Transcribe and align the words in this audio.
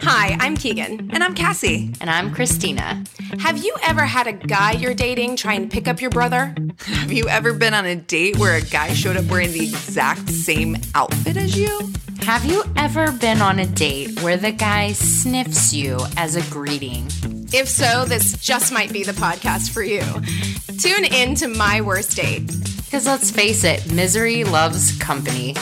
Hi, 0.00 0.36
I'm 0.40 0.56
Keegan. 0.56 1.10
And 1.12 1.22
I'm 1.22 1.34
Cassie. 1.34 1.94
And 2.00 2.10
I'm 2.10 2.34
Christina. 2.34 3.04
Have 3.38 3.64
you 3.64 3.74
ever 3.82 4.02
had 4.02 4.26
a 4.26 4.32
guy 4.32 4.72
you're 4.72 4.94
dating 4.94 5.36
try 5.36 5.54
and 5.54 5.70
pick 5.70 5.88
up 5.88 6.00
your 6.00 6.10
brother? 6.10 6.54
Have 6.84 7.12
you 7.12 7.28
ever 7.28 7.52
been 7.52 7.74
on 7.74 7.86
a 7.86 7.96
date 7.96 8.38
where 8.38 8.56
a 8.56 8.62
guy 8.62 8.92
showed 8.92 9.16
up 9.16 9.24
wearing 9.26 9.52
the 9.52 9.64
exact 9.64 10.28
same 10.28 10.76
outfit 10.94 11.36
as 11.36 11.56
you? 11.56 11.92
Have 12.20 12.44
you 12.44 12.64
ever 12.76 13.12
been 13.12 13.40
on 13.40 13.58
a 13.58 13.66
date 13.66 14.20
where 14.22 14.36
the 14.36 14.52
guy 14.52 14.92
sniffs 14.92 15.72
you 15.72 15.98
as 16.16 16.36
a 16.36 16.50
greeting? 16.50 17.06
If 17.52 17.68
so, 17.68 18.04
this 18.04 18.36
just 18.38 18.72
might 18.72 18.92
be 18.92 19.04
the 19.04 19.12
podcast 19.12 19.70
for 19.70 19.82
you. 19.82 20.02
Tune 20.80 21.04
in 21.04 21.34
to 21.36 21.48
My 21.48 21.80
Worst 21.80 22.16
Date. 22.16 22.46
Because 22.76 23.06
let's 23.06 23.30
face 23.30 23.64
it, 23.64 23.92
misery 23.92 24.44
loves 24.44 24.96
company. 24.98 25.54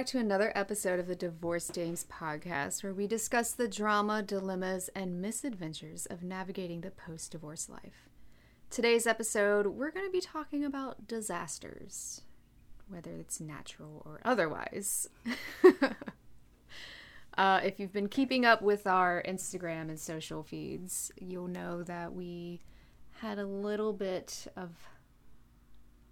Back 0.00 0.06
to 0.06 0.18
another 0.18 0.50
episode 0.54 0.98
of 0.98 1.08
the 1.08 1.14
Divorced 1.14 1.74
Dames 1.74 2.06
podcast, 2.10 2.82
where 2.82 2.94
we 2.94 3.06
discuss 3.06 3.52
the 3.52 3.68
drama, 3.68 4.22
dilemmas, 4.22 4.88
and 4.94 5.20
misadventures 5.20 6.06
of 6.06 6.22
navigating 6.22 6.80
the 6.80 6.90
post 6.90 7.32
divorce 7.32 7.68
life. 7.68 8.08
Today's 8.70 9.06
episode, 9.06 9.66
we're 9.66 9.90
going 9.90 10.06
to 10.06 10.10
be 10.10 10.22
talking 10.22 10.64
about 10.64 11.06
disasters, 11.06 12.22
whether 12.88 13.10
it's 13.10 13.42
natural 13.42 14.00
or 14.06 14.22
otherwise. 14.24 15.06
uh, 17.36 17.60
if 17.62 17.78
you've 17.78 17.92
been 17.92 18.08
keeping 18.08 18.46
up 18.46 18.62
with 18.62 18.86
our 18.86 19.22
Instagram 19.28 19.90
and 19.90 20.00
social 20.00 20.42
feeds, 20.42 21.12
you'll 21.20 21.46
know 21.46 21.82
that 21.82 22.14
we 22.14 22.62
had 23.20 23.38
a 23.38 23.44
little 23.44 23.92
bit 23.92 24.46
of 24.56 24.70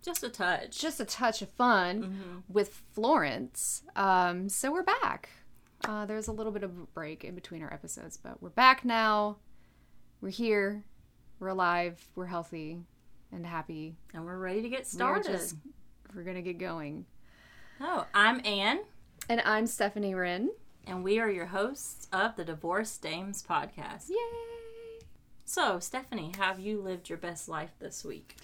Just 0.02 0.22
a 0.22 0.28
touch. 0.28 0.78
just 0.78 1.00
a 1.00 1.04
touch 1.04 1.42
of 1.42 1.50
fun 1.50 2.42
with 2.48 2.82
Florence. 2.92 3.82
Um, 3.96 4.48
so 4.48 4.70
we're 4.72 4.82
back. 4.84 5.28
Uh, 5.84 6.06
there's 6.06 6.28
a 6.28 6.32
little 6.32 6.52
bit 6.52 6.62
of 6.62 6.70
a 6.70 6.86
break 6.94 7.24
in 7.24 7.34
between 7.34 7.62
our 7.62 7.72
episodes, 7.72 8.16
but 8.16 8.42
we're 8.42 8.48
back 8.50 8.84
now. 8.84 9.36
We're 10.20 10.30
here. 10.30 10.84
We're 11.40 11.48
alive. 11.48 12.04
We're 12.14 12.26
healthy 12.26 12.80
and 13.32 13.44
happy. 13.46 13.96
and 14.14 14.24
we're 14.24 14.38
ready 14.38 14.62
to 14.62 14.68
get 14.68 14.80
We're 14.80 14.84
started. 14.84 15.26
just 15.32 15.56
we're 16.14 16.22
gonna 16.24 16.42
get 16.42 16.58
going. 16.58 17.04
Oh, 17.80 18.06
I'm 18.14 18.40
Ann, 18.44 18.80
And 19.28 19.40
I'm 19.44 19.66
Stephanie 19.66 20.14
Wren. 20.14 20.50
and 20.86 21.04
we 21.04 21.18
are 21.20 21.30
your 21.30 21.46
hosts 21.46 22.08
of 22.12 22.34
the 22.36 22.44
Divorced 22.44 23.02
Dames 23.02 23.42
podcast. 23.48 24.08
Yay! 24.08 25.06
So, 25.44 25.78
Stephanie, 25.78 26.32
have 26.38 26.58
you 26.58 26.80
lived 26.80 27.08
your 27.08 27.18
best 27.18 27.48
life 27.48 27.70
this 27.78 28.04
week? 28.04 28.36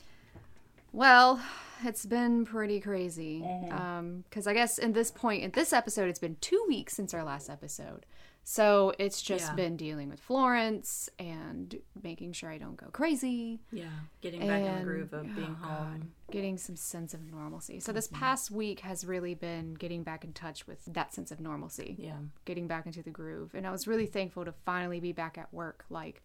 Well, 0.94 1.42
it's 1.84 2.06
been 2.06 2.44
pretty 2.44 2.78
crazy. 2.78 3.42
Mm-hmm. 3.44 3.72
Um, 3.72 4.24
because 4.30 4.46
I 4.46 4.54
guess 4.54 4.78
in 4.78 4.92
this 4.92 5.10
point, 5.10 5.42
in 5.42 5.50
this 5.50 5.72
episode, 5.72 6.08
it's 6.08 6.20
been 6.20 6.36
two 6.40 6.64
weeks 6.68 6.94
since 6.94 7.12
our 7.12 7.24
last 7.24 7.50
episode. 7.50 8.06
So 8.44 8.92
it's 8.98 9.20
just 9.20 9.48
Yeah. 9.48 9.54
been 9.54 9.76
dealing 9.76 10.08
with 10.08 10.20
Florence 10.20 11.08
and 11.18 11.80
making 12.00 12.34
sure 12.34 12.48
I 12.48 12.58
don't 12.58 12.76
go 12.76 12.90
crazy. 12.92 13.58
Yeah, 13.72 13.88
getting 14.20 14.46
back 14.46 14.62
in 14.62 14.78
the 14.78 14.84
groove 14.84 15.12
of 15.14 15.34
being 15.34 15.56
oh, 15.62 15.66
home. 15.66 16.12
getting 16.30 16.58
some 16.58 16.76
sense 16.76 17.12
of 17.12 17.24
normalcy. 17.24 17.80
So 17.80 17.90
this 17.90 18.06
mm-hmm. 18.06 18.20
past 18.20 18.52
week 18.52 18.80
has 18.80 19.04
really 19.04 19.34
been 19.34 19.74
getting 19.74 20.04
back 20.04 20.22
in 20.22 20.32
touch 20.32 20.66
with 20.68 20.84
that 20.84 21.12
sense 21.12 21.32
of 21.32 21.40
normalcy, 21.40 21.96
Yeah, 21.98 22.18
getting 22.44 22.68
back 22.68 22.86
into 22.86 23.02
the 23.02 23.10
groove. 23.10 23.52
And 23.54 23.66
I 23.66 23.72
was 23.72 23.88
really 23.88 24.06
thankful 24.06 24.44
to 24.44 24.52
finally 24.52 25.00
be 25.00 25.12
back 25.12 25.38
at 25.38 25.52
work, 25.52 25.86
like 25.90 26.22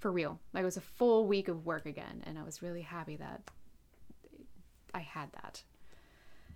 for 0.00 0.10
real. 0.10 0.40
Like 0.54 0.62
it 0.62 0.64
was 0.64 0.78
a 0.78 0.80
full 0.80 1.26
week 1.26 1.48
of 1.48 1.66
work 1.66 1.86
again, 1.86 2.24
and 2.26 2.36
I 2.38 2.42
was 2.42 2.62
really 2.62 2.82
happy 2.82 3.16
that 3.16 3.42
I 4.94 5.00
had 5.00 5.32
that. 5.32 5.62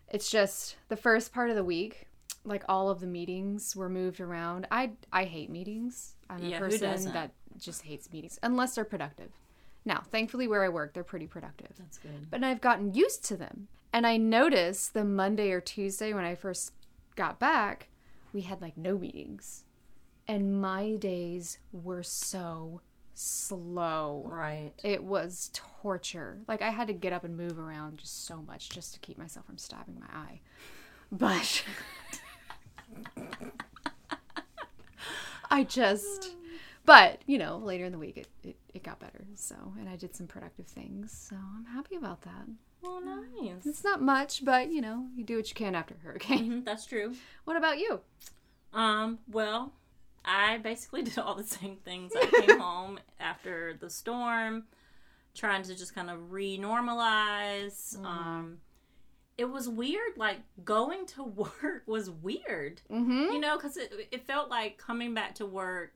It's 0.09 0.31
just 0.31 0.77
the 0.89 0.97
first 0.97 1.33
part 1.33 1.51
of 1.51 1.57
the 1.57 1.65
week, 1.65 2.07
like 2.45 2.65
all 2.69 2.89
of 2.91 3.01
the 3.01 3.07
meetings 3.07 3.75
were 3.75 3.89
moved 3.89 4.21
around. 4.21 4.67
I 4.71 4.93
I 5.13 5.25
hate 5.25 5.51
meetings. 5.51 6.15
I'm 6.29 6.43
a 6.43 6.49
Yeah, 6.49 6.59
who 6.59 6.65
person 6.65 7.13
that 7.13 7.33
just 7.59 7.83
hates 7.83 8.13
meetings 8.13 8.39
unless 8.43 8.75
they're 8.75 8.85
productive. 8.85 9.31
Now, 9.85 10.03
thankfully 10.11 10.49
where 10.49 10.65
I 10.65 10.69
work, 10.71 10.95
they're 10.95 11.05
pretty 11.05 11.27
productive. 11.27 11.73
that's 11.79 11.99
good. 11.99 12.31
But 12.31 12.43
I've 12.43 12.61
gotten 12.61 12.95
used 12.95 13.25
to 13.27 13.37
them. 13.37 13.69
And 13.93 14.07
I 14.07 14.17
noticed 14.17 14.95
the 14.95 15.05
Monday 15.05 15.51
or 15.53 15.61
Tuesday 15.61 16.13
when 16.13 16.25
I 16.25 16.35
first 16.35 16.73
got 17.17 17.39
back, 17.39 17.89
we 18.33 18.41
had 18.43 18.61
like 18.61 18.77
no 18.77 18.99
meetings. 18.99 19.65
And 20.27 20.61
my 20.61 20.93
days 20.97 21.59
were 21.71 22.03
so 22.03 22.81
slow. 23.15 24.25
Right. 24.27 24.73
It 24.83 25.03
was 25.05 25.51
torture. 25.53 26.39
Like 26.49 26.63
I 26.63 26.71
had 26.71 26.89
to 26.89 26.93
get 26.93 27.13
up 27.13 27.25
and 27.25 27.37
move 27.37 27.59
around 27.59 27.99
just 27.99 28.27
so 28.27 28.43
much 28.47 28.71
just 28.71 28.95
to 28.95 29.01
keep 29.01 29.19
myself 29.19 29.47
from 29.47 29.59
stabbing 29.59 29.99
my 30.01 30.07
eye. 30.19 30.41
But 31.13 31.65
I 35.51 35.65
just 35.65 36.37
but, 36.87 37.23
you 37.27 37.39
know, 37.39 37.57
later 37.59 37.87
in 37.87 37.93
the 37.93 37.99
week 37.99 38.19
it, 38.19 38.29
it, 38.43 38.57
it 38.75 38.83
got 38.83 39.01
better. 39.01 39.25
So 39.35 39.55
and 39.79 39.89
I 39.89 39.97
did 39.97 40.15
some 40.15 40.27
productive 40.27 40.67
things. 40.67 41.13
So 41.13 41.37
I'm 41.37 41.65
happy 41.67 41.97
about 41.97 42.23
that. 42.23 42.47
Well, 42.83 43.01
nice. 43.01 43.65
It's 43.65 43.83
not 43.85 44.03
much, 44.03 44.45
but 44.45 44.71
you 44.71 44.81
know, 44.81 45.07
you 45.17 45.25
do 45.25 45.37
what 45.37 45.49
you 45.49 45.55
can 45.55 45.75
after 45.75 45.95
a 45.95 46.07
hurricane. 46.07 46.51
Mhm, 46.51 46.65
that's 46.65 46.85
true. 46.87 47.15
What 47.45 47.57
about 47.57 47.79
you? 47.79 48.01
Um, 48.73 49.19
well, 49.31 49.73
I 50.25 50.59
basically 50.59 51.03
did 51.09 51.19
all 51.19 51.35
the 51.35 51.45
same 51.45 51.77
things. 51.85 52.13
I 52.17 52.27
came 52.47 52.59
home 52.61 52.99
after 53.21 53.77
the 53.79 53.91
storm, 53.91 54.65
trying 55.35 55.63
to 55.65 55.75
just 55.75 55.95
kind 55.95 56.11
of 56.11 56.33
re-normalize. 56.33 58.03
Um, 58.05 58.59
it 59.37 59.47
was 59.47 59.69
weird. 59.69 60.17
Like 60.17 60.39
going 60.65 61.07
to 61.09 61.23
work 61.25 61.83
was 61.87 62.11
weird. 62.11 62.81
Mm-hmm. 62.91 63.33
You 63.33 63.41
know, 63.41 63.57
because 63.57 63.77
it 63.77 63.93
it 64.11 64.27
felt 64.27 64.49
like 64.51 64.79
coming 64.79 65.15
back 65.15 65.35
to 65.37 65.47
work 65.47 65.93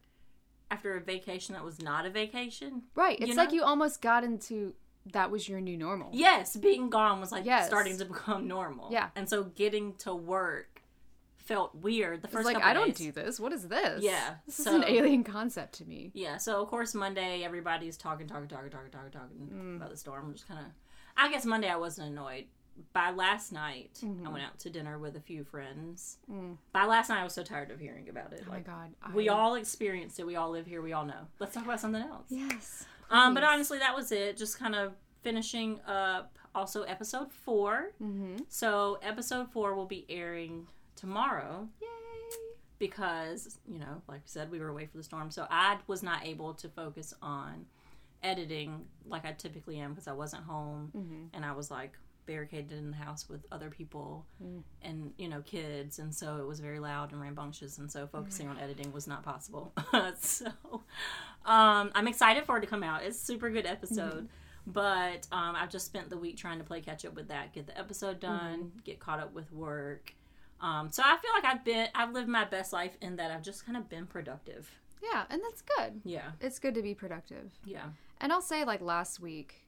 after 0.70 0.96
a 0.96 1.00
vacation 1.00 1.54
that 1.54 1.64
was 1.64 1.80
not 1.80 2.04
a 2.04 2.10
vacation. 2.10 2.82
Right. 2.94 3.18
It's 3.18 3.30
You 3.30 3.34
like 3.36 3.52
you 3.52 3.62
almost 3.62 4.02
got 4.02 4.22
into 4.24 4.74
that 5.12 5.30
was 5.30 5.48
your 5.48 5.60
new 5.60 5.78
normal. 5.78 6.10
Yes, 6.12 6.54
being 6.56 6.90
gone 6.90 7.20
was 7.20 7.32
like 7.32 7.46
Yes. 7.46 7.66
starting 7.66 7.96
to 7.96 8.04
become 8.04 8.46
normal. 8.46 8.88
Yeah. 8.92 9.08
and 9.16 9.26
so 9.28 9.44
getting 9.44 9.94
to 10.00 10.14
work 10.14 10.77
felt 11.48 11.74
weird. 11.74 12.20
The 12.22 12.26
It's 12.28 12.34
first 12.34 12.44
like 12.46 12.62
I 12.62 12.72
don't 12.74 12.94
do 12.94 13.10
this. 13.10 13.40
What 13.40 13.52
is 13.52 13.66
this? 13.66 14.02
Yeah, 14.04 14.34
This 14.46 14.60
is 14.60 14.66
an 14.66 14.84
alien 14.86 15.24
concept 15.24 15.72
to 15.78 15.84
me. 15.86 16.10
Yeah, 16.14 16.36
so 16.36 16.60
of 16.62 16.68
course 16.68 16.94
Monday 16.94 17.42
everybody's 17.42 17.96
talking, 17.96 18.26
talking, 18.28 18.46
talking, 18.48 18.70
talking, 18.70 18.90
talking, 18.90 19.10
talking 19.10 19.48
Mm. 19.52 19.76
about 19.76 19.90
the 19.90 19.96
storm. 19.96 20.26
I'm 20.26 20.32
just 20.34 20.46
kind 20.46 20.60
of. 20.60 20.66
I 21.16 21.30
guess 21.32 21.44
Monday 21.44 21.68
I 21.68 21.76
wasn't 21.76 22.08
annoyed. 22.12 22.44
By 22.92 23.10
last 23.10 23.50
night, 23.52 23.98
Mm-hmm. 24.04 24.24
I 24.26 24.30
went 24.30 24.44
out 24.44 24.58
to 24.60 24.70
dinner 24.70 24.98
with 25.00 25.16
a 25.16 25.20
few 25.20 25.42
friends. 25.42 26.18
Mm. 26.30 26.58
By 26.72 26.84
last 26.84 27.08
night, 27.08 27.20
I 27.20 27.24
was 27.24 27.32
so 27.32 27.42
tired 27.42 27.72
of 27.72 27.80
hearing 27.80 28.08
about 28.08 28.32
it. 28.32 28.44
Oh 28.46 28.50
my 28.50 28.60
god. 28.60 28.92
I, 29.02 29.12
we 29.12 29.28
all 29.28 29.56
experienced 29.56 30.20
it. 30.20 30.26
We 30.26 30.36
all 30.36 30.50
live 30.50 30.66
here. 30.66 30.80
We 30.80 30.92
all 30.92 31.04
know. 31.04 31.26
Let's 31.40 31.54
talk 31.54 31.64
about 31.64 31.80
something 31.80 32.02
else. 32.02 32.26
Yes. 32.28 32.84
Um, 33.10 33.34
but 33.34 33.42
honestly, 33.42 33.78
that 33.78 33.96
was 33.96 34.12
it. 34.12 34.36
Just 34.36 34.58
kind 34.60 34.74
of 34.76 34.92
finishing 35.22 35.80
up. 35.88 36.38
Also, 36.54 36.82
episode 36.82 37.32
4 37.32 37.92
Mm-hmm. 38.02 38.36
So 38.48 38.98
episode 39.02 39.50
four 39.52 39.74
will 39.74 39.86
be 39.86 40.06
airing 40.08 40.66
tomorrow 40.98 41.68
Yay. 41.80 41.88
because 42.78 43.58
you 43.70 43.78
know, 43.78 44.02
like 44.08 44.18
I 44.20 44.26
said, 44.26 44.50
we 44.50 44.60
were 44.60 44.68
away 44.68 44.86
for 44.86 44.96
the 44.96 45.02
storm, 45.02 45.30
so 45.30 45.46
I 45.50 45.78
was 45.86 46.02
not 46.02 46.24
able 46.26 46.54
to 46.54 46.68
focus 46.68 47.14
on 47.22 47.66
editing 48.22 48.84
like 49.06 49.24
I 49.24 49.32
typically 49.32 49.78
am 49.78 49.90
because 49.92 50.08
I 50.08 50.12
wasn't 50.12 50.44
home 50.44 50.90
Mm-hmm. 50.96 51.24
and 51.36 51.44
I 51.44 51.52
was 51.52 51.70
like 51.70 51.92
barricaded 52.26 52.72
in 52.72 52.90
the 52.90 52.96
house 52.96 53.26
with 53.28 53.40
other 53.50 53.70
people 53.70 54.26
Mm. 54.44 54.62
and 54.82 55.12
you 55.18 55.28
know 55.28 55.40
kids. 55.42 55.98
And 55.98 56.14
so 56.14 56.36
it 56.38 56.46
was 56.46 56.60
very 56.60 56.78
loud 56.78 57.12
and 57.12 57.20
rambunctious. 57.20 57.78
And 57.78 57.90
so 57.90 58.06
focusing 58.06 58.48
on 58.48 58.58
editing 58.58 58.92
was 58.92 59.06
not 59.06 59.22
possible. 59.22 59.72
So 60.16 60.46
um 61.46 61.90
i'm 61.94 62.06
excited 62.08 62.44
for 62.44 62.58
it 62.58 62.60
to 62.62 62.66
come 62.66 62.82
out. 62.82 63.02
It's 63.04 63.16
a 63.22 63.24
super 63.24 63.48
good 63.50 63.66
episode. 63.66 64.28
But 64.66 65.26
um 65.32 65.54
i've 65.56 65.70
just 65.70 65.86
spent 65.86 66.10
the 66.10 66.18
week 66.18 66.36
trying 66.36 66.58
to 66.58 66.64
play 66.64 66.80
catch 66.82 67.06
up 67.06 67.14
with 67.14 67.28
that 67.28 67.54
get 67.54 67.66
the 67.66 67.78
episode 67.78 68.20
done 68.20 68.72
get 68.84 68.98
caught 69.00 69.20
up 69.20 69.32
with 69.32 69.50
work 69.52 70.12
um 70.60 70.90
so 70.90 71.02
i 71.04 71.16
feel 71.18 71.30
like 71.34 71.44
i've 71.44 71.64
been 71.64 71.88
i've 71.94 72.12
lived 72.12 72.28
my 72.28 72.44
best 72.44 72.72
life 72.72 72.96
in 73.00 73.16
that 73.16 73.30
i've 73.30 73.42
just 73.42 73.64
kind 73.64 73.76
of 73.76 73.88
been 73.88 74.06
productive 74.06 74.70
Yeah, 75.02 75.24
and 75.30 75.40
that's 75.44 75.62
good. 75.62 76.00
yeah 76.04 76.32
It's 76.40 76.58
good 76.58 76.74
to 76.74 76.82
be 76.82 76.94
productive. 76.94 77.52
yeah 77.64 77.90
And 78.20 78.32
I'll 78.32 78.42
say, 78.42 78.64
like 78.64 78.80
last 78.80 79.20
week, 79.20 79.64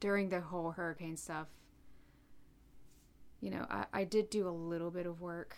during 0.00 0.28
the 0.28 0.40
whole 0.42 0.70
hurricane 0.72 1.16
stuff, 1.16 1.48
you 3.40 3.50
know, 3.50 3.66
I, 3.70 3.84
I 3.92 4.04
did 4.04 4.28
do 4.30 4.48
a 4.48 4.50
little 4.50 4.90
bit 4.90 5.06
of 5.06 5.20
work. 5.20 5.56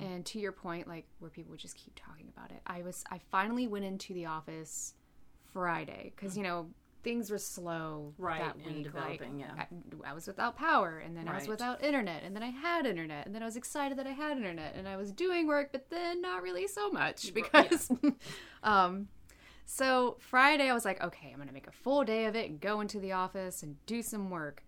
And 0.00 0.24
to 0.26 0.38
your 0.38 0.52
point, 0.52 0.86
like 0.88 1.06
where 1.20 1.30
people 1.30 1.50
would 1.52 1.60
just 1.60 1.74
keep 1.76 1.94
talking 1.94 2.28
about 2.36 2.50
it, 2.50 2.60
I 2.66 2.82
was, 2.82 3.02
I 3.10 3.18
finally 3.30 3.66
went 3.66 3.84
into 3.86 4.12
the 4.14 4.26
office 4.26 4.94
Friday 5.54 6.12
because, 6.14 6.36
you 6.36 6.42
know, 6.42 6.68
things 7.04 7.30
were 7.30 7.38
slow 7.38 8.12
Right, 8.18 8.40
that 8.40 8.56
and 8.56 8.64
week. 8.64 8.86
Like, 8.86 9.18
developing, 9.18 9.38
yeah. 9.38 9.52
I, 9.58 9.66
I 10.10 10.12
was 10.14 10.26
without 10.26 10.56
power, 10.56 10.98
and 10.98 11.16
then 11.16 11.28
I 11.28 11.34
was 11.36 11.46
without 11.46 11.84
internet, 11.84 12.22
and 12.24 12.34
then 12.34 12.42
I 12.42 12.48
had 12.48 12.86
internet, 12.86 13.26
and 13.26 13.34
then 13.34 13.42
I 13.42 13.46
was 13.46 13.56
excited 13.56 13.98
that 13.98 14.06
I 14.06 14.12
had 14.12 14.36
internet, 14.36 14.74
and 14.76 14.88
I 14.88 14.96
was 14.96 15.12
doing 15.12 15.46
work, 15.46 15.70
but 15.70 15.90
then 15.90 16.20
not 16.22 16.42
really 16.42 16.66
so 16.66 16.90
much 16.90 17.32
because, 17.34 17.88
um, 18.64 19.08
so 19.66 20.16
Friday 20.18 20.68
I 20.68 20.74
was 20.74 20.84
like, 20.84 21.02
okay, 21.02 21.30
I'm 21.32 21.38
gonna 21.38 21.52
make 21.52 21.66
a 21.68 21.72
full 21.72 22.02
day 22.04 22.24
of 22.24 22.34
it 22.34 22.50
and 22.50 22.60
go 22.60 22.80
into 22.80 22.98
the 22.98 23.12
office 23.12 23.62
and 23.62 23.76
do 23.86 24.02
some 24.02 24.30
work. 24.30 24.64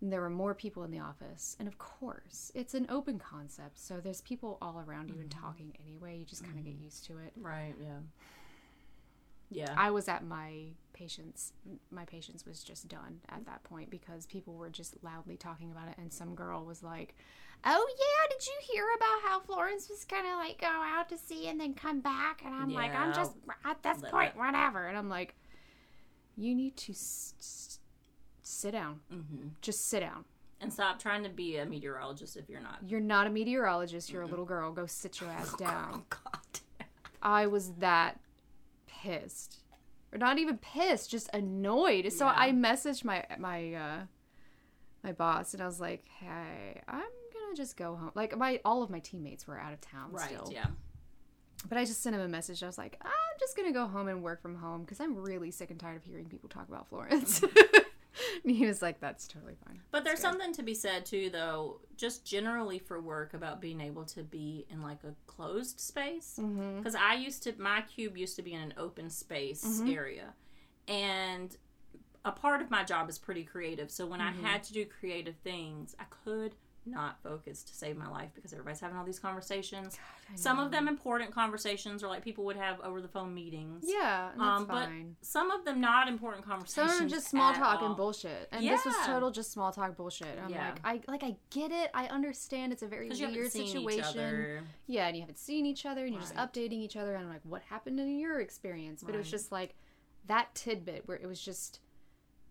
And 0.00 0.12
there 0.12 0.20
were 0.20 0.30
more 0.30 0.54
people 0.54 0.84
in 0.84 0.92
the 0.92 1.00
office, 1.00 1.56
and 1.58 1.66
of 1.66 1.76
course, 1.78 2.52
it's 2.54 2.72
an 2.74 2.86
open 2.88 3.18
concept, 3.18 3.80
so 3.80 3.98
there's 4.00 4.20
people 4.20 4.56
all 4.62 4.80
around 4.86 5.08
you 5.08 5.16
and 5.20 5.28
Mm-hmm. 5.28 5.44
talking 5.44 5.72
anyway. 5.84 6.18
You 6.18 6.24
just 6.24 6.44
kind 6.44 6.56
of 6.56 6.64
get 6.64 6.74
used 6.76 7.04
to 7.06 7.18
it. 7.18 7.32
Right. 7.36 7.74
Yeah. 7.82 7.98
Yeah. 9.50 9.72
I 9.76 9.90
was 9.90 10.08
at 10.08 10.24
my 10.24 10.64
patience. 10.92 11.52
My 11.90 12.04
patience 12.04 12.44
was 12.44 12.62
just 12.62 12.88
done 12.88 13.20
at 13.28 13.46
that 13.46 13.62
point 13.64 13.88
because 13.90 14.26
people 14.26 14.54
were 14.54 14.68
just 14.70 14.96
loudly 15.02 15.36
talking 15.36 15.70
about 15.70 15.88
it, 15.88 15.94
and 15.98 16.12
some 16.12 16.34
girl 16.34 16.64
was 16.64 16.82
like, 16.82 17.14
"Oh 17.64 17.86
yeah, 17.98 18.28
did 18.36 18.46
you 18.46 18.52
hear 18.72 18.84
about 18.96 19.22
how 19.24 19.40
Florence 19.40 19.88
was 19.88 20.04
gonna 20.04 20.36
like 20.36 20.60
go 20.60 20.66
out 20.66 21.08
to 21.10 21.16
sea 21.18 21.48
and 21.48 21.58
then 21.60 21.72
come 21.74 22.00
back?" 22.00 22.42
And 22.44 22.54
I'm 22.54 22.72
like, 22.74 22.94
"I'm 22.94 23.14
just 23.14 23.32
at 23.64 23.82
this 23.82 24.02
point, 24.10 24.32
it- 24.34 24.38
whatever." 24.38 24.86
And 24.86 24.98
I'm 24.98 25.08
like, 25.08 25.34
"You 26.36 26.54
need 26.54 26.76
to 26.78 26.92
s- 26.92 27.34
s- 27.38 27.78
sit 28.42 28.72
down. 28.72 29.00
hmm 29.10 29.48
Just 29.60 29.86
sit 29.86 30.00
down. 30.00 30.24
And 30.60 30.72
stop 30.72 30.98
trying 30.98 31.22
to 31.22 31.28
be 31.28 31.56
a 31.58 31.64
meteorologist 31.64 32.36
if 32.36 32.48
you're 32.48 32.60
not. 32.60 32.80
You're 32.88 32.98
not 33.00 33.28
a 33.28 33.30
meteorologist. 33.30 34.10
You're 34.10 34.22
a 34.22 34.26
little 34.26 34.44
girl. 34.44 34.72
Go 34.72 34.86
sit 34.86 35.20
your 35.20 35.30
ass 35.30 35.52
down." 35.58 35.90
Oh 35.94 36.02
God. 36.10 36.86
I 37.22 37.46
was 37.46 37.72
that 37.74 38.20
pissed. 39.02 39.58
Or 40.12 40.18
not 40.18 40.38
even 40.38 40.56
pissed, 40.58 41.10
just 41.10 41.28
annoyed. 41.34 42.12
So 42.12 42.24
Yeah. 42.26 42.34
I 42.36 42.50
messaged 42.52 43.04
my 43.04 43.24
my 43.38 43.74
uh 43.74 44.00
my 45.04 45.12
boss 45.12 45.52
and 45.54 45.62
I 45.62 45.66
was 45.66 45.80
like, 45.80 46.04
"Hey, 46.20 46.80
I'm 46.88 47.02
to 47.54 47.56
just 47.56 47.76
go 47.76 47.94
home." 47.96 48.10
Like 48.14 48.36
my 48.36 48.60
all 48.64 48.82
of 48.82 48.90
my 48.90 49.00
teammates 49.00 49.46
were 49.46 49.58
out 49.58 49.72
of 49.72 49.80
town 49.80 50.12
Right. 50.12 50.26
still. 50.30 50.50
Yeah. 50.52 50.66
But 51.68 51.76
I 51.76 51.84
just 51.84 52.02
sent 52.02 52.14
him 52.14 52.22
a 52.22 52.28
message. 52.28 52.62
I 52.62 52.66
was 52.66 52.78
like, 52.78 52.96
"I'm 53.04 53.38
just 53.38 53.54
to 53.68 53.72
go 53.72 53.86
home 53.86 54.08
and 54.08 54.22
work 54.22 54.40
from 54.40 54.54
home 54.56 54.86
cuz 54.86 55.00
I'm 55.00 55.14
really 55.16 55.50
sick 55.50 55.70
and 55.70 55.78
tired 55.78 55.96
of 55.96 56.04
hearing 56.04 56.26
people 56.28 56.48
talk 56.48 56.68
about 56.68 56.88
Florence." 56.88 57.42
and 58.44 58.54
he 58.56 58.66
was 58.66 58.82
like, 58.82 59.00
"That's 59.00 59.26
totally 59.28 59.56
fine." 59.66 59.80
But 59.90 60.04
there's 60.04 60.20
something 60.20 60.52
to 60.54 60.62
be 60.62 60.74
said 60.74 61.06
too, 61.06 61.30
though, 61.30 61.80
just 61.96 62.24
generally 62.26 62.78
for 62.78 63.00
work 63.00 63.34
about 63.34 63.60
being 63.60 63.80
able 63.80 64.04
to 64.06 64.22
be 64.22 64.66
in 64.70 64.82
like 64.82 65.04
a 65.04 65.14
closed 65.26 65.80
space. 65.80 66.38
Because 66.76 66.94
I 66.94 67.14
used 67.14 67.42
to, 67.44 67.54
my 67.58 67.82
cube 67.82 68.16
used 68.16 68.36
to 68.36 68.42
be 68.42 68.52
in 68.54 68.60
an 68.60 68.74
open 68.76 69.10
space 69.10 69.64
Mm-hmm. 69.64 69.90
area, 69.90 70.34
and 70.86 71.56
a 72.24 72.32
part 72.32 72.60
of 72.60 72.70
my 72.70 72.84
job 72.84 73.08
is 73.08 73.18
pretty 73.18 73.44
creative. 73.44 73.90
So 73.90 74.06
when 74.06 74.20
Mm-hmm. 74.20 74.44
I 74.44 74.48
had 74.50 74.62
to 74.64 74.72
do 74.72 74.84
creative 74.84 75.36
things, 75.36 75.94
I 75.98 76.04
could 76.24 76.54
not 76.90 77.22
focused 77.22 77.68
to 77.68 77.74
save 77.74 77.96
my 77.96 78.08
life 78.08 78.30
because 78.34 78.52
everybody's 78.52 78.80
having 78.80 78.96
all 78.96 79.04
these 79.04 79.18
conversations. 79.18 79.98
Some 80.34 80.58
of 80.58 80.70
them 80.70 80.88
important 80.88 81.32
conversations, 81.32 82.02
or 82.04 82.08
like 82.08 82.22
people 82.22 82.44
would 82.44 82.56
have 82.56 82.80
over 82.80 83.00
the 83.00 83.08
phone 83.08 83.34
meetings. 83.34 83.84
Yeah, 83.86 84.28
that's 84.36 84.40
Um, 84.40 84.66
but 84.66 84.84
fine. 84.86 85.16
some 85.22 85.50
of 85.50 85.64
them 85.64 85.80
not 85.80 86.08
important 86.08 86.44
conversations. 86.44 86.98
Some 86.98 87.08
just 87.08 87.28
small 87.28 87.52
talk 87.54 87.80
all. 87.80 87.86
and 87.88 87.96
bullshit, 87.96 88.48
and 88.52 88.66
this 88.66 88.84
was 88.84 88.94
total 89.06 89.30
just 89.30 89.52
small 89.52 89.72
talk 89.72 89.96
bullshit. 89.96 90.28
And 90.28 90.40
I'm 90.40 90.50
Yeah. 90.50 90.70
like, 90.70 90.80
I 91.08 91.10
like, 91.10 91.22
I 91.22 91.36
get 91.50 91.70
it, 91.70 91.90
I 91.94 92.06
understand. 92.06 92.72
It's 92.72 92.82
a 92.82 92.88
very 92.88 93.08
weird 93.08 93.50
situation. 93.52 94.66
Yeah, 94.86 95.06
and 95.06 95.16
you 95.16 95.22
haven't 95.22 95.38
seen 95.38 95.66
each 95.66 95.86
other, 95.86 96.04
and 96.04 96.12
you're 96.12 96.22
just 96.22 96.34
updating 96.34 96.72
each 96.80 96.96
other 96.96 97.14
And 97.14 97.24
I'm 97.26 97.32
like 97.32 97.40
what 97.44 97.62
happened 97.62 97.98
in 98.00 98.18
your 98.18 98.40
experience. 98.40 99.02
But 99.02 99.14
it 99.14 99.18
was 99.18 99.30
just 99.30 99.50
like 99.52 99.74
that 100.26 100.54
tidbit 100.54 101.08
where 101.08 101.16
it 101.16 101.26
was 101.26 101.40
just, 101.40 101.80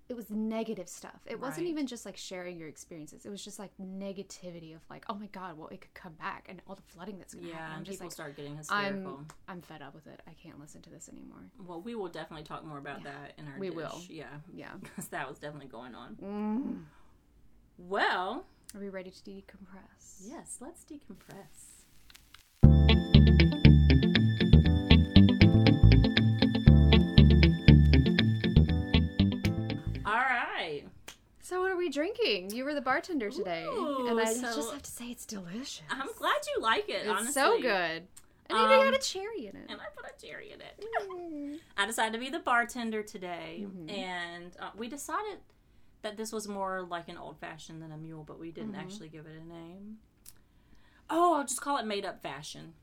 it 0.09 0.15
was 0.15 0.30
negative 0.30 0.88
stuff. 0.88 1.19
It 1.25 1.39
wasn't 1.39 1.65
Right. 1.65 1.71
even 1.71 1.86
just 1.88 2.06
like 2.06 2.15
sharing 2.15 2.57
your 2.57 2.69
experiences. 2.69 3.25
It 3.25 3.30
was 3.30 3.44
just 3.44 3.59
like 3.59 3.71
negativity 3.77 4.74
of 4.75 4.81
like, 4.89 5.04
oh 5.09 5.15
my 5.15 5.25
god, 5.27 5.57
well 5.57 5.68
it 5.68 5.81
could 5.81 5.94
come 5.94 6.13
back, 6.13 6.45
and 6.48 6.62
all 6.68 6.75
the 6.75 6.81
flooding 6.81 7.18
that's 7.18 7.33
gonna 7.33 7.48
Yeah, 7.48 7.56
happen. 7.57 7.77
I'm 7.80 7.83
just 7.83 7.95
people 7.98 8.06
like, 8.07 8.12
start 8.13 8.36
getting 8.38 8.56
hysterical. 8.56 9.18
I'm, 9.18 9.27
I'm 9.50 9.62
fed 9.62 9.81
up 9.81 9.94
with 9.94 10.07
it. 10.07 10.21
I 10.27 10.31
can't 10.33 10.59
listen 10.59 10.81
to 10.83 10.89
this 10.89 11.09
anymore. 11.09 11.51
Well, 11.59 11.81
we 11.81 11.94
will 11.95 12.07
definitely 12.07 12.45
talk 12.45 12.63
more 12.65 12.77
about 12.77 13.04
that 13.04 13.33
in 13.38 13.48
our 13.48 13.59
We 13.59 13.68
dish. 13.68 13.75
will. 13.75 14.01
Yeah, 14.09 14.25
Yeah. 14.54 14.71
because 14.81 15.07
that 15.09 15.27
was 15.27 15.39
definitely 15.39 15.68
going 15.69 15.94
on. 15.94 16.15
Mm. 16.24 16.83
Well, 17.77 18.45
Are 18.74 18.80
we 18.80 18.89
ready 18.89 19.12
to 19.12 19.21
decompress? 19.24 20.21
yes, 20.25 20.57
let's 20.62 20.83
decompress. 20.83 21.76
So 31.47 31.61
what 31.61 31.71
are 31.71 31.77
we 31.77 31.88
drinking? 31.88 32.51
You 32.51 32.65
were 32.65 32.73
the 32.73 32.81
bartender 32.81 33.29
today, 33.29 33.63
Ooh, 33.65 34.07
and 34.09 34.19
I 34.19 34.33
so- 34.33 34.53
just 34.53 34.69
have 34.73 34.81
to 34.81 34.91
say 34.91 35.05
it's 35.05 35.25
delicious. 35.25 35.81
I'm 35.89 36.09
glad 36.17 36.35
you 36.53 36.61
like 36.61 36.89
it. 36.89 37.03
it's 37.03 37.09
honestly. 37.09 37.31
so 37.31 37.61
good, 37.61 37.71
and 38.49 38.57
even 38.59 38.63
Um, 38.79 38.83
got 38.83 38.94
a 38.94 38.99
cherry 38.99 39.47
in 39.47 39.55
it. 39.55 39.65
And 39.69 39.79
I 39.79 39.85
put 39.95 40.05
a 40.05 40.21
cherry 40.25 40.51
in 40.51 40.59
it. 40.59 41.61
I 41.77 41.85
decided 41.85 42.11
to 42.11 42.19
be 42.19 42.29
the 42.29 42.39
bartender 42.39 43.01
today, 43.01 43.61
Mm-hmm. 43.65 43.89
and 43.89 44.57
uh, 44.59 44.71
we 44.75 44.89
decided 44.89 45.39
that 46.01 46.17
this 46.17 46.33
was 46.33 46.49
more 46.49 46.81
like 46.81 47.07
an 47.07 47.17
old 47.17 47.38
fashioned 47.39 47.81
than 47.81 47.94
a 47.94 47.97
mule, 47.97 48.25
but 48.25 48.38
we 48.39 48.51
didn't 48.51 48.71
Mm-hmm. 48.73 48.81
actually 48.81 49.07
give 49.07 49.25
it 49.25 49.41
a 49.41 49.47
name. 49.47 49.99
Oh, 51.09 51.35
I'll 51.35 51.45
just 51.45 51.61
call 51.61 51.77
it 51.77 51.85
made 51.85 52.05
up 52.05 52.21
fashion. 52.21 52.73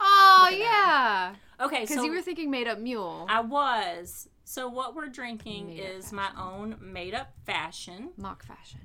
Oh 0.00 0.50
yeah, 0.54 1.34
Okay, 1.60 1.80
because 1.82 1.96
so 1.96 2.04
you 2.04 2.10
were 2.10 2.20
thinking 2.20 2.50
made 2.50 2.68
up 2.68 2.78
mule. 2.78 3.24
I 3.30 3.40
was. 3.40 4.28
So 4.52 4.68
what 4.68 4.94
we're 4.94 5.08
drinking 5.08 5.68
Made 5.68 5.80
is 5.80 6.12
my 6.12 6.28
own 6.38 6.76
made 6.78 7.14
up 7.14 7.32
fashion. 7.46 8.10
Mock 8.18 8.44
fashion. 8.44 8.80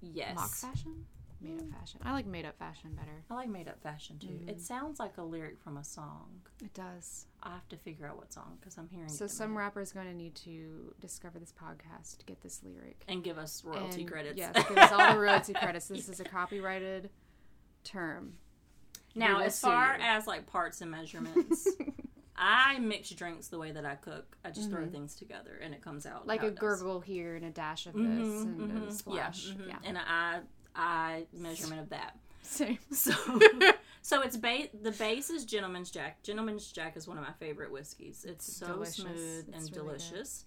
Yes. 0.00 0.34
Mock 0.36 0.48
fashion. 0.54 1.04
Made 1.38 1.60
up 1.60 1.68
fashion. 1.78 2.00
I 2.02 2.12
like 2.12 2.24
made 2.24 2.46
up 2.46 2.58
fashion 2.58 2.92
better. 2.94 3.22
I 3.30 3.34
like 3.34 3.50
made 3.50 3.68
up 3.68 3.78
fashion 3.82 4.18
too. 4.18 4.28
Mm-hmm. 4.28 4.48
It 4.48 4.62
sounds 4.62 4.98
like 4.98 5.18
a 5.18 5.22
lyric 5.22 5.60
from 5.60 5.76
a 5.76 5.84
song. 5.84 6.40
It 6.64 6.72
does. 6.72 7.26
I 7.42 7.50
have 7.50 7.68
to 7.68 7.76
figure 7.76 8.06
out 8.06 8.16
what 8.16 8.32
song 8.32 8.56
because 8.58 8.78
I'm 8.78 8.88
hearing 8.88 9.10
So 9.10 9.26
some 9.26 9.54
rapper 9.54 9.82
is 9.82 9.92
going 9.92 10.06
to 10.06 10.14
need 10.14 10.34
to 10.36 10.94
discover 10.98 11.38
this 11.38 11.52
podcast 11.52 12.16
to 12.20 12.24
get 12.24 12.40
this 12.40 12.62
lyric. 12.64 13.04
and 13.06 13.22
give 13.22 13.36
us 13.36 13.62
royalty 13.66 14.00
And, 14.00 14.10
credits. 14.10 14.38
Yes, 14.38 14.54
give 14.66 14.78
us 14.78 14.92
all 14.92 15.12
the 15.12 15.20
royalty 15.20 15.52
credits. 15.62 15.88
This 15.88 16.08
is 16.08 16.20
a 16.20 16.24
copyrighted 16.24 17.10
term. 17.84 18.38
Now, 19.14 19.40
as 19.40 19.60
far 19.60 19.98
you. 19.98 20.02
as 20.02 20.26
like 20.26 20.46
parts 20.46 20.80
and 20.80 20.90
measurements, 20.98 21.68
I 22.38 22.78
mix 22.78 23.10
drinks 23.10 23.48
the 23.48 23.58
way 23.58 23.72
that 23.72 23.84
I 23.84 23.94
cook. 23.94 24.36
I 24.44 24.50
just 24.50 24.70
throw 24.70 24.86
things 24.86 25.14
together 25.14 25.58
and 25.62 25.72
it 25.74 25.82
comes 25.82 26.06
out 26.06 26.20
Mm-hmm. 26.20 26.28
Like 26.28 26.42
a 26.42 26.50
gurgle 26.50 27.00
here 27.00 27.34
and 27.36 27.44
a 27.44 27.50
dash 27.50 27.86
of 27.86 27.94
this 27.94 28.02
Mhm, 28.02 28.42
and 28.42 28.70
mhm, 28.72 28.88
a 28.88 28.92
splash. 28.92 29.46
Yeah. 29.58 29.66
Yeah. 29.68 29.76
and 29.84 29.98
I 29.98 30.40
I 30.74 31.26
measurement 31.32 31.80
of 31.82 31.88
that. 31.90 32.18
Same. 32.42 32.78
So 32.92 33.12
so 34.02 34.22
it's 34.22 34.36
ba- 34.36 34.68
the 34.82 34.92
base 34.92 35.30
is 35.30 35.44
Gentleman's 35.44 35.90
Jack. 35.90 36.22
Gentleman's 36.22 36.70
Jack 36.70 36.96
is 36.96 37.08
one 37.08 37.18
of 37.18 37.24
my 37.24 37.32
favorite 37.40 37.72
whiskeys. 37.72 38.24
It's, 38.28 38.52
so 38.52 38.66
delicious. 38.66 38.96
smooth 38.96 39.48
It's 39.48 39.48
and 39.48 39.54
really 39.54 39.68
good. 39.68 39.74
delicious. 39.98 40.44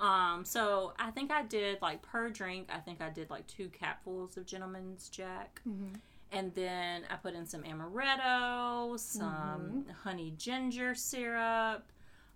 Um, 0.00 0.44
so 0.44 0.94
I 0.98 1.10
think 1.10 1.30
I 1.30 1.42
did 1.42 1.80
like 1.82 2.02
per 2.02 2.30
drink. 2.30 2.68
I 2.72 2.78
think 2.78 3.00
I 3.02 3.10
did 3.10 3.28
like 3.30 3.46
two 3.46 3.68
capfuls 3.70 4.36
of 4.36 4.46
Gentleman's 4.46 5.08
Jack, 5.08 5.60
Mm-hmm. 5.68 5.94
And 6.32 6.54
then 6.54 7.02
I 7.10 7.16
put 7.16 7.34
in 7.34 7.46
some 7.46 7.62
amaretto, 7.62 8.98
some 8.98 9.30
Mm-hmm. 9.32 9.90
honey 10.02 10.32
ginger 10.36 10.94
syrup, 10.94 11.84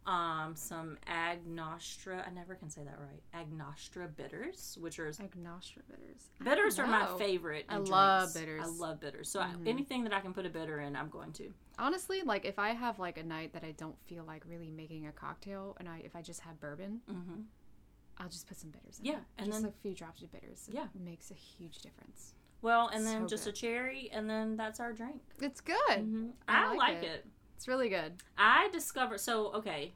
um, 0.07 0.55
some 0.55 0.99
agnostra. 1.09 2.26
I 2.26 2.31
never 2.31 2.55
can 2.55 2.71
say 2.71 2.83
that 2.85 2.99
right. 3.00 3.23
Agnostra 3.35 4.09
bitters, 4.17 4.79
which 4.81 4.99
are 4.99 5.07
Agnostra 5.09 5.83
bitters. 5.88 6.29
Bitters 6.45 6.79
are 6.79 6.87
my 6.87 7.07
favorite. 7.19 7.65
I 7.69 7.76
in 7.76 7.85
love 7.87 8.33
drinks. 8.33 8.35
bitters. 8.38 8.67
Mm-hmm. 8.67 8.83
I 8.83 8.87
love 8.87 9.00
bitters. 9.00 9.29
So 9.29 9.41
I, 9.41 9.50
anything 9.67 10.05
that 10.05 10.12
I 10.12 10.21
can 10.21 10.33
put 10.33 10.47
a 10.47 10.50
bitter 10.50 10.81
in, 10.81 10.95
I'm 10.95 11.09
going 11.09 11.33
to. 11.33 11.53
Honestly, 11.79 12.23
like 12.23 12.45
if 12.45 12.59
I 12.59 12.71
have 12.71 12.99
like 12.99 13.19
a 13.19 13.23
night 13.25 13.53
that 13.55 13.65
I 13.65 13.73
don't 13.73 13.97
feel 14.07 14.25
like 14.25 14.43
really 14.49 14.71
making 14.71 15.07
a 15.09 15.12
cocktail, 15.12 15.76
and 15.81 15.88
I 15.88 16.00
if 16.05 16.15
I 16.15 16.23
just 16.23 16.41
have 16.41 16.61
bourbon, 16.61 17.00
Mm-hmm. 17.11 17.41
I'll 18.19 18.31
just 18.31 18.47
put 18.49 18.57
some 18.59 18.71
bitters 18.71 18.99
in. 19.00 19.05
Yeah, 19.07 19.12
it. 19.17 19.19
and 19.38 19.47
just 19.49 19.61
then- 19.62 19.71
a 19.71 19.83
few 19.83 19.93
drops 19.93 20.23
of 20.23 20.33
bitters. 20.33 20.69
It 20.69 20.75
Yeah. 20.75 20.87
makes 21.05 21.31
a 21.31 21.35
huge 21.35 21.79
difference. 21.81 22.33
Well, 22.63 22.89
and 22.93 23.07
then 23.07 23.23
So 23.23 23.29
just 23.29 23.45
good. 23.45 23.55
a 23.55 23.57
cherry, 23.57 24.11
and 24.13 24.29
then 24.29 24.57
that's 24.57 24.81
our 24.81 24.93
drink. 24.93 25.21
It's 25.41 25.61
good. 25.61 25.77
Mm-hmm. 25.91 26.27
I, 26.49 26.69
like 26.69 26.79
like, 26.79 26.97
it. 26.99 27.05
it. 27.05 27.27
It's 27.57 27.69
really 27.69 27.89
good. 27.89 28.15
I 28.37 28.69
discovered 28.73 29.21
so 29.21 29.53
okay. 29.55 29.93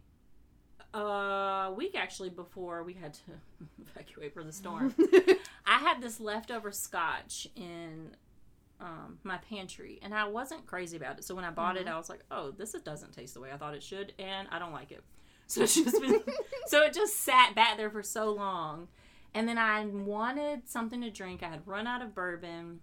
A 0.93 1.73
week 1.77 1.95
actually 1.97 2.31
before 2.31 2.83
we 2.83 2.95
had 2.95 3.15
to 3.15 3.21
evacuate 3.93 4.35
for 4.35 4.43
the 4.43 4.53
storm, 4.53 4.93
I 5.67 5.79
had 5.79 6.03
this 6.03 6.19
leftover 6.19 6.73
scotch 6.73 7.47
in 7.55 8.11
um, 8.81 9.19
my 9.23 9.37
pantry, 9.49 10.01
and 10.03 10.13
I 10.13 10.25
wasn't 10.27 10.67
crazy 10.67 10.97
about 10.97 11.19
it. 11.19 11.25
So 11.25 11.35
when 11.37 11.45
I 11.45 11.51
bought 11.51 11.77
it, 11.77 11.87
I 11.87 11.97
was 11.97 12.09
like, 12.09 12.25
"Oh, 12.33 12.51
this 12.51 12.75
it 12.75 12.85
doesn't 12.85 13.13
taste 13.13 13.35
the 13.35 13.41
way 13.41 13.53
I 13.53 13.57
thought 13.57 13.75
it 13.75 13.83
should, 13.85 14.15
and 14.19 14.49
I 14.51 14.59
don't 14.59 14.73
like 14.73 14.91
it." 14.91 15.03
So 15.51 15.63
it's 15.63 15.75
just 15.75 16.01
been, 16.01 16.21
so 16.67 16.83
it 16.83 16.93
just 16.93 17.17
sat 17.25 17.57
back 17.57 17.77
there 17.77 17.91
for 17.91 18.05
so 18.05 18.31
long, 18.33 18.87
and 19.35 19.49
then 19.49 19.59
I 19.59 19.85
wanted 19.87 20.69
something 20.69 21.01
to 21.03 21.11
drink. 21.11 21.43
I 21.43 21.49
had 21.49 21.67
run 21.67 21.87
out 21.87 22.03
of 22.03 22.15
bourbon, 22.15 22.81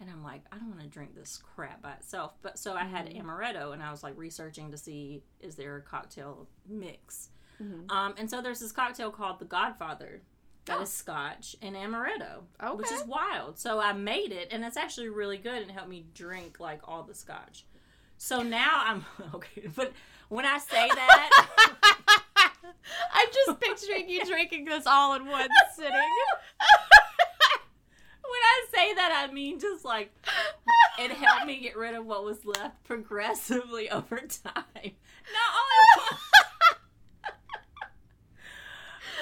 and 0.00 0.10
I'm 0.10 0.22
like, 0.22 0.42
I 0.50 0.56
don't 0.56 0.68
want 0.70 0.80
to 0.80 0.88
drink 0.88 1.14
this 1.14 1.38
crap 1.38 1.82
by 1.82 1.92
itself. 1.92 2.34
But 2.42 2.58
so 2.58 2.74
I 2.74 2.84
had 2.84 3.08
amaretto, 3.10 3.72
and 3.72 3.82
I 3.82 3.90
was 3.90 4.02
like 4.02 4.16
researching 4.16 4.70
to 4.70 4.78
see 4.78 5.22
is 5.40 5.56
there 5.56 5.76
a 5.76 5.82
cocktail 5.82 6.48
mix. 6.68 7.30
Mm-hmm. 7.62 7.90
Um, 7.90 8.14
and 8.16 8.28
so 8.30 8.40
there's 8.40 8.60
this 8.60 8.72
cocktail 8.72 9.10
called 9.10 9.38
the 9.38 9.44
Godfather 9.44 10.22
that 10.66 10.80
is 10.80 10.92
Scotch 10.92 11.56
and 11.62 11.74
amaretto, 11.74 12.42
which 12.76 12.90
is 12.92 13.02
Oh. 13.02 13.06
Wild. 13.06 13.58
So 13.58 13.80
I 13.80 13.92
made 13.92 14.32
it, 14.32 14.48
and 14.50 14.64
it's 14.64 14.76
actually 14.76 15.08
really 15.08 15.38
good 15.38 15.62
and 15.62 15.70
helped 15.70 15.88
me 15.90 16.06
drink 16.14 16.60
like 16.60 16.80
all 16.84 17.02
the 17.02 17.14
Scotch. 17.14 17.64
So 18.18 18.42
now 18.42 18.82
I'm 18.84 19.04
okay, 19.34 19.68
but 19.74 19.92
when 20.28 20.44
I 20.44 20.58
say 20.58 20.88
that, 20.88 21.76
I'm 23.12 23.28
just 23.32 23.60
picturing 23.60 24.08
you 24.08 24.24
drinking 24.24 24.64
this 24.64 24.86
all 24.86 25.14
in 25.14 25.26
one 25.26 25.48
sitting. 25.74 25.92
when 28.30 28.40
I 28.42 28.66
say 28.74 28.94
that, 28.94 29.26
I 29.28 29.32
mean 29.32 29.58
just 29.58 29.84
like 29.84 30.12
it 30.98 31.10
helped 31.12 31.46
me 31.46 31.60
get 31.60 31.76
rid 31.76 31.94
of 31.94 32.06
what 32.06 32.24
was 32.24 32.44
left 32.44 32.84
progressively 32.84 33.90
over 33.90 34.16
time. 34.16 34.54
Not 34.54 35.52
only. 35.60 36.18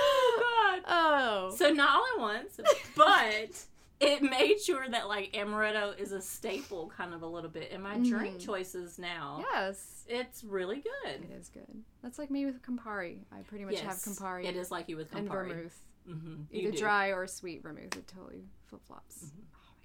oh 0.01 0.41
God. 0.41 0.83
Oh. 0.89 1.55
So 1.57 1.71
not 1.71 1.91
all 1.91 2.07
at 2.15 2.21
once, 2.21 2.61
but 2.97 3.65
it 4.01 4.23
made 4.23 4.61
sure 4.61 4.89
that 4.89 5.09
like 5.09 5.33
amaretto 5.33 5.99
is 5.99 6.13
a 6.13 6.21
staple 6.21 6.93
kind 6.97 7.13
of 7.15 7.23
a 7.23 7.27
little 7.27 7.51
bit 7.51 7.71
in 7.71 7.83
my 7.83 7.99
drink 7.99 8.39
choices 8.39 8.99
now. 8.99 9.45
yes. 9.53 10.05
It's 10.09 10.43
really 10.43 10.77
good. 10.77 11.15
It 11.23 11.31
is 11.39 11.49
good. 11.49 11.83
That's 12.03 12.19
like 12.19 12.31
me 12.31 12.47
with 12.47 12.63
Campari. 12.63 13.19
I 13.31 13.41
pretty 13.43 13.65
much 13.65 13.81
have 13.81 13.97
Campari 13.97 14.45
It 14.45 14.57
is 14.57 14.71
like 14.71 14.89
you 14.89 14.97
with 14.97 15.11
Campari. 15.11 15.19
and 15.19 15.29
vermouth. 15.29 15.81
Mm-hmm. 16.09 16.35
Either 16.51 16.73
dry 16.77 17.09
or 17.09 17.27
sweet 17.27 17.63
vermouth. 17.63 17.95
It 17.97 18.07
totally 18.09 18.45
flip 18.67 18.81
flops. 18.87 19.33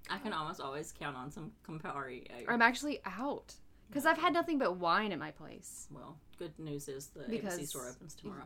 I 0.10 0.18
can 0.20 0.32
almost 0.34 0.62
always 0.62 0.94
count 0.98 1.18
on 1.18 1.32
some 1.32 1.52
Campari. 1.68 2.28
I'm 2.48 2.62
actually 2.62 3.02
out 3.06 3.54
because 3.90 4.06
I've 4.06 4.18
had 4.18 4.34
nothing 4.34 4.58
but 4.58 4.78
wine 4.78 5.12
at 5.12 5.20
my 5.20 5.32
place. 5.32 5.88
Well, 5.92 6.18
good 6.40 6.58
news 6.58 6.88
is 6.88 7.08
the 7.08 7.22
ABC 7.22 7.68
store 7.68 7.90
opens 7.90 8.16
tomorrow. 8.16 8.44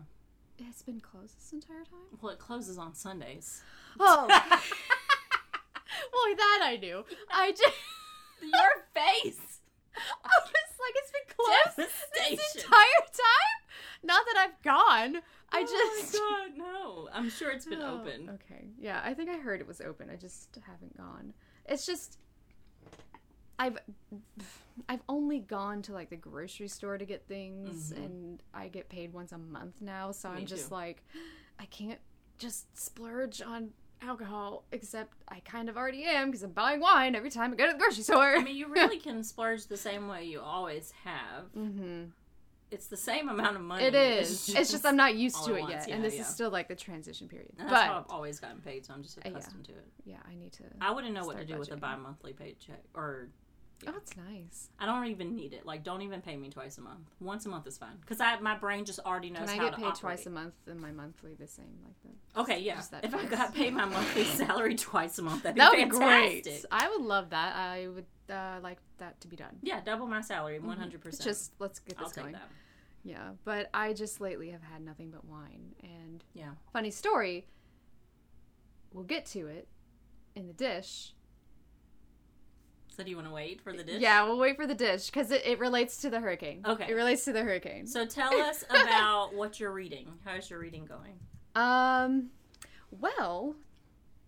It's 0.59 0.81
been 0.81 0.99
closed 0.99 1.37
this 1.37 1.53
entire 1.53 1.83
time. 1.85 2.17
Well, 2.19 2.33
it 2.33 2.39
closes 2.39 2.77
on 2.79 2.95
Sundays. 2.95 3.61
Oh. 3.99 4.27
well, 6.13 6.35
that 6.35 6.61
I 6.63 6.77
knew. 6.77 7.03
I 7.31 7.51
just. 7.51 7.63
Your 8.41 8.85
face. 8.93 9.59
I 9.95 10.29
was 10.45 10.73
like, 10.79 10.93
it's 10.95 11.11
been 11.11 11.35
closed 11.35 11.91
this 12.15 12.63
entire 12.63 13.05
time. 13.07 13.57
Not 14.03 14.23
that 14.31 14.37
I've 14.47 14.61
gone. 14.61 15.21
I 15.51 15.63
just. 15.63 16.15
Oh 16.19 16.39
my 16.39 16.47
God, 16.49 16.57
no. 16.57 17.09
I'm 17.11 17.29
sure 17.29 17.49
it's 17.49 17.65
been 17.65 17.81
Oh, 17.81 18.01
open. 18.01 18.29
Okay. 18.29 18.67
Yeah, 18.79 19.01
I 19.03 19.13
think 19.13 19.29
I 19.29 19.37
heard 19.37 19.59
it 19.59 19.67
was 19.67 19.81
open. 19.81 20.09
I 20.11 20.15
just 20.15 20.57
haven't 20.67 20.95
gone. 20.95 21.33
It's 21.65 21.85
just 21.85 22.19
I've 23.59 23.77
I've 24.89 25.01
only 25.09 25.39
gone 25.39 25.81
to 25.83 25.93
like 25.93 26.09
the 26.09 26.15
grocery 26.15 26.67
store 26.67 26.97
to 26.97 27.05
get 27.05 27.27
things 27.27 27.91
mm-hmm. 27.91 28.03
and 28.03 28.43
I 28.53 28.67
get 28.67 28.89
paid 28.89 29.13
once 29.13 29.31
a 29.31 29.37
month 29.37 29.81
now, 29.81 30.11
so 30.11 30.29
I'm 30.29 30.45
just 30.45 30.69
too. 30.69 30.75
like 30.75 31.03
I 31.59 31.65
can't 31.65 31.99
just 32.37 32.77
splurge 32.77 33.41
on 33.41 33.71
alcohol 34.01 34.63
except 34.71 35.13
I 35.27 35.39
kind 35.41 35.69
of 35.69 35.77
already 35.77 36.03
am 36.03 36.27
because 36.27 36.43
I'm 36.43 36.51
buying 36.51 36.79
wine 36.79 37.15
every 37.15 37.29
time 37.29 37.53
I 37.53 37.55
go 37.55 37.65
to 37.67 37.73
the 37.73 37.79
grocery 37.79 38.03
store. 38.03 38.35
I 38.35 38.43
mean, 38.43 38.55
you 38.55 38.67
really 38.67 38.99
can 39.07 39.23
splurge 39.23 39.67
the 39.67 39.77
same 39.77 40.07
way 40.07 40.25
you 40.25 40.39
always 40.41 40.93
have. 41.03 41.45
mm-hmm. 41.57 42.05
It's 42.69 42.87
the 42.87 42.97
same 42.97 43.29
amount 43.29 43.55
of 43.55 43.61
money. 43.61 43.85
It 43.85 43.95
is. 43.95 44.49
It's 44.55 44.71
just, 44.71 44.85
I'm 44.85 44.97
not 44.97 45.15
used 45.15 45.45
to 45.45 45.55
it 45.55 45.61
once. 45.61 45.71
yet, 45.71 45.87
Yeah, 45.87 45.95
and 45.95 46.03
this 46.03 46.15
yeah. 46.15 46.21
is 46.21 46.27
still 46.27 46.49
like 46.49 46.67
the 46.67 46.75
transition 46.75 47.29
period. 47.29 47.51
And 47.57 47.69
that's 47.69 47.71
but 47.71 47.87
how 47.87 47.99
I've 47.99 48.09
always 48.09 48.41
gotten 48.41 48.59
paid, 48.59 48.85
so 48.85 48.93
I'm 48.93 49.03
just 49.03 49.17
yeah. 49.23 49.31
accustomed 49.31 49.63
to 49.65 49.71
it. 49.71 49.87
yeah, 50.03 50.17
I 50.29 50.35
need 50.35 50.51
to. 50.53 50.63
I 50.81 50.91
wouldn't 50.91 51.13
know 51.13 51.25
what 51.25 51.37
to 51.37 51.45
do 51.45 51.57
with 51.57 51.71
a 51.71 51.77
bi-monthly 51.77 52.33
paycheck, 52.33 52.83
or 52.93 53.29
Oh, 53.85 53.91
that's 53.91 54.17
nice. 54.17 54.69
I 54.79 54.85
don't 54.87 55.05
even 55.07 55.35
need 55.35 55.53
it. 55.53 55.65
Like, 55.65 55.83
don't 55.83 56.01
even 56.01 56.21
pay 56.21 56.35
me 56.35 56.49
twice 56.49 56.77
a 56.77 56.81
month. 56.81 57.09
Once 57.19 57.45
a 57.45 57.49
month 57.49 57.67
is 57.67 57.77
fine, 57.77 57.97
because 58.01 58.19
I 58.19 58.39
my 58.39 58.55
brain 58.57 58.85
just 58.85 58.99
already 58.99 59.29
knows 59.29 59.41
Can 59.49 59.49
I 59.49 59.63
get 59.65 59.75
paid 59.75 59.83
operate. 59.83 59.99
twice 59.99 60.25
a 60.25 60.29
month 60.31 60.53
and 60.65 60.79
my 60.79 60.91
monthly 60.91 61.35
the 61.35 61.45
same 61.47 61.77
like 61.83 61.93
that? 62.03 62.41
Okay, 62.41 62.59
yeah. 62.59 62.81
If 63.03 63.13
I 63.13 63.25
got 63.25 63.53
paid 63.53 63.73
my 63.73 63.85
monthly 63.85 64.23
salary 64.41 64.75
twice 64.75 65.19
a 65.19 65.21
month, 65.21 65.43
that'd 65.43 65.55
be 65.55 65.59
That 65.59 65.69
would 65.71 65.77
be 65.77 65.97
fantastic. 65.97 66.43
great. 66.43 66.65
I 66.71 66.89
would 66.89 67.01
love 67.01 67.29
that. 67.29 67.55
I 67.55 67.87
would 67.87 68.05
uh, 68.33 68.59
like 68.63 68.79
that 68.97 69.21
to 69.21 69.27
be 69.27 69.35
done. 69.35 69.57
Yeah, 69.61 69.81
double 69.81 70.07
my 70.07 70.21
salary, 70.21 70.59
one 70.59 70.77
hundred 70.77 71.01
percent. 71.01 71.23
Just 71.23 71.53
let's 71.59 71.79
get 71.79 71.97
I'll 71.99 72.05
this 72.05 72.13
take 72.15 72.23
going. 72.25 72.35
Yeah, 73.03 73.29
but 73.45 73.69
I 73.73 73.93
just 73.93 74.19
lately 74.19 74.49
have 74.49 74.63
had 74.63 74.81
nothing 74.81 75.11
but 75.11 75.23
wine. 75.23 75.75
And 75.83 76.23
Yeah. 76.33 76.51
funny 76.73 76.91
story, 76.91 77.47
we'll 78.91 79.03
get 79.05 79.25
to 79.27 79.47
it 79.47 79.67
in 80.35 80.47
the 80.47 80.53
dish. 80.53 81.13
So 82.97 83.03
do 83.03 83.09
you 83.11 83.15
want 83.15 83.27
to 83.27 83.33
wait 83.33 83.61
for 83.61 83.73
the 83.73 83.83
dish? 83.83 84.01
Yeah, 84.01 84.23
we'll 84.23 84.39
wait 84.39 84.55
for 84.55 84.65
the 84.65 84.73
dish 84.73 85.05
because 85.05 85.29
it, 85.31 85.43
it 85.45 85.59
relates 85.59 85.97
to 85.97 86.09
the 86.09 86.19
hurricane. 86.19 86.63
Okay. 86.65 86.87
It 86.89 86.93
relates 86.95 87.23
to 87.25 87.31
the 87.33 87.43
hurricane. 87.43 87.85
So 87.85 88.05
tell 88.07 88.33
us 88.41 88.63
about 88.69 89.35
what 89.35 89.59
you're 89.59 89.71
reading. 89.71 90.07
How's 90.25 90.49
your 90.49 90.57
reading 90.59 90.85
going? 90.85 91.13
Um, 91.55 92.31
well, 92.89 93.55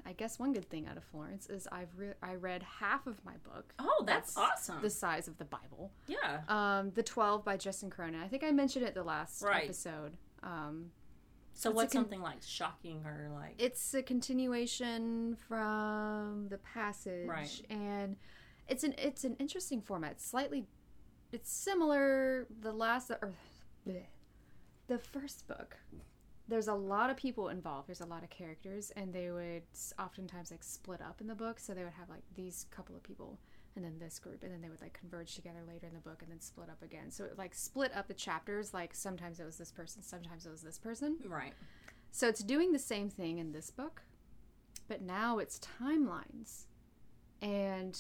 I 0.05 0.13
guess 0.13 0.37
one 0.37 0.53
good 0.53 0.69
thing 0.69 0.87
out 0.87 0.97
of 0.97 1.03
Florence 1.03 1.49
is 1.49 1.67
I've 1.71 1.89
re- 1.97 2.13
I 2.21 2.35
read 2.35 2.63
half 2.79 3.07
of 3.07 3.23
my 3.25 3.33
book. 3.43 3.73
Oh, 3.79 4.03
that's, 4.05 4.37
awesome. 4.37 4.81
The 4.83 4.89
size 4.91 5.27
of 5.27 5.37
the 5.39 5.45
Bible. 5.45 5.91
yeah. 6.07 6.41
Um, 6.47 6.91
the 6.91 7.03
Twelve 7.03 7.43
by 7.43 7.57
Justin 7.57 7.89
Cronin. 7.89 8.21
I 8.21 8.27
think 8.27 8.43
I 8.43 8.51
mentioned 8.51 8.85
it 8.85 8.93
the 8.93 9.03
last 9.03 9.41
Right. 9.41 9.63
episode. 9.65 10.13
Um, 10.43 10.91
So 11.55 11.71
what's 11.71 11.91
con- 11.93 12.03
something 12.03 12.21
like 12.21 12.37
shocking 12.45 13.03
or 13.05 13.29
like 13.33 13.55
it's 13.57 13.93
a 13.95 14.01
continuation 14.03 15.37
from 15.47 16.47
the 16.49 16.57
passage, 16.59 17.27
Right. 17.27 17.61
and 17.69 18.15
it's 18.69 18.83
an 18.83 18.93
it's 18.97 19.23
an 19.23 19.35
interesting 19.39 19.81
format. 19.81 20.11
It's 20.11 20.25
slightly, 20.25 20.65
it's 21.31 21.51
similar. 21.51 22.47
The 22.61 22.71
last 22.71 23.11
or 23.11 23.33
bleh. 23.87 24.03
the 24.87 24.99
first 24.99 25.47
book. 25.47 25.77
There's 26.47 26.67
a 26.67 26.73
lot 26.73 27.11
of 27.11 27.17
people 27.17 27.49
involved. 27.49 27.87
There's 27.87 28.01
a 28.01 28.05
lot 28.07 28.23
of 28.23 28.29
characters, 28.31 28.91
and 28.95 29.13
they 29.13 29.29
would 29.29 29.63
oftentimes 29.99 30.49
like 30.49 30.63
split 30.63 31.01
up 31.01 31.21
in 31.21 31.27
the 31.27 31.35
book. 31.35 31.59
So 31.59 31.73
they 31.73 31.83
would 31.83 31.93
have 31.93 32.09
like 32.09 32.23
these 32.35 32.65
couple 32.71 32.95
of 32.95 33.03
people, 33.03 33.39
and 33.75 33.85
then 33.85 33.97
this 33.99 34.17
group, 34.17 34.43
and 34.43 34.51
then 34.51 34.61
they 34.61 34.69
would 34.69 34.81
like 34.81 34.93
converge 34.93 35.35
together 35.35 35.59
later 35.67 35.87
in 35.87 35.93
the 35.93 35.99
book, 35.99 36.21
and 36.21 36.31
then 36.31 36.41
split 36.41 36.69
up 36.69 36.81
again. 36.81 37.11
So 37.11 37.25
it 37.25 37.37
like 37.37 37.53
split 37.53 37.95
up 37.95 38.07
the 38.07 38.13
chapters. 38.15 38.73
Like 38.73 38.95
sometimes 38.95 39.39
it 39.39 39.45
was 39.45 39.57
this 39.57 39.71
person, 39.71 40.01
sometimes 40.01 40.45
it 40.45 40.49
was 40.49 40.61
this 40.61 40.79
person. 40.79 41.17
right? 41.27 41.53
So 42.11 42.27
it's 42.27 42.43
doing 42.43 42.71
the 42.71 42.79
same 42.79 43.09
thing 43.09 43.37
in 43.37 43.51
this 43.51 43.69
book, 43.69 44.01
but 44.87 45.01
now 45.01 45.37
it's 45.37 45.59
timelines. 45.59 46.65
And 47.41 47.97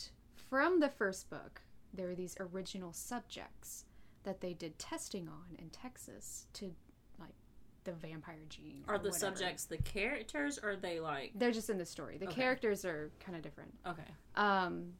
from 0.49 0.79
the 0.79 0.89
first 0.89 1.29
book, 1.29 1.61
there 1.93 2.07
were 2.07 2.15
these 2.15 2.35
original 2.39 2.93
subjects 2.93 3.85
that 4.23 4.41
they 4.41 4.53
did 4.53 4.77
testing 4.79 5.27
on 5.27 5.55
in 5.57 5.69
Texas 5.69 6.45
to 6.53 6.73
like 7.19 7.33
the 7.83 7.93
vampire 7.93 8.45
gene. 8.49 8.83
Are 8.87 8.97
the 8.97 9.09
whatever. 9.09 9.17
subjects 9.35 9.65
the 9.65 9.77
characters 9.77 10.59
or 10.61 10.71
are 10.71 10.75
they 10.75 10.99
like 10.99 11.31
They're 11.35 11.51
just 11.51 11.69
in 11.69 11.77
the 11.77 11.85
story. 11.85 12.17
The 12.17 12.27
Okay. 12.27 12.35
characters 12.41 12.85
are 12.85 13.11
kind 13.19 13.35
of 13.35 13.41
different. 13.41 13.73
okay? 13.87 14.03
Um, 14.35 14.93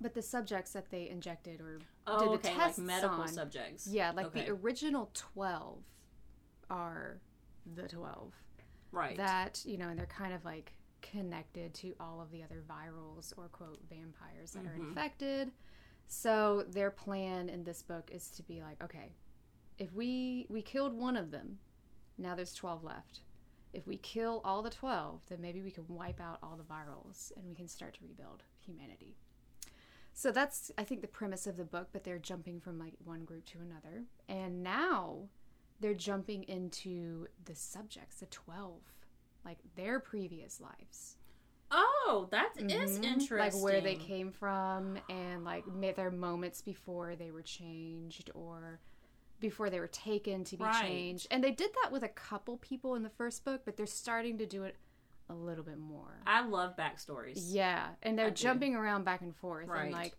but 0.00 0.14
the 0.14 0.22
subjects 0.22 0.72
that 0.74 0.90
they 0.90 1.08
injected 1.08 1.60
or 1.60 1.80
Oh, 2.06 2.18
did 2.20 2.28
the 2.28 2.48
okay, 2.48 2.56
like 2.56 2.66
tests 2.66 2.78
medical 2.78 3.20
on, 3.22 3.28
subjects. 3.28 3.88
yeah, 3.90 4.12
like 4.12 4.26
okay. 4.26 4.44
the 4.46 4.52
original 4.52 5.10
twelve 5.12 5.82
are 6.70 7.18
the 7.74 7.88
twelve. 7.88 8.32
right. 8.92 9.16
that 9.16 9.60
you 9.66 9.76
know 9.76 9.88
and 9.88 9.98
they're 9.98 10.06
kind 10.06 10.32
of 10.32 10.44
like 10.44 10.72
connected 11.02 11.74
to 11.74 11.94
all 12.00 12.20
of 12.20 12.30
the 12.30 12.42
other 12.42 12.62
virals 12.68 13.32
or 13.36 13.48
quote 13.48 13.80
vampires 13.88 14.52
that 14.52 14.66
are 14.66 14.70
mm-hmm. 14.70 14.88
infected. 14.88 15.50
So 16.06 16.64
their 16.68 16.90
plan 16.90 17.48
in 17.48 17.64
this 17.64 17.82
book 17.82 18.10
is 18.12 18.30
to 18.30 18.42
be 18.42 18.60
like 18.62 18.82
okay 18.82 19.12
if 19.78 19.92
we 19.94 20.46
we 20.48 20.62
killed 20.62 20.94
one 20.94 21.16
of 21.16 21.30
them 21.30 21.58
now 22.20 22.34
there's 22.34 22.54
12 22.54 22.82
left. 22.82 23.20
If 23.72 23.86
we 23.86 23.96
kill 23.98 24.40
all 24.44 24.62
the 24.62 24.70
12 24.70 25.20
then 25.28 25.40
maybe 25.40 25.62
we 25.62 25.70
can 25.70 25.84
wipe 25.88 26.20
out 26.20 26.38
all 26.42 26.56
the 26.56 26.64
virals 26.64 27.32
and 27.36 27.46
we 27.46 27.54
can 27.54 27.68
start 27.68 27.94
to 27.94 28.00
rebuild 28.02 28.42
humanity. 28.60 29.16
So 30.14 30.32
that's 30.32 30.72
i 30.76 30.84
think 30.84 31.00
the 31.00 31.06
premise 31.06 31.46
of 31.46 31.56
the 31.56 31.64
book 31.64 31.88
but 31.92 32.02
they're 32.02 32.18
jumping 32.18 32.60
from 32.60 32.78
like 32.78 32.94
one 33.04 33.24
group 33.24 33.44
to 33.46 33.58
another. 33.58 34.04
And 34.28 34.62
now 34.62 35.28
they're 35.80 35.94
jumping 35.94 36.42
into 36.44 37.28
the 37.44 37.54
subjects, 37.54 38.16
the 38.16 38.26
12, 38.26 38.80
like 39.44 39.58
their 39.76 40.00
previous 40.00 40.60
lives. 40.60 41.16
oh, 41.70 42.28
that 42.30 42.56
is 42.56 42.98
Mhm. 42.98 43.04
interesting. 43.04 43.36
Like 43.38 43.62
where 43.62 43.82
they 43.82 43.94
came 43.96 44.32
from 44.32 44.96
and 45.10 45.44
like 45.44 45.64
their 45.96 46.10
moments 46.10 46.62
before 46.62 47.14
they 47.14 47.30
were 47.30 47.42
changed 47.42 48.30
or 48.34 48.80
before 49.38 49.68
they 49.68 49.78
were 49.78 49.86
taken 49.86 50.44
to 50.44 50.56
be 50.56 50.64
Right. 50.64 50.80
changed. 50.80 51.26
And 51.30 51.44
they 51.44 51.50
did 51.52 51.70
that 51.82 51.92
with 51.92 52.02
a 52.02 52.08
couple 52.08 52.56
people 52.56 52.94
in 52.94 53.02
the 53.02 53.10
first 53.10 53.44
book, 53.44 53.66
but 53.66 53.76
they're 53.76 53.84
starting 53.84 54.38
to 54.38 54.46
do 54.46 54.64
it 54.64 54.76
a 55.28 55.34
little 55.34 55.62
bit 55.62 55.76
more. 55.78 56.22
I 56.26 56.40
love 56.40 56.74
backstories. 56.74 57.52
Yeah, 57.52 57.90
and 58.02 58.18
they're 58.18 58.28
I 58.28 58.30
do. 58.30 58.34
jumping 58.42 58.74
around 58.74 59.04
back 59.04 59.20
and 59.20 59.36
forth 59.36 59.68
Right. 59.68 59.82
and 59.84 59.92
like 59.92 60.16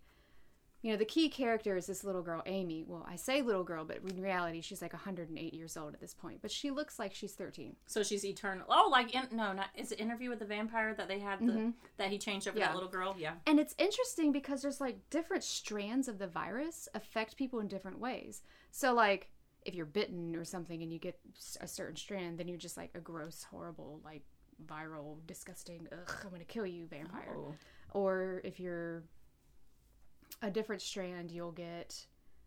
you 0.82 0.92
know, 0.92 0.98
the 0.98 1.06
key 1.06 1.28
character 1.28 1.76
is 1.76 1.88
this 1.88 2.04
little 2.04 2.22
girl, 2.22 2.42
Amy. 2.46 2.84
Well, 2.88 3.06
I 3.10 3.18
say 3.18 3.42
little 3.42 3.64
girl, 3.66 3.84
but 3.84 3.98
in 4.10 4.22
reality, 4.22 4.62
she's 4.62 4.82
like 4.82 4.94
108 4.94 5.54
years 5.54 5.76
old 5.76 5.94
at 5.94 6.00
this 6.00 6.14
point. 6.14 6.40
But 6.42 6.52
she 6.52 6.72
looks 6.72 6.98
like 6.98 7.14
she's 7.14 7.34
13. 7.34 7.76
So 7.86 8.02
she's 8.02 8.24
eternal. 8.24 8.66
Oh, 8.70 8.88
like 8.90 9.14
in, 9.14 9.24
no, 9.32 9.52
not 9.52 9.68
is 9.76 9.92
it 9.92 10.00
Interview 10.00 10.30
with 10.30 10.40
the 10.40 10.46
Vampire 10.46 10.94
that 10.94 11.08
they 11.10 11.20
had 11.20 11.40
the 11.46 11.74
that 11.98 12.10
he 12.10 12.18
changed 12.18 12.48
over 12.48 12.56
Mm-hmm. 12.58 12.62
Yeah. 12.62 12.68
that 12.68 12.76
little 12.76 12.90
girl? 12.90 13.16
Yeah. 13.18 13.34
And 13.46 13.60
it's 13.60 13.76
interesting 13.78 14.32
because 14.32 14.62
there's 14.62 14.80
like 14.80 14.98
different 15.10 15.44
strands 15.44 16.08
of 16.08 16.18
the 16.18 16.28
virus 16.28 16.88
affect 16.94 17.36
people 17.36 17.60
in 17.60 17.68
different 17.68 18.00
ways. 18.00 18.42
So 18.72 18.94
like 18.94 19.30
if 19.66 19.76
you're 19.76 19.86
bitten 19.86 20.36
or 20.38 20.46
something 20.46 20.82
and 20.82 20.94
you 20.94 21.00
get 21.00 21.20
a 21.60 21.68
certain 21.68 21.98
strand, 21.98 22.38
then 22.38 22.48
you're 22.48 22.58
just 22.58 22.78
like 22.78 22.92
a 22.96 23.00
gross, 23.02 23.44
horrible, 23.52 24.00
like 24.06 24.24
viral, 24.66 25.18
disgusting, 25.28 25.88
ugh, 25.92 26.16
I'm 26.24 26.30
gonna 26.32 26.46
kill 26.46 26.66
you 26.66 26.86
vampire. 26.88 27.36
Oh. 27.38 27.54
Or 27.94 28.42
if 28.44 28.60
you're 28.60 29.04
a 30.42 30.50
different 30.50 30.82
strand, 30.82 31.32
you'll 31.32 31.52
get 31.52 32.06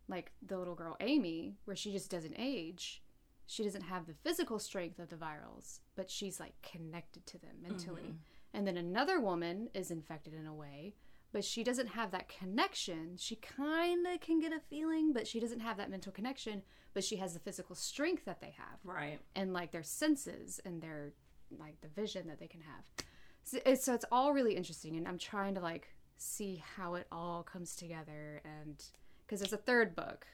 like 0.09 0.33
the 0.47 0.59
little 0.59 0.75
girl 0.75 0.97
Amy, 1.01 1.57
where 1.65 1.77
she 1.77 1.93
just 1.93 2.11
doesn't 2.11 2.35
age. 2.39 3.03
She 3.47 3.65
doesn't 3.65 3.83
have 3.83 4.07
the 4.07 4.15
physical 4.15 4.59
strength 4.59 4.99
of 4.99 5.09
the 5.09 5.17
virals, 5.17 5.81
but 5.95 6.11
she's 6.11 6.41
like 6.41 6.55
connected 6.63 7.27
to 7.27 7.39
them 7.39 7.57
mentally. 7.61 8.03
Mm-hmm. 8.03 8.55
And 8.55 8.67
then 8.67 8.77
another 8.77 9.21
woman 9.21 9.69
is 9.75 9.91
infected 9.91 10.35
in 10.35 10.47
a 10.47 10.55
way, 10.55 10.95
but 11.33 11.45
she 11.45 11.65
doesn't 11.65 11.89
have 11.89 12.11
that 12.11 12.29
connection. 12.29 13.17
She 13.19 13.37
kind 13.37 14.07
of 14.07 14.21
can 14.21 14.41
get 14.41 14.53
a 14.53 14.61
feeling, 14.61 15.13
but 15.13 15.27
she 15.27 15.41
doesn't 15.41 15.61
have 15.61 15.77
that 15.79 15.91
mental 15.91 16.13
connection, 16.13 16.63
but 16.95 17.05
she 17.05 17.17
has 17.17 17.33
the 17.35 17.41
physical 17.41 17.75
strength 17.75 18.25
that 18.27 18.41
they 18.41 18.55
have 18.57 18.79
Right. 18.85 19.19
and 19.35 19.53
like 19.53 19.73
their 19.73 19.83
senses 19.83 20.61
and 20.65 20.83
their 20.83 21.13
like 21.59 21.81
the 21.81 21.89
vision 21.89 22.29
that 22.29 22.39
they 22.39 22.47
can 22.47 22.61
have. 22.63 23.07
So 23.45 23.59
it's, 23.67 23.85
so 23.85 23.95
it's 23.95 24.05
all 24.13 24.33
really 24.33 24.57
interesting, 24.57 24.97
and 24.97 25.07
I'm 25.09 25.19
trying 25.19 25.55
to 25.57 25.61
like 25.61 25.89
see 26.23 26.63
how 26.77 26.95
it 26.95 27.07
all 27.11 27.43
comes 27.43 27.77
together, 27.77 28.41
and 28.45 28.83
because 29.27 29.41
there's 29.41 29.53
a 29.53 29.57
third 29.57 29.95
book, 29.95 30.27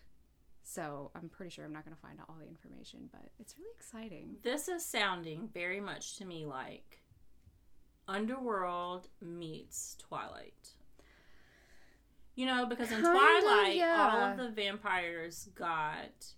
so 0.62 1.10
I'm 1.14 1.28
pretty 1.28 1.50
sure 1.50 1.64
I'm 1.64 1.72
not 1.72 1.84
going 1.84 1.96
to 1.96 2.02
find 2.02 2.20
out 2.20 2.26
all 2.28 2.36
the 2.40 2.46
information, 2.48 3.08
but 3.10 3.30
it's 3.38 3.54
really 3.58 3.70
exciting. 3.76 4.36
This 4.42 4.68
is 4.68 4.84
sounding 4.84 5.48
very 5.52 5.80
much 5.80 6.16
to 6.16 6.24
me 6.24 6.44
like 6.44 7.00
Underworld 8.06 9.08
meets 9.20 9.96
Twilight. 9.98 10.74
You 12.34 12.46
know, 12.46 12.66
because 12.66 12.90
in 12.92 13.02
Kinda, 13.02 13.10
Twilight, 13.10 13.82
all 13.82 14.30
of 14.30 14.36
the 14.36 14.48
vampires 14.50 15.48
got 15.54 16.34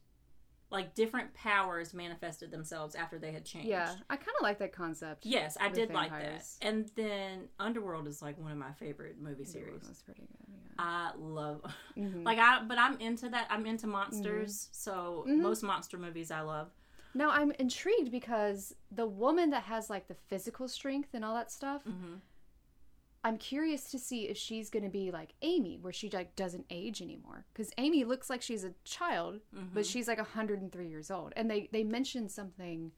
like 0.70 0.94
different 0.94 1.34
powers 1.34 1.92
manifested 1.92 2.50
themselves 2.50 2.94
after 2.94 3.18
they 3.18 3.32
had 3.32 3.44
changed. 3.44 3.68
Yeah, 3.68 3.92
I 4.08 4.16
kind 4.16 4.28
of 4.38 4.42
like 4.42 4.58
that 4.60 4.72
concept. 4.72 5.26
Yes, 5.26 5.56
I 5.60 5.68
did 5.68 5.90
like 5.92 6.10
that. 6.10 6.44
And 6.62 6.90
then 6.94 7.48
Underworld 7.58 8.06
is 8.06 8.22
like 8.22 8.38
one 8.38 8.52
of 8.52 8.58
my 8.58 8.72
favorite 8.72 9.20
movie 9.20 9.44
series. 9.44 9.82
That's 9.86 10.02
pretty 10.02 10.20
good. 10.20 10.28
Yeah. 10.48 10.56
I 10.78 11.10
love 11.18 11.62
Mhm. 11.96 12.24
like 12.24 12.38
I 12.38 12.62
but 12.62 12.78
I'm 12.78 12.98
into 13.00 13.28
that. 13.30 13.46
I'm 13.50 13.66
into 13.66 13.86
monsters. 13.86 14.68
So 14.72 15.26
Mhm. 15.28 15.40
most 15.40 15.62
monster 15.62 15.98
movies 15.98 16.30
I 16.30 16.40
love. 16.40 16.70
Now 17.14 17.30
I'm 17.30 17.50
intrigued 17.52 18.12
because 18.12 18.72
the 18.92 19.06
woman 19.06 19.50
that 19.50 19.64
has 19.64 19.90
like 19.90 20.06
the 20.06 20.14
physical 20.28 20.68
strength 20.68 21.10
and 21.14 21.24
all 21.24 21.34
that 21.34 21.50
stuff, 21.50 21.82
hmm 21.82 22.16
I'm 23.22 23.36
curious 23.36 23.90
to 23.90 23.98
see 23.98 24.28
if 24.28 24.36
she's 24.36 24.70
going 24.70 24.82
to 24.82 24.88
be 24.88 25.10
like 25.10 25.34
Amy, 25.42 25.78
where 25.80 25.92
she 25.92 26.08
like 26.08 26.36
doesn't 26.36 26.64
age 26.70 27.02
anymore. 27.02 27.44
Because 27.52 27.70
Amy 27.76 28.04
looks 28.04 28.30
like 28.30 28.40
she's 28.40 28.64
a 28.64 28.72
child, 28.84 29.40
but 29.52 29.60
mm-hmm. 29.60 29.82
she's 29.82 30.08
like 30.08 30.16
103 30.16 30.88
years 30.88 31.10
old. 31.10 31.32
And 31.36 31.50
they 31.50 31.68
they 31.70 31.84
mentioned 31.84 32.30
something. 32.30 32.92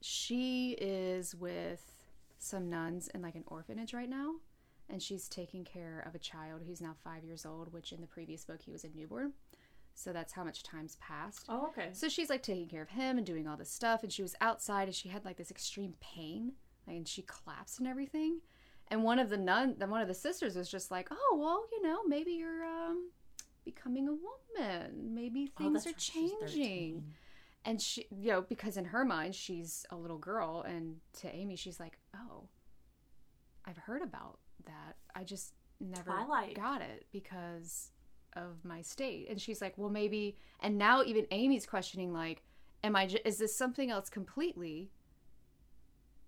She 0.00 0.72
is 0.80 1.34
with 1.34 1.94
some 2.38 2.70
nuns 2.70 3.08
in 3.08 3.22
like 3.22 3.34
an 3.34 3.44
orphanage 3.46 3.92
right 3.92 4.08
now, 4.08 4.36
and 4.88 5.02
she's 5.02 5.28
taking 5.28 5.64
care 5.64 6.02
of 6.06 6.14
a 6.14 6.18
child 6.18 6.62
who's 6.66 6.80
now 6.80 6.94
five 7.04 7.24
years 7.24 7.44
old. 7.44 7.72
Which 7.74 7.92
in 7.92 8.00
the 8.00 8.06
previous 8.06 8.44
book 8.44 8.62
he 8.62 8.72
was 8.72 8.84
a 8.84 8.88
newborn. 8.94 9.32
So 9.94 10.12
that's 10.12 10.34
how 10.34 10.44
much 10.44 10.62
time's 10.62 10.96
passed. 10.96 11.46
Oh, 11.48 11.68
okay. 11.68 11.88
So 11.92 12.08
she's 12.08 12.28
like 12.28 12.42
taking 12.42 12.68
care 12.68 12.82
of 12.82 12.90
him 12.90 13.16
and 13.16 13.26
doing 13.26 13.48
all 13.48 13.56
this 13.56 13.70
stuff, 13.70 14.02
and 14.02 14.12
she 14.12 14.22
was 14.22 14.34
outside 14.40 14.88
and 14.88 14.94
she 14.94 15.08
had 15.08 15.24
like 15.24 15.36
this 15.36 15.50
extreme 15.50 15.94
pain, 16.00 16.52
and 16.86 17.06
she 17.06 17.22
collapsed 17.22 17.78
and 17.78 17.88
everything. 17.88 18.40
And 18.88 19.02
one 19.02 19.18
of 19.18 19.28
the 19.30 19.36
nun, 19.36 19.74
then 19.78 19.90
one 19.90 20.00
of 20.02 20.08
the 20.08 20.14
sisters 20.14 20.54
was 20.56 20.70
just 20.70 20.90
like, 20.90 21.08
"Oh 21.10 21.36
well, 21.40 21.64
you 21.72 21.82
know, 21.82 22.04
maybe 22.06 22.32
you're 22.32 22.64
um 22.64 23.10
becoming 23.64 24.08
a 24.08 24.12
woman. 24.14 25.14
Maybe 25.14 25.50
Oh, 25.58 25.62
things 25.64 25.84
that's 25.84 25.86
are 25.86 25.90
right, 25.90 25.98
changing." 25.98 26.40
13. 26.40 27.14
And 27.64 27.82
she, 27.82 28.06
you 28.16 28.30
know, 28.30 28.42
because 28.42 28.76
in 28.76 28.84
her 28.86 29.04
mind 29.04 29.34
she's 29.34 29.84
a 29.90 29.96
little 29.96 30.18
girl, 30.18 30.62
and 30.62 30.96
to 31.20 31.34
Amy 31.34 31.56
she's 31.56 31.80
like, 31.80 31.98
"Oh, 32.14 32.48
I've 33.64 33.78
heard 33.78 34.02
about 34.02 34.38
that. 34.66 34.96
I 35.14 35.24
just 35.24 35.54
never 35.80 36.10
Twilight. 36.10 36.54
got 36.54 36.80
it 36.80 37.06
because 37.10 37.90
of 38.34 38.64
my 38.64 38.82
state." 38.82 39.28
And 39.28 39.40
she's 39.40 39.60
like, 39.60 39.76
"Well, 39.76 39.90
maybe." 39.90 40.36
And 40.60 40.78
now 40.78 41.02
even 41.02 41.26
Amy's 41.32 41.66
questioning, 41.66 42.12
like, 42.12 42.44
"Am 42.84 42.94
I? 42.94 43.06
J- 43.06 43.20
is 43.24 43.38
this 43.38 43.56
something 43.56 43.90
else 43.90 44.08
completely 44.08 44.92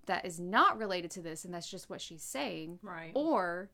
that 0.09 0.27
is 0.27 0.39
not 0.41 0.77
related 0.77 1.11
to 1.13 1.23
this, 1.23 1.45
and 1.45 1.55
that's 1.55 1.71
just 1.71 1.89
what 1.89 2.01
she's 2.01 2.23
saying, 2.23 2.81
Right. 2.83 3.13
or?" 3.15 3.71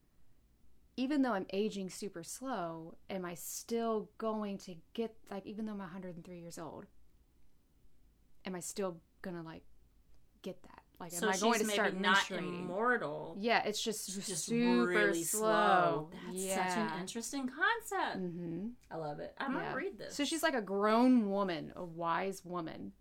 Even 0.97 1.23
though 1.23 1.33
I'm 1.33 1.47
aging 1.53 1.91
super 1.91 2.23
slow, 2.23 2.95
am 3.11 3.25
I 3.25 3.35
still 3.35 4.11
going 4.17 4.59
to 4.59 4.77
get 4.93 5.17
like 5.29 5.45
even 5.45 5.67
though 5.67 5.73
I'm 5.73 5.79
103 5.79 6.39
years 6.39 6.57
old? 6.57 6.87
Am 8.45 8.55
I 8.55 8.61
still 8.61 9.01
gonna 9.21 9.43
like 9.43 9.65
get 10.43 10.63
that? 10.63 10.83
Like, 11.01 11.11
so 11.11 11.27
am 11.27 11.33
I 11.33 11.37
going 11.39 11.59
to 11.59 11.65
start 11.67 11.97
not 11.97 12.31
immortal. 12.31 13.37
Yeah, 13.41 13.65
it's 13.65 13.83
just, 13.83 14.07
just 14.27 14.45
super 14.47 14.87
really 14.87 15.25
slow. 15.25 15.41
slow. 15.41 16.11
That's 16.27 16.45
yeah. 16.45 16.69
such 16.69 16.79
an 16.95 17.01
interesting 17.01 17.49
concept. 17.49 18.17
hmm 18.19 18.69
I 18.91 18.97
love 18.97 19.19
it. 19.19 19.35
I'm 19.39 19.55
Yeah. 19.55 19.63
gonna 19.63 19.77
read 19.77 19.99
this. 19.99 20.15
So 20.15 20.25
she's 20.25 20.43
like 20.45 20.55
a 20.55 20.63
grown 20.63 21.31
woman, 21.31 21.73
a 21.75 21.85
wise 21.85 22.45
woman, 22.45 22.93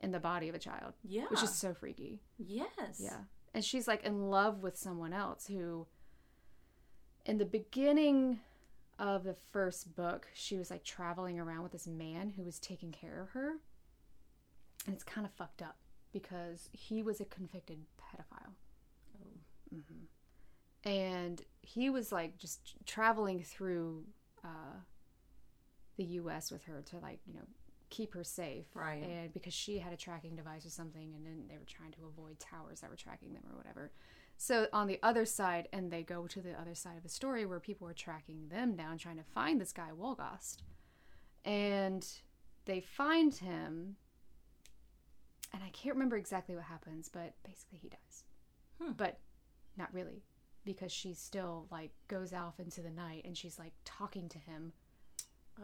in 0.00 0.12
the 0.12 0.20
body 0.20 0.48
of 0.48 0.54
a 0.54 0.58
child, 0.58 0.94
yeah, 1.04 1.26
which 1.28 1.42
is 1.42 1.54
so 1.54 1.74
freaky. 1.74 2.20
yes, 2.38 2.98
Yeah. 2.98 3.18
And 3.52 3.64
she's 3.64 3.88
like 3.88 4.04
in 4.04 4.30
love 4.30 4.62
with 4.62 4.76
someone 4.76 5.12
else 5.12 5.46
who, 5.48 5.86
in 7.26 7.38
the 7.38 7.44
beginning 7.44 8.40
of 8.98 9.24
the 9.24 9.34
first 9.52 9.94
book, 9.96 10.28
she 10.34 10.56
was 10.56 10.70
like 10.70 10.84
traveling 10.84 11.40
around 11.40 11.62
with 11.64 11.72
this 11.72 11.86
man 11.86 12.30
who 12.36 12.44
was 12.44 12.58
taking 12.58 12.92
care 12.92 13.20
of 13.20 13.30
her. 13.30 13.54
And 14.86 14.94
it's 14.94 15.04
kind 15.04 15.26
of 15.26 15.32
fucked 15.32 15.62
up 15.62 15.76
because 16.12 16.68
he 16.72 17.02
was 17.02 17.20
a 17.20 17.24
convicted 17.24 17.78
pedophile. 18.00 18.52
hmm 19.70 20.04
And 20.88 21.42
he 21.62 21.90
was 21.90 22.12
like 22.12 22.38
just 22.38 22.74
traveling 22.86 23.42
through 23.42 24.04
uh, 24.44 24.78
the 25.96 26.04
US 26.04 26.50
with 26.50 26.64
her 26.64 26.82
to 26.90 26.98
like, 26.98 27.18
you 27.26 27.34
know, 27.34 27.46
keep 27.90 28.14
her 28.14 28.24
safe 28.24 28.66
Right. 28.74 29.02
and 29.02 29.32
because 29.32 29.52
she 29.52 29.78
had 29.78 29.92
a 29.92 29.96
tracking 29.96 30.36
device 30.36 30.64
or 30.64 30.70
something 30.70 31.12
and 31.14 31.26
then 31.26 31.44
they 31.48 31.58
were 31.58 31.64
trying 31.66 31.92
to 31.92 32.06
avoid 32.06 32.38
towers 32.38 32.80
that 32.80 32.90
were 32.90 32.96
tracking 32.96 33.32
them 33.34 33.42
or 33.50 33.56
whatever 33.56 33.90
so 34.36 34.68
on 34.72 34.86
the 34.86 34.98
other 35.02 35.26
side 35.26 35.68
and 35.72 35.90
they 35.90 36.02
go 36.02 36.26
to 36.26 36.40
the 36.40 36.58
other 36.58 36.74
side 36.74 36.96
of 36.96 37.02
the 37.02 37.08
story 37.08 37.44
where 37.44 37.60
people 37.60 37.86
are 37.88 37.92
tracking 37.92 38.48
them 38.48 38.74
down 38.76 38.96
trying 38.96 39.16
to 39.18 39.24
find 39.34 39.60
this 39.60 39.72
guy 39.72 39.88
wolgast 39.94 40.62
and 41.44 42.06
they 42.64 42.80
find 42.80 43.34
him 43.34 43.96
and 45.52 45.62
i 45.62 45.68
can't 45.70 45.94
remember 45.94 46.16
exactly 46.16 46.54
what 46.54 46.64
happens 46.64 47.08
but 47.08 47.34
basically 47.44 47.78
he 47.78 47.88
dies 47.88 48.24
Hmm. 48.80 48.92
but 48.92 49.18
not 49.76 49.92
really 49.92 50.22
because 50.64 50.90
she 50.92 51.12
still 51.12 51.66
like 51.70 51.90
goes 52.08 52.32
off 52.32 52.58
into 52.60 52.80
the 52.80 52.90
night 52.90 53.22
and 53.26 53.36
she's 53.36 53.58
like 53.58 53.72
talking 53.84 54.28
to 54.30 54.38
him 54.38 54.72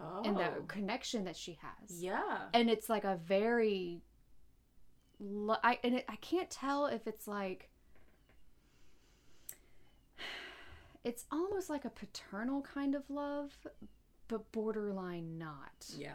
oh, 0.01 0.23
and 0.25 0.37
the 0.37 0.51
connection 0.69 1.25
that 1.25 1.37
she 1.37 1.59
has. 1.61 2.03
Yeah, 2.03 2.39
and 2.55 2.71
it's 2.71 2.89
like 2.89 3.05
a 3.05 3.17
very 3.17 4.03
I 5.63 5.79
and 5.83 5.97
it, 5.97 6.05
I 6.09 6.17
can't 6.17 6.51
tell 6.51 6.87
if 6.87 7.07
it's 7.07 7.27
like 7.27 7.69
it's 11.05 11.25
almost 11.31 11.71
like 11.71 11.85
a 11.85 11.91
paternal 11.91 12.63
kind 12.63 12.95
of 12.95 13.09
love 13.09 13.57
but 14.29 14.51
borderline 14.53 15.39
not. 15.39 15.87
Yeah, 15.97 16.15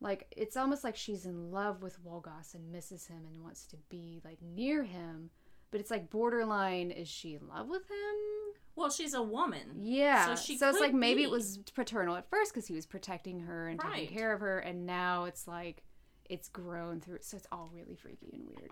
like 0.00 0.32
it's 0.36 0.56
almost 0.56 0.84
like 0.84 0.96
she's 0.96 1.26
in 1.26 1.50
love 1.50 1.82
with 1.82 2.04
Wolgast 2.04 2.54
and 2.54 2.72
misses 2.72 3.06
him 3.06 3.22
and 3.26 3.42
wants 3.42 3.66
to 3.66 3.76
be 3.88 4.20
like 4.24 4.38
near 4.42 4.84
him 4.84 5.30
but 5.72 5.80
it's 5.80 5.90
like 5.90 6.10
borderline 6.10 6.92
is 6.92 7.08
she 7.08 7.34
in 7.34 7.48
love 7.48 7.68
with 7.68 7.90
him 7.90 8.61
Well, 8.74 8.90
she's 8.90 9.14
a 9.14 9.22
woman. 9.22 9.76
yeah. 9.80 10.34
So 10.34 10.42
she 10.42 10.56
So 10.56 10.68
it's 10.68 10.80
like 10.80 10.94
maybe 10.94 11.18
be. 11.18 11.24
it 11.24 11.30
was 11.30 11.58
paternal 11.74 12.16
at 12.16 12.28
first 12.30 12.52
because 12.54 12.66
he 12.66 12.74
was 12.74 12.86
protecting 12.86 13.40
her 13.40 13.68
and 13.68 13.82
Right. 13.82 13.94
taking 14.08 14.16
care 14.16 14.32
of 14.32 14.40
her, 14.40 14.58
and 14.60 14.86
now 14.86 15.24
it's 15.24 15.46
like 15.46 15.82
it's 16.28 16.48
grown 16.48 17.00
through. 17.00 17.18
So 17.20 17.36
it's 17.36 17.46
all 17.52 17.70
really 17.72 17.96
freaky 17.96 18.30
and 18.32 18.46
weird. 18.48 18.70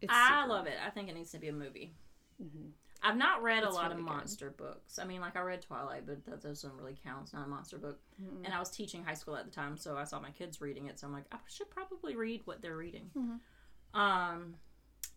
It's 0.00 0.12
I 0.14 0.44
love 0.46 0.66
it. 0.66 0.74
I 0.86 0.90
think 0.90 1.08
it 1.08 1.14
needs 1.14 1.32
to 1.32 1.38
be 1.38 1.48
a 1.48 1.52
movie. 1.52 1.94
I've 3.02 3.16
not 3.16 3.42
read 3.42 3.62
a 3.64 3.70
lot 3.70 3.84
really 3.90 3.92
of 3.92 3.96
good. 3.98 4.04
monster 4.06 4.50
books. 4.50 4.98
I 4.98 5.04
mean, 5.04 5.20
like 5.20 5.36
I 5.36 5.40
read 5.40 5.62
Twilight, 5.62 6.04
but 6.06 6.24
that 6.26 6.42
doesn't 6.42 6.72
really 6.74 6.96
count. 7.02 7.22
It's 7.24 7.32
not 7.32 7.46
a 7.46 7.48
monster 7.48 7.78
book. 7.78 8.00
Mm-hmm. 8.22 8.44
And 8.44 8.52
I 8.54 8.58
was 8.58 8.70
teaching 8.70 9.04
high 9.04 9.14
school 9.14 9.36
at 9.36 9.44
the 9.44 9.50
time, 9.50 9.76
so 9.76 9.96
I 9.96 10.04
saw 10.04 10.20
my 10.20 10.30
kids 10.30 10.60
reading 10.60 10.86
it. 10.86 10.98
So 11.00 11.06
I'm 11.06 11.12
like, 11.12 11.24
I 11.32 11.38
should 11.48 11.70
probably 11.70 12.16
read 12.16 12.42
what 12.44 12.60
they're 12.60 12.76
reading. 12.76 13.10
Mm-hmm. 13.16 13.98
Um, 14.00 14.54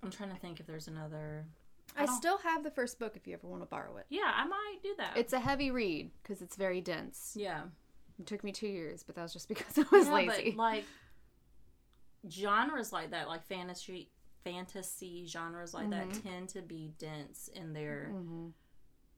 I'm 0.04 0.10
trying 0.12 0.30
to 0.30 0.36
think 0.38 0.60
if 0.60 0.66
there's 0.68 0.88
another. 0.88 1.46
I 1.98 2.06
don't- 2.06 2.16
still 2.16 2.38
have 2.40 2.64
the 2.64 2.72
first 2.72 3.00
book 3.00 3.16
if 3.16 3.28
you 3.28 3.34
ever 3.34 3.48
want 3.48 3.62
to 3.62 3.66
borrow 3.68 3.98
it. 3.98 4.06
Yeah, 4.10 4.32
I 4.34 4.46
might 4.46 4.80
do 4.82 4.94
that. 4.98 5.18
It's 5.18 5.34
a 5.34 5.40
heavy 5.40 5.72
read 5.72 6.12
because 6.22 6.42
it's 6.42 6.56
very 6.56 6.82
dense. 6.82 7.34
yeah, 7.38 7.64
It 8.20 8.26
took 8.28 8.44
me 8.44 8.52
two 8.52 8.68
years, 8.68 9.04
but 9.04 9.16
that 9.16 9.24
was 9.24 9.34
just 9.34 9.48
because 9.54 9.78
I 9.78 9.86
was 9.92 10.08
Yeah, 10.08 10.14
lazy. 10.14 10.52
But 10.52 10.58
like 10.58 10.86
genres 12.30 12.92
like 12.94 13.12
that, 13.12 13.28
like 13.28 13.44
fantasy, 13.46 14.10
fantasy 14.44 15.26
genres 15.28 15.74
like 15.74 15.88
Mm-hmm. 15.88 16.10
that, 16.12 16.24
tend 16.24 16.50
to 16.50 16.62
be 16.62 16.94
dense 16.98 17.48
in 17.50 17.74
their 17.74 18.12
Mhm. 18.14 18.54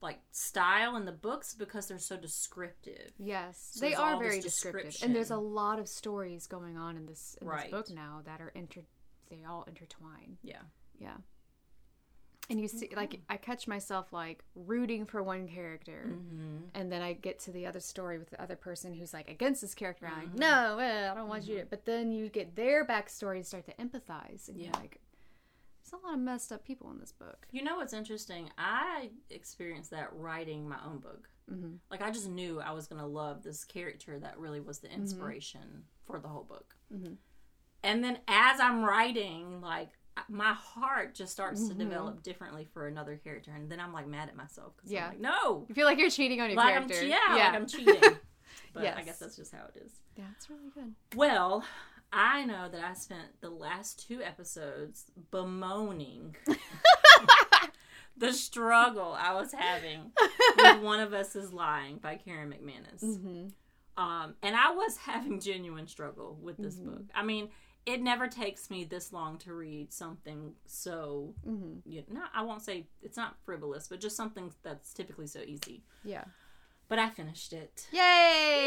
like 0.01 0.19
style 0.31 0.95
in 0.97 1.05
the 1.05 1.11
books 1.13 1.53
because 1.53 1.87
they're 1.87 1.97
so 1.97 2.17
descriptive. 2.17 3.13
Yes, 3.17 3.71
So 3.73 3.81
they 3.85 3.93
are 3.95 4.17
very 4.19 4.41
descriptive, 4.41 4.97
and 5.01 5.15
there's 5.15 5.31
a 5.31 5.37
lot 5.37 5.79
of 5.79 5.87
stories 5.87 6.45
going 6.47 6.77
on 6.77 6.97
in 6.97 7.05
this 7.05 7.35
in 7.41 7.47
Right. 7.47 7.63
this 7.63 7.71
book 7.71 7.89
now 7.89 8.21
that 8.25 8.41
are 8.41 8.49
inter. 8.49 8.81
They 9.29 9.43
all 9.45 9.63
intertwine. 9.63 10.37
Yeah. 10.41 10.61
Yeah. 10.99 11.17
And 12.49 12.59
you 12.59 12.67
see, 12.67 12.89
like, 12.95 13.21
I 13.29 13.37
catch 13.37 13.67
myself 13.69 14.11
like 14.11 14.43
rooting 14.53 15.05
for 15.05 15.23
one 15.23 15.47
character, 15.47 16.09
Mm-hmm. 16.09 16.57
and 16.75 16.91
then 16.91 17.01
I 17.01 17.13
get 17.13 17.39
to 17.41 17.51
the 17.51 17.65
other 17.65 17.79
story 17.79 18.17
with 18.19 18.29
the 18.31 18.41
other 18.41 18.57
person 18.57 18.93
who's 18.93 19.13
like 19.13 19.29
against 19.29 19.61
this 19.61 19.73
character. 19.73 20.05
I'm 20.07 20.27
Mm-hmm. 20.27 20.31
like, 20.31 20.39
no, 20.39 20.77
eh, 20.79 21.09
I 21.11 21.15
don't 21.15 21.29
want 21.29 21.45
you 21.47 21.59
to. 21.59 21.65
But 21.65 21.85
then 21.85 22.11
you 22.11 22.27
get 22.29 22.55
their 22.55 22.85
backstory 22.85 23.37
and 23.37 23.45
start 23.45 23.65
to 23.67 23.73
empathize, 23.75 24.49
and 24.49 24.57
Yeah. 24.57 24.65
you're 24.65 24.73
like, 24.73 24.99
there's 25.83 26.01
a 26.01 26.05
lot 26.05 26.13
of 26.15 26.19
messed 26.19 26.51
up 26.51 26.65
people 26.65 26.91
in 26.91 26.99
this 26.99 27.13
book. 27.13 27.47
You 27.51 27.63
know 27.63 27.77
what's 27.77 27.93
interesting? 27.93 28.49
I 28.57 29.09
experienced 29.29 29.91
that 29.91 30.09
writing 30.13 30.67
my 30.67 30.77
own 30.85 30.99
book. 30.99 31.29
Mm-hmm. 31.51 31.75
Like 31.91 32.01
I 32.01 32.11
just 32.11 32.29
knew 32.29 32.59
I 32.61 32.71
was 32.71 32.87
gonna 32.87 33.07
love 33.07 33.41
this 33.43 33.63
character 33.65 34.19
that 34.19 34.37
really 34.37 34.59
was 34.61 34.79
the 34.79 34.91
inspiration 34.91 35.83
for 36.05 36.19
the 36.19 36.27
whole 36.27 36.43
book. 36.43 36.75
Mm-hmm. 36.93 37.13
And 37.83 38.03
then 38.03 38.19
as 38.29 38.59
I'm 38.61 38.83
writing, 38.83 39.59
like 39.61 39.89
my 40.29 40.53
heart 40.53 41.15
just 41.15 41.31
starts 41.31 41.61
Mm-hmm. 41.61 41.77
to 41.79 41.83
develop 41.85 42.23
differently 42.23 42.67
for 42.73 42.87
another 42.87 43.19
character, 43.23 43.51
and 43.55 43.69
then 43.71 43.79
I'm 43.79 43.93
like 43.93 44.07
mad 44.07 44.29
at 44.29 44.35
myself 44.35 44.73
because 44.77 44.91
Yeah. 44.91 45.05
I'm 45.05 45.09
like, 45.11 45.19
no, 45.21 45.65
You 45.69 45.75
feel 45.75 45.85
like 45.85 45.97
you're 45.99 46.09
cheating 46.09 46.39
on 46.41 46.49
your 46.49 46.57
like 46.57 46.75
I'm 46.75 46.87
character. 46.87 47.01
che- 47.01 47.09
yeah, 47.09 47.35
yeah. 47.35 47.45
like 47.47 47.53
I'm 47.55 47.67
cheating. 47.67 48.01
but 48.73 48.85
I 48.97 49.01
guess 49.03 49.19
that's 49.19 49.35
just 49.35 49.51
how 49.53 49.65
it 49.75 49.81
is. 49.83 49.91
yeah, 50.15 50.25
it's 50.35 50.49
really 50.49 50.69
good. 50.73 50.93
Well, 51.15 51.63
I 52.11 52.45
know 52.45 52.69
that 52.71 52.83
I 52.83 52.93
spent 52.93 53.39
the 53.41 53.49
last 53.49 54.07
two 54.07 54.21
episodes 54.21 55.05
bemoaning 55.31 56.35
the 58.17 58.31
struggle 58.31 59.15
I 59.17 59.33
was 59.33 59.51
having 59.51 60.11
with 60.57 60.81
One 60.81 60.99
of 60.99 61.13
Us 61.13 61.35
is 61.35 61.51
Lying 61.51 61.97
by 61.97 62.15
Karen 62.15 62.49
McManus. 62.53 63.03
Mm-hmm. 63.03 63.47
Um, 64.03 64.35
and 64.43 64.55
I 64.55 64.71
was 64.71 64.97
having 64.97 65.39
genuine 65.39 65.87
struggle 65.87 66.37
with 66.41 66.57
this 66.57 66.75
book. 66.75 67.03
I 67.13 67.23
mean, 67.23 67.49
it 67.85 68.01
never 68.01 68.27
takes 68.27 68.69
me 68.69 68.83
this 68.85 69.11
long 69.11 69.37
to 69.39 69.53
read 69.53 69.91
something 69.91 70.53
so, 70.65 71.33
Mm-hmm. 71.47 71.79
you 71.89 72.03
know, 72.09 72.23
I 72.33 72.41
won't 72.43 72.61
say 72.61 72.87
it's 73.01 73.17
not 73.17 73.35
frivolous, 73.45 73.87
but 73.87 73.99
just 73.99 74.15
something 74.15 74.51
that's 74.63 74.93
typically 74.93 75.27
so 75.27 75.39
easy. 75.45 75.83
Yeah. 76.03 76.23
But 76.87 76.99
I 76.99 77.09
finished 77.09 77.53
it. 77.53 77.87
Yay! 77.91 77.99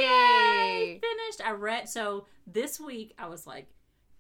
Yay! 0.08 1.00
finished. 1.00 1.40
I 1.46 1.52
read 1.52 1.88
so 1.88 2.26
this 2.46 2.78
week 2.80 3.14
I 3.18 3.26
was 3.28 3.46
like, 3.46 3.68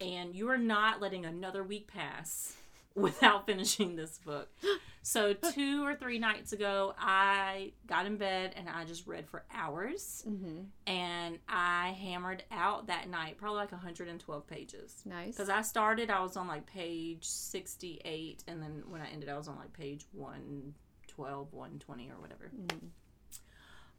and 0.00 0.34
you 0.34 0.48
are 0.50 0.58
not 0.58 1.00
letting 1.00 1.24
another 1.24 1.62
week 1.64 1.88
pass 1.88 2.54
without 2.96 3.46
finishing 3.46 3.94
this 3.96 4.18
book. 4.18 4.48
So 5.08 5.34
two 5.34 5.86
or 5.86 5.94
three 5.94 6.18
nights 6.18 6.52
ago, 6.52 6.92
I 6.98 7.70
got 7.86 8.06
in 8.06 8.16
bed 8.16 8.54
and 8.56 8.68
I 8.68 8.84
just 8.84 9.06
read 9.06 9.28
for 9.28 9.44
hours, 9.54 10.24
Mm-hmm. 10.28 10.62
and 10.88 11.38
I 11.48 11.90
hammered 11.96 12.42
out 12.50 12.88
that 12.88 13.08
night 13.08 13.38
probably 13.38 13.58
like 13.58 13.70
112 13.70 14.46
pages. 14.48 15.02
Nice. 15.04 15.36
Because 15.36 15.48
I 15.48 15.62
started, 15.62 16.10
I 16.10 16.20
was 16.22 16.36
on 16.36 16.48
like 16.48 16.66
page 16.66 17.24
68, 17.24 18.42
and 18.48 18.60
then 18.60 18.82
when 18.88 19.00
I 19.00 19.06
ended, 19.06 19.28
I 19.28 19.36
was 19.38 19.46
on 19.46 19.54
like 19.56 19.72
page 19.72 20.04
112, 20.10 21.52
120, 21.52 22.10
or 22.10 22.20
whatever. 22.20 22.50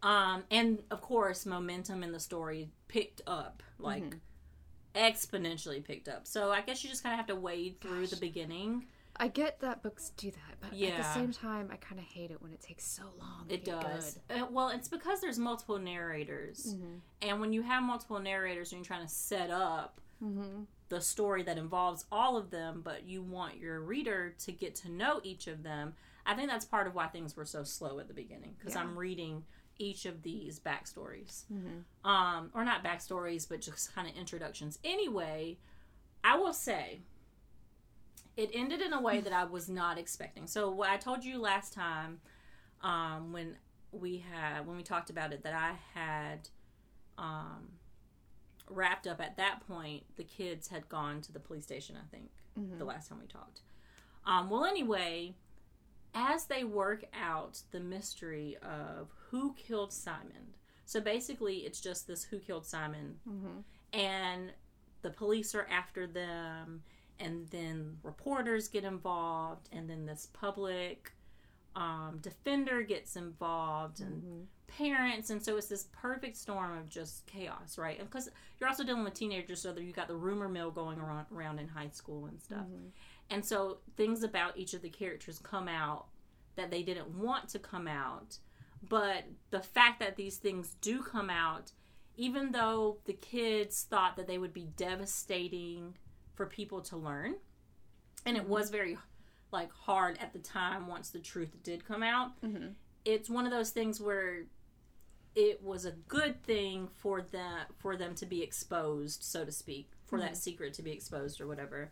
Um, 0.04 0.44
and 0.52 0.80
of 0.92 1.00
course, 1.02 1.46
momentum 1.46 2.04
in 2.04 2.12
the 2.12 2.20
story 2.20 2.70
picked 2.90 3.22
up, 3.26 3.64
like 3.80 4.18
exponentially 4.98 5.84
picked 5.84 6.08
up. 6.10 6.26
So 6.28 6.52
I 6.52 6.62
guess 6.62 6.84
you 6.84 6.90
just 6.90 7.04
kind 7.04 7.14
of 7.14 7.18
have 7.18 7.28
to 7.28 7.36
wade 7.36 7.80
through 7.82 8.08
the 8.08 8.16
beginning. 8.18 8.86
I 9.20 9.30
get 9.30 9.60
that 9.62 9.82
books 9.82 10.12
do 10.16 10.30
that, 10.30 10.56
but 10.62 10.80
at 10.80 10.98
the 10.98 11.14
same 11.14 11.32
time, 11.32 11.70
I 11.72 11.78
kind 11.78 12.00
of 12.00 12.06
hate 12.06 12.30
it 12.30 12.40
when 12.42 12.52
it 12.54 12.62
takes 12.62 12.86
so 12.86 13.02
long. 13.20 13.48
to 13.48 13.54
It 13.56 13.66
get 13.66 13.82
does. 13.82 14.20
Uh, 14.30 14.46
well, 14.52 14.70
it's 14.70 14.88
because 14.88 15.22
there's 15.22 15.40
multiple 15.40 15.80
narrators, 15.80 16.76
and 17.24 17.40
when 17.42 17.52
you 17.52 17.64
have 17.64 17.82
multiple 17.82 18.20
narrators 18.20 18.72
and 18.72 18.80
you're 18.80 18.86
trying 18.86 19.06
to 19.08 19.12
set 19.14 19.50
up 19.50 20.02
Mm-hmm. 20.24 20.64
the 20.90 21.00
story 21.00 21.44
that 21.44 21.60
involves 21.60 22.06
all 22.12 22.38
of 22.38 22.50
them, 22.50 22.82
but 22.84 23.06
you 23.06 23.22
want 23.22 23.58
your 23.58 23.80
reader 23.82 24.34
to 24.46 24.52
get 24.52 24.74
to 24.78 24.90
know 24.92 25.20
each 25.24 25.46
of 25.46 25.62
them. 25.62 25.94
I 26.26 26.34
think 26.34 26.50
that's 26.50 26.66
part 26.66 26.88
of 26.88 26.96
why 26.96 27.06
things 27.06 27.38
were 27.38 27.46
so 27.46 27.64
slow 27.64 28.00
at 28.00 28.08
the 28.08 28.16
beginning 28.16 28.56
because 28.58 28.74
Yeah. 28.74 28.82
I'm 28.82 28.98
reading 28.98 29.44
each 29.80 30.06
of 30.06 30.24
these 30.24 30.60
backstories, 30.60 31.44
Mm-hmm. 31.54 32.10
um, 32.10 32.50
or 32.54 32.64
not 32.66 32.84
backstories, 32.84 33.48
but 33.48 33.62
just 33.62 33.94
kind 33.94 34.10
of 34.10 34.16
introductions. 34.16 34.80
Anyway, 34.84 35.58
I 36.24 36.38
will 36.38 36.54
say 36.54 37.00
it 38.36 38.50
ended 38.54 38.82
in 38.82 38.94
a 38.94 39.02
way 39.02 39.20
that 39.22 39.34
I 39.34 39.44
was 39.46 39.68
not 39.70 39.98
expecting. 39.98 40.48
So 40.48 40.70
what 40.70 40.90
I 40.90 40.98
told 40.98 41.24
you 41.26 41.40
last 41.40 41.74
time, 41.74 42.20
um, 42.82 43.32
when 43.34 43.56
we 43.92 44.24
had 44.32 44.68
when 44.68 44.78
we 44.78 44.84
talked 44.84 45.10
about 45.10 45.34
it, 45.34 45.44
that 45.44 45.54
I 45.54 45.74
had 45.98 46.50
um, 47.18 47.70
wrapped 48.70 49.08
up 49.08 49.20
at 49.22 49.38
that 49.38 49.62
point. 49.68 50.04
The 50.18 50.24
kids 50.24 50.68
had 50.68 50.88
gone 50.90 51.22
to 51.22 51.32
the 51.32 51.40
police 51.40 51.64
station. 51.64 51.96
I 51.98 52.06
think 52.16 52.30
the 52.78 52.86
last 52.86 53.10
time 53.10 53.20
we 53.20 53.28
talked. 53.28 53.62
Um, 54.26 54.50
well, 54.50 54.66
anyway, 54.66 55.36
as 56.14 56.46
they 56.46 56.64
work 56.64 57.06
out 57.20 57.62
the 57.72 57.80
mystery 57.80 58.58
of 58.62 59.10
who 59.30 59.54
killed 59.56 59.92
Simon. 59.92 60.54
So 60.86 61.02
basically, 61.02 61.58
it's 61.58 61.82
just 61.82 62.08
this 62.08 62.24
who 62.24 62.40
killed 62.40 62.66
Simon, 62.66 63.16
mm-hmm. 63.28 63.60
and 63.98 64.54
the 65.02 65.10
police 65.10 65.54
are 65.54 65.68
after 65.70 66.08
them, 66.08 66.84
and 67.20 67.48
then 67.50 67.98
reporters 68.04 68.68
get 68.68 68.84
involved, 68.86 69.68
and 69.72 69.90
then 69.90 70.06
this 70.06 70.30
public 70.32 71.12
um, 71.76 72.20
defender 72.22 72.84
gets 72.84 73.18
involved, 73.18 74.00
and 74.00 74.24
mm-hmm. 74.24 74.42
parents, 74.68 75.30
and 75.30 75.44
so 75.44 75.58
it's 75.58 75.68
this 75.68 75.88
perfect 75.92 76.38
storm 76.38 76.78
of 76.78 76.90
just 76.90 77.26
chaos, 77.28 77.78
right? 77.78 78.00
Because 78.00 78.30
you're 78.60 78.70
also 78.70 78.86
dealing 78.86 79.04
with 79.04 79.14
teenagers, 79.14 79.62
so 79.62 79.74
that 79.74 79.84
you 79.84 79.92
got 79.92 80.08
the 80.08 80.16
rumor 80.16 80.48
mill 80.48 80.72
going 80.72 81.00
around, 81.00 81.26
around 81.36 81.60
in 81.60 81.68
high 81.68 81.90
school 81.90 82.28
and 82.28 82.42
stuff, 82.42 82.60
mm-hmm. 82.60 82.88
and 83.30 83.44
so 83.44 83.80
things 83.98 84.24
about 84.24 84.58
each 84.58 84.74
of 84.74 84.82
the 84.82 84.90
characters 84.90 85.38
come 85.38 85.68
out 85.68 86.06
that 86.56 86.72
they 86.72 86.82
didn't 86.82 87.10
want 87.10 87.50
to 87.50 87.60
come 87.60 87.88
out, 87.88 88.38
but 88.82 89.26
the 89.50 89.62
fact 89.62 90.00
that 90.00 90.16
these 90.16 90.38
things 90.38 90.76
do 90.82 91.02
come 91.02 91.30
out, 91.30 91.72
even 92.16 92.52
though 92.52 92.98
the 93.06 93.14
kids 93.14 93.86
thought 93.90 94.16
that 94.18 94.28
they 94.28 94.38
would 94.38 94.54
be 94.54 94.70
devastating 94.76 95.96
for 96.36 96.46
people 96.46 96.82
to 96.82 96.98
learn, 96.98 97.36
and 98.26 98.38
it 98.38 98.48
was 98.48 98.70
very 98.70 98.98
like 99.52 99.72
hard 99.72 100.18
at 100.20 100.34
the 100.34 100.40
time 100.40 100.88
once 100.88 101.10
the 101.10 101.20
truth 101.20 101.56
did 101.64 101.86
come 101.88 102.04
out. 102.04 102.32
It's 103.06 103.30
one 103.30 103.46
of 103.46 103.52
those 103.52 103.70
things 103.70 104.02
where 104.02 104.44
it 105.36 105.64
was 105.64 105.86
a 105.86 105.92
good 105.92 106.44
thing 106.44 106.90
for 106.96 107.22
them 107.22 107.68
for 107.78 107.96
them 107.96 108.16
to 108.16 108.26
be 108.26 108.42
exposed, 108.42 109.24
so 109.24 109.46
to 109.46 109.52
speak, 109.52 109.90
for 110.06 110.20
that 110.20 110.36
secret 110.36 110.74
to 110.74 110.82
be 110.82 110.92
exposed 110.92 111.40
or 111.40 111.48
whatever. 111.48 111.92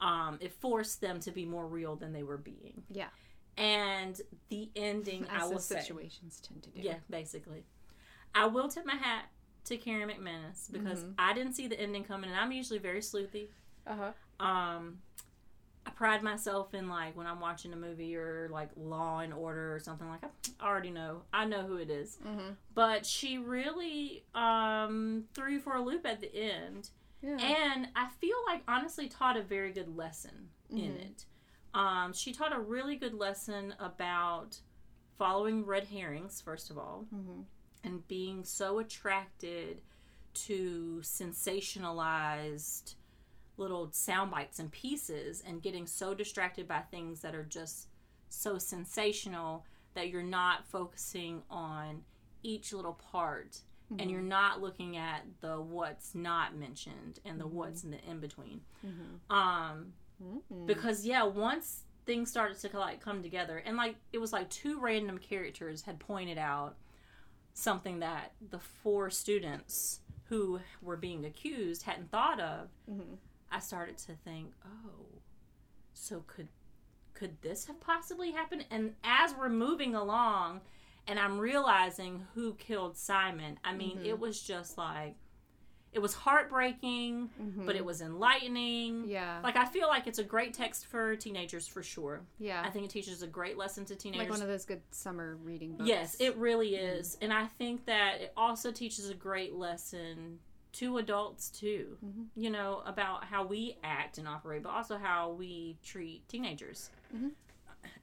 Um, 0.00 0.38
it 0.40 0.52
forced 0.52 1.00
them 1.00 1.20
to 1.20 1.30
be 1.30 1.44
more 1.44 1.66
real 1.66 1.96
than 1.96 2.12
they 2.12 2.22
were 2.22 2.36
being. 2.36 2.82
Yeah. 2.90 3.08
And 3.56 4.20
the 4.48 4.68
ending, 4.74 5.26
I 5.30 5.46
will 5.46 5.58
say, 5.58 5.80
situations 5.80 6.40
tend 6.46 6.62
to 6.64 6.70
do. 6.70 6.80
yeah, 6.80 6.96
basically. 7.08 7.64
I 8.34 8.46
will 8.46 8.68
tip 8.68 8.84
my 8.84 8.96
hat 8.96 9.26
to 9.66 9.76
Karen 9.76 10.08
McManus 10.08 10.70
because 10.72 11.00
Mm-hmm. 11.00 11.12
I 11.18 11.32
didn't 11.34 11.52
see 11.54 11.68
the 11.68 11.78
ending 11.80 12.04
coming, 12.04 12.30
and 12.30 12.38
I'm 12.38 12.50
usually 12.52 12.80
very 12.80 13.00
sleuthy. 13.00 13.46
Uh 13.86 13.94
huh. 14.40 14.44
Um, 14.44 14.98
I 15.86 15.90
pride 15.90 16.22
myself 16.22 16.74
in 16.74 16.88
like 16.88 17.16
when 17.16 17.26
I'm 17.26 17.40
watching 17.40 17.72
a 17.72 17.76
movie 17.76 18.16
or 18.16 18.48
like 18.50 18.70
Law 18.76 19.20
and 19.20 19.32
Order 19.34 19.74
or 19.74 19.78
something 19.78 20.08
like 20.08 20.22
that. 20.22 20.32
I 20.58 20.66
already 20.66 20.90
know 20.90 21.22
I 21.32 21.44
know 21.44 21.62
who 21.62 21.76
it 21.76 21.90
is. 21.90 22.18
Mhm. 22.26 22.56
but 22.74 23.04
she 23.06 23.38
really 23.38 24.24
um 24.34 25.24
threw 25.34 25.60
for 25.60 25.74
a 25.76 25.82
loop 25.82 26.04
at 26.06 26.20
the 26.20 26.34
end, 26.34 26.88
Yeah. 27.22 27.36
and 27.38 27.88
I 27.94 28.08
feel 28.20 28.36
like 28.48 28.62
honestly 28.66 29.08
taught 29.08 29.36
a 29.36 29.42
very 29.42 29.72
good 29.72 29.94
lesson 29.96 30.48
in 30.70 30.78
Mm-hmm. 30.78 30.96
it. 30.96 31.24
Um, 31.74 32.12
she 32.12 32.32
taught 32.32 32.54
a 32.56 32.60
really 32.60 32.96
good 32.96 33.14
lesson 33.14 33.74
about 33.80 34.58
following 35.18 35.64
red 35.66 35.84
herrings 35.84 36.40
first 36.40 36.70
of 36.70 36.78
all, 36.78 37.06
Mm-hmm. 37.14 37.40
and 37.84 38.06
being 38.08 38.44
so 38.44 38.78
attracted 38.78 39.80
to 40.34 41.00
sensationalized 41.02 42.94
little 43.56 43.88
sound 43.92 44.30
bites 44.30 44.58
and 44.58 44.70
pieces 44.72 45.42
and 45.46 45.62
getting 45.62 45.86
so 45.86 46.12
distracted 46.14 46.66
by 46.66 46.80
things 46.80 47.20
that 47.20 47.34
are 47.34 47.44
just 47.44 47.88
so 48.28 48.58
sensational 48.58 49.64
that 49.94 50.08
you're 50.08 50.22
not 50.24 50.66
focusing 50.66 51.42
on 51.50 52.02
each 52.42 52.72
little 52.72 52.98
part 53.12 53.60
and 53.98 54.10
you're 54.10 54.20
not 54.22 54.60
looking 54.60 54.96
at 54.96 55.24
the 55.40 55.60
what's 55.60 56.14
not 56.16 56.56
mentioned 56.56 57.20
and 57.24 57.38
the 57.40 57.46
what's 57.46 57.84
in 57.84 57.90
the 57.92 57.98
in 58.10 58.18
between 58.18 58.60
um 59.30 59.92
because 60.66 61.04
yeah 61.06 61.24
once 61.24 61.82
things 62.06 62.30
started 62.30 62.58
to 62.58 62.78
like 62.78 63.00
come 63.00 63.22
together 63.22 63.62
and 63.64 63.76
like 63.76 63.96
it 64.12 64.18
was 64.18 64.32
like 64.32 64.48
two 64.50 64.78
random 64.80 65.18
characters 65.18 65.82
had 65.82 65.98
pointed 65.98 66.38
out 66.38 66.76
something 67.54 68.00
that 68.00 68.32
the 68.50 68.58
four 68.58 69.10
students 69.10 70.00
who 70.28 70.58
were 70.82 70.96
being 70.96 71.24
accused 71.24 71.82
hadn't 71.84 72.10
thought 72.10 72.40
of 72.40 72.68
i 73.50 73.58
started 73.58 73.96
to 73.96 74.12
think 74.24 74.52
oh 74.66 75.06
so 75.92 76.24
could 76.26 76.48
could 77.14 77.40
this 77.42 77.66
have 77.66 77.78
possibly 77.80 78.32
happened? 78.32 78.64
And 78.72 78.94
as 79.04 79.32
we're 79.38 79.48
moving 79.48 79.94
along, 79.94 80.62
and 81.06 81.16
I'm 81.16 81.38
realizing 81.38 82.26
who 82.34 82.54
killed 82.54 82.96
Simon, 82.96 83.56
I 83.64 83.72
mean, 83.72 83.98
Mm-hmm. 83.98 84.06
it 84.06 84.18
was 84.18 84.42
just 84.42 84.76
like 84.76 85.14
it 85.94 86.02
was 86.02 86.12
heartbreaking, 86.12 87.30
but 87.64 87.76
it 87.76 87.84
was 87.84 88.00
enlightening. 88.02 89.02
Mm-hmm. 89.02 89.10
Yeah. 89.10 89.40
Like 89.42 89.56
I 89.56 89.64
feel 89.64 89.88
like 89.88 90.06
it's 90.06 90.18
a 90.18 90.24
great 90.24 90.52
text 90.52 90.86
for 90.86 91.14
teenagers 91.16 91.66
for 91.66 91.82
sure. 91.82 92.22
Yeah. 92.38 92.62
I 92.64 92.70
think 92.70 92.84
it 92.84 92.90
teaches 92.90 93.22
a 93.22 93.26
great 93.26 93.56
lesson 93.56 93.84
to 93.86 93.94
teenagers. 93.96 94.24
like 94.24 94.30
one 94.30 94.42
of 94.42 94.48
those 94.48 94.64
good 94.64 94.82
summer 94.90 95.36
reading 95.42 95.72
books. 95.76 95.88
Yes, 95.88 96.16
it 96.18 96.36
really 96.36 96.74
is. 96.74 97.16
And 97.22 97.32
I 97.32 97.46
think 97.46 97.86
that 97.86 98.20
it 98.20 98.32
also 98.36 98.70
teaches 98.72 99.08
a 99.08 99.14
great 99.14 99.54
lesson 99.54 100.40
to 100.72 100.98
adults 100.98 101.48
too. 101.50 101.96
You 102.34 102.50
know, 102.50 102.82
about 102.84 103.24
how 103.24 103.46
we 103.46 103.78
act 103.84 104.18
and 104.18 104.26
operate, 104.26 104.64
but 104.64 104.70
also 104.70 104.98
how 104.98 105.30
we 105.30 105.76
treat 105.84 106.28
teenagers. 106.28 106.90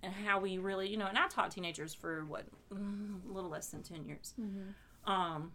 And 0.04 0.14
how 0.14 0.40
we 0.40 0.58
really, 0.60 0.88
you 0.90 0.98
know, 0.98 1.08
and 1.08 1.18
I 1.18 1.28
taught 1.28 1.52
teenagers 1.52 1.94
for 1.94 2.24
what, 2.26 2.46
a 2.72 3.32
little 3.34 3.50
less 3.50 3.68
than 3.68 3.84
10 3.84 4.06
years. 4.06 4.34
Um, 5.06 5.52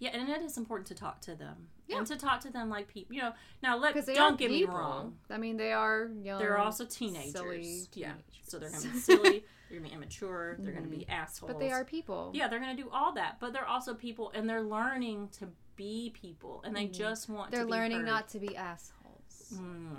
yeah, 0.00 0.10
and 0.14 0.28
it 0.30 0.40
is 0.40 0.56
important 0.56 0.86
to 0.88 0.94
talk 0.94 1.20
to 1.22 1.34
them. 1.34 1.68
And 1.90 2.06
to 2.06 2.16
talk 2.16 2.40
to 2.40 2.50
them 2.50 2.70
like 2.70 2.88
people, 2.88 3.14
you 3.14 3.20
know, 3.20 3.32
now 3.62 3.76
let, 3.76 3.94
don't 4.06 4.38
get 4.38 4.48
people. 4.50 4.72
me 4.72 4.78
wrong. 4.78 5.16
I 5.28 5.36
mean, 5.36 5.56
they 5.56 5.72
are 5.72 6.08
young. 6.22 6.38
They're 6.38 6.56
also 6.56 6.84
teenagers. 6.86 7.32
silly 7.32 7.82
yeah. 7.94 8.12
So 8.46 8.58
they're 8.58 8.70
going 8.70 8.82
to 8.82 8.88
be 8.88 8.98
silly. 8.98 9.44
They're 9.68 9.78
going 9.78 9.82
to 9.82 9.88
be 9.90 9.94
immature. 9.94 10.56
They're 10.58 10.72
going 10.72 10.88
to 10.88 10.96
be 10.96 11.06
assholes. 11.08 11.52
But 11.52 11.60
they 11.60 11.70
are 11.70 11.84
people. 11.84 12.30
Yeah, 12.32 12.48
they're 12.48 12.60
going 12.60 12.74
to 12.74 12.82
do 12.82 12.88
all 12.90 13.12
that, 13.14 13.36
but 13.40 13.52
they're 13.52 13.66
also 13.66 13.92
people, 13.94 14.32
and 14.34 14.48
they're 14.48 14.62
learning 14.62 15.28
to 15.38 15.48
be 15.76 16.14
people, 16.14 16.62
and 16.64 16.74
they 16.74 16.86
just 16.86 17.28
want. 17.28 17.50
Mm-hmm. 17.50 17.56
They're 17.56 17.70
learning 17.70 17.98
heard. 17.98 18.06
not 18.06 18.28
to 18.28 18.38
be 18.38 18.56
assholes. 18.56 19.52
Mm, 19.54 19.96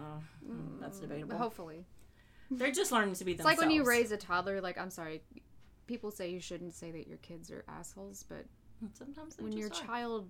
mm, 0.50 0.80
that's 0.80 1.00
debatable. 1.00 1.38
Hopefully, 1.38 1.86
They're 2.50 2.72
just 2.72 2.92
learning 2.92 3.16
to 3.16 3.26
be 3.26 3.32
it's 3.34 3.40
themselves. 3.40 3.60
like 3.60 3.68
when 3.68 3.76
you 3.76 3.86
raise 3.86 4.12
a 4.12 4.18
toddler. 4.18 4.62
Like, 4.62 4.80
I'm 4.80 4.90
sorry, 4.90 5.22
people 5.86 6.10
say 6.10 6.32
you 6.32 6.40
shouldn't 6.40 6.74
say 6.74 6.90
that 6.92 7.08
your 7.08 7.18
kids 7.18 7.52
are 7.52 7.64
assholes, 7.68 8.26
but 8.28 8.46
Sometimes 8.94 9.38
when 9.40 9.52
your 9.54 9.68
are. 9.68 9.86
child 9.86 10.30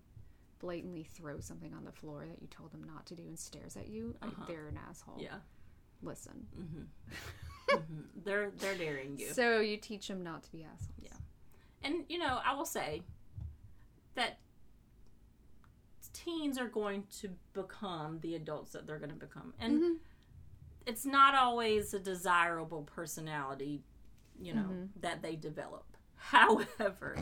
blatantly 0.59 1.03
throws 1.03 1.45
something 1.45 1.73
on 1.73 1.83
the 1.85 1.91
floor 1.91 2.25
that 2.29 2.41
you 2.41 2.47
told 2.49 2.71
them 2.71 2.83
not 2.83 3.05
to 3.07 3.15
do 3.15 3.23
and 3.23 3.37
stares 3.39 3.75
at 3.75 3.87
you, 3.89 4.15
like, 4.21 4.31
they're 4.47 4.67
an 4.67 4.77
asshole. 4.89 5.15
Uh-huh. 5.15 5.23
yeah, 5.31 5.37
Listen. 6.03 6.45
they're 8.25 8.51
they're 8.57 8.75
daring 8.75 9.17
you, 9.17 9.27
So 9.33 9.59
you 9.59 9.77
teach 9.77 10.07
them 10.07 10.23
not 10.23 10.43
to 10.43 10.51
be 10.51 10.63
assholes. 10.63 10.99
Yeah. 11.01 11.09
and 11.83 12.03
you 12.09 12.17
know 12.19 12.39
I 12.45 12.53
will 12.53 12.65
say 12.65 13.01
that 14.15 14.39
teens 16.13 16.57
are 16.57 16.67
going 16.67 17.03
to 17.21 17.29
become 17.53 18.19
the 18.21 18.35
adults 18.35 18.73
that 18.73 18.85
they're 18.85 18.99
going 18.99 19.11
to 19.11 19.15
become, 19.15 19.53
and 19.59 19.79
Mm-hmm. 19.81 19.93
it's 20.85 21.05
not 21.05 21.33
always 21.35 21.93
a 21.93 21.99
desirable 21.99 22.83
personality, 22.83 23.81
you 24.39 24.53
know, 24.53 24.61
Mm-hmm. 24.61 24.85
that 25.01 25.21
they 25.21 25.35
develop. 25.35 25.85
However, 26.15 27.15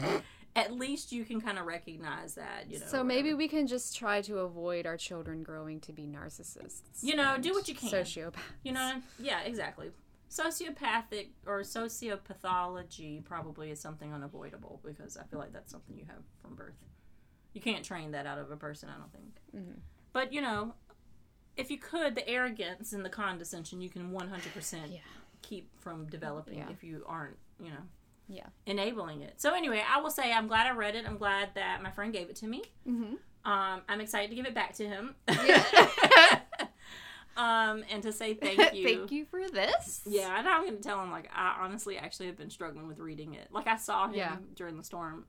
at 0.56 0.74
least 0.74 1.12
you 1.12 1.24
can 1.26 1.40
kind 1.40 1.58
of 1.60 1.66
recognize 1.66 2.36
that, 2.36 2.70
you 2.70 2.80
know. 2.80 2.86
So 2.88 3.04
maybe 3.04 3.34
we 3.34 3.48
can 3.48 3.68
just 3.68 3.96
try 3.96 4.22
to 4.24 4.40
avoid 4.40 4.86
our 4.86 4.98
children 4.98 5.44
growing 5.44 5.80
to 5.82 5.94
be 5.94 6.04
narcissists. 6.08 6.82
You 7.02 7.16
know, 7.16 7.38
do 7.40 7.54
what 7.54 7.68
you 7.68 7.76
can. 7.76 7.90
Sociopaths. 7.90 8.34
You 8.64 8.74
know, 8.74 9.02
yeah, 9.20 9.42
exactly. 9.42 9.92
Sociopathic 10.30 11.30
or 11.46 11.62
sociopathology 11.62 13.24
probably 13.24 13.72
is 13.72 13.80
something 13.80 14.14
unavoidable 14.14 14.80
because 14.86 15.18
I 15.18 15.24
feel 15.24 15.40
like 15.40 15.54
that's 15.54 15.72
something 15.72 15.98
you 15.98 16.06
have 16.06 16.24
from 16.42 16.56
birth. 16.56 16.76
You 17.54 17.62
can't 17.62 17.84
train 17.84 18.12
that 18.12 18.26
out 18.26 18.38
of 18.38 18.52
a 18.52 18.58
person, 18.58 18.90
I 18.90 18.98
don't 19.00 19.12
think. 19.12 19.36
Mm-hmm. 19.56 19.80
But, 20.14 20.32
you 20.34 20.42
know, 20.42 20.74
if 21.58 21.72
you 21.72 21.78
could, 21.78 22.16
the 22.16 22.28
arrogance 22.28 22.94
and 22.94 23.04
the 23.04 23.10
condescension 23.10 23.82
you 23.82 23.90
can 23.90 24.12
100% 24.12 24.92
Yeah. 24.92 25.00
keep 25.42 25.70
from 25.80 26.06
developing 26.08 26.60
Yeah. 26.60 26.70
if 26.70 26.84
you 26.84 27.04
aren't, 27.08 27.38
you 27.60 27.70
know, 27.70 27.84
Yeah. 28.30 28.46
enabling 28.66 29.22
it. 29.24 29.42
So, 29.42 29.54
anyway, 29.56 29.84
I 29.92 30.00
will 30.02 30.12
say 30.12 30.32
I'm 30.32 30.48
glad 30.48 30.68
I 30.68 30.72
read 30.72 30.96
it. 30.96 31.06
I'm 31.08 31.18
glad 31.18 31.50
that 31.56 31.82
my 31.82 31.90
friend 31.92 32.14
gave 32.14 32.30
it 32.30 32.36
to 32.38 32.48
me. 32.48 32.64
Mm-hmm. 32.88 33.16
Um, 33.52 33.82
I'm 33.90 34.00
excited 34.02 34.30
to 34.30 34.36
give 34.36 34.46
it 34.46 34.54
back 34.54 34.74
to 34.76 34.88
him. 34.88 35.16
um, 37.38 37.84
and 37.90 38.04
to 38.04 38.12
say 38.12 38.34
thank 38.34 38.74
you. 38.74 38.88
Thank 38.88 39.12
you 39.12 39.26
for 39.26 39.50
this. 39.50 40.02
Yeah, 40.06 40.38
and 40.38 40.48
I'm 40.48 40.64
going 40.64 40.78
to 40.78 40.84
tell 40.84 41.02
him, 41.02 41.10
like, 41.12 41.30
I 41.34 41.58
honestly 41.62 41.98
actually 41.98 42.28
have 42.28 42.38
been 42.38 42.50
struggling 42.50 42.88
with 42.88 43.00
reading 43.00 43.34
it. 43.34 43.48
Like, 43.52 43.68
I 43.68 43.78
saw 43.78 44.08
him 44.08 44.14
Yeah. 44.16 44.36
during 44.56 44.78
the 44.78 44.84
storm, 44.84 45.26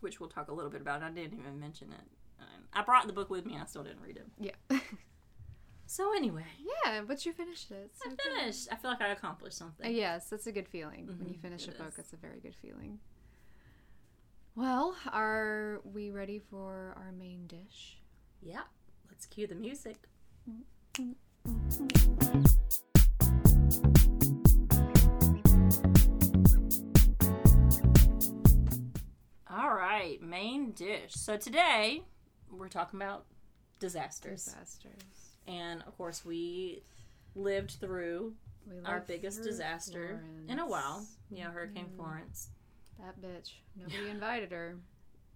which 0.00 0.20
we'll 0.20 0.28
talk 0.30 0.48
a 0.50 0.54
little 0.54 0.70
bit 0.70 0.80
about. 0.80 1.02
I 1.02 1.10
didn't 1.10 1.38
even 1.38 1.58
mention 1.58 1.92
it. 1.92 2.04
Um, 2.40 2.62
I 2.72 2.82
brought 2.82 3.06
the 3.06 3.12
book 3.12 3.28
with 3.28 3.44
me, 3.44 3.58
I 3.60 3.64
still 3.66 3.82
didn't 3.82 4.00
read 4.02 4.16
it. 4.16 4.26
Yeah. 4.38 4.78
So, 5.90 6.14
anyway, 6.14 6.44
yeah, 6.84 7.00
but 7.04 7.26
you 7.26 7.32
finished 7.32 7.68
it. 7.72 7.90
So 7.96 8.10
I 8.10 8.14
good. 8.14 8.20
finished. 8.38 8.68
I 8.70 8.76
feel 8.76 8.92
like 8.92 9.00
I 9.00 9.08
accomplished 9.08 9.56
Uh, 9.56 9.64
something. 9.64 9.92
yes, 9.92 10.30
that's 10.30 10.46
a 10.46 10.52
good 10.52 10.68
feeling. 10.68 11.08
When 11.08 11.26
you 11.28 11.34
Mhm, 11.34 11.42
finish 11.42 11.66
a 11.66 11.72
book, 11.72 11.94
is. 11.94 11.98
it's 11.98 12.12
a 12.12 12.16
very 12.16 12.38
good 12.38 12.54
feeling. 12.54 13.00
Well, 14.54 14.94
are 15.10 15.80
we 15.82 16.10
ready 16.12 16.38
for 16.38 16.94
our 16.96 17.10
main 17.10 17.48
dish? 17.48 18.00
Yeah, 18.40 18.62
let's 19.08 19.26
cue 19.26 19.48
the 19.48 19.56
music. 19.56 20.06
All 29.50 29.74
right, 29.74 30.20
main 30.22 30.72
dish. 30.72 31.12
So 31.14 31.36
today 31.36 32.02
we're 32.50 32.68
talking 32.68 33.00
about 33.00 33.26
disasters. 33.80 34.44
Disasters. 34.44 35.29
And 35.46 35.82
of 35.86 35.96
course, 35.96 36.24
we 36.24 36.82
lived 37.34 37.72
through 37.80 38.34
We 38.68 38.76
our 38.84 39.00
biggest 39.00 39.42
disaster 39.42 40.22
in 40.48 40.58
a 40.58 40.66
Florence. 40.66 40.70
while. 40.70 41.06
Yeah, 41.30 41.50
Hurricane 41.50 41.86
mm-hmm. 41.86 41.96
Florence. 41.96 42.48
That 42.98 43.20
bitch. 43.20 43.52
Nobody 43.76 44.10
invited 44.10 44.50
her. 44.52 44.76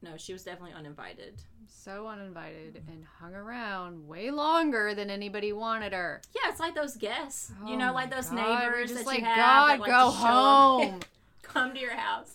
No, 0.02 0.16
she 0.18 0.34
was 0.34 0.42
definitely 0.44 0.74
uninvited. 0.76 1.40
So 1.66 2.06
uninvited 2.08 2.82
and 2.88 3.04
hung 3.18 3.34
around 3.34 4.06
way 4.06 4.30
longer 4.30 4.94
than 4.94 5.08
anybody 5.08 5.52
wanted 5.52 5.94
her. 5.94 6.20
Yeah, 6.34 6.50
it's 6.50 6.60
like 6.60 6.74
those 6.74 6.96
guests. 6.96 7.50
you 7.66 7.74
Oh 7.74 7.78
know, 7.78 7.94
like 7.94 8.10
those 8.10 8.28
God, 8.28 8.34
neighbors 8.36 8.90
we're 8.90 8.94
just 8.94 8.94
that 8.96 9.06
like, 9.06 9.20
you 9.20 9.24
have 9.24 9.36
God, 9.36 9.68
that 9.70 9.80
like 9.80 9.90
go 9.90 10.10
show 10.10 10.26
up- 10.26 10.90
home. 10.90 11.00
come 11.42 11.72
to 11.74 11.80
your 11.80 11.96
house. 11.96 12.34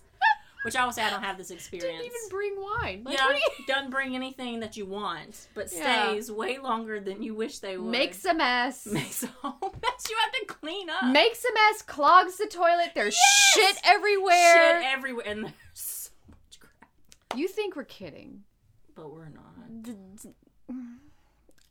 Which 0.64 0.76
I 0.76 0.84
will 0.84 0.92
say 0.92 1.04
I 1.04 1.10
don't 1.10 1.24
have 1.24 1.38
this 1.38 1.52
experience. 1.52 1.90
Didn't 1.90 2.06
even 2.06 2.30
bring 2.30 2.56
wine. 2.62 3.04
Like, 3.06 3.18
yeah, 3.18 3.30
you- 3.30 3.66
doesn't 3.66 3.92
bring 3.92 4.14
anything 4.16 4.60
that 4.60 4.76
you 4.76 4.86
want, 4.86 5.48
but 5.54 5.72
Yeah. 5.72 6.08
stays 6.10 6.30
way 6.32 6.58
longer 6.58 7.00
than 7.00 7.24
you 7.24 7.34
wish 7.34 7.60
they 7.60 7.78
would. 7.78 7.90
makes 7.90 8.26
a 8.26 8.34
mess. 8.34 8.86
makes 8.86 9.24
a 9.24 9.28
whole 9.28 9.74
mess. 9.82 10.10
You 10.10 10.18
have 10.18 10.32
to 10.34 10.46
clean 10.48 10.90
up. 10.90 11.06
makes 11.06 11.46
a 11.46 11.54
mess, 11.54 11.82
clogs 11.82 12.38
the 12.38 12.48
toilet. 12.48 12.92
There's 12.94 13.16
shit 13.16 13.64
Shit 13.76 13.78
everywhere. 13.86 14.82
Shit 14.82 14.86
everywhere, 14.92 15.26
and 15.28 15.44
there's 15.46 15.54
so 15.74 16.12
much 16.30 16.60
crap. 16.60 16.90
you 17.40 17.48
think 17.48 17.76
we're 17.78 17.84
kidding? 17.86 18.44
But 18.96 19.14
we're 19.14 19.30
not. 19.30 19.96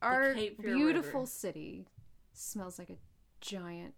Our 0.00 0.34
beautiful 0.34 1.20
River. 1.20 1.26
city 1.26 1.88
smells 2.32 2.78
like 2.78 2.88
a 2.90 2.96
giant 3.40 3.94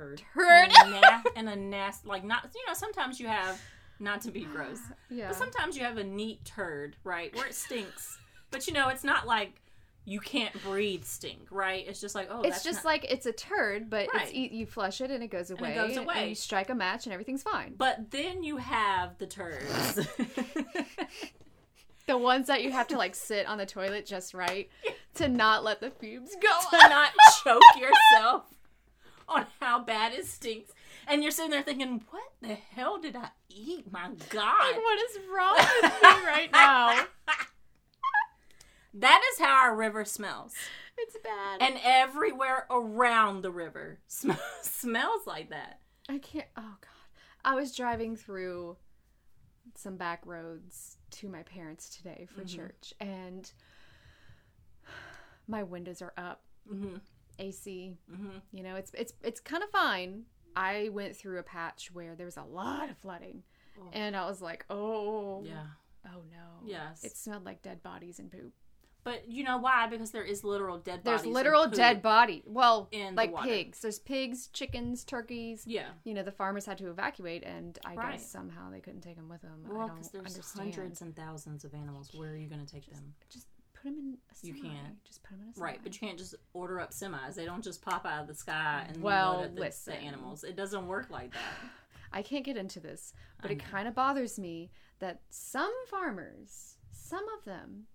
Turd. 0.00 0.22
turd. 0.34 0.70
And 0.84 0.94
a, 0.94 1.00
na- 1.00 1.22
and 1.36 1.48
a 1.48 1.56
nest, 1.56 2.06
like 2.12 2.24
not. 2.24 2.48
You 2.54 2.66
know, 2.66 2.74
sometimes 2.74 3.20
you 3.20 3.26
have 3.28 3.60
not 3.98 4.22
to 4.22 4.30
be 4.30 4.44
gross, 4.44 4.78
yeah. 5.10 5.28
but 5.28 5.36
sometimes 5.36 5.76
you 5.76 5.84
have 5.84 5.98
a 5.98 6.04
neat 6.04 6.44
turd, 6.44 6.96
right, 7.04 7.34
where 7.36 7.46
it 7.46 7.54
stinks. 7.54 8.18
but 8.50 8.66
you 8.66 8.72
know, 8.72 8.88
it's 8.88 9.04
not 9.04 9.26
like 9.26 9.60
you 10.06 10.18
can't 10.18 10.54
breathe 10.64 11.04
stink, 11.04 11.42
right? 11.50 11.84
It's 11.86 12.00
just 12.00 12.14
like 12.14 12.28
oh, 12.30 12.40
it's 12.40 12.64
just 12.64 12.78
not- 12.78 12.84
like 12.86 13.04
it's 13.10 13.26
a 13.26 13.32
turd, 13.32 13.90
but 13.90 14.08
Right. 14.14 14.22
it's 14.32 14.32
you 14.32 14.64
flush 14.66 15.00
it 15.02 15.10
and 15.10 15.22
it 15.22 15.28
goes 15.28 15.50
away 15.50 15.74
it 15.74 15.78
away. 15.78 15.88
goes 15.88 15.96
away. 15.98 16.14
And 16.16 16.28
you 16.30 16.34
strike 16.34 16.70
a 16.70 16.74
match 16.74 17.04
and 17.06 17.12
everything's 17.12 17.42
fine. 17.42 17.74
But 17.76 18.10
then 18.10 18.42
you 18.42 18.56
have 18.56 19.18
the 19.18 19.26
turds. 19.26 20.08
The 22.06 22.18
ones 22.18 22.48
that 22.48 22.64
you 22.64 22.72
have 22.72 22.88
to 22.88 22.96
like 22.98 23.14
sit 23.14 23.46
on 23.46 23.56
the 23.58 23.66
toilet 23.66 24.04
just 24.04 24.34
right 24.34 24.68
to 25.14 25.28
not 25.28 25.62
let 25.62 25.80
the 25.80 25.90
fumes 25.90 26.30
go. 26.42 26.48
to 26.78 26.88
not 26.88 27.10
choke 27.44 27.62
yourself 27.78 28.46
on 29.34 29.46
how 29.60 29.82
bad 29.82 30.12
it 30.12 30.26
stinks. 30.26 30.72
And 31.06 31.22
you're 31.22 31.32
sitting 31.32 31.50
there 31.50 31.62
thinking, 31.62 32.02
what 32.10 32.32
the 32.42 32.54
hell 32.54 32.98
did 33.00 33.16
I 33.16 33.28
eat? 33.48 33.90
My 33.90 34.08
God. 34.28 34.58
Like, 34.72 34.76
what 34.76 34.98
is 35.10 35.18
wrong 35.34 35.56
with 35.82 35.92
me 36.02 36.26
right 36.26 36.50
now? 36.52 37.04
that 38.94 39.22
is 39.32 39.38
how 39.40 39.52
our 39.54 39.74
river 39.76 40.04
smells. 40.04 40.54
It's 40.98 41.16
bad. 41.22 41.62
And 41.62 41.78
everywhere 41.82 42.66
around 42.70 43.42
the 43.42 43.50
river 43.50 44.00
sm- 44.08 44.32
smells 44.62 45.26
like 45.26 45.50
that. 45.50 45.80
I 46.08 46.18
can't. 46.18 46.46
Oh 46.56 46.76
God! 46.80 47.44
I 47.44 47.54
was 47.54 47.74
driving 47.74 48.16
through 48.16 48.76
some 49.76 49.96
back 49.96 50.22
roads 50.26 50.96
to 51.12 51.28
my 51.28 51.42
parents 51.44 51.88
today 51.96 52.26
for 52.34 52.42
Mm-hmm. 52.42 52.56
church, 52.56 52.92
and 53.00 53.50
my 55.46 55.62
windows 55.62 56.02
are 56.02 56.12
up, 56.16 56.42
hmm 56.68 56.96
AC. 57.40 57.96
hmm 58.14 58.28
You 58.52 58.62
know, 58.62 58.76
it's 58.76 58.90
it's 58.94 59.12
it's 59.22 59.40
kind 59.40 59.62
of 59.62 59.70
fine. 59.70 60.24
I 60.56 60.88
went 60.92 61.16
through 61.16 61.38
a 61.38 61.42
patch 61.42 61.90
where 61.92 62.14
there 62.16 62.26
was 62.26 62.36
a 62.36 62.42
lot 62.42 62.90
of 62.90 62.98
flooding, 62.98 63.42
and 63.92 64.16
I 64.16 64.26
was 64.26 64.42
like, 64.42 64.64
oh, 64.68 65.42
Yeah. 65.44 65.66
oh 66.06 66.22
no, 66.30 66.66
Yes. 66.66 67.04
It 67.04 67.16
smelled 67.16 67.44
like 67.44 67.62
dead 67.62 67.82
bodies 67.82 68.18
and 68.18 68.30
poop. 68.32 68.52
but 69.04 69.30
you 69.30 69.42
know 69.44 69.56
why? 69.58 69.86
Because 69.86 70.10
there 70.10 70.24
is 70.24 70.44
literal 70.44 70.76
dead 70.78 71.00
There's 71.04 71.20
bodies. 71.22 71.30
of 71.30 71.34
literal 71.34 71.66
dead 71.68 72.02
body. 72.02 72.42
Well, 72.46 72.88
in 72.92 73.14
the 73.14 73.16
like 73.22 73.32
water. 73.32 73.48
pigs. 73.48 73.80
There's 73.80 73.98
pigs, 73.98 74.48
chickens, 74.48 75.04
turkeys. 75.04 75.64
Yeah. 75.66 75.88
You 76.04 76.12
know, 76.14 76.22
the 76.22 76.32
farmers 76.32 76.66
had 76.66 76.76
to 76.78 76.90
evacuate, 76.90 77.42
and 77.44 77.78
I 77.84 77.94
Right. 77.94 78.12
guess 78.12 78.28
somehow 78.30 78.70
they 78.70 78.80
couldn't 78.80 79.00
take 79.00 79.16
them 79.16 79.28
with 79.30 79.40
them. 79.40 79.64
I 79.66 79.68
Well, 79.72 79.86
don't 79.86 79.96
because 79.96 80.10
there's 80.10 80.26
understand. 80.34 80.74
hundreds 80.74 81.00
and 81.00 81.16
thousands 81.16 81.64
of 81.64 81.72
animals. 81.74 82.12
Where 82.12 82.30
are 82.32 82.36
you 82.36 82.48
going 82.48 82.64
to 82.66 82.70
take 82.70 82.86
them? 82.92 83.14
Just 83.30 83.46
put 83.82 83.90
them 83.94 83.98
in 83.98 84.14
a 84.14 84.46
You 84.46 84.54
can't. 84.54 85.04
Just 85.04 85.22
put 85.22 85.30
them 85.32 85.42
in 85.42 85.48
a 85.50 85.54
semi. 85.54 85.64
Right, 85.64 85.80
but 85.82 85.94
you 85.94 86.00
can't 86.00 86.18
just 86.18 86.34
order 86.52 86.80
up 86.80 86.90
semis. 86.92 87.34
They 87.34 87.44
don't 87.44 87.62
just 87.64 87.82
pop 87.82 88.06
out 88.06 88.22
of 88.22 88.28
the 88.28 88.34
sky 88.34 88.86
and 88.88 89.02
Well, 89.02 89.36
load 89.38 89.44
up 89.46 89.54
the, 89.54 89.60
listen. 89.60 89.94
the 89.94 90.00
animals. 90.00 90.44
It 90.44 90.56
doesn't 90.56 90.86
work 90.86 91.10
like 91.10 91.32
that. 91.32 91.70
I 92.12 92.22
can't 92.22 92.44
get 92.44 92.56
into 92.56 92.80
this, 92.80 93.12
but 93.40 93.50
I 93.50 93.54
it 93.54 93.64
kind 93.64 93.86
of 93.86 93.94
bothers 93.94 94.38
me 94.38 94.70
that 94.98 95.20
some 95.30 95.72
farmers, 95.88 96.76
some 96.92 97.24
of 97.38 97.44
them, 97.44 97.86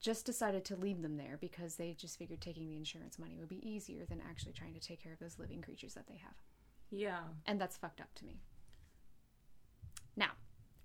just 0.00 0.24
decided 0.24 0.64
to 0.64 0.76
leave 0.76 1.02
them 1.02 1.16
there 1.16 1.36
because 1.40 1.74
they 1.76 1.92
just 1.92 2.18
figured 2.18 2.40
taking 2.40 2.68
the 2.68 2.76
insurance 2.76 3.18
money 3.18 3.36
would 3.38 3.48
be 3.48 3.68
easier 3.68 4.06
than 4.06 4.22
actually 4.28 4.52
trying 4.52 4.72
to 4.74 4.80
take 4.80 5.02
care 5.02 5.12
of 5.12 5.18
those 5.18 5.38
living 5.38 5.60
creatures 5.60 5.94
that 5.94 6.06
they 6.06 6.16
have. 6.16 6.34
Yeah. 6.90 7.18
And 7.46 7.60
that's 7.60 7.76
fucked 7.76 8.00
up 8.00 8.14
to 8.16 8.24
me. 8.24 8.40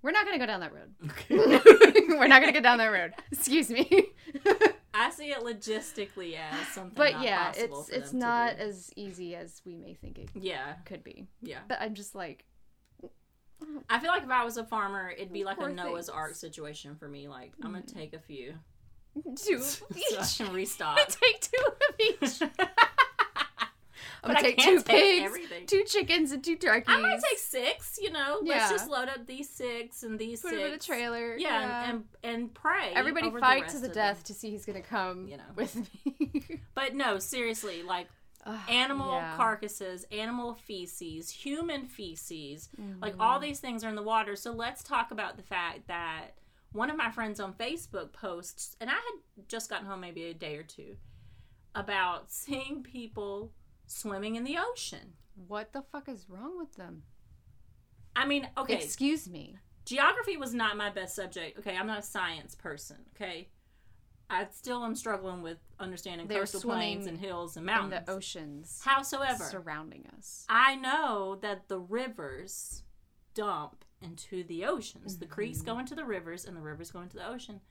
Now, 0.03 0.09
we're 0.09 0.11
not 0.11 0.25
going 0.25 0.39
to 0.39 0.39
go 0.39 0.45
down 0.45 0.59
that 0.59 0.73
road. 0.73 0.93
we're 2.19 2.27
not 2.27 2.41
going 2.41 2.53
to 2.53 2.59
go 2.59 2.63
down 2.63 2.77
that 2.77 2.87
road. 2.87 3.13
Excuse 3.31 3.69
me. 3.69 3.89
I 4.93 5.09
see 5.09 5.31
it 5.31 5.39
logistically 5.39 6.35
as 6.37 6.67
something. 6.67 6.93
but 6.95 7.13
not 7.13 7.23
yeah, 7.23 7.45
possible 7.51 7.79
it's 7.81 7.89
for 7.89 7.95
it's 7.95 8.13
not 8.13 8.55
as 8.57 8.91
easy 8.95 9.35
as 9.35 9.61
we 9.65 9.75
may 9.75 9.95
think 9.95 10.19
it 10.19 10.29
Yeah, 10.35 10.73
could 10.85 11.03
be. 11.03 11.25
yeah. 11.41 11.59
But 11.67 11.81
I'm 11.81 11.95
just 11.95 12.13
like, 12.13 12.45
I 13.89 13.99
feel 13.99 14.09
like 14.09 14.23
if 14.23 14.29
I 14.29 14.43
was 14.43 14.57
a 14.57 14.63
farmer, 14.65 15.09
it'd 15.09 15.33
be 15.33 15.45
like 15.45 15.57
a 15.59 15.69
Noah's 15.69 16.07
things. 16.07 16.09
Ark 16.09 16.35
situation 16.35 16.95
for 16.95 17.07
me. 17.07 17.27
Like 17.27 17.53
I'm 17.63 17.71
gonna 17.71 17.83
mm. 17.83 17.93
take 17.93 18.13
a 18.13 18.19
few 18.19 18.55
two 19.35 19.59
so 19.59 19.85
of 19.89 19.97
I 19.97 20.21
each. 20.21 20.37
can 20.37 20.53
restock. 20.53 20.97
Take 21.07 21.41
two 21.41 21.65
of 21.65 21.95
each. 21.99 22.49
I'm 24.23 24.29
But 24.29 24.33
gonna 24.37 24.41
take 24.55 24.57
two 24.59 24.81
pigs, 24.81 25.25
everything. 25.25 25.65
two 25.67 25.83
chickens, 25.85 26.31
and 26.31 26.43
two 26.43 26.55
turkeys. 26.55 26.85
I 26.87 26.99
might 27.01 27.19
take 27.29 27.39
six. 27.39 27.99
You 28.01 28.11
know, 28.11 28.39
Yeah. 28.43 28.55
let's 28.57 28.71
just 28.71 28.89
load 28.89 29.09
up 29.09 29.25
these 29.27 29.49
six 29.49 30.03
and 30.03 30.17
these 30.19 30.41
put 30.41 30.49
six. 30.51 30.61
them 30.61 30.67
in 30.71 30.73
a 30.75 30.79
trailer. 30.79 31.35
Yeah, 31.37 31.89
And, 31.89 32.05
and 32.23 32.33
and 32.35 32.53
pray. 32.53 32.91
everybody 32.95 33.29
fight 33.31 33.63
rest 33.63 33.75
to 33.75 33.81
the 33.81 33.87
death 33.89 34.17
them. 34.17 34.23
to 34.25 34.33
see 34.33 34.51
who's 34.51 34.65
gonna 34.65 34.81
come. 34.81 35.27
You 35.27 35.37
know. 35.37 35.43
with 35.55 35.75
me. 36.05 36.59
But 36.75 36.95
no, 36.95 37.19
seriously, 37.19 37.83
like 37.83 38.07
animal 38.67 39.13
yeah. 39.13 39.35
carcasses, 39.37 40.05
animal 40.11 40.53
feces, 40.55 41.29
human 41.29 41.85
feces, 41.85 42.69
like 43.01 43.13
Mm-hmm. 43.13 43.21
all 43.21 43.39
these 43.39 43.59
things 43.61 43.83
are 43.83 43.89
in 43.89 43.95
the 43.95 44.03
water. 44.03 44.35
So 44.35 44.51
let's 44.51 44.83
talk 44.83 45.11
about 45.11 45.37
the 45.37 45.43
fact 45.43 45.87
that 45.87 46.31
one 46.73 46.89
of 46.89 46.97
my 46.97 47.09
friends 47.11 47.39
on 47.39 47.53
Facebook 47.53 48.11
posts, 48.11 48.75
and 48.81 48.89
I 48.89 48.93
had 48.95 49.47
just 49.47 49.69
gotten 49.69 49.85
home 49.85 50.01
maybe 50.01 50.23
a 50.25 50.33
day 50.33 50.57
or 50.57 50.63
two, 50.63 50.97
about 51.75 52.31
seeing 52.31 52.83
people 52.83 53.51
swimming 53.86 54.36
in 54.36 54.43
the 54.43 54.58
ocean. 54.58 55.13
What 55.48 55.74
the 55.74 55.82
fuck 55.82 56.08
is 56.08 56.26
wrong 56.30 56.58
with 56.58 56.76
them? 56.76 57.04
I 58.15 58.26
mean, 58.26 58.48
okay, 58.58 58.76
Excuse 58.76 59.28
me. 59.28 59.58
geography 59.86 60.38
was 60.38 60.54
not 60.54 60.78
my 60.78 60.89
best 60.89 61.15
subject. 61.15 61.58
Okay, 61.60 61.76
I'm 61.76 61.88
not 61.88 62.00
a 62.00 62.04
science 62.04 62.56
person. 62.56 62.98
Okay, 63.15 63.50
I 64.30 64.48
still 64.52 64.84
am 64.84 64.96
struggling 64.96 65.41
with 65.41 65.58
understanding 65.80 66.28
They're 66.28 66.39
coastal 66.39 66.62
plains 66.62 67.08
and 67.08 67.19
hills 67.19 67.58
and 67.58 67.67
In 67.67 67.74
mountains. 67.74 68.06
the 68.06 68.12
oceans 68.12 68.82
Howsoever, 68.84 69.43
surrounding 69.43 70.08
us. 70.17 70.46
I 70.50 70.76
know 70.76 71.38
that 71.41 71.67
the 71.67 71.80
rivers 71.80 72.84
dump 73.34 73.84
into 74.02 74.43
the 74.43 74.65
oceans. 74.65 75.17
The 75.17 75.26
creeks 75.26 75.62
go 75.62 75.76
mm. 75.76 75.82
into 75.82 75.96
the 75.96 76.06
rivers, 76.06 76.46
and 76.46 76.56
the 76.56 76.62
rivers 76.62 76.91
go 76.91 77.02
into 77.02 77.17
the 77.17 77.28
ocean. 77.28 77.62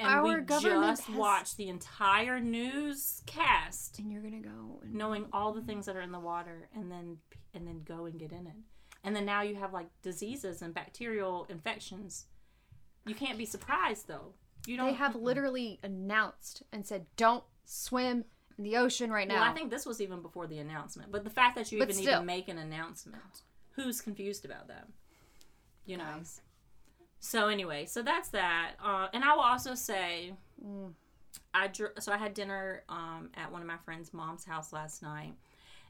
And 0.00 0.08
Our 0.08 0.22
we 0.38 0.40
government 0.44 0.82
just 0.96 1.04
has- 1.08 1.16
watched 1.16 1.56
the 1.58 1.68
entire 1.68 2.40
newscast, 2.40 3.98
And 3.98 4.10
you're 4.10 4.22
gonna 4.22 4.40
go 4.40 4.80
and 4.82 4.94
knowing 4.94 5.26
all 5.32 5.52
the 5.52 5.62
things 5.62 5.86
that 5.86 5.96
are 5.96 6.00
in 6.00 6.12
the 6.12 6.18
water, 6.20 6.68
and 6.74 6.90
then 6.90 7.18
and 7.54 7.66
then 7.66 7.82
go 7.84 8.06
and 8.06 8.18
get 8.18 8.32
in 8.32 8.46
it. 8.46 8.56
And 9.04 9.14
then 9.16 9.24
now 9.26 9.42
you 9.42 9.56
have 9.56 9.72
like 9.72 9.88
diseases 10.02 10.62
and 10.62 10.72
bacterial 10.74 11.46
infections. 11.48 12.26
You 13.06 13.14
can't 13.14 13.38
be 13.38 13.44
surprised 13.46 14.08
though. 14.08 14.34
You 14.66 14.76
don't 14.76 14.86
they 14.88 14.92
have 14.94 15.14
literally 15.30 15.78
announced 15.82 16.62
and 16.72 16.86
said, 16.86 17.06
"Don't 17.16 17.44
swim 17.64 18.24
in 18.56 18.64
the 18.64 18.76
ocean 18.76 19.10
right 19.10 19.26
now." 19.28 19.34
Well, 19.36 19.50
I 19.50 19.52
think 19.54 19.70
this 19.70 19.84
was 19.86 20.00
even 20.00 20.22
before 20.22 20.46
the 20.46 20.58
announcement. 20.58 21.10
But 21.12 21.24
the 21.24 21.30
fact 21.30 21.56
that 21.56 21.70
you 21.72 21.78
But 21.78 21.90
even 21.90 22.02
still. 22.02 22.14
even 22.14 22.26
make 22.26 22.48
an 22.48 22.58
announcement, 22.58 23.42
who's 23.72 24.00
confused 24.00 24.44
about 24.44 24.68
that? 24.68 24.86
You 25.86 25.96
know. 25.96 26.04
Guys. 26.04 26.40
So 27.20 27.48
anyway, 27.48 27.86
so 27.86 28.02
that's 28.02 28.30
that. 28.30 28.72
Uh, 28.82 29.08
and 29.12 29.22
I 29.24 29.32
will 29.34 29.42
also 29.42 29.74
say. 29.74 30.34
I 31.54 31.66
dr- 31.68 31.92
so 32.00 32.12
I 32.12 32.16
had 32.16 32.34
dinner 32.34 32.82
um, 32.88 33.30
at 33.34 33.50
one 33.52 33.60
of 33.60 33.66
my 33.68 33.76
friends' 33.84 34.12
mom's 34.12 34.44
house 34.44 34.72
last 34.72 35.02
night, 35.02 35.34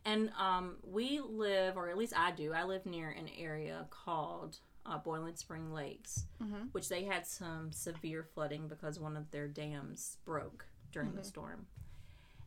and 0.04 0.30
um, 0.38 0.76
we 0.82 1.20
live, 1.20 1.76
or 1.76 1.88
at 1.88 1.96
least 1.98 2.14
I 2.16 2.30
do. 2.32 2.52
I 2.52 2.64
live 2.64 2.84
near 2.86 3.10
an 3.10 3.28
area 3.38 3.86
called 3.90 4.58
uh, 4.86 4.98
Boiling 4.98 5.36
Spring 5.36 5.72
Lakes, 5.72 6.24
Mm-hmm. 6.42 6.68
which 6.72 6.88
they 6.88 7.04
had 7.04 7.26
some 7.26 7.72
severe 7.72 8.22
flooding 8.22 8.68
because 8.68 8.98
one 8.98 9.16
of 9.16 9.30
their 9.30 9.48
dams 9.48 10.16
broke 10.24 10.64
during 10.92 11.08
Mm-hmm. 11.10 11.18
the 11.18 11.24
storm. 11.24 11.66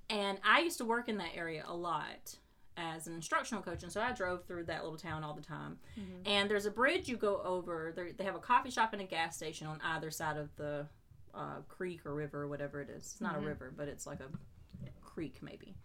And 0.09 0.39
I 0.43 0.59
used 0.61 0.77
to 0.79 0.85
work 0.85 1.07
in 1.07 1.17
that 1.17 1.35
area 1.35 1.63
a 1.67 1.75
lot 1.75 2.35
as 2.77 3.07
an 3.07 3.13
instructional 3.13 3.61
coach, 3.63 3.83
and 3.83 3.91
so 3.91 4.01
I 4.01 4.11
drove 4.13 4.45
through 4.45 4.65
that 4.65 4.83
little 4.83 4.97
town 4.97 5.23
all 5.23 5.33
the 5.33 5.41
time. 5.41 5.77
And 6.25 6.49
there's 6.49 6.65
a 6.65 6.71
bridge 6.71 7.07
you 7.07 7.17
go 7.17 7.41
over. 7.43 7.93
There, 7.95 8.11
they 8.11 8.23
have 8.23 8.35
a 8.35 8.39
coffee 8.39 8.71
shop 8.71 8.93
and 8.93 9.01
a 9.01 9.05
gas 9.05 9.35
station 9.35 9.67
on 9.67 9.79
either 9.83 10.09
side 10.11 10.37
of 10.37 10.55
the 10.55 10.87
uh, 11.35 11.57
creek 11.67 12.05
or 12.05 12.13
river 12.13 12.43
or 12.43 12.47
whatever 12.47 12.81
it 12.81 12.89
is. 12.89 13.03
It's 13.03 13.21
not 13.21 13.35
a 13.35 13.39
river, 13.39 13.73
but 13.75 13.87
it's 13.87 14.05
like 14.07 14.19
a 14.19 14.27
creek 15.03 15.37
maybe, 15.41 15.75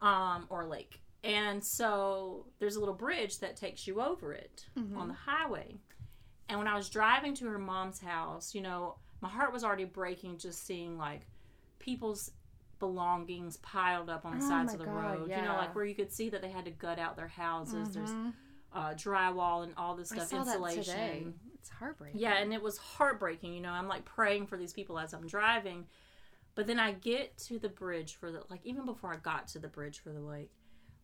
um, 0.00 0.46
or 0.48 0.62
a 0.62 0.66
lake. 0.66 1.00
And 1.22 1.64
so 1.64 2.46
there's 2.58 2.76
a 2.76 2.80
little 2.80 2.94
bridge 2.94 3.38
that 3.38 3.56
takes 3.56 3.86
you 3.86 4.00
over 4.02 4.32
it 4.32 4.66
on 4.96 5.08
the 5.08 5.14
highway. 5.14 5.76
And 6.48 6.58
when 6.58 6.68
I 6.68 6.74
was 6.76 6.90
driving 6.90 7.34
to 7.36 7.46
her 7.46 7.58
mom's 7.58 8.00
house, 8.00 8.54
you 8.54 8.60
know, 8.60 8.96
my 9.22 9.28
heart 9.30 9.52
was 9.52 9.64
already 9.64 9.84
breaking 9.86 10.36
just 10.36 10.66
seeing 10.66 10.98
like 10.98 11.22
people's 11.78 12.30
belongings 12.78 13.56
piled 13.58 14.10
up 14.10 14.24
on 14.24 14.38
the 14.38 14.44
Oh 14.44 14.48
sides 14.48 14.72
of 14.72 14.78
the 14.78 14.86
God, 14.86 14.94
road. 14.94 15.30
You 15.30 15.36
know. 15.36 15.42
Mm-hmm. 15.42 15.58
like 15.58 15.74
where 15.74 15.84
you 15.84 15.94
could 15.94 16.12
see 16.12 16.28
that 16.30 16.42
they 16.42 16.50
had 16.50 16.64
to 16.64 16.70
gut 16.70 16.98
out 16.98 17.16
their 17.16 17.28
houses. 17.28 17.94
There's 17.94 18.10
uh, 18.72 18.94
drywall 18.94 19.62
and 19.62 19.72
all 19.76 19.94
this 19.94 20.08
stuff, 20.08 20.32
insulation. 20.32 21.34
It's 21.54 21.70
heartbreaking. 21.70 22.20
Yeah, 22.20 22.34
and 22.34 22.52
it 22.52 22.62
was 22.62 22.76
heartbreaking. 22.76 23.54
You 23.54 23.60
know, 23.60 23.70
I'm 23.70 23.88
like 23.88 24.04
praying 24.04 24.46
for 24.48 24.56
these 24.56 24.72
people 24.72 24.98
as 24.98 25.14
I'm 25.14 25.26
driving. 25.26 25.86
But 26.54 26.66
then 26.66 26.78
I 26.78 26.92
get 26.92 27.36
to 27.38 27.58
the 27.58 27.68
bridge 27.68 28.14
for 28.14 28.30
the, 28.30 28.42
like, 28.48 28.60
even 28.64 28.84
before 28.84 29.12
I 29.12 29.16
got 29.16 29.48
to 29.48 29.58
the 29.58 29.66
bridge 29.66 29.98
for 29.98 30.10
the 30.10 30.20
lake, 30.20 30.52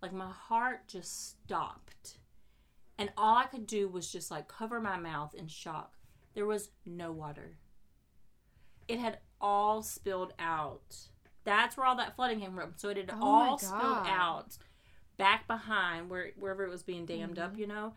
like 0.01 0.13
my 0.13 0.31
heart 0.31 0.87
just 0.87 1.31
stopped. 1.31 2.19
And 2.99 3.11
all 3.17 3.37
I 3.37 3.47
could 3.47 3.67
do 3.67 3.89
was 3.89 4.13
just 4.13 4.31
like 4.31 4.47
cover 4.47 4.81
my 4.81 4.99
mouth 4.99 5.35
in 5.35 5.49
shock. 5.49 5.95
There 6.35 6.47
was 6.47 6.71
no 6.87 7.11
water. 7.11 7.57
It 8.87 8.99
had 8.99 9.19
all 9.41 9.83
spilled 9.83 10.35
out. 10.39 10.97
That's 11.45 11.77
where 11.77 11.87
all 11.87 11.97
that 11.97 12.17
flooding 12.17 12.41
came 12.41 12.55
from. 12.55 12.75
So 12.77 12.89
it 12.91 12.97
had 12.97 13.11
Oh 13.13 13.19
all 13.23 13.59
spilled 13.59 14.07
out 14.07 14.57
back 15.17 15.47
behind 15.47 16.11
where 16.11 16.31
wherever 16.39 16.65
it 16.65 16.71
was 16.71 16.83
being 16.83 17.07
dammed 17.07 17.39
up, 17.39 17.53
Mm-hmm. 17.53 17.61
you 17.61 17.67
know. 17.67 17.95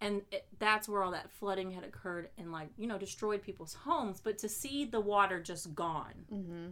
And 0.00 0.22
it, 0.32 0.46
that's 0.58 0.88
where 0.88 1.02
all 1.04 1.12
that 1.12 1.30
flooding 1.30 1.70
had 1.70 1.84
occurred 1.84 2.28
and 2.36 2.50
like 2.50 2.68
you 2.76 2.86
know 2.88 2.98
destroyed 2.98 3.42
people's 3.42 3.74
homes. 3.74 4.20
But 4.20 4.38
to 4.38 4.48
see 4.48 4.84
the 4.84 5.00
water 5.00 5.40
just 5.40 5.74
gone, 5.74 6.26
Mm-hmm. 6.32 6.66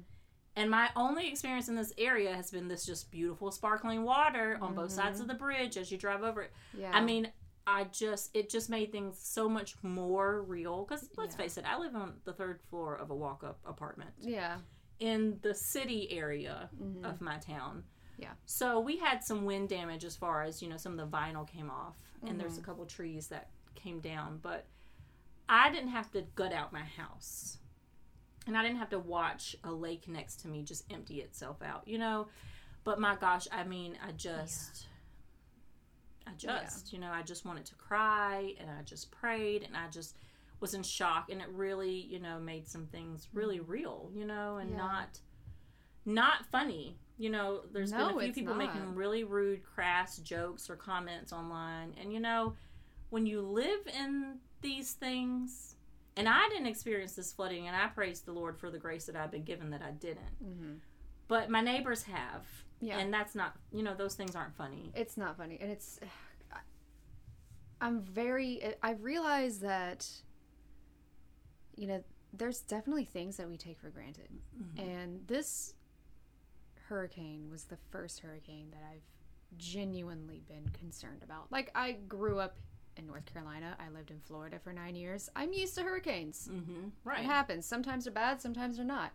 and 0.57 0.71
my 0.71 0.91
only 0.97 1.29
experience 1.29 1.69
in 1.69 1.77
this 1.77 1.93
area 1.97 2.35
has 2.35 2.51
been 2.51 2.67
this 2.69 2.85
just 2.85 3.11
beautiful 3.11 3.51
sparkling 3.53 4.03
water 4.03 4.59
on 4.61 4.75
both 4.75 4.91
sides 4.91 5.21
of 5.21 5.29
the 5.29 5.35
bridge 5.35 5.77
as 5.77 5.93
you 5.93 5.97
drive 5.99 6.23
over 6.25 6.43
it. 6.43 6.53
Yeah. 6.77 6.91
I 6.93 7.01
mean, 7.03 7.31
I 7.69 7.85
just 7.85 8.31
it 8.35 8.51
just 8.51 8.69
made 8.69 8.91
things 8.91 9.19
so 9.23 9.49
much 9.49 9.77
more 9.83 10.43
real 10.43 10.85
because 10.85 11.09
let's 11.17 11.35
Yeah. 11.37 11.43
face 11.43 11.57
it, 11.57 11.65
I 11.65 11.79
live 11.79 11.95
on 11.95 12.15
the 12.25 12.33
third 12.33 12.61
floor 12.69 12.97
of 12.97 13.11
a 13.11 13.15
walk 13.15 13.45
up 13.45 13.59
apartment 13.65 14.11
yeah. 14.21 14.57
In 15.01 15.39
the 15.43 15.55
city 15.55 16.09
area 16.13 16.71
Mm-hmm. 16.81 17.05
of 17.05 17.21
my 17.21 17.39
town. 17.39 17.83
Yeah. 18.19 18.33
So 18.47 18.79
we 18.81 18.99
had 18.99 19.25
some 19.25 19.45
wind 19.47 19.69
damage 19.71 20.05
as 20.05 20.15
far 20.15 20.43
as, 20.43 20.61
you 20.63 20.69
know, 20.69 20.77
some 20.77 20.99
of 20.99 20.99
the 21.11 21.17
vinyl 21.17 21.49
came 21.49 21.71
off 21.71 21.97
and 22.27 22.39
there's 22.39 22.53
Mm-hmm. 22.53 22.63
a 22.63 22.67
couple 22.67 22.85
trees 22.85 23.29
that 23.29 23.49
came 23.75 24.01
down, 24.01 24.39
but 24.43 24.67
I 25.49 25.71
didn't 25.71 25.89
have 25.89 26.11
to 26.13 26.23
gut 26.35 26.53
out 26.53 26.73
my 26.73 26.85
house. 26.85 27.57
And 28.47 28.57
I 28.57 28.63
didn't 28.63 28.79
have 28.79 28.91
to 28.91 28.99
watch 28.99 29.57
a 29.65 29.71
lake 29.73 30.07
next 30.09 30.41
to 30.41 30.49
me 30.49 30.63
just 30.63 30.85
empty 30.93 31.21
itself 31.21 31.63
out, 31.63 31.87
you 31.87 31.99
know. 31.99 32.29
But 32.85 33.01
my 33.01 33.15
gosh, 33.17 33.47
I 33.53 33.65
mean, 33.65 33.97
I 34.07 34.13
just 34.13 34.87
I 36.27 36.31
just, 36.37 36.93
you 36.93 36.99
know, 36.99 37.11
I 37.11 37.23
just 37.23 37.45
wanted 37.45 37.65
to 37.67 37.75
cry 37.75 38.55
and 38.61 38.71
I 38.71 38.83
just 38.83 39.11
prayed 39.11 39.63
and 39.65 39.77
I 39.77 39.89
just 39.91 40.17
was 40.61 40.75
in 40.75 40.83
shock 40.83 41.31
and 41.31 41.41
it 41.41 41.49
really, 41.51 41.91
you 42.11 42.19
know, 42.21 42.39
made 42.39 42.69
some 42.69 42.87
things 42.87 43.29
really 43.33 43.61
real, 43.61 44.11
you 44.15 44.25
know, 44.27 44.57
and 44.59 44.71
Mm-hmm. 44.71 44.79
Yeah. 44.79 44.87
not 44.87 45.19
not 46.07 46.47
funny. 46.47 46.97
You 47.19 47.29
know, 47.31 47.61
there's 47.73 47.93
No, 47.93 48.09
been 48.09 48.17
a 48.19 48.21
few 48.25 48.33
people 48.33 48.55
not. 48.55 48.67
making 48.75 48.95
really 48.95 49.25
rude, 49.25 49.63
crass 49.63 50.17
jokes 50.19 50.71
or 50.71 50.77
comments 50.77 51.33
online. 51.33 51.95
And 52.01 52.13
you 52.13 52.21
know, 52.21 52.55
when 53.11 53.27
you 53.27 53.43
live 53.43 53.81
in 53.87 54.39
these 54.63 54.93
things, 54.95 55.77
And 56.17 56.29
I 56.29 56.49
didn't 56.49 56.67
experience 56.67 57.15
this 57.15 57.33
flooding, 57.33 57.67
and 57.69 57.77
I 57.77 57.87
praise 57.87 58.21
the 58.23 58.33
Lord 58.33 58.59
for 58.59 58.69
the 58.71 58.79
grace 58.79 59.07
that 59.07 59.17
I've 59.17 59.31
been 59.31 59.45
given 59.45 59.71
that 59.71 59.81
I 59.83 59.93
didn't. 59.93 60.81
But 61.29 61.49
my 61.51 61.61
neighbors 61.61 62.03
have. 62.05 62.45
Yeah. 62.81 62.99
And 62.99 63.13
that's 63.15 63.35
not, 63.35 63.55
you 63.73 63.83
know, 63.83 63.95
those 63.95 64.15
things 64.17 64.35
aren't 64.35 64.57
funny. 64.57 64.91
It's 64.95 65.17
not 65.17 65.37
funny, 65.37 65.59
and 65.61 65.71
it's. 65.71 66.01
I'm 67.81 68.03
very. 68.03 68.75
I 68.83 68.93
realize 68.93 69.61
that. 69.61 70.07
You 71.77 71.87
know, 71.87 72.05
there's 72.33 72.61
definitely 72.61 73.05
things 73.05 73.37
that 73.37 73.49
we 73.49 73.57
take 73.57 73.79
for 73.79 73.91
granted, 73.91 74.29
and 74.77 75.21
this 75.27 75.75
hurricane 76.89 77.49
was 77.51 77.65
the 77.65 77.79
first 77.91 78.21
hurricane 78.21 78.69
that 78.73 78.83
I've 78.91 79.03
genuinely 79.59 80.43
been 80.49 80.69
concerned 80.79 81.23
about. 81.23 81.51
Like, 81.51 81.71
I 81.75 81.93
grew 82.09 82.39
up 82.39 82.57
in 82.97 83.07
North 83.07 83.25
Carolina. 83.27 83.77
I 83.79 83.89
lived 83.91 84.11
in 84.11 84.21
Florida 84.21 84.59
for 84.59 84.73
nine 84.73 84.95
years. 84.95 85.29
I'm 85.35 85.53
used 85.53 85.75
to 85.77 85.83
hurricanes. 85.83 86.49
Mm-hmm. 86.53 86.89
Right. 87.05 87.21
It 87.21 87.27
happens. 87.27 87.67
Sometimes 87.67 88.05
they're 88.05 88.13
bad, 88.13 88.41
sometimes 88.41 88.77
they're 88.77 88.85
not. 88.85 89.13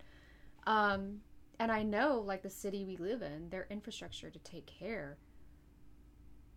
Um, 0.66 1.22
and 1.60 1.72
I 1.72 1.84
know, 1.84 2.20
like 2.26 2.41
the 2.41 2.49
city 2.49 2.86
we 2.86 2.97
live 2.97 3.22
in, 3.22 3.49
their 3.49 3.68
infrastructure 3.70 4.30
to 4.30 4.39
take 4.39 4.66
care 4.66 5.18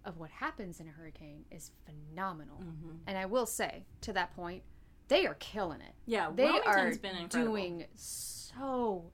of 0.04 0.18
what 0.18 0.30
happens 0.30 0.80
in 0.80 0.88
a 0.88 0.90
hurricane 0.90 1.44
is 1.50 1.70
phenomenal. 1.84 2.58
Mm-hmm. 2.58 2.96
And 3.06 3.18
I 3.18 3.26
will 3.26 3.46
say, 3.46 3.84
to 4.02 4.12
that 4.14 4.34
point, 4.34 4.62
they 5.08 5.26
are 5.26 5.34
killing 5.34 5.80
it. 5.80 5.94
Yeah, 6.06 6.30
They 6.34 6.46
are 6.48 6.94
been 6.96 7.26
doing 7.28 7.84
so 7.94 9.10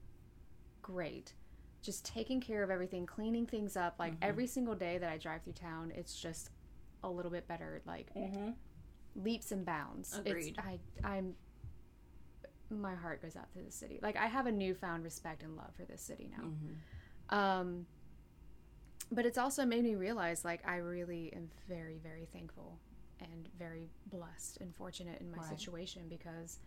great. 0.81 1.33
Just 1.81 2.05
taking 2.05 2.41
care 2.41 2.63
of 2.63 2.69
everything, 2.69 3.05
cleaning 3.05 3.45
things 3.45 3.75
up. 3.77 3.95
Like 3.99 4.13
Mm-hmm. 4.13 4.23
every 4.29 4.47
single 4.47 4.75
day 4.75 4.97
that 4.97 5.09
I 5.11 5.17
drive 5.17 5.43
through 5.43 5.53
town, 5.53 5.91
it's 5.95 6.19
just 6.19 6.49
a 7.03 7.09
little 7.09 7.31
bit 7.31 7.47
better. 7.47 7.81
Like 7.85 8.07
leaps 9.15 9.51
and 9.51 9.65
bounds. 9.65 10.17
Agreed. 10.17 10.55
It's, 10.57 10.59
I 10.59 10.79
I'm 11.03 11.35
my 12.69 12.95
heart 12.95 13.21
goes 13.21 13.35
out 13.35 13.51
to 13.53 13.59
the 13.61 13.71
city. 13.71 13.99
Like 14.01 14.17
I 14.17 14.25
have 14.25 14.47
a 14.47 14.51
newfound 14.51 15.03
respect 15.03 15.43
and 15.43 15.55
love 15.55 15.73
for 15.77 15.85
this 15.85 16.01
city 16.01 16.29
now. 16.35 16.43
Mm-hmm. 16.45 17.35
Um 17.35 17.85
but 19.11 19.25
it's 19.25 19.37
also 19.37 19.65
made 19.65 19.83
me 19.83 19.93
realize 19.95 20.43
like 20.43 20.67
I 20.67 20.77
really 20.77 21.31
am 21.35 21.49
very 21.69 21.99
very 22.01 22.25
thankful 22.33 22.79
and 23.21 23.49
very 23.57 23.89
blessed 24.07 24.57
and 24.61 24.75
fortunate 24.75 25.19
in 25.21 25.31
my 25.31 25.37
Right. 25.37 25.47
situation 25.59 26.03
because 26.09 26.59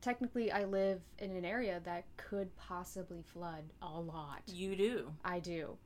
technically 0.00 0.50
I 0.50 0.64
live 0.64 1.00
in 1.18 1.30
an 1.36 1.44
area 1.44 1.80
that 1.84 2.04
could 2.16 2.54
possibly 2.56 3.22
flood 3.22 3.64
a 3.80 4.00
lot. 4.00 4.42
You 4.46 4.74
do. 4.76 5.12
I 5.24 5.38
do. 5.38 5.76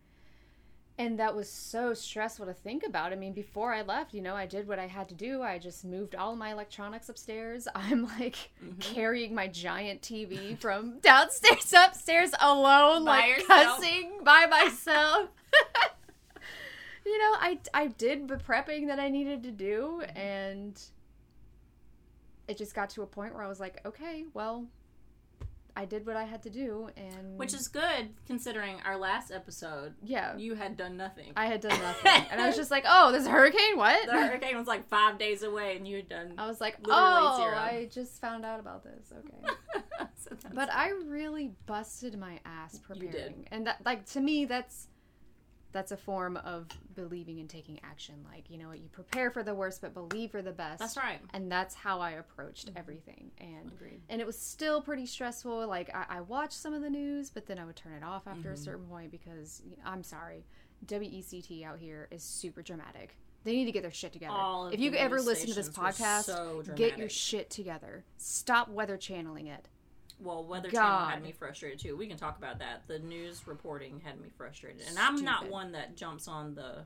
And 0.99 1.19
that 1.19 1.37
was 1.37 1.51
so 1.51 1.93
stressful 1.93 2.47
to 2.47 2.55
think 2.55 2.83
about. 2.83 3.13
I 3.13 3.17
mean, 3.17 3.35
before 3.35 3.75
I 3.75 3.83
left, 3.83 4.15
you 4.15 4.23
know, 4.23 4.35
I 4.35 4.47
did 4.47 4.67
what 4.67 4.79
I 4.79 4.87
had 4.87 5.11
to 5.11 5.15
do. 5.15 5.43
I 5.43 5.59
just 5.59 5.85
moved 5.85 6.15
all 6.15 6.35
my 6.37 6.53
electronics 6.53 7.11
upstairs. 7.11 7.69
I'm 7.75 8.05
like 8.19 8.51
Mm-hmm. 8.65 8.79
carrying 8.81 9.35
my 9.35 9.47
giant 9.49 10.01
TV 10.01 10.59
from 10.59 10.99
downstairs 11.03 11.75
upstairs 11.77 12.31
alone, 12.41 13.05
By 13.05 13.19
like 13.19 13.29
yourself. 13.41 13.77
cussing 13.77 14.21
by 14.25 14.47
myself. 14.47 15.29
you 17.07 17.19
know, 17.19 17.35
I 17.39 17.59
I 17.73 17.87
did 17.87 18.29
the 18.29 18.37
prepping 18.37 18.89
that 18.89 18.99
I 18.99 19.09
needed 19.09 19.43
to 19.45 19.51
do 19.51 20.03
Mm-hmm. 20.03 20.19
and 20.19 20.83
it 22.49 22.59
just 22.59 22.75
got 22.75 22.91
to 22.91 23.03
a 23.03 23.07
point 23.07 23.35
where 23.35 23.43
I 23.43 23.49
was 23.49 23.59
like, 23.59 23.81
okay, 23.85 24.25
well, 24.33 24.67
I 25.77 25.85
did 25.85 26.07
what 26.07 26.17
I 26.17 26.25
had 26.25 26.43
to 26.45 26.51
do 26.51 26.89
and 26.97 27.37
Which 27.37 27.53
is 27.53 27.69
good 27.69 28.11
considering 28.27 28.77
our 28.85 28.97
last 28.97 29.31
episode, 29.31 29.95
yeah. 30.03 30.37
you 30.37 30.55
had 30.55 30.77
done 30.77 30.97
nothing. 30.97 31.33
I 31.37 31.47
had 31.47 31.61
done 31.61 31.79
nothing. 31.79 32.27
and 32.31 32.41
I 32.41 32.47
was 32.47 32.57
just 32.63 32.71
like, 32.71 32.85
oh, 32.89 33.13
there's 33.13 33.27
a 33.27 33.31
hurricane? 33.31 33.77
What? 33.77 34.07
the 34.07 34.13
hurricane 34.13 34.57
was 34.57 34.67
like 34.67 34.89
five 34.89 35.19
days 35.19 35.43
away, 35.43 35.77
and 35.77 35.87
you 35.87 35.97
had 35.97 36.09
done. 36.09 36.35
I 36.39 36.47
was 36.47 36.61
like, 36.61 36.79
Literally 36.79 37.03
oh, 37.03 37.37
zero. 37.37 37.57
I 37.57 37.89
just 37.93 38.21
found 38.21 38.45
out 38.45 38.59
about 38.61 38.85
this. 38.85 39.13
Okay. 39.13 39.55
So 40.19 40.37
but 40.55 40.73
I 40.73 40.91
really 41.07 41.53
busted 41.67 42.19
my 42.19 42.41
ass 42.45 42.79
preparing. 42.79 43.47
And 43.53 43.67
that 43.67 43.81
like 43.85 44.07
to 44.07 44.21
me 44.21 44.45
that's 44.45 44.89
that's 45.77 45.93
a 45.93 45.97
form 45.97 46.37
of 46.39 46.67
believing 46.95 47.41
and 47.41 47.49
taking 47.49 47.79
action. 47.85 48.15
Like, 48.31 48.49
you 48.49 48.59
know 48.59 48.69
what, 48.69 48.79
you 48.79 48.89
prepare 48.89 49.31
for 49.31 49.43
the 49.43 49.55
worst 49.55 49.81
but 49.81 49.95
believe 49.95 50.31
for 50.31 50.43
the 50.43 50.53
best. 50.53 50.79
that's 50.79 50.97
right. 50.97 51.21
And 51.35 51.51
that's 51.51 51.75
how 51.75 52.01
I 52.01 52.13
approached 52.13 52.69
mm-hmm. 52.69 52.79
everything. 52.79 53.31
And 53.39 53.71
Agreed. 53.73 54.01
and 54.09 54.21
it 54.21 54.27
was 54.27 54.39
still 54.39 54.81
pretty 54.81 55.07
stressful. 55.07 55.67
Like 55.67 55.95
I, 55.95 56.17
I 56.17 56.21
watched 56.23 56.55
some 56.55 56.75
of 56.75 56.83
the 56.83 56.91
news, 56.91 57.31
but 57.31 57.47
then 57.47 57.59
I 57.59 57.65
would 57.65 57.77
turn 57.77 57.93
it 57.93 58.03
off 58.03 58.27
after 58.27 58.51
a 58.51 58.55
mm-hmm. 58.55 58.65
certain 58.65 58.87
point 58.87 59.11
because 59.11 59.63
I'm 59.85 60.03
sorry, 60.03 60.45
WECT 60.87 61.65
out 61.65 61.79
here 61.79 62.09
is 62.11 62.23
super 62.23 62.63
dramatic. 62.63 63.17
They 63.45 63.53
need 63.53 63.67
to 63.67 63.73
get 63.73 63.83
their 63.83 63.93
shit 63.93 64.13
together. 64.13 64.33
All 64.35 64.67
of 64.67 64.75
if 64.75 64.81
you 64.81 64.93
ever 64.95 65.21
listen 65.21 65.49
to 65.49 65.55
this 65.55 65.69
podcast, 65.69 66.25
so 66.25 66.65
get 66.75 66.99
your 66.99 67.09
shit 67.09 67.49
together. 67.49 68.05
Stop 68.17 68.69
weather 68.69 68.97
channeling 68.97 69.47
it. 69.47 69.69
Well, 70.19 70.45
Weather 70.45 70.71
Channel 70.71 71.09
had 71.09 71.23
me 71.23 71.33
frustrated 71.33 71.79
too. 71.79 71.97
We 71.97 72.07
can 72.07 72.17
talk 72.17 72.39
about 72.39 72.59
that. 72.61 72.85
The 72.87 72.99
news 72.99 73.47
reporting 73.47 74.01
had 74.05 74.21
me 74.21 74.29
frustrated, 74.37 74.83
and 74.89 74.99
I'm 74.99 75.23
not 75.23 75.51
one 75.51 75.73
that 75.73 75.97
jumps 75.97 76.27
on 76.27 76.55
the 76.55 76.85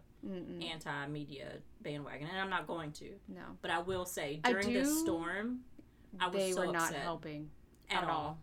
anti-media 0.64 1.52
bandwagon, 1.82 2.26
and 2.28 2.38
I'm 2.38 2.50
not 2.50 2.66
going 2.66 2.92
to. 2.92 3.10
No, 3.28 3.42
But 3.62 3.70
I 3.70 3.78
will 3.78 4.04
say, 4.04 4.40
during 4.42 4.72
this 4.72 5.00
storm, 5.00 5.60
I 6.18 6.26
was 6.26 6.36
they 6.36 6.52
so 6.52 6.66
were 6.66 6.72
not 6.72 6.92
helping. 6.92 7.50
at, 7.88 8.02
at 8.02 8.10
all. 8.10 8.10
all. 8.10 8.38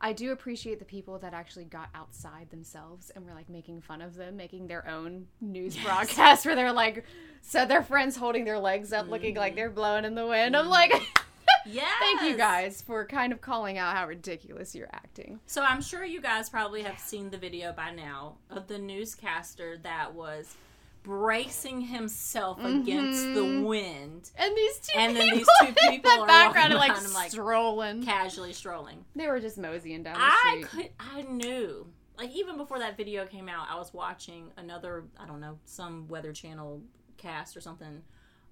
I 0.00 0.12
do 0.12 0.30
appreciate 0.30 0.78
the 0.78 0.84
people 0.84 1.18
that 1.18 1.34
actually 1.34 1.64
got 1.64 1.88
outside 1.94 2.50
themselves 2.50 3.10
and 3.10 3.24
were 3.24 3.34
like 3.34 3.48
making 3.48 3.80
fun 3.80 4.00
of 4.00 4.14
them, 4.14 4.36
making 4.36 4.68
their 4.68 4.86
own 4.88 5.26
news 5.40 5.76
broadcast 5.76 6.46
where 6.46 6.54
they're 6.54 6.72
like, 6.72 7.04
so 7.42 7.66
their 7.66 7.82
friends 7.82 8.16
holding 8.16 8.44
their 8.44 8.58
legs 8.58 8.92
up, 8.92 9.08
looking 9.08 9.34
like 9.34 9.52
mm-hmm. 9.52 9.56
they're 9.56 9.70
blowing 9.70 10.04
in 10.04 10.14
the 10.14 10.26
wind. 10.26 10.56
I'm 10.56 10.64
mm-hmm. 10.64 10.70
like, 10.70 10.92
Yes. 11.70 11.92
thank 12.00 12.22
you 12.22 12.36
guys 12.36 12.80
for 12.82 13.04
kind 13.06 13.32
of 13.32 13.40
calling 13.40 13.78
out 13.78 13.94
how 13.96 14.06
ridiculous 14.06 14.74
you're 14.74 14.90
acting. 14.92 15.40
So 15.46 15.62
I'm 15.62 15.82
sure 15.82 16.04
you 16.04 16.20
guys 16.20 16.48
probably 16.48 16.82
have 16.82 16.98
seen 16.98 17.30
the 17.30 17.38
video 17.38 17.72
by 17.72 17.90
now 17.90 18.36
of 18.50 18.68
the 18.68 18.78
newscaster 18.78 19.78
that 19.82 20.14
was 20.14 20.56
bracing 21.02 21.80
himself 21.80 22.58
mm-hmm. 22.58 22.80
against 22.80 23.34
the 23.34 23.62
wind, 23.62 24.30
And 24.36 24.56
these 24.56 24.78
two 24.80 24.98
And 24.98 25.16
then 25.16 25.30
these 25.30 25.46
two 25.60 25.66
people 25.88 26.10
in 26.10 26.16
the 26.16 26.22
are 26.22 26.26
background 26.26 26.72
are 26.72 26.76
like, 26.76 26.96
him, 26.96 27.12
like, 27.12 27.30
strolling. 27.30 28.02
casually 28.02 28.52
strolling. 28.52 29.04
They 29.16 29.26
were 29.26 29.40
just 29.40 29.58
moseying 29.58 30.02
down 30.02 30.14
the 30.14 30.20
I 30.20 30.64
street. 30.66 30.66
could, 30.68 30.90
I 30.98 31.22
knew. 31.22 31.86
Like 32.18 32.34
even 32.34 32.56
before 32.56 32.80
that 32.80 32.96
video 32.96 33.24
came 33.26 33.48
out, 33.48 33.68
I 33.70 33.76
was 33.76 33.94
watching 33.94 34.50
another, 34.56 35.04
I 35.18 35.26
don't 35.26 35.40
know, 35.40 35.58
some 35.64 36.08
Weather 36.08 36.32
Channel 36.32 36.82
cast 37.16 37.56
or 37.56 37.60
something. 37.60 38.02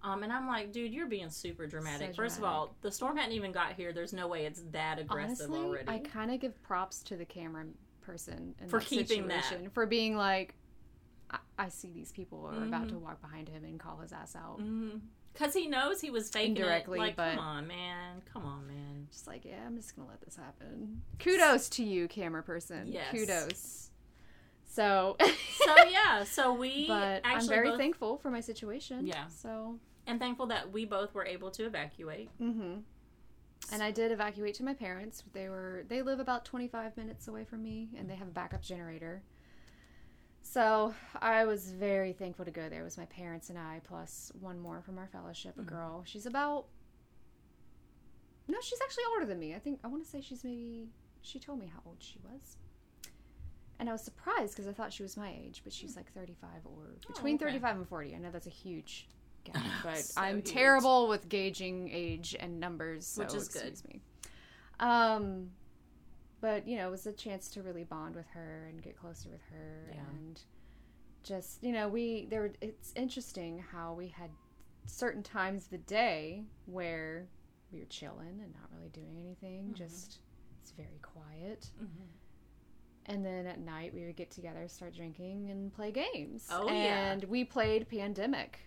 Um, 0.03 0.23
and 0.23 0.33
I'm 0.33 0.47
like, 0.47 0.73
dude, 0.73 0.93
you're 0.93 1.09
being 1.09 1.31
super 1.31 1.67
dramatic. 1.67 2.11
So 2.11 2.17
First 2.17 2.39
of 2.39 2.45
all, 2.45 2.77
the 2.83 2.93
storm 2.93 3.17
hadn't 3.17 3.33
even 3.33 3.51
got 3.51 3.73
here. 3.73 3.93
There's 3.93 4.13
no 4.13 4.29
way 4.29 4.47
it's 4.47 4.63
that 4.73 4.99
aggressive 4.99 5.51
Honestly, 5.51 5.59
already. 5.67 5.89
I 5.89 5.99
kind 5.99 6.31
of 6.31 6.39
give 6.41 6.63
props 6.63 7.03
to 7.05 7.17
the 7.17 7.25
camera 7.25 7.65
person 8.03 8.55
in 8.61 8.69
For 8.69 8.79
that 8.79 8.87
keeping 8.87 9.27
that. 9.29 9.43
situation, 9.45 9.71
for 9.71 9.85
being 9.87 10.17
like, 10.17 10.55
I, 11.31 11.39
I 11.59 11.69
see 11.71 11.91
these 11.93 12.13
people 12.13 12.45
are 12.47 12.63
about 12.63 12.83
Mm-hmm. 12.87 12.91
to 12.91 12.99
walk 12.99 13.21
behind 13.21 13.49
him 13.49 13.65
and 13.65 13.81
call 13.81 13.99
his 13.99 14.13
ass 14.13 14.37
out. 14.37 14.61
Because 15.33 15.53
he 15.55 15.67
knows 15.67 16.01
he 16.01 16.11
was 16.11 16.31
faking 16.31 16.57
Indirectly, 16.57 16.99
it. 16.99 17.03
Like, 17.03 17.17
but- 17.17 17.31
come 17.35 17.41
on, 17.45 17.67
man. 17.67 18.23
Come 18.33 18.45
on, 18.47 18.67
man. 18.69 19.09
Just 19.11 19.27
like, 19.27 19.45
yeah, 19.45 19.65
I'm 19.67 19.77
just 19.77 19.97
gonna 19.97 20.09
let 20.09 20.21
this 20.21 20.37
happen. 20.37 21.03
Kudos 21.19 21.69
to 21.71 21.83
you, 21.85 22.07
camera 22.07 22.43
person. 22.45 22.87
Yes. 22.93 23.11
Kudos. 23.13 23.91
So, 24.77 25.17
So 25.65 25.75
yeah, 25.89 26.23
so 26.25 26.53
we 26.53 26.87
but 26.87 27.23
I'm 27.25 27.49
very 27.49 27.71
both, 27.71 27.79
thankful 27.79 28.19
for 28.19 28.31
my 28.31 28.41
situation. 28.41 29.07
Yeah. 29.07 29.27
So, 29.29 29.79
and 30.07 30.21
thankful 30.21 30.47
that 30.49 30.71
we 30.71 30.85
both 30.85 31.15
were 31.15 31.25
able 31.25 31.51
to 31.53 31.65
evacuate. 31.65 32.29
mm-hmm. 32.39 32.81
and 33.73 33.83
I 33.83 33.91
did 33.91 34.13
evacuate 34.13 34.55
to 34.57 34.65
my 34.65 34.75
parents. 34.75 35.25
They 35.33 35.49
were 35.49 35.85
they 35.89 36.03
live 36.03 36.21
about 36.21 36.45
25 36.45 36.95
minutes 36.99 37.27
away 37.27 37.45
from 37.45 37.63
me, 37.63 37.89
and 37.97 38.09
they 38.09 38.17
have 38.17 38.29
a 38.29 38.33
backup 38.33 38.61
generator. 38.61 39.23
So 40.43 40.95
I 41.23 41.47
was 41.47 41.71
very 41.73 42.13
thankful 42.13 42.45
to 42.45 42.51
go 42.51 42.69
there. 42.69 42.83
It 42.83 42.85
was 42.85 42.99
my 42.99 43.07
parents 43.07 43.49
and 43.49 43.59
I, 43.59 43.81
plus 43.83 44.31
one 44.39 44.61
more 44.61 44.83
from 44.83 44.99
our 44.99 45.09
fellowship, 45.09 45.59
a 45.59 45.63
girl. 45.63 46.03
She's 46.05 46.27
about. 46.27 46.67
No, 48.47 48.59
she's 48.61 48.79
actually 48.85 49.05
older 49.15 49.25
than 49.25 49.39
me. 49.39 49.55
I 49.55 49.59
think 49.59 49.81
I 49.83 49.89
want 49.89 50.05
to 50.05 50.11
say 50.11 50.21
she's 50.21 50.45
maybe. 50.45 50.91
She 51.23 51.39
told 51.39 51.59
me 51.61 51.67
how 51.67 51.81
old 51.87 51.97
she 52.01 52.19
was. 52.23 52.59
And 53.79 53.89
I 53.89 53.93
was 53.93 54.03
surprised 54.03 54.55
because 54.57 54.67
I 54.69 54.73
thought 54.73 54.93
she 54.93 55.03
was 55.03 55.17
my 55.17 55.31
age, 55.31 55.61
but 55.63 55.73
she's 55.73 55.97
like 55.97 56.11
35 56.13 56.49
or 56.65 56.95
between 57.07 57.35
okay. 57.37 57.45
35 57.45 57.77
and 57.77 57.89
40. 57.89 58.15
I 58.15 58.19
know 58.19 58.31
that's 58.31 58.47
a 58.47 58.51
huge 58.51 59.07
gap, 59.45 59.63
but 59.83 59.99
So 59.99 60.21
I'm 60.21 60.37
huge. 60.37 60.51
terrible 60.51 61.09
with 61.09 61.29
gauging 61.29 61.91
age 61.93 62.35
and 62.39 62.59
numbers, 62.59 63.07
so 63.07 63.23
Which 63.23 63.35
is 63.35 63.49
good. 63.49 63.65
excuse 63.65 63.85
me. 63.93 64.01
Um, 64.81 65.51
but 66.41 66.67
you 66.67 66.77
know, 66.77 66.89
it 66.89 66.91
was 66.91 67.07
a 67.07 67.13
chance 67.13 67.49
to 67.51 67.63
really 67.63 67.85
bond 67.85 68.15
with 68.15 68.29
her 68.29 68.67
and 68.71 68.83
get 68.83 68.97
closer 68.99 69.29
with 69.31 69.43
her, 69.51 69.89
Yeah. 69.93 70.01
and 70.11 70.41
just 71.23 71.63
you 71.63 71.73
know, 71.73 71.89
we 71.89 72.27
there. 72.31 72.53
It's 72.61 72.93
interesting 72.95 73.59
how 73.73 73.95
we 73.95 74.09
had 74.09 74.31
certain 74.87 75.23
times 75.23 75.65
of 75.65 75.71
the 75.71 75.79
day 75.79 76.45
where 76.67 77.27
we 77.73 77.81
were 77.81 77.87
chilling 77.87 78.41
and 78.43 78.53
not 78.55 78.71
really 78.77 78.91
doing 78.91 79.17
anything. 79.19 79.65
Mm-hmm. 79.65 79.75
Just 79.75 80.21
it's 80.63 80.71
very 80.73 81.01
quiet. 81.03 81.69
And 83.07 83.25
then 83.25 83.47
at 83.47 83.61
night 83.61 83.95
we 83.95 84.05
would 84.05 84.17
get 84.17 84.31
together, 84.31 84.67
start 84.69 84.95
drinking, 84.95 85.49
and 85.51 85.73
play 85.73 85.93
games. 85.93 86.49
Oh, 86.51 86.67
yeah. 86.67 87.13
and 87.13 87.25
we 87.25 87.45
played 87.45 87.89
Pandemic. 87.89 88.59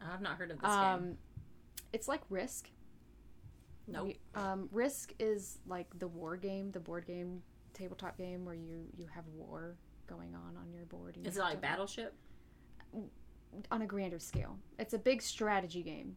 I've 0.00 0.20
not 0.20 0.36
heard 0.36 0.50
of 0.50 0.60
this 0.60 0.70
game. 0.70 0.80
Um, 0.80 1.16
it's 1.92 2.06
like 2.08 2.20
Risk, 2.30 2.68
Nope. 3.86 4.14
Um, 4.34 4.68
Risk 4.72 5.12
is 5.18 5.58
like 5.66 5.98
the 5.98 6.08
war 6.08 6.36
game, 6.36 6.70
the 6.70 6.80
board 6.80 7.06
game, 7.06 7.42
tabletop 7.74 8.16
game 8.16 8.44
where 8.44 8.54
you 8.54 8.86
you 8.96 9.06
have 9.14 9.24
war 9.34 9.76
going 10.06 10.34
on 10.34 10.56
on 10.56 10.72
your 10.72 10.84
board. 10.86 11.16
and 11.16 11.24
you 11.24 11.30
Is 11.30 11.36
it 11.36 11.40
like 11.40 11.60
Battleship? 11.60 12.14
on 13.70 13.82
a 13.82 13.86
grander 13.86 14.18
scale? 14.18 14.58
It's 14.78 14.94
a 14.94 14.98
big 14.98 15.22
strategy 15.22 15.82
game. 15.82 16.16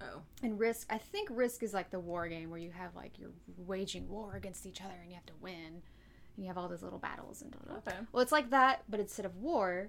Oh. 0.00 0.22
And 0.42 0.58
Risk, 0.58 0.86
I 0.90 0.98
think 0.98 1.28
Risk 1.32 1.62
is 1.62 1.74
like 1.74 1.90
the 1.90 1.98
war 1.98 2.28
game 2.28 2.50
where 2.50 2.60
you 2.60 2.70
have 2.70 2.94
like 2.94 3.18
you're 3.18 3.32
waging 3.56 4.08
war 4.08 4.36
against 4.36 4.66
each 4.66 4.80
other 4.80 4.94
and 5.00 5.08
you 5.08 5.14
have 5.14 5.26
to 5.26 5.32
win, 5.40 5.82
and 6.38 6.44
you 6.44 6.48
have 6.48 6.56
all 6.56 6.68
those 6.68 6.84
little 6.84 7.00
battles 7.00 7.42
and. 7.42 7.50
da, 7.50 7.58
da. 7.66 7.74
Okay. 7.78 7.96
Well, 8.12 8.22
it's 8.22 8.30
like 8.32 8.50
that, 8.50 8.84
but 8.88 9.00
instead 9.00 9.26
of 9.26 9.34
war, 9.36 9.88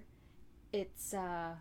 it's 0.72 1.14
uh, 1.14 1.54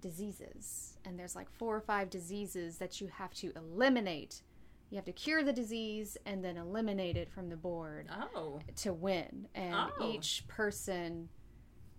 diseases, 0.00 0.96
and 1.04 1.18
there's 1.18 1.36
like 1.36 1.50
four 1.50 1.76
or 1.76 1.80
five 1.82 2.08
diseases 2.10 2.78
that 2.78 3.00
you 3.02 3.08
have 3.08 3.32
to 3.34 3.52
eliminate. 3.54 4.42
You 4.88 4.96
have 4.96 5.04
to 5.04 5.12
cure 5.12 5.44
the 5.44 5.52
disease 5.52 6.16
and 6.26 6.42
then 6.44 6.56
eliminate 6.56 7.16
it 7.16 7.30
from 7.30 7.48
the 7.50 7.56
board 7.56 8.08
Oh. 8.34 8.60
to 8.76 8.92
win. 8.94 9.46
And 9.54 9.74
Oh. 9.74 10.10
each 10.12 10.44
person 10.48 11.28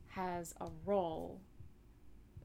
has 0.08 0.54
a 0.60 0.68
role. 0.86 1.40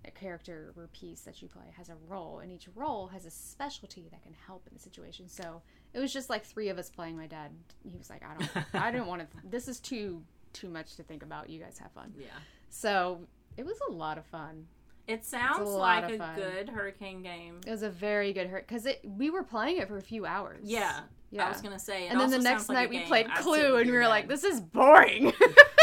A 0.05 0.11
character 0.13 0.73
or 0.77 0.87
piece 0.93 1.23
that 1.23 1.43
you 1.43 1.49
play 1.49 1.65
has 1.77 1.89
a 1.89 1.97
role, 2.07 2.39
and 2.39 2.53
each 2.53 2.69
role 2.77 3.09
has 3.09 3.25
a 3.27 3.31
specialty 3.31 4.09
that 4.13 4.23
can 4.23 4.35
help 4.47 4.65
in 4.69 4.75
the 4.75 4.79
situation. 4.81 5.27
So 5.29 5.63
it 5.97 6.01
was 6.01 6.13
just 6.13 6.29
like 6.29 6.45
three 6.45 6.69
of 6.69 6.79
us 6.79 6.91
playing. 6.91 7.17
My 7.17 7.27
dad, 7.27 7.51
he 7.83 7.97
was 7.97 8.11
like, 8.11 8.23
"I 8.23 8.37
don't, 8.39 8.67
I 8.75 8.93
didn't 8.93 9.07
want 9.07 9.23
to. 9.23 9.27
This 9.51 9.67
is 9.67 9.81
too, 9.81 10.23
too 10.53 10.69
much 10.69 10.97
to 10.97 11.03
think 11.03 11.23
about. 11.23 11.49
You 11.49 11.59
guys 11.59 11.79
have 11.79 11.91
fun." 11.93 12.13
Yeah. 12.19 12.27
So 12.69 13.21
it 13.57 13.65
was 13.65 13.79
a 13.89 13.93
lot 13.93 14.19
of 14.19 14.27
fun. 14.27 14.67
It 15.07 15.25
sounds 15.25 15.67
lot 15.71 16.03
like 16.03 16.21
a 16.21 16.33
good 16.37 16.69
hurricane 16.69 17.23
game. 17.23 17.61
It 17.67 17.71
was 17.71 17.83
a 17.83 17.89
very 17.89 18.35
good 18.35 18.49
hurt 18.49 18.67
because 18.69 18.85
it. 18.85 19.01
We 19.05 19.31
were 19.31 19.43
playing 19.43 19.79
it 19.79 19.89
for 19.89 19.97
a 19.97 20.03
few 20.03 20.27
hours. 20.27 20.61
Yeah. 20.65 21.01
yeah. 21.31 21.47
I 21.47 21.49
was 21.49 21.63
gonna 21.63 21.79
say. 21.79 22.07
it 22.07 22.11
and 22.11 22.21
then 22.21 22.31
the 22.31 22.41
next 22.41 22.67
sounds 22.67 22.69
like 22.69 22.91
night 22.91 23.01
we 23.01 23.07
played 23.07 23.35
Clue, 23.37 23.77
and 23.77 23.91
we 23.91 23.97
were 23.97 24.09
like, 24.09 24.29
"This 24.29 24.45
is 24.45 24.61
boring." 24.61 25.33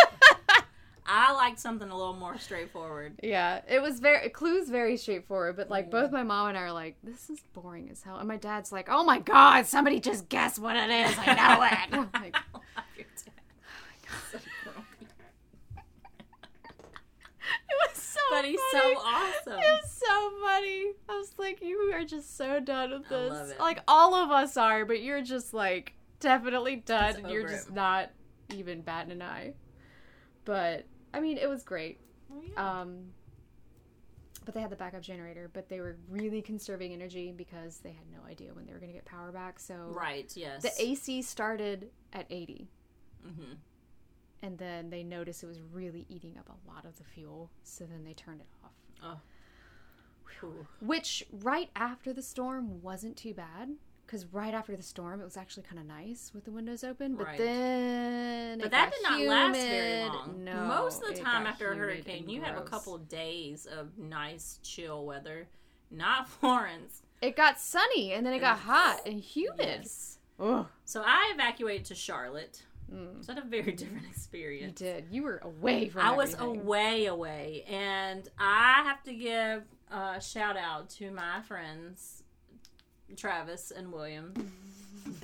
I 1.05 1.33
like 1.33 1.59
something 1.59 1.89
a 1.89 1.97
little 1.97 2.15
more 2.15 2.37
straightforward. 2.37 3.19
Yeah, 3.21 3.61
it 3.67 3.81
was 3.81 3.99
very 3.99 4.29
Clue's 4.29 4.69
very 4.69 4.97
straightforward, 4.97 5.55
but 5.57 5.69
like 5.69 5.91
both 5.91 6.09
mm. 6.09 6.13
my 6.13 6.23
mom 6.23 6.49
and 6.49 6.57
I 6.57 6.61
are 6.61 6.71
like, 6.71 6.97
this 7.03 7.29
is 7.29 7.39
boring 7.53 7.89
as 7.91 8.01
hell, 8.03 8.17
and 8.17 8.27
my 8.27 8.37
dad's 8.37 8.71
like, 8.71 8.87
oh 8.89 9.03
my 9.03 9.19
god, 9.19 9.65
somebody 9.65 9.99
just 9.99 10.29
guess 10.29 10.57
what 10.57 10.75
it 10.75 10.89
is, 10.89 11.15
I 11.17 11.33
know 11.33 11.63
it. 11.63 11.73
I'm 12.13 12.21
like, 12.21 12.35
I 12.77 12.81
your 12.95 13.05
dad. 13.25 13.33
Oh 14.15 14.21
so 14.31 14.37
it 17.47 17.89
was 17.89 17.97
so, 17.97 18.19
But 18.31 18.45
he's 18.45 18.59
funny. 18.71 18.95
so 18.95 18.99
awesome. 18.99 19.53
It 19.53 19.81
was 19.83 19.91
so 19.91 20.31
funny. 20.41 20.91
I 21.09 21.17
was 21.17 21.33
like, 21.37 21.61
you 21.61 21.91
are 21.93 22.05
just 22.05 22.37
so 22.37 22.59
done 22.59 22.91
with 22.91 23.09
this. 23.09 23.53
Like 23.59 23.81
all 23.87 24.15
of 24.15 24.31
us 24.31 24.57
are, 24.57 24.85
but 24.85 25.01
you're 25.01 25.21
just 25.21 25.53
like 25.53 25.93
definitely 26.19 26.77
done, 26.77 27.17
and 27.17 27.29
you're 27.29 27.47
just 27.47 27.69
it. 27.69 27.73
not 27.73 28.09
even 28.55 28.81
batting 28.81 29.11
an 29.11 29.21
eye. 29.21 29.53
But 30.45 30.85
I 31.13 31.19
mean, 31.19 31.37
it 31.37 31.47
was 31.47 31.63
great. 31.63 31.99
Oh, 32.31 32.41
yeah. 32.41 32.81
Um, 32.81 33.05
but 34.45 34.53
they 34.53 34.61
had 34.61 34.71
the 34.71 34.75
backup 34.75 35.01
generator, 35.01 35.49
but 35.53 35.69
they 35.69 35.79
were 35.79 35.97
really 36.09 36.41
conserving 36.41 36.91
energy 36.91 37.31
because 37.35 37.77
they 37.77 37.91
had 37.91 38.11
no 38.11 38.27
idea 38.29 38.53
when 38.53 38.65
they 38.65 38.73
were 38.73 38.79
going 38.79 38.91
to 38.91 38.95
get 38.95 39.05
power 39.05 39.31
back. 39.31 39.59
So 39.59 39.75
right. 39.89 40.31
Yes. 40.35 40.63
the 40.63 40.71
AC 40.81 41.21
started 41.21 41.89
at 42.11 42.25
80, 42.29 42.67
hmm 43.23 43.53
and 44.41 44.57
then 44.57 44.89
they 44.89 45.03
noticed 45.03 45.41
it 45.41 45.47
was 45.47 45.61
really 45.71 46.05
eating 46.09 46.37
up 46.37 46.49
a 46.49 46.69
lot 46.69 46.83
of 46.83 46.97
the 46.97 47.03
fuel, 47.05 47.49
so 47.63 47.85
then 47.85 48.03
they 48.03 48.13
turned 48.13 48.41
it 48.41 48.47
off. 48.61 49.17
Ooh. 50.43 50.67
Which, 50.81 51.25
right 51.31 51.69
after 51.77 52.11
the 52.11 52.21
storm, 52.21 52.81
wasn't 52.81 53.15
too 53.15 53.33
bad. 53.33 53.69
Because 54.13 54.27
right 54.31 54.53
after 54.53 54.75
the 54.75 54.83
storm, 54.83 55.21
it 55.21 55.23
was 55.23 55.37
actually 55.37 55.63
kind 55.63 55.79
of 55.79 55.87
nice 55.87 56.29
with 56.35 56.45
the 56.45 56.51
windows 56.51 56.83
open. 56.83 57.15
But 57.15 57.25
Right. 57.25 57.37
then. 57.39 58.59
But 58.59 58.67
it 58.67 58.69
that 58.69 58.91
got 58.91 59.17
did 59.17 59.27
not 59.27 59.35
last 59.35 59.57
very 59.57 60.03
long. 60.03 60.43
No. 60.43 60.65
Most 60.67 61.01
of 61.01 61.07
the 61.07 61.19
time 61.19 61.47
after 61.47 61.71
a 61.71 61.75
hurricane, 61.75 62.21
and 62.21 62.31
you 62.31 62.43
have 62.43 62.55
a 62.55 62.61
couple 62.61 62.93
of 62.93 63.09
days 63.09 63.65
of 63.65 63.97
nice, 63.97 64.59
chill 64.61 65.03
weather. 65.03 65.47
Not 65.89 66.29
Florence. 66.39 67.01
It 67.23 67.35
got 67.35 67.59
sunny, 67.59 68.13
and 68.13 68.23
then 68.23 68.33
it 68.33 68.39
got 68.39 68.59
hot 68.59 69.01
and 69.07 69.19
humid. 69.19 69.79
Yes. 69.81 70.19
Ugh. 70.39 70.67
So 70.85 71.01
I 71.03 71.31
evacuated 71.33 71.85
to 71.85 71.95
Charlotte. 71.95 72.61
Mm. 72.93 73.25
So 73.25 73.31
I 73.31 73.35
had 73.35 73.43
a 73.45 73.47
very 73.47 73.71
different 73.75 74.05
experience. 74.05 74.79
You 74.79 74.87
did. 74.87 75.05
You 75.09 75.23
were 75.23 75.37
away 75.37 75.89
from. 75.89 76.03
I 76.03 76.11
was 76.11 76.35
away, 76.39 77.07
away, 77.07 77.65
and 77.67 78.29
I 78.37 78.83
have 78.83 79.01
to 79.05 79.13
give 79.15 79.63
a 79.89 80.21
shout 80.21 80.55
out 80.55 80.91
to 80.91 81.09
my 81.09 81.41
friends 81.41 82.22
Travis 83.15 83.71
and 83.71 83.91
William. 83.91 84.33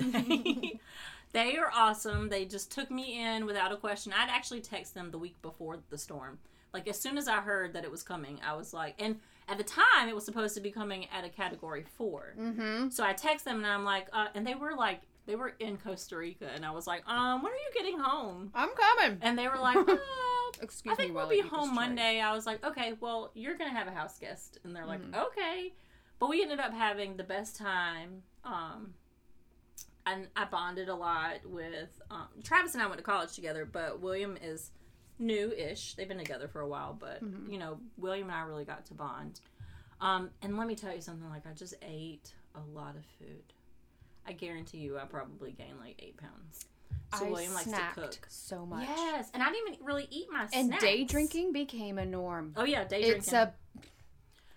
they 1.32 1.57
are 1.57 1.71
awesome. 1.73 2.30
They 2.30 2.45
just 2.45 2.71
took 2.71 2.89
me 2.91 3.21
in 3.23 3.45
without 3.45 3.71
a 3.71 3.77
question. 3.77 4.13
I'd 4.13 4.30
actually 4.30 4.61
text 4.61 4.93
them 4.93 5.11
the 5.11 5.17
week 5.17 5.41
before 5.41 5.77
the 5.89 5.97
storm. 5.97 6.39
Like 6.73 6.88
as 6.88 6.99
soon 6.99 7.17
as 7.17 7.27
I 7.27 7.38
heard 7.38 7.73
that 7.73 7.84
it 7.84 7.91
was 7.91 8.03
coming, 8.03 8.39
I 8.45 8.55
was 8.55 8.73
like, 8.73 8.95
and 8.99 9.19
at 9.47 9.57
the 9.57 9.63
time 9.63 10.07
it 10.07 10.15
was 10.15 10.23
supposed 10.25 10.53
to 10.55 10.61
be 10.61 10.71
coming 10.71 11.07
at 11.15 11.25
a 11.25 11.30
category 11.30 11.84
4 11.97 12.34
Mm-hmm. 12.39 12.89
So 12.89 13.03
I 13.03 13.13
text 13.13 13.45
them 13.45 13.57
and 13.57 13.65
I'm 13.67 13.84
like, 13.84 14.07
uh, 14.13 14.27
and 14.36 14.45
they 14.45 14.55
were 14.55 14.75
like, 14.75 15.01
they 15.25 15.36
were 15.36 15.53
in 15.59 15.77
Costa 15.77 16.17
Rica, 16.17 16.47
and 16.55 16.65
I 16.65 16.71
was 16.71 16.88
like, 16.88 17.07
um, 17.07 17.43
when 17.43 17.51
are 17.51 17.55
you 17.55 17.71
getting 17.75 17.99
home? 17.99 18.49
I'm 18.55 18.69
coming. 18.69 19.19
And 19.21 19.38
they 19.38 19.47
were 19.47 19.59
like, 19.59 19.77
uh, 19.88 19.95
Excuse 20.59 20.86
me, 20.86 20.91
I 20.91 20.95
think 20.95 21.09
me 21.11 21.15
we'll 21.15 21.30
be 21.30 21.43
I 21.43 21.45
home. 21.47 21.75
Monday. 21.75 22.19
I 22.19 22.34
was 22.34 22.47
like, 22.47 22.65
okay, 22.65 22.93
well, 22.99 23.30
you're 23.36 23.55
gonna 23.55 23.69
have 23.69 23.88
a 23.88 23.91
house 23.91 24.17
guest, 24.17 24.57
and 24.63 24.75
they're 24.75 24.88
like, 24.88 25.01
Mm-hmm. 25.01 25.13
okay. 25.27 25.71
But 26.20 26.30
we 26.30 26.41
ended 26.41 26.59
up 26.59 26.74
having 26.74 27.15
the 27.17 27.24
best 27.24 27.55
time. 27.55 28.24
Um, 28.43 28.93
and 30.05 30.28
I 30.36 30.45
bonded 30.45 30.89
a 30.89 30.95
lot 30.95 31.38
with 31.45 32.01
um, 32.11 32.28
Travis 32.43 32.74
and 32.74 32.82
I 32.84 32.88
went 32.88 32.97
to 32.97 33.03
college 33.03 33.34
together, 33.34 33.65
but 33.65 33.99
William 34.01 34.38
is 34.41 34.72
new-ish. 35.20 35.95
They've 35.95 36.07
been 36.07 36.17
together 36.17 36.47
for 36.47 36.61
a 36.61 36.67
while, 36.67 36.95
but 36.99 37.24
Mm-hmm. 37.24 37.51
you 37.51 37.59
know, 37.59 37.80
William 37.97 38.28
and 38.30 38.36
I 38.36 38.41
really 38.43 38.65
got 38.65 38.86
to 38.88 38.93
bond. 38.93 39.39
Um, 40.01 40.30
and 40.41 40.57
let 40.57 40.67
me 40.67 40.76
tell 40.76 40.93
you 40.95 41.01
something. 41.01 41.30
Like 41.30 41.45
I 41.45 41.53
just 41.53 41.76
ate 41.82 42.32
a 42.55 42.61
lot 42.78 42.95
of 42.95 43.03
food. 43.20 43.43
I 44.26 44.32
guarantee 44.34 44.78
you, 44.80 44.97
I 44.97 45.05
probably 45.05 45.51
gained 45.51 45.80
like 45.80 45.95
eight 45.99 46.17
pounds. 46.17 46.65
So 47.17 47.26
I 47.26 47.30
William 47.30 47.53
likes 47.53 47.70
to 47.72 47.82
cook. 47.95 48.17
so 48.30 48.65
much. 48.65 48.88
Yes, 48.88 49.30
and 49.34 49.41
I 49.43 49.51
didn't 49.51 49.74
even 49.74 49.86
really 49.86 50.07
eat 50.11 50.28
my 50.32 50.47
And 50.53 50.67
snacks. 50.67 50.84
day 50.84 51.03
drinking 51.03 51.51
became 51.53 51.97
a 51.97 52.05
norm. 52.05 52.53
Oh 52.55 52.63
yeah, 52.65 52.84
day 52.86 53.01
it's 53.01 53.28
drinking. 53.30 53.34
a 53.36 53.53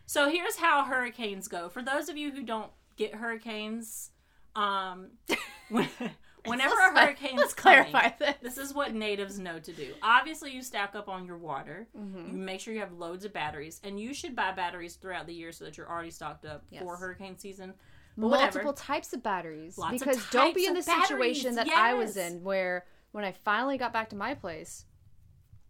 So 0.07 0.29
here's 0.29 0.57
how 0.57 0.85
hurricanes 0.85 1.49
go. 1.49 1.69
For 1.69 1.83
those 1.83 2.09
of 2.09 2.17
you 2.17 2.31
who 2.31 2.43
don't 2.43 2.71
get 2.97 3.15
hurricanes, 3.15 4.11
um, 4.55 5.09
when- 5.71 5.89
whenever 6.45 6.75
a 6.75 6.99
hurricane's 6.99 7.39
let's 7.39 7.55
coming, 7.55 7.91
clarify 7.91 8.17
this. 8.19 8.35
This 8.43 8.59
is 8.59 8.75
what 8.75 8.95
natives 8.95 9.39
know 9.39 9.59
to 9.59 9.73
do. 9.73 9.95
Obviously, 10.03 10.51
you 10.53 10.63
stack 10.63 10.95
up 10.95 11.09
on 11.09 11.27
your 11.27 11.39
water. 11.39 11.87
Mm-hmm. 11.97 12.37
You 12.37 12.43
make 12.43 12.61
sure 12.61 12.75
you 12.75 12.81
have 12.81 12.93
loads 12.93 13.25
of 13.25 13.33
batteries, 13.33 13.81
and 13.85 13.99
you 14.01 14.13
should 14.13 14.35
buy 14.35 14.53
batteries 14.53 14.97
throughout 14.97 15.27
the 15.27 15.35
year 15.35 15.53
so 15.53 15.65
that 15.65 15.77
you're 15.77 15.89
already 15.89 16.11
stocked 16.11 16.45
up 16.45 16.65
for 16.79 16.97
hurricane 16.97 17.39
season. 17.39 17.75
But 18.17 18.29
whatever. 18.29 18.63
multiple 18.63 18.73
types 18.75 19.13
of 19.15 19.23
batteries 19.23 19.79
Lots 19.79 19.95
of 19.95 19.99
because 20.01 20.31
don't 20.31 20.55
be 20.55 20.67
in 20.67 20.75
the 20.75 20.81
of 20.81 20.85
situation 20.85 21.55
that 21.55 21.67
batteries, 21.67 21.79
I 21.79 21.95
was 21.95 22.17
in 22.19 22.43
where 22.43 22.85
when 23.13 23.25
I 23.25 23.33
finally 23.33 23.79
got 23.79 23.93
back 23.93 24.11
to 24.11 24.17
my 24.17 24.35
place 24.35 24.85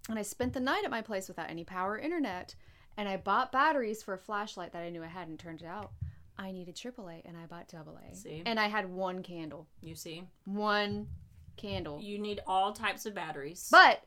and 0.08 0.18
I 0.18 0.22
spent 0.22 0.52
the 0.52 0.58
night 0.58 0.84
at 0.84 0.90
my 0.90 1.02
place 1.02 1.28
without 1.28 1.50
any 1.50 1.62
power 1.62 1.92
or 1.92 1.98
internet 1.98 2.56
and 2.96 3.08
I 3.08 3.16
bought 3.16 3.52
batteries 3.52 4.02
for 4.02 4.14
a 4.14 4.18
flashlight 4.18 4.72
that 4.72 4.82
I 4.82 4.90
knew 4.90 5.02
I 5.02 5.06
had 5.08 5.28
and 5.28 5.38
turned 5.38 5.62
it 5.62 5.66
out 5.66 5.92
I 6.38 6.50
needed 6.52 6.76
AAA 6.76 7.22
and 7.26 7.36
I 7.36 7.46
bought 7.46 7.72
AA 7.74 8.14
See? 8.14 8.42
and 8.46 8.58
I 8.58 8.68
had 8.68 8.90
one 8.90 9.22
candle 9.22 9.66
You 9.80 9.94
see, 9.94 10.24
one 10.44 11.08
candle 11.56 12.00
you 12.00 12.18
need 12.18 12.40
all 12.46 12.72
types 12.72 13.04
of 13.06 13.14
batteries. 13.14 13.68
but 13.70 14.02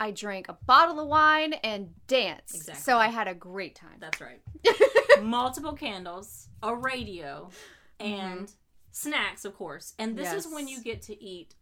I 0.00 0.10
drank 0.10 0.48
a 0.48 0.54
bottle 0.66 0.98
of 1.00 1.08
wine 1.08 1.52
and 1.64 1.90
danced 2.08 2.54
Exactly. 2.54 2.82
so 2.82 2.96
I 2.98 3.08
had 3.08 3.28
a 3.28 3.34
great 3.34 3.74
time 3.74 3.96
That's 4.00 4.20
right. 4.20 4.40
Multiple 5.22 5.72
candles, 5.74 6.48
a 6.62 6.74
radio, 6.74 7.48
and 8.00 8.52
snacks, 8.90 9.44
of 9.44 9.54
course. 9.56 9.94
And 9.98 10.16
this 10.18 10.32
is 10.32 10.46
when 10.52 10.64
Mm-hmm. 10.66 10.68
You 10.68 10.82
get 10.82 11.02
to 11.02 11.22
eat 11.22 11.54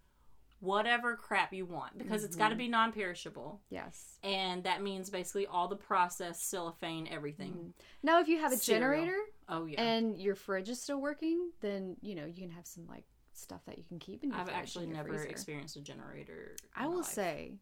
whatever 0.63 1.17
crap 1.17 1.53
you 1.53 1.67
want 1.67 1.99
because 1.99 2.23
it's 2.25 2.37
got 2.37 2.45
Mm-hmm. 2.47 2.53
to 2.53 2.65
be 2.65 2.69
non 2.69 2.93
perishable. 2.93 3.61
yes 3.69 4.19
And 4.23 4.63
that 4.65 4.81
means 4.83 5.11
basically 5.11 5.47
all 5.47 5.67
the 5.69 5.77
processed 5.77 6.49
cellophane, 6.49 7.09
everything. 7.11 7.75
now 8.03 8.21
if 8.21 8.29
you 8.29 8.39
have 8.39 8.53
a 8.53 8.57
Cereal. 8.57 8.81
generator 8.81 9.19
Oh, 9.49 9.67
yeah. 9.67 9.81
Mm-hmm. 9.81 9.89
and 9.89 10.19
your 10.19 10.35
fridge 10.37 10.69
is 10.69 10.81
still 10.81 11.01
working, 11.01 11.51
then 11.61 11.97
you 12.01 12.15
know 12.15 12.25
you 12.27 12.41
can 12.43 12.51
have 12.53 12.67
some 12.67 12.87
like 12.89 13.05
stuff 13.35 13.61
that 13.67 13.77
you 13.77 13.85
can 13.89 13.99
keep 13.99 14.23
in 14.23 14.31
your 14.31 14.39
I've 14.39 14.49
actually 14.49 14.87
your 14.87 14.95
never 14.95 15.09
freezer. 15.11 15.27
experienced 15.29 15.77
a 15.77 15.81
generator. 15.81 16.55
I 16.77 16.87
will 16.87 17.03
say, 17.03 17.55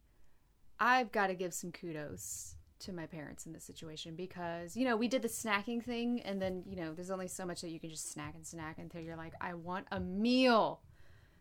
I've 0.78 1.10
got 1.12 1.28
to 1.28 1.34
give 1.34 1.54
some 1.54 1.72
kudos 1.72 2.56
to 2.80 2.92
my 2.92 3.06
parents 3.06 3.44
in 3.46 3.52
this 3.52 3.64
situation 3.64 4.14
because 4.16 4.76
you 4.76 4.84
know 4.84 4.96
we 4.96 5.06
did 5.08 5.22
the 5.22 5.28
snacking 5.28 5.82
thing, 5.82 6.20
and 6.22 6.40
then 6.40 6.62
you 6.66 6.76
know 6.76 6.92
there's 6.94 7.10
only 7.10 7.28
so 7.28 7.44
much 7.46 7.60
that 7.62 7.70
you 7.70 7.78
can 7.80 7.90
just 7.90 8.10
snack 8.12 8.34
and 8.34 8.46
snack 8.46 8.78
until 8.78 9.00
you're 9.00 9.16
like, 9.16 9.32
I 9.40 9.54
want 9.54 9.86
a 9.90 10.00
meal. 10.00 10.80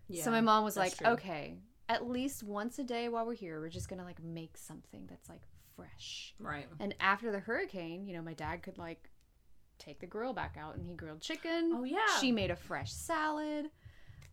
Yeah, 0.09 0.23
so 0.23 0.31
my 0.31 0.41
mom 0.41 0.63
was 0.63 0.75
like, 0.75 0.97
true. 0.97 1.07
okay, 1.07 1.55
at 1.87 2.07
least 2.09 2.43
once 2.43 2.79
a 2.79 2.83
day 2.83 3.07
while 3.09 3.25
we're 3.25 3.33
here, 3.35 3.59
we're 3.59 3.69
just 3.69 3.87
gonna 3.89 4.03
like 4.03 4.21
make 4.23 4.57
something 4.57 5.05
that's 5.07 5.29
like 5.29 5.41
fresh. 5.75 6.33
Right. 6.39 6.67
And 6.79 6.93
after 6.99 7.31
the 7.31 7.39
hurricane, 7.39 8.05
you 8.05 8.13
know, 8.15 8.21
my 8.21 8.33
dad 8.33 8.63
could 8.63 8.77
like 8.77 9.09
take 9.77 9.99
the 9.99 10.07
grill 10.07 10.33
back 10.33 10.57
out 10.59 10.75
and 10.75 10.85
he 10.85 10.93
grilled 10.93 11.21
chicken. 11.21 11.71
Oh, 11.73 11.83
yeah. 11.83 11.99
She 12.19 12.31
made 12.31 12.51
a 12.51 12.55
fresh 12.55 12.91
salad 12.91 13.69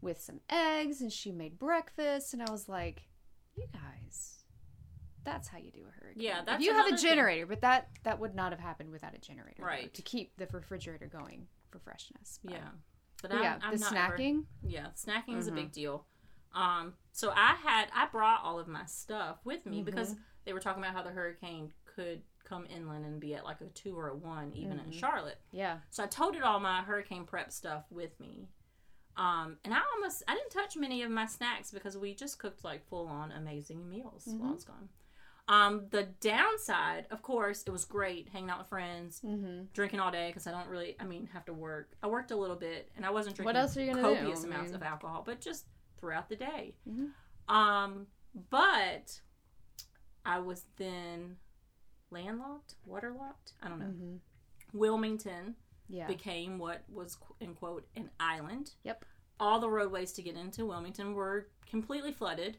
with 0.01 0.21
some 0.21 0.41
eggs 0.51 1.01
and 1.01 1.13
she 1.13 1.31
made 1.31 1.59
breakfast 1.59 2.33
and 2.35 2.43
I 2.43 2.51
was 2.51 2.69
like, 2.69 3.03
"You 3.55 3.67
guys, 3.73 4.45
that's 5.25 5.49
how 5.49 5.59
you 5.59 5.71
do 5.71 5.83
a 5.89 5.91
hurricane." 6.03 6.23
Yeah, 6.23 6.41
If 6.41 6.47
that's 6.47 6.65
you 6.65 6.73
have 6.73 6.87
a 6.87 6.89
another 6.89 6.97
thing. 7.01 7.11
generator, 7.11 7.47
but 7.47 7.61
that 7.61 7.89
that 8.03 8.19
would 8.19 8.35
not 8.35 8.53
have 8.53 8.61
happened 8.61 8.91
without 8.91 9.15
a 9.15 9.19
generator, 9.19 9.57
though, 9.61 9.67
Right. 9.67 9.95
To 9.95 10.03
keep 10.03 10.37
the 10.37 10.47
refrigerator 10.53 11.07
going 11.07 11.47
for 11.71 11.79
freshness. 11.79 12.41
But- 12.43 12.55
Yeah. 12.55 12.69
But 13.23 13.33
I'm, 13.33 13.43
yeah, 13.43 13.59
I'm 13.63 13.75
the 13.75 13.81
not 13.81 13.95
ever- 13.95 14.17
snacking. 14.19 14.45
yeah, 14.67 14.89
snacking 14.97 15.39
is 15.39 15.47
a 15.49 15.53
big 15.53 15.73
deal. 15.73 16.05
Um, 16.55 16.95
so 17.13 17.31
I 17.31 17.55
had 17.63 17.87
I 17.95 18.07
brought 18.07 18.41
all 18.43 18.59
of 18.59 18.69
my 18.69 18.85
stuff 18.87 19.39
with 19.45 19.67
me 19.67 19.83
because 19.83 20.15
they 20.45 20.53
were 20.53 20.61
talking 20.61 20.83
about 20.83 20.95
how 20.95 21.03
the 21.03 21.11
hurricane 21.11 21.73
could 21.95 22.23
come 22.45 22.67
inland 22.75 23.05
and 23.05 23.19
be 23.21 23.35
at 23.35 23.45
like 23.45 23.61
a 23.61 23.65
two 23.75 23.99
or 23.99 24.09
a 24.09 24.15
one 24.15 24.53
even 24.55 24.79
in 24.79 24.91
Charlotte. 24.93 25.39
Yeah. 25.51 25.79
So 25.91 26.05
I 26.05 26.07
toted 26.07 26.43
all 26.43 26.61
my 26.61 26.83
hurricane 26.83 27.25
prep 27.25 27.51
stuff 27.51 27.85
with 27.91 28.19
me. 28.21 28.49
Um, 29.17 29.57
and 29.65 29.73
I 29.75 29.81
almost 29.97 30.23
I 30.29 30.35
didn't 30.35 30.51
touch 30.51 30.77
many 30.77 31.03
of 31.03 31.11
my 31.11 31.27
snacks 31.27 31.71
because 31.73 31.97
we 31.99 32.15
just 32.15 32.39
cooked 32.39 32.65
like 32.65 32.87
full 32.89 33.07
on 33.09 33.33
amazing 33.33 33.89
meals 33.89 34.25
while 34.27 34.51
I 34.51 34.53
was 34.53 34.65
gone. 34.65 34.89
Um, 35.49 35.87
the 35.91 36.05
downside, 36.21 37.07
of 37.13 37.23
course, 37.23 37.63
it 37.67 37.71
was 37.71 37.85
great 37.85 38.29
hanging 38.33 38.51
out 38.51 38.59
with 38.59 38.69
friends, 38.69 39.23
drinking 39.73 40.01
all 40.01 40.11
day 40.11 40.29
because 40.29 40.47
I 40.47 40.51
don't 40.51 40.69
really, 40.69 40.97
I 40.99 41.05
mean, 41.05 41.29
have 41.33 41.45
to 41.45 41.53
work. 41.53 41.93
I 42.03 42.09
worked 42.09 42.33
a 42.33 42.37
little 42.37 42.57
bit, 42.57 42.91
and 42.97 43.07
I 43.07 43.11
wasn't 43.11 43.37
drinking 43.37 43.55
What 43.55 43.57
else 43.57 43.77
are 43.77 43.81
you 43.83 43.93
gonna 43.95 44.03
do? 44.09 44.17
copious 44.17 44.43
I 44.45 44.49
amounts 44.49 44.73
mean- 44.73 44.77
of 44.77 44.83
alcohol, 44.83 45.23
but 45.25 45.41
just 45.41 45.67
throughout 46.01 46.29
the 46.29 46.37
day. 46.37 46.75
Mm-hmm. 46.89 47.55
Um, 47.55 48.07
but 48.51 49.21
I 50.25 50.41
was 50.41 50.65
then 50.77 51.37
landlocked, 52.11 52.75
waterlocked. 52.89 53.53
I 53.63 53.69
don't 53.69 53.79
know. 53.79 53.87
Mm-hmm. 53.87 54.17
Wilmington 54.79 55.55
Yeah. 55.89 56.07
became 56.09 56.59
what 56.59 56.83
was 56.93 57.17
in 57.41 57.55
quote 57.55 57.87
an 57.95 58.11
island. 58.19 58.73
Yep. 58.83 59.05
All 59.39 59.61
the 59.61 59.69
roadways 59.71 60.13
to 60.15 60.23
get 60.23 60.35
into 60.37 60.67
Wilmington 60.67 61.15
were 61.15 61.49
completely 61.71 62.13
flooded 62.13 62.59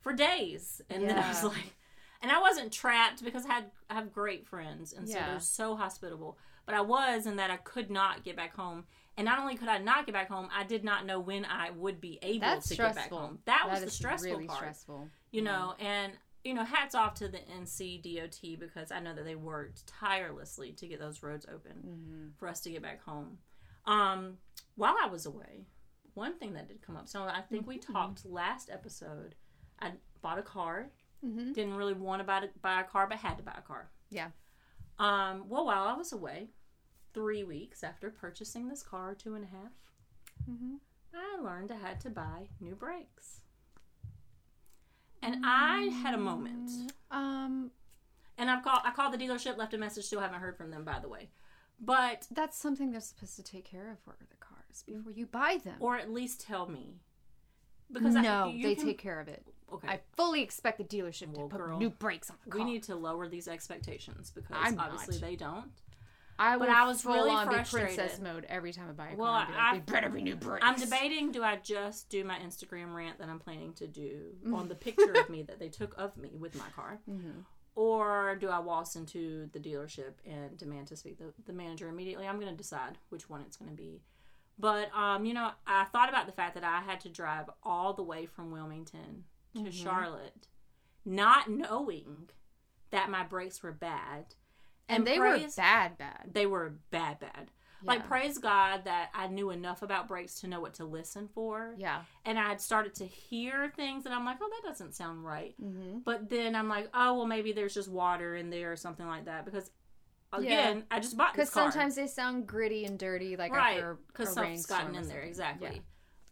for 0.00 0.12
days, 0.14 0.80
and 0.90 1.02
then 1.08 1.18
I 1.18 1.28
was 1.28 1.44
like, 1.44 1.74
and 2.20 2.30
I 2.32 2.40
wasn't 2.40 2.72
trapped 2.72 3.22
because 3.24 3.44
I 3.46 3.52
had 3.54 3.64
I 3.90 3.94
have 3.94 4.12
great 4.12 4.46
friends, 4.46 4.92
and 4.92 5.08
so 5.08 5.16
Yeah. 5.16 5.26
they're 5.30 5.40
so 5.40 5.76
hospitable. 5.76 6.38
But 6.66 6.74
I 6.74 6.80
was 6.82 7.26
in 7.26 7.36
that 7.36 7.50
I 7.50 7.56
could 7.56 7.90
not 7.90 8.24
get 8.24 8.36
back 8.36 8.54
home, 8.54 8.84
and 9.16 9.24
not 9.24 9.38
only 9.38 9.56
could 9.56 9.68
I 9.68 9.78
not 9.78 10.04
get 10.06 10.12
back 10.12 10.28
home, 10.28 10.48
I 10.54 10.64
did 10.64 10.84
not 10.84 11.06
know 11.06 11.18
when 11.18 11.44
I 11.46 11.70
would 11.70 12.00
be 12.00 12.18
able 12.22 12.40
That's 12.40 12.68
to 12.68 12.74
stressful. 12.74 12.94
get 13.02 13.10
back 13.10 13.18
home. 13.18 13.38
That, 13.46 13.68
was 13.70 13.84
the 13.84 13.90
stressful 13.90 14.30
really 14.32 14.46
part 14.46 14.58
stressful. 14.58 15.08
you 15.30 15.42
know 15.42 15.74
and 15.78 16.12
you 16.44 16.54
know 16.54 16.64
hats 16.64 16.94
off 16.94 17.14
to 17.14 17.28
the 17.28 17.38
ncdot 17.60 18.58
because 18.58 18.90
i 18.92 19.00
know 19.00 19.14
that 19.14 19.24
they 19.24 19.34
worked 19.34 19.86
tirelessly 19.86 20.72
to 20.72 20.86
get 20.86 20.98
those 21.00 21.22
roads 21.22 21.44
open 21.52 22.32
for 22.38 22.48
us 22.48 22.60
to 22.60 22.70
get 22.70 22.80
back 22.80 23.02
home 23.02 23.38
um 23.86 24.38
while 24.76 24.94
i 25.02 25.06
was 25.08 25.26
away 25.26 25.66
one 26.14 26.38
thing 26.38 26.54
that 26.54 26.68
did 26.68 26.80
come 26.80 26.96
up 26.96 27.08
so 27.08 27.22
i 27.22 27.40
think 27.50 27.66
we 27.66 27.76
talked 27.76 28.24
last 28.24 28.70
episode 28.72 29.34
i 29.80 29.90
bought 30.22 30.38
a 30.38 30.42
car 30.42 30.88
didn't 31.22 31.74
really 31.74 31.94
want 31.94 32.20
to 32.20 32.24
buy, 32.24 32.48
buy 32.62 32.80
a 32.80 32.84
car 32.84 33.06
but 33.08 33.18
had 33.18 33.36
to 33.36 33.42
buy 33.42 33.54
a 33.58 33.62
car 33.62 33.90
Yeah. 34.10 34.28
um 34.98 35.44
well 35.48 35.66
while 35.66 35.84
i 35.88 35.94
was 35.94 36.12
away 36.12 36.48
three 37.14 37.42
weeks 37.44 37.82
after 37.82 38.10
purchasing 38.10 38.68
this 38.68 38.82
car 38.82 39.14
two 39.14 39.34
and 39.34 39.44
a 39.44 39.48
half, 39.48 39.72
i 41.14 41.42
learned 41.42 41.72
i 41.72 41.76
had 41.76 42.00
to 42.00 42.10
buy 42.10 42.48
new 42.60 42.74
brakes 42.74 43.40
and 45.22 45.44
i 45.44 45.82
had 46.02 46.14
a 46.14 46.18
moment 46.18 46.70
Um, 47.10 47.70
and 48.36 48.48
I've 48.50 48.62
called. 48.62 48.82
I 48.84 48.92
called 48.92 49.12
the 49.12 49.18
dealership, 49.18 49.56
left 49.56 49.74
a 49.74 49.78
message. 49.78 50.04
Still 50.04 50.20
haven't 50.20 50.38
heard 50.38 50.56
from 50.56 50.70
them, 50.70 50.84
by 50.84 51.00
the 51.00 51.08
way. 51.08 51.30
But 51.80 52.26
that's 52.30 52.56
something 52.56 52.92
they're 52.92 53.00
supposed 53.00 53.34
to 53.36 53.42
take 53.42 53.64
care 53.64 53.90
of 53.90 53.98
for 54.04 54.14
the 54.30 54.36
cars 54.36 54.84
before 54.86 55.10
you 55.10 55.26
buy 55.26 55.58
them. 55.64 55.74
or 55.80 55.96
at 55.96 56.08
least 56.12 56.40
tell 56.42 56.68
me 56.68 57.00
because 57.90 58.14
no, 58.14 58.50
I, 58.54 58.60
they 58.62 58.74
can- 58.76 58.84
take 58.84 58.98
care 58.98 59.18
of 59.18 59.26
it. 59.26 59.44
Okay, 59.72 59.88
I 59.88 60.00
fully 60.16 60.42
expect 60.42 60.78
the 60.78 60.84
dealership 60.84 61.28
Well, 61.28 61.48
to 61.48 61.56
put 61.56 61.60
girl, 61.64 61.78
new 61.78 61.90
brakes 61.90 62.30
on 62.30 62.36
the 62.44 62.50
car. 62.50 62.58
we 62.58 62.64
need 62.64 62.82
to 62.84 62.94
lower 62.96 63.28
these 63.28 63.48
expectations 63.48 64.30
because 64.34 64.56
I'm 64.58 64.78
obviously 64.78 65.16
not. 65.16 65.20
they 65.22 65.36
don't. 65.36 65.70
I 66.40 66.56
but 66.56 66.68
I 66.68 66.86
was 66.86 67.02
full 67.02 67.14
really 67.14 67.30
on 67.30 67.48
frustrated. 67.48 67.96
princess 67.96 68.20
mode 68.20 68.46
every 68.48 68.72
time 68.72 68.88
I 68.88 68.92
buy 68.92 69.08
a 69.10 69.16
Well, 69.16 69.32
car. 69.32 69.46
be 69.46 69.52
like, 69.78 69.86
better 69.86 70.08
be 70.08 70.22
new 70.22 70.36
brakes. 70.36 70.64
I'm 70.64 70.78
debating: 70.78 71.32
do 71.32 71.42
I 71.42 71.56
just 71.56 72.08
do 72.10 72.22
my 72.24 72.38
Instagram 72.38 72.94
rant 72.94 73.18
that 73.18 73.28
I'm 73.28 73.40
planning 73.40 73.72
to 73.74 73.86
do 73.88 74.36
on 74.54 74.68
the 74.68 74.76
picture 74.76 75.12
of 75.12 75.28
me 75.28 75.42
that 75.42 75.58
they 75.58 75.68
took 75.68 75.94
of 75.98 76.16
me 76.16 76.30
with 76.38 76.54
my 76.56 76.68
car, 76.76 77.00
or 77.74 78.36
do 78.40 78.48
I 78.48 78.58
waltz 78.60 78.96
into 78.96 79.48
the 79.52 79.58
dealership 79.58 80.12
and 80.26 80.56
demand 80.56 80.86
to 80.88 80.96
speak 80.96 81.18
to 81.18 81.32
the 81.46 81.52
manager 81.52 81.88
immediately? 81.88 82.26
I'm 82.26 82.38
going 82.40 82.50
to 82.52 82.56
decide 82.56 82.98
which 83.10 83.28
one 83.28 83.40
it's 83.42 83.56
going 83.56 83.70
to 83.70 83.76
be. 83.76 84.00
But 84.58 84.94
um, 84.96 85.24
you 85.24 85.34
know, 85.34 85.50
I 85.66 85.84
thought 85.86 86.08
about 86.08 86.26
the 86.26 86.32
fact 86.32 86.54
that 86.54 86.64
I 86.64 86.80
had 86.80 87.00
to 87.00 87.08
drive 87.08 87.50
all 87.62 87.92
the 87.94 88.02
way 88.02 88.26
from 88.26 88.50
Wilmington 88.50 89.24
to 89.54 89.70
Charlotte, 89.70 90.48
not 91.04 91.48
knowing 91.50 92.30
that 92.90 93.10
my 93.10 93.24
brakes 93.24 93.62
were 93.62 93.72
bad, 93.72 94.34
and 94.88 95.06
they 95.06 95.18
praise- 95.18 95.56
were 95.56 95.62
bad, 95.62 95.98
bad. 95.98 96.30
they 96.32 96.46
were 96.46 96.74
bad, 96.90 97.20
bad. 97.20 97.50
Like 97.84 98.08
praise 98.08 98.38
God 98.38 98.86
that 98.86 99.10
I 99.14 99.28
knew 99.28 99.50
enough 99.50 99.82
about 99.82 100.08
brakes 100.08 100.40
to 100.40 100.48
know 100.48 100.60
what 100.60 100.74
to 100.74 100.84
listen 100.84 101.28
for. 101.28 101.74
Yeah. 101.78 102.02
And 102.24 102.36
I 102.36 102.48
had 102.48 102.60
started 102.60 102.94
to 102.96 103.06
hear 103.06 103.72
things 103.76 104.04
and 104.04 104.12
I'm 104.12 104.24
like, 104.24 104.38
oh, 104.40 104.50
that 104.50 104.68
doesn't 104.68 104.96
sound 104.96 105.24
right. 105.24 105.54
Mm-hmm. 105.62 105.98
But 106.04 106.28
then 106.28 106.56
I'm 106.56 106.68
like, 106.68 106.88
oh, 106.92 107.14
well, 107.18 107.26
maybe 107.26 107.52
there's 107.52 107.74
just 107.74 107.88
water 107.88 108.34
in 108.34 108.50
there 108.50 108.72
or 108.72 108.76
something 108.76 109.06
like 109.06 109.26
that 109.26 109.44
because, 109.44 109.70
again, 110.32 110.84
I 110.90 110.98
just 110.98 111.16
bought 111.16 111.34
Because 111.34 111.50
this 111.50 111.54
car. 111.54 111.64
Because 111.66 111.74
sometimes 111.74 111.94
they 111.94 112.06
sound 112.08 112.48
gritty 112.48 112.84
and 112.84 112.98
dirty, 112.98 113.36
like 113.36 113.52
right 113.52 113.76
after 113.76 113.98
because 114.08 114.32
stuff's 114.32 114.66
gotten 114.66 114.96
in 114.96 115.06
there 115.06 115.20
exactly. 115.20 115.82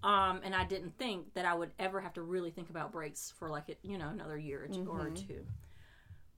Um, 0.07 0.41
and 0.45 0.55
I 0.55 0.65
didn't 0.65 0.99
think 0.99 1.35
that 1.35 1.47
I 1.47 1.55
would 1.55 1.73
ever 1.81 2.01
have 2.01 2.15
to 2.15 2.23
really 2.23 2.53
think 2.53 2.71
about 2.71 2.93
brakes 2.93 3.33
for 3.39 3.51
like 3.51 3.69
it, 3.69 3.81
you 3.83 3.99
know, 3.99 4.09
another 4.11 4.39
year 4.39 4.65
or 4.65 4.69
2 4.69 4.91
or 4.91 5.11
Mm-hmm. 5.11 5.15
two. 5.15 5.47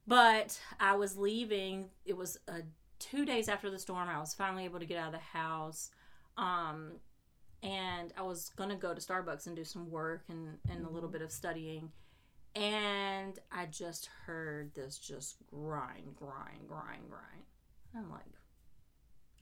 But 0.07 0.59
I 0.81 0.97
was 0.97 1.19
leaving. 1.19 1.91
It 2.07 2.17
was 2.17 2.39
uh, 2.49 2.63
two 2.99 3.27
days 3.27 3.49
after 3.49 3.71
the 3.71 3.79
storm. 3.79 4.09
I 4.09 4.19
was 4.21 4.35
finally 4.35 4.65
able 4.65 4.81
to 4.81 4.87
get 4.87 4.99
out 4.99 5.09
of 5.09 5.13
the 5.21 5.39
house. 5.39 5.91
Um, 6.39 7.01
and 7.63 8.13
I 8.17 8.23
was 8.23 8.51
gonna 8.57 8.77
go 8.77 8.95
to 8.95 9.01
Starbucks 9.01 9.47
and 9.47 9.57
do 9.57 9.65
some 9.65 9.91
work 9.91 10.25
and, 10.29 10.59
and 10.69 10.85
a 10.87 10.89
Mm-hmm. 10.89 10.95
little 10.95 11.11
bit 11.11 11.23
of 11.23 11.33
studying. 11.33 11.93
And 12.57 13.39
I 13.53 13.67
just 13.67 14.09
heard 14.27 14.75
this 14.75 14.99
just 14.99 15.37
grind, 15.47 16.17
grind, 16.17 16.69
grind, 16.69 17.09
grind. 17.11 17.45
I'm 17.97 18.11
like, 18.11 18.27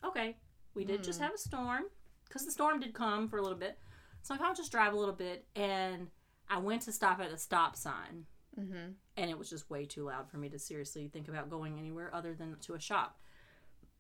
okay, 0.05 0.37
we 0.75 0.85
did 0.85 1.03
Hmm. 1.03 1.03
just 1.03 1.21
have 1.21 1.35
a 1.35 1.39
storm 1.39 1.85
because 2.29 2.45
the 2.45 2.53
storm 2.53 2.81
did 2.81 2.95
come 2.95 3.29
for 3.29 3.39
a 3.39 3.43
little 3.43 3.59
bit. 3.59 3.79
So 4.27 4.35
I 4.35 4.39
kind 4.39 4.51
of 4.51 4.57
just 4.57 4.73
drive 4.73 4.93
a 4.93 4.97
little 4.97 5.15
bit. 5.15 5.47
And 5.55 6.09
I 6.49 6.59
went 6.59 6.83
to 6.83 6.93
stop 6.93 7.21
at 7.21 7.31
the 7.31 7.39
stop 7.39 7.77
sign, 7.77 8.27
Mm-hmm. 8.59 8.93
and 9.19 9.31
it 9.31 9.39
was 9.39 9.51
just 9.51 9.69
way 9.69 9.85
too 9.85 10.05
loud 10.05 10.31
for 10.31 10.39
me 10.39 10.49
to 10.49 10.59
seriously 10.59 11.09
think 11.13 11.29
about 11.29 11.51
going 11.51 11.79
anywhere 11.79 12.11
other 12.15 12.33
than 12.33 12.57
to 12.63 12.73
a 12.75 12.81
shop. 12.81 13.19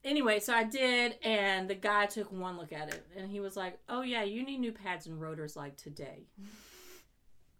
Anyway, 0.02 0.38
so 0.40 0.54
I 0.54 0.64
did, 0.64 1.16
and 1.22 1.68
the 1.68 1.74
guy 1.74 2.06
took 2.06 2.32
one 2.32 2.56
look 2.56 2.72
at 2.72 2.88
it, 2.94 3.06
and 3.16 3.30
he 3.30 3.40
was 3.40 3.54
like, 3.56 3.78
"Oh 3.88 4.00
yeah, 4.02 4.22
you 4.22 4.44
need 4.44 4.58
new 4.58 4.72
pads 4.72 5.06
and 5.06 5.20
rotors 5.20 5.56
like 5.56 5.76
today." 5.76 6.26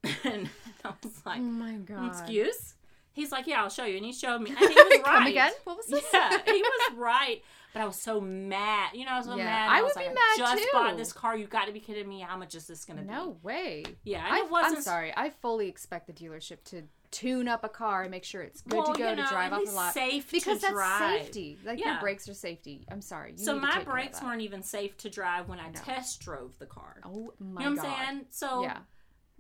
and 0.25 0.49
I 0.85 0.93
was 1.03 1.21
like, 1.27 1.41
Oh 1.41 1.43
my 1.43 1.75
god. 1.75 2.07
"Excuse?" 2.09 2.75
He's 3.17 3.33
like, 3.33 3.47
"Yeah, 3.49 3.63
I'll 3.63 3.69
show 3.71 3.85
you," 3.85 3.97
and 3.97 4.05
he 4.07 4.13
showed 4.13 4.41
me. 4.43 4.51
And 4.57 4.59
he 4.59 4.67
was 4.67 4.77
right. 4.77 5.03
Come 5.05 5.27
again? 5.27 5.53
What 5.65 5.77
was 5.79 5.87
this? 5.95 6.05
Yeah, 6.13 6.39
he 6.45 6.63
was 6.63 6.95
right. 6.97 7.43
But 7.73 7.83
I 7.83 7.87
was 7.87 7.97
so 7.97 8.21
mad. 8.21 8.91
You 8.95 9.05
know, 9.07 9.13
I 9.13 9.17
was 9.17 9.27
so 9.27 9.35
Yeah, 9.37 9.45
mad. 9.45 9.69
I 9.71 9.83
was 9.83 9.93
would 9.97 10.01
be 10.03 10.07
like, 10.07 10.15
mad, 10.15 10.37
just 10.39 10.63
too. 10.63 10.69
bought 10.73 10.97
this 10.97 11.13
car. 11.13 11.37
you've 11.37 11.51
got 11.51 11.67
to 11.67 11.73
be 11.73 11.81
kidding 11.81 12.09
me. 12.09 12.21
How 12.21 12.37
much 12.37 12.55
is 12.55 12.67
this 12.67 12.85
going 12.85 12.99
to 12.99 13.03
be? 13.03 13.11
No 13.11 13.37
way. 13.43 13.85
Yeah, 14.05 14.25
I, 14.27 14.43
wasn't. 14.43 14.77
I'm 14.77 14.83
sorry. 14.83 15.13
I 15.17 15.31
fully 15.31 15.69
expect 15.69 16.07
the 16.07 16.13
dealership 16.13 16.63
to 16.67 16.83
tune 17.11 17.49
up 17.49 17.65
a 17.65 17.69
car 17.69 18.03
and 18.03 18.11
make 18.11 18.25
sure 18.25 18.43
it's 18.43 18.61
good 18.63 18.77
Well, 18.79 18.93
to 18.95 18.99
go 18.99 19.11
you 19.11 19.17
know, 19.17 19.23
to 19.25 19.29
drive 19.29 19.53
off 19.53 19.65
the 19.65 19.73
lot. 19.73 19.93
safe 19.95 20.31
because 20.31 20.57
to 20.57 20.63
that's 20.63 20.73
drive. 20.75 21.23
safety. 21.23 21.59
Like 21.65 21.79
Yeah. 21.79 21.93
your 21.93 22.01
brakes 22.01 22.29
are 22.29 22.35
safety. 22.35 22.87
I'm 22.91 23.01
sorry. 23.03 23.33
You 23.33 23.45
So 23.45 23.59
my 23.59 23.83
brakes 23.85 24.23
weren't 24.23 24.43
even 24.43 24.63
safe 24.63 24.97
to 24.99 25.09
drive 25.11 25.49
when 25.49 25.59
I 25.61 25.71
test 25.71 26.21
drove 26.21 26.59
the 26.59 26.67
car. 26.67 26.97
Oh 27.05 27.33
my 27.39 27.63
you 27.63 27.71
know 27.71 27.77
what 27.77 27.83
god. 27.85 27.87
I'm 27.99 28.07
saying? 28.07 28.27
So 28.31 28.63
Yeah. 28.63 28.79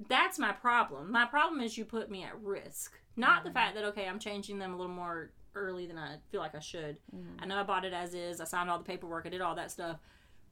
that's 0.09 0.39
my 0.39 0.53
problem. 0.53 1.11
My 1.11 1.24
problem 1.27 1.61
is 1.61 1.77
you 1.79 1.85
put 1.85 2.11
me 2.11 2.22
at 2.24 2.39
risk. 2.41 2.99
Not 3.17 3.39
Mm-hmm. 3.39 3.49
the 3.49 3.55
fact 3.55 3.75
that 3.77 3.85
okay, 3.87 4.07
I'm 4.07 4.19
changing 4.19 4.59
them 4.59 4.75
a 4.75 4.77
little 4.77 4.93
more 4.93 5.31
early 5.55 5.87
than 5.87 5.97
I 5.99 6.17
feel 6.31 6.41
like 6.41 6.55
I 6.55 6.61
should. 6.61 6.99
Mm-hmm. 7.14 7.43
I 7.43 7.47
know 7.47 7.57
I 7.59 7.62
bought 7.62 7.85
it 7.85 7.93
as 7.93 8.14
is. 8.14 8.41
I 8.41 8.45
signed 8.45 8.69
all 8.71 8.79
the 8.79 8.85
paperwork. 8.85 9.25
I 9.27 9.31
did 9.31 9.41
all 9.41 9.55
that 9.55 9.71
stuff. 9.71 9.99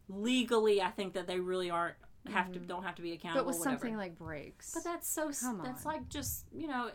Legally, 0.09 0.83
I 0.83 0.91
think 0.91 1.15
that 1.15 1.27
they 1.27 1.41
really 1.41 1.71
aren't 1.71 1.95
have 2.31 2.53
to 2.53 2.59
don't 2.59 2.83
have 2.85 2.95
to 2.95 3.03
be 3.03 3.13
accountable. 3.13 3.41
Mm-hmm. 3.41 3.47
But 3.47 3.47
with 3.47 3.59
whatever. 3.59 3.77
something 3.81 3.97
like 3.97 4.19
brakes. 4.19 4.71
But 4.75 4.85
that's 4.85 5.09
so. 5.09 5.31
Come 5.41 5.61
That's 5.65 5.85
on. 5.87 5.93
like 5.93 6.09
just 6.09 6.47
you 6.53 6.67
know. 6.69 6.91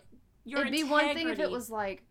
Your 0.46 0.62
It'd 0.62 0.72
be 0.72 0.84
one 0.84 1.14
thing 1.14 1.30
if 1.30 1.40
it 1.40 1.52
was 1.52 1.70
like 1.70 2.04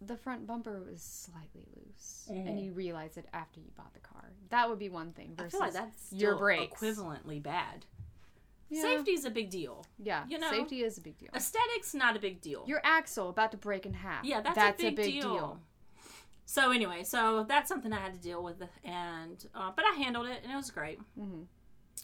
the 0.00 0.16
front 0.16 0.46
bumper 0.46 0.80
was 0.80 1.00
slightly 1.02 1.64
loose 1.76 2.26
and 2.28 2.60
you 2.60 2.72
realize 2.72 3.16
it 3.16 3.26
after 3.32 3.60
you 3.60 3.70
bought 3.76 3.92
the 3.94 4.00
car. 4.00 4.30
That 4.50 4.68
would 4.68 4.78
be 4.78 4.88
one 4.88 5.12
thing 5.12 5.34
I 5.38 5.42
versus 5.44 5.52
feel 5.52 5.60
like 5.60 5.72
that's 5.72 6.12
your 6.12 6.36
brakes. 6.36 6.80
equivalently 6.80 7.42
bad. 7.42 7.86
Yeah. 8.72 8.80
Safety 8.80 9.10
is 9.10 9.26
a 9.26 9.30
big 9.30 9.50
deal. 9.50 9.84
Yeah, 9.98 10.24
you 10.26 10.38
know, 10.38 10.50
safety 10.50 10.82
is 10.82 10.96
a 10.96 11.02
big 11.02 11.18
deal. 11.18 11.28
Aesthetics 11.34 11.92
not 11.92 12.16
a 12.16 12.18
big 12.18 12.40
deal. 12.40 12.64
Your 12.66 12.80
axle 12.82 13.28
about 13.28 13.50
to 13.50 13.58
break 13.58 13.84
in 13.84 13.92
half. 13.92 14.24
yeah, 14.24 14.40
that's, 14.40 14.56
that's 14.56 14.82
a 14.82 14.90
big, 14.90 15.20
deal. 15.20 15.60
So 16.46 16.72
anyway, 16.72 17.04
so 17.04 17.44
that's 17.46 17.68
something 17.68 17.92
I 17.92 17.98
had 17.98 18.14
to 18.14 18.18
deal 18.18 18.42
with, 18.42 18.62
and 18.82 19.44
uh, 19.54 19.72
but 19.76 19.84
I 19.84 19.94
handled 19.96 20.26
it, 20.26 20.40
and 20.42 20.50
it 20.50 20.56
was 20.56 20.70
great. 20.70 20.98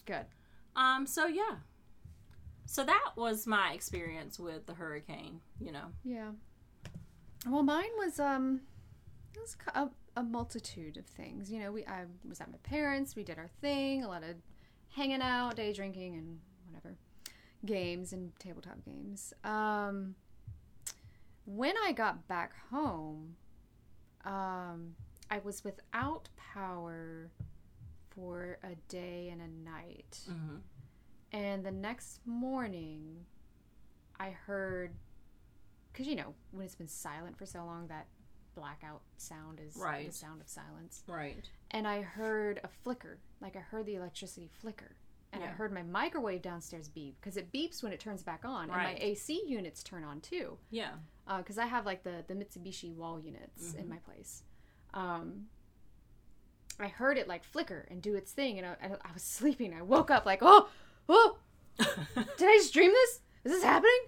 Good. 0.05 0.27
Um, 0.77 1.07
so 1.07 1.27
yeah, 1.27 1.57
so 2.67 2.85
that 2.85 3.13
was 3.17 3.47
my 3.47 3.73
experience 3.73 4.39
with 4.39 4.67
the 4.67 4.75
hurricane. 4.75 5.41
You 5.59 5.73
know, 5.73 5.87
Yeah. 6.05 6.33
Well, 7.47 7.63
mine 7.63 7.91
was 7.97 8.21
um, 8.21 8.61
it 9.35 9.41
was 9.41 9.57
a, 9.75 9.89
a 10.17 10.23
multitude 10.23 10.99
of 10.99 11.07
things. 11.07 11.51
You 11.51 11.61
know, 11.61 11.73
we 11.73 11.87
I 11.87 12.05
was 12.29 12.43
at 12.43 12.51
my 12.51 12.59
parents. 12.63 13.17
We 13.17 13.25
did 13.25 13.39
our 13.39 13.49
thing. 13.63 14.05
A 14.05 14.09
lot 14.09 14.23
of 14.23 14.37
hanging 14.95 15.23
out, 15.23 15.57
day 15.57 15.73
drinking, 15.73 16.17
and 16.17 16.41
games 17.65 18.13
and 18.13 18.33
tabletop 18.39 18.85
games. 18.85 19.33
Um, 19.45 20.15
when 21.45 21.75
I 21.85 21.93
got 21.93 22.27
back 22.29 22.53
home, 22.71 23.37
um, 24.25 24.95
I 25.31 25.39
was 25.43 25.65
without 25.65 26.29
power 26.37 27.31
for 28.11 28.59
a 28.63 28.75
day 28.89 29.29
and 29.31 29.41
a 29.41 29.49
night. 29.49 30.21
Mhm. 30.29 30.61
And 31.33 31.65
the 31.65 31.71
next 31.71 32.21
morning, 32.27 33.27
I 34.19 34.31
heard, 34.31 34.95
because 35.93 36.07
you 36.07 36.17
know, 36.17 36.35
when 36.51 36.65
it's 36.65 36.75
been 36.75 36.89
silent 36.89 37.37
for 37.37 37.47
so 37.47 37.65
long, 37.65 37.87
that 37.89 38.07
blackout 38.55 39.03
sound 39.19 39.61
is 39.61 39.77
Right. 39.77 40.07
the 40.07 40.13
sound 40.13 40.41
of 40.41 40.49
silence. 40.49 41.05
right? 41.07 41.49
And 41.71 41.87
I 41.87 42.03
heard 42.03 42.59
a 42.65 42.69
flicker, 42.69 43.21
like 43.41 43.55
I 43.57 43.61
heard 43.61 43.87
the 43.87 43.95
electricity 43.95 44.49
flicker. 44.49 44.97
And 45.33 45.45
I 45.45 45.49
heard 45.49 45.73
my 45.73 45.83
microwave 45.83 46.41
downstairs 46.43 46.89
beep 46.89 47.17
because 47.21 47.37
it 47.37 47.53
beeps 47.53 47.83
when 47.83 47.93
it 47.93 48.01
turns 48.01 48.23
back 48.23 48.45
on, 48.45 48.63
and 48.65 48.73
my 48.73 48.97
AC 48.99 49.43
units 49.47 49.83
turn 49.83 50.03
on 50.03 50.21
too 50.21 50.57
Yeah, 50.71 50.93
because 51.37 51.59
I 51.59 51.67
have 51.67 51.85
like 51.87 52.03
the 52.03 52.25
the 52.27 52.35
Mitsubishi 52.35 52.95
wall 52.95 53.21
units 53.21 53.67
Mm-hmm. 53.71 53.79
in 53.81 53.89
my 53.89 53.99
place. 53.99 54.43
Um, 54.95 55.47
I 56.81 56.87
heard 56.89 57.19
it 57.19 57.29
like 57.29 57.45
flicker 57.45 57.87
and 57.91 58.01
do 58.01 58.15
its 58.15 58.33
thing, 58.33 58.59
and 58.59 58.67
I, 58.67 58.71
I, 58.83 58.87
I 59.09 59.13
was 59.13 59.23
sleeping. 59.39 59.75
I 59.75 59.83
woke 59.83 60.11
up 60.11 60.25
like, 60.25 60.39
oh, 60.43 60.69
oh, 61.09 61.39
did 61.79 61.87
I 62.17 62.57
just 62.57 62.73
dream 62.73 62.91
this? 62.91 63.21
Is 63.45 63.53
this 63.53 63.63
happening? 63.65 64.01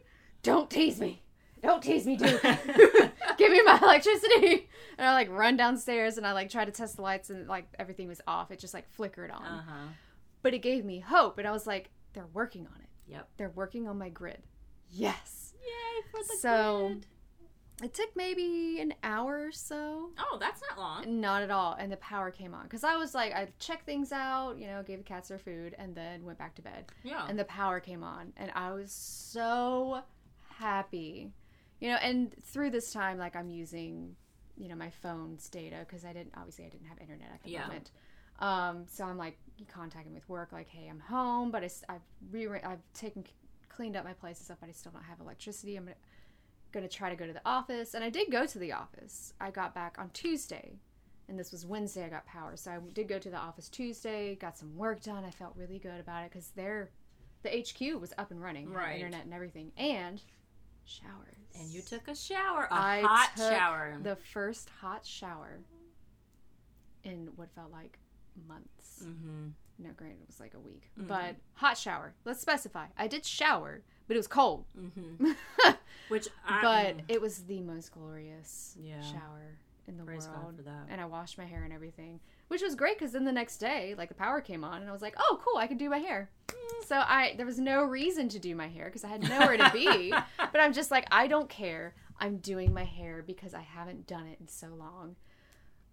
Don't 0.43 0.71
tease 0.71 1.01
me. 1.01 1.23
Don't 1.63 1.83
tease 1.83 2.07
me, 2.07 2.17
dude. 2.17 2.41
Give 3.37 3.53
me 3.53 3.63
my 3.63 3.79
electricity. 3.83 4.69
And 4.97 5.07
I 5.07 5.13
like 5.13 5.31
run 5.31 5.57
downstairs 5.59 6.17
and 6.17 6.27
I 6.27 6.33
like 6.33 6.49
try 6.49 6.65
to 6.65 6.71
test 6.73 6.97
the 6.97 7.03
lights 7.03 7.29
and 7.29 7.47
like 7.47 7.67
everything 7.79 8.09
was 8.09 8.21
off. 8.27 8.51
It 8.51 8.59
just 8.59 8.73
like 8.73 8.89
flickered 8.89 9.31
on. 9.31 9.43
uh 9.45 9.63
huh. 9.69 9.87
But 10.43 10.55
it 10.55 10.59
gave 10.61 10.85
me 10.85 11.01
hope, 11.01 11.39
and 11.39 11.47
I 11.47 11.51
was 11.53 11.67
like, 11.67 11.91
they're 12.13 12.27
working 12.33 12.67
on 12.67 12.81
it. 12.81 12.89
Yep. 13.13 13.29
They're 13.37 13.51
working 13.51 13.87
on 13.89 13.99
my 13.99 14.09
grid. 14.09 14.43
Yes. 14.91 15.53
Yay 15.63 16.03
for 16.11 16.21
the 16.23 16.39
So- 16.41 16.89
grid. 16.89 17.07
It 17.83 17.95
took 17.95 18.15
maybe 18.15 18.79
an 18.81 18.93
hour 19.03 19.47
or 19.47 19.53
so. 19.53 20.11
Oh, 20.19 20.37
that's 20.39 20.61
not 20.69 20.79
long. 20.79 21.19
Not 21.19 21.43
at 21.43 21.51
all. 21.51 21.73
And 21.79 21.91
the 21.91 21.97
power 21.97 22.31
came 22.31 22.53
on. 22.53 22.65
Because 22.65 22.85
I 22.85 22.97
was 22.97 23.15
like, 23.15 23.33
I 23.33 23.49
checked 23.59 23.87
things 23.87 24.13
out, 24.13 24.59
you 24.59 24.67
know, 24.67 24.83
gave 24.83 24.99
the 24.99 25.05
cats 25.05 25.29
their 25.31 25.39
food, 25.39 25.75
and 25.79 25.95
then 25.95 26.23
went 26.27 26.37
back 26.39 26.55
to 26.57 26.63
bed. 26.63 26.93
Yeah. 27.03 27.25
And 27.27 27.39
the 27.39 27.47
power 27.47 27.81
came 27.81 28.03
on. 28.05 28.35
And 28.37 28.53
I 28.55 28.73
was 28.73 28.93
so 28.93 30.03
happy. 30.59 31.33
You 31.81 31.89
know, 31.89 31.97
and 31.97 32.35
through 32.43 32.71
this 32.71 32.93
time, 32.93 33.17
like, 33.17 33.35
I'm 33.35 33.49
using, 33.49 34.15
you 34.59 34.69
know, 34.69 34.75
my 34.77 34.91
phone's 34.91 35.49
data 35.49 35.77
because 35.81 36.05
I 36.05 36.13
didn't, 36.13 36.35
obviously, 36.37 36.67
I 36.67 36.69
didn't 36.69 36.87
have 36.89 36.99
internet 36.99 37.31
at 37.33 37.43
the 37.43 37.51
Yeah. 37.51 37.63
moment. 37.67 37.93
Um, 38.41 38.85
so 38.87 39.05
I'm 39.05 39.19
like 39.19 39.39
contacting 39.69 40.15
with 40.15 40.29
work, 40.29 40.53
like, 40.53 40.69
hey, 40.69 40.89
I'm 40.89 41.01
home, 41.01 41.51
but 41.51 41.63
I, 41.63 41.93
have 41.93 42.01
re- 42.33 42.63
I've 42.65 42.79
taken, 42.95 43.25
cleaned 43.69 43.97
up 43.97 44.05
my 44.05 44.15
place 44.15 44.39
and 44.39 44.45
stuff, 44.47 44.59
but 44.61 44.69
I 44.69 44.73
still 44.73 44.93
don't 44.93 45.03
have 45.05 45.21
electricity. 45.21 45.77
I'm 45.77 45.89
gonna, 46.73 46.89
try 46.89 47.11
to 47.11 47.17
go 47.17 47.27
to 47.27 47.33
the 47.33 47.43
office, 47.45 47.95
and 47.95 48.03
I 48.03 48.09
did 48.11 48.31
go 48.31 48.47
to 48.47 48.59
the 48.59 48.73
office. 48.73 49.35
I 49.41 49.51
got 49.51 49.75
back 49.75 49.97
on 49.99 50.09
Tuesday, 50.11 50.79
and 51.29 51.39
this 51.39 51.53
was 51.53 51.67
Wednesday. 51.67 52.05
I 52.05 52.09
got 52.09 52.25
power, 52.27 52.57
so 52.57 52.71
I 52.71 52.79
did 52.95 53.09
go 53.09 53.19
to 53.19 53.29
the 53.29 53.37
office 53.37 53.69
Tuesday. 53.69 54.35
Got 54.37 54.57
some 54.57 54.75
work 54.77 55.03
done. 55.03 55.25
I 55.25 55.31
felt 55.31 55.53
really 55.57 55.79
good 55.79 56.01
about 56.01 56.25
it 56.25 56.31
because 56.31 56.51
they're, 56.57 56.91
the 57.43 57.51
HQ 57.51 58.01
was 58.01 58.15
up 58.17 58.31
and 58.31 58.41
running, 58.43 58.73
Right. 58.73 58.95
internet 58.97 59.25
and 59.25 59.35
everything, 59.35 59.73
and 59.77 60.23
showers. 60.85 61.37
and 61.55 61.69
you 61.69 61.83
took 61.83 62.09
a 62.09 62.15
shower, 62.15 62.67
a 62.71 62.75
I 62.75 63.03
hot 63.03 63.31
took 63.37 63.51
shower. 63.53 63.99
the 64.03 64.17
first 64.17 64.71
hot 64.81 65.05
shower 65.05 65.59
in 67.05 67.29
what 67.37 67.51
felt 67.55 67.71
like 67.73 67.99
months. 68.49 69.03
mm-hmm. 69.05 69.49
No, 69.79 69.89
granted, 69.97 70.19
it 70.21 70.27
was 70.27 70.41
like 70.41 70.53
a 70.55 70.59
week, 70.61 70.91
but 70.97 71.37
hot 71.55 71.79
shower. 71.79 72.13
Let's 72.27 72.41
specify. 72.41 72.87
I 72.99 73.07
did 73.07 73.25
shower, 73.25 73.81
but 74.09 74.15
it 74.15 74.19
was 74.19 74.27
cold. 74.27 74.67
Mm-hmm. 74.79 75.31
Which, 76.09 76.29
I, 76.47 76.61
but 76.63 77.05
it 77.09 77.21
was 77.21 77.45
the 77.45 77.61
most 77.63 77.93
glorious 77.93 78.77
Yeah. 78.79 79.01
shower 79.01 79.57
in 79.89 79.97
the 79.97 80.05
Praise 80.05 80.27
God 80.27 80.43
world. 80.43 80.57
for 80.57 80.63
that. 80.65 80.87
And 80.91 81.01
I 81.01 81.07
washed 81.07 81.39
my 81.39 81.45
hair 81.47 81.65
and 81.65 81.73
everything, 81.73 82.21
which 82.49 82.61
was 82.63 82.75
great 82.75 82.99
because 82.99 83.13
then 83.13 83.25
the 83.25 83.33
next 83.33 83.57
day, 83.59 83.95
like 83.97 84.09
the 84.09 84.15
power 84.15 84.41
came 84.43 84.65
on, 84.65 84.83
and 84.83 84.91
I 84.91 84.93
was 84.93 85.03
like, 85.03 85.15
"Oh, 85.19 85.41
cool! 85.43 85.57
I 85.59 85.67
can 85.67 85.79
do 85.79 85.89
my 85.89 85.99
hair." 85.99 86.29
So 86.87 86.97
I 86.97 87.35
there 87.37 87.47
was 87.47 87.59
no 87.59 87.83
reason 87.85 88.29
to 88.31 88.39
do 88.39 88.55
my 88.55 88.69
hair 88.69 88.85
because 88.87 89.03
I 89.05 89.09
had 89.09 89.23
nowhere 89.29 89.57
to 89.57 89.71
be. 89.73 90.11
but 90.11 90.61
I'm 90.61 90.73
just 90.75 90.91
like, 90.91 91.07
I 91.11 91.27
don't 91.27 91.49
care. 91.49 91.95
I'm 92.19 92.37
doing 92.37 92.75
my 92.75 92.85
hair 92.85 93.25
because 93.27 93.55
I 93.55 93.63
haven't 93.63 94.07
done 94.07 94.27
it 94.27 94.39
in 94.41 94.47
so 94.49 94.69
long. 94.79 95.17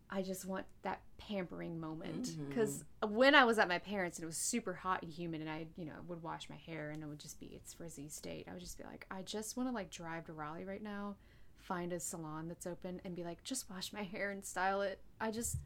I 0.10 0.22
just 0.22 0.45
want 0.45 0.66
that 0.84 1.01
pampering 1.18 1.80
moment 1.80 2.24
Mm-hmm. 2.30 2.47
because 2.49 2.84
when 3.05 3.36
I 3.36 3.43
was 3.43 3.60
at 3.60 3.68
my 3.68 3.80
parents 3.80 4.18
and 4.18 4.24
it 4.24 4.28
was 4.28 4.38
super 4.38 4.74
hot 4.74 5.03
and 5.03 5.12
humid 5.12 5.41
and 5.41 5.49
I, 5.49 5.66
you 5.76 5.86
know, 5.86 5.93
would 6.08 6.24
wash 6.24 6.49
my 6.49 6.55
hair 6.55 6.91
and 6.91 7.03
it 7.03 7.05
would 7.08 7.20
just 7.20 7.39
be 7.39 7.47
its 7.47 7.74
frizzy 7.74 8.08
state. 8.08 8.47
I 8.49 8.53
would 8.53 8.62
just 8.62 8.78
be 8.78 8.86
like, 8.86 9.05
I 9.12 9.22
just 9.24 9.58
want 9.58 9.68
to 9.70 9.74
like 9.76 9.89
drive 9.89 10.26
to 10.28 10.34
Raleigh 10.34 10.64
right 10.64 10.82
now, 10.82 11.16
find 11.58 11.91
a 11.91 11.99
salon 11.99 12.47
that's 12.47 12.66
open 12.66 13.01
and 13.03 13.16
be 13.16 13.24
like, 13.26 13.43
just 13.43 13.70
wash 13.70 13.91
my 13.91 14.03
hair 14.03 14.32
and 14.32 14.45
style 14.45 14.82
it. 14.82 14.99
I 15.20 15.32
just 15.32 15.58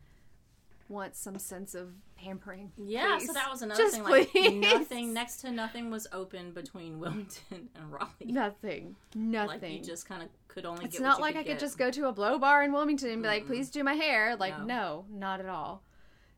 want 0.91 1.15
some 1.15 1.37
sense 1.39 1.73
of 1.73 1.89
pampering. 2.15 2.71
yeah, 2.77 3.17
so 3.17 3.33
that 3.33 3.49
was 3.49 3.61
another 3.61 3.81
Just 3.81 3.95
thing. 3.95 4.03
Like 4.03 4.29
please. 4.31 4.59
nothing, 4.61 5.13
next 5.13 5.37
to 5.41 5.51
nothing 5.51 5.89
was 5.89 6.07
open 6.11 6.51
between 6.51 6.99
Wilmington 6.99 7.69
and 7.75 7.91
Raleigh. 7.91 8.09
Nothing. 8.25 8.95
Nothing. 9.15 9.61
Like 9.61 9.71
you 9.71 9.81
just 9.83 10.07
kind 10.07 10.21
of 10.21 10.29
could 10.47 10.65
only. 10.65 10.85
it's 10.85 10.97
get 10.97 11.03
not 11.03 11.21
like 11.21 11.35
you 11.35 11.41
I 11.41 11.43
could 11.43 11.59
just 11.59 11.77
go 11.77 11.89
to 11.91 12.07
a 12.07 12.11
blow 12.11 12.37
bar 12.37 12.63
in 12.63 12.71
Wilmington 12.73 13.09
and 13.09 13.21
be 13.21 13.27
like, 13.27 13.47
please 13.47 13.69
do 13.69 13.83
my 13.83 13.93
hair. 13.93 14.35
Like, 14.35 14.57
No. 14.59 14.65
no, 14.65 15.05
not 15.09 15.39
at 15.39 15.47
all. 15.47 15.83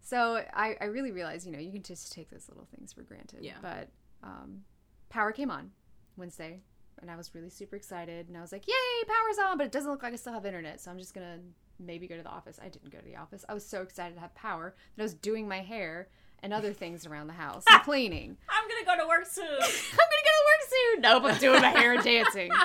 So 0.01 0.43
I, 0.53 0.75
I 0.81 0.85
really 0.85 1.11
realized, 1.11 1.45
you 1.45 1.51
know, 1.53 1.59
you 1.59 1.71
can 1.71 1.81
just 1.83 2.11
take 2.11 2.29
those 2.29 2.47
little 2.49 2.67
things 2.75 2.93
for 2.93 3.01
granted. 3.03 3.39
Yeah. 3.41 3.53
But 3.61 3.89
um, 4.21 4.61
power 5.09 5.31
came 5.31 5.49
on 5.49 5.71
Wednesday, 6.17 6.59
and 7.01 7.09
I 7.09 7.15
was 7.15 7.33
really 7.33 7.49
super 7.49 7.75
excited. 7.77 8.27
And 8.27 8.37
I 8.37 8.41
was 8.41 8.51
like, 8.51 8.67
yay, 8.67 8.73
power's 9.07 9.37
on, 9.49 9.57
but 9.57 9.65
it 9.65 9.71
doesn't 9.71 9.89
look 9.89 10.03
like 10.03 10.13
I 10.13 10.17
still 10.17 10.33
have 10.33 10.45
internet. 10.45 10.81
So 10.81 10.91
I'm 10.91 10.97
just 10.99 11.13
going 11.13 11.25
to 11.25 11.39
maybe 11.79 12.07
go 12.07 12.15
to 12.17 12.23
the 12.23 12.29
office. 12.29 12.59
I 12.63 12.69
didn't 12.69 12.91
go 12.91 12.99
to 12.99 13.05
the 13.05 13.15
office. 13.15 13.43
I 13.47 13.53
was 13.53 13.65
so 13.65 13.81
excited 13.81 14.15
to 14.15 14.21
have 14.21 14.33
power 14.35 14.75
that 14.95 15.01
I 15.01 15.05
was 15.05 15.13
doing 15.13 15.47
my 15.47 15.61
hair 15.61 16.07
and 16.41 16.53
other 16.53 16.73
things 16.73 17.05
around 17.05 17.27
the 17.27 17.33
house 17.33 17.63
and 17.69 17.81
cleaning. 17.83 18.37
I'm 18.49 18.67
gonna 18.67 18.85
go 18.97 19.03
to 19.03 19.07
work 19.07 19.25
soon. 19.25 19.45
I'm 19.45 19.59
gonna 19.59 19.61
go 19.61 20.33
to 20.39 20.45
work 20.49 20.69
soon. 20.69 21.01
Nope, 21.01 21.23
I'm 21.25 21.39
doing 21.39 21.61
my 21.61 21.69
hair 21.69 21.93
and 21.93 22.03
dancing. 22.03 22.51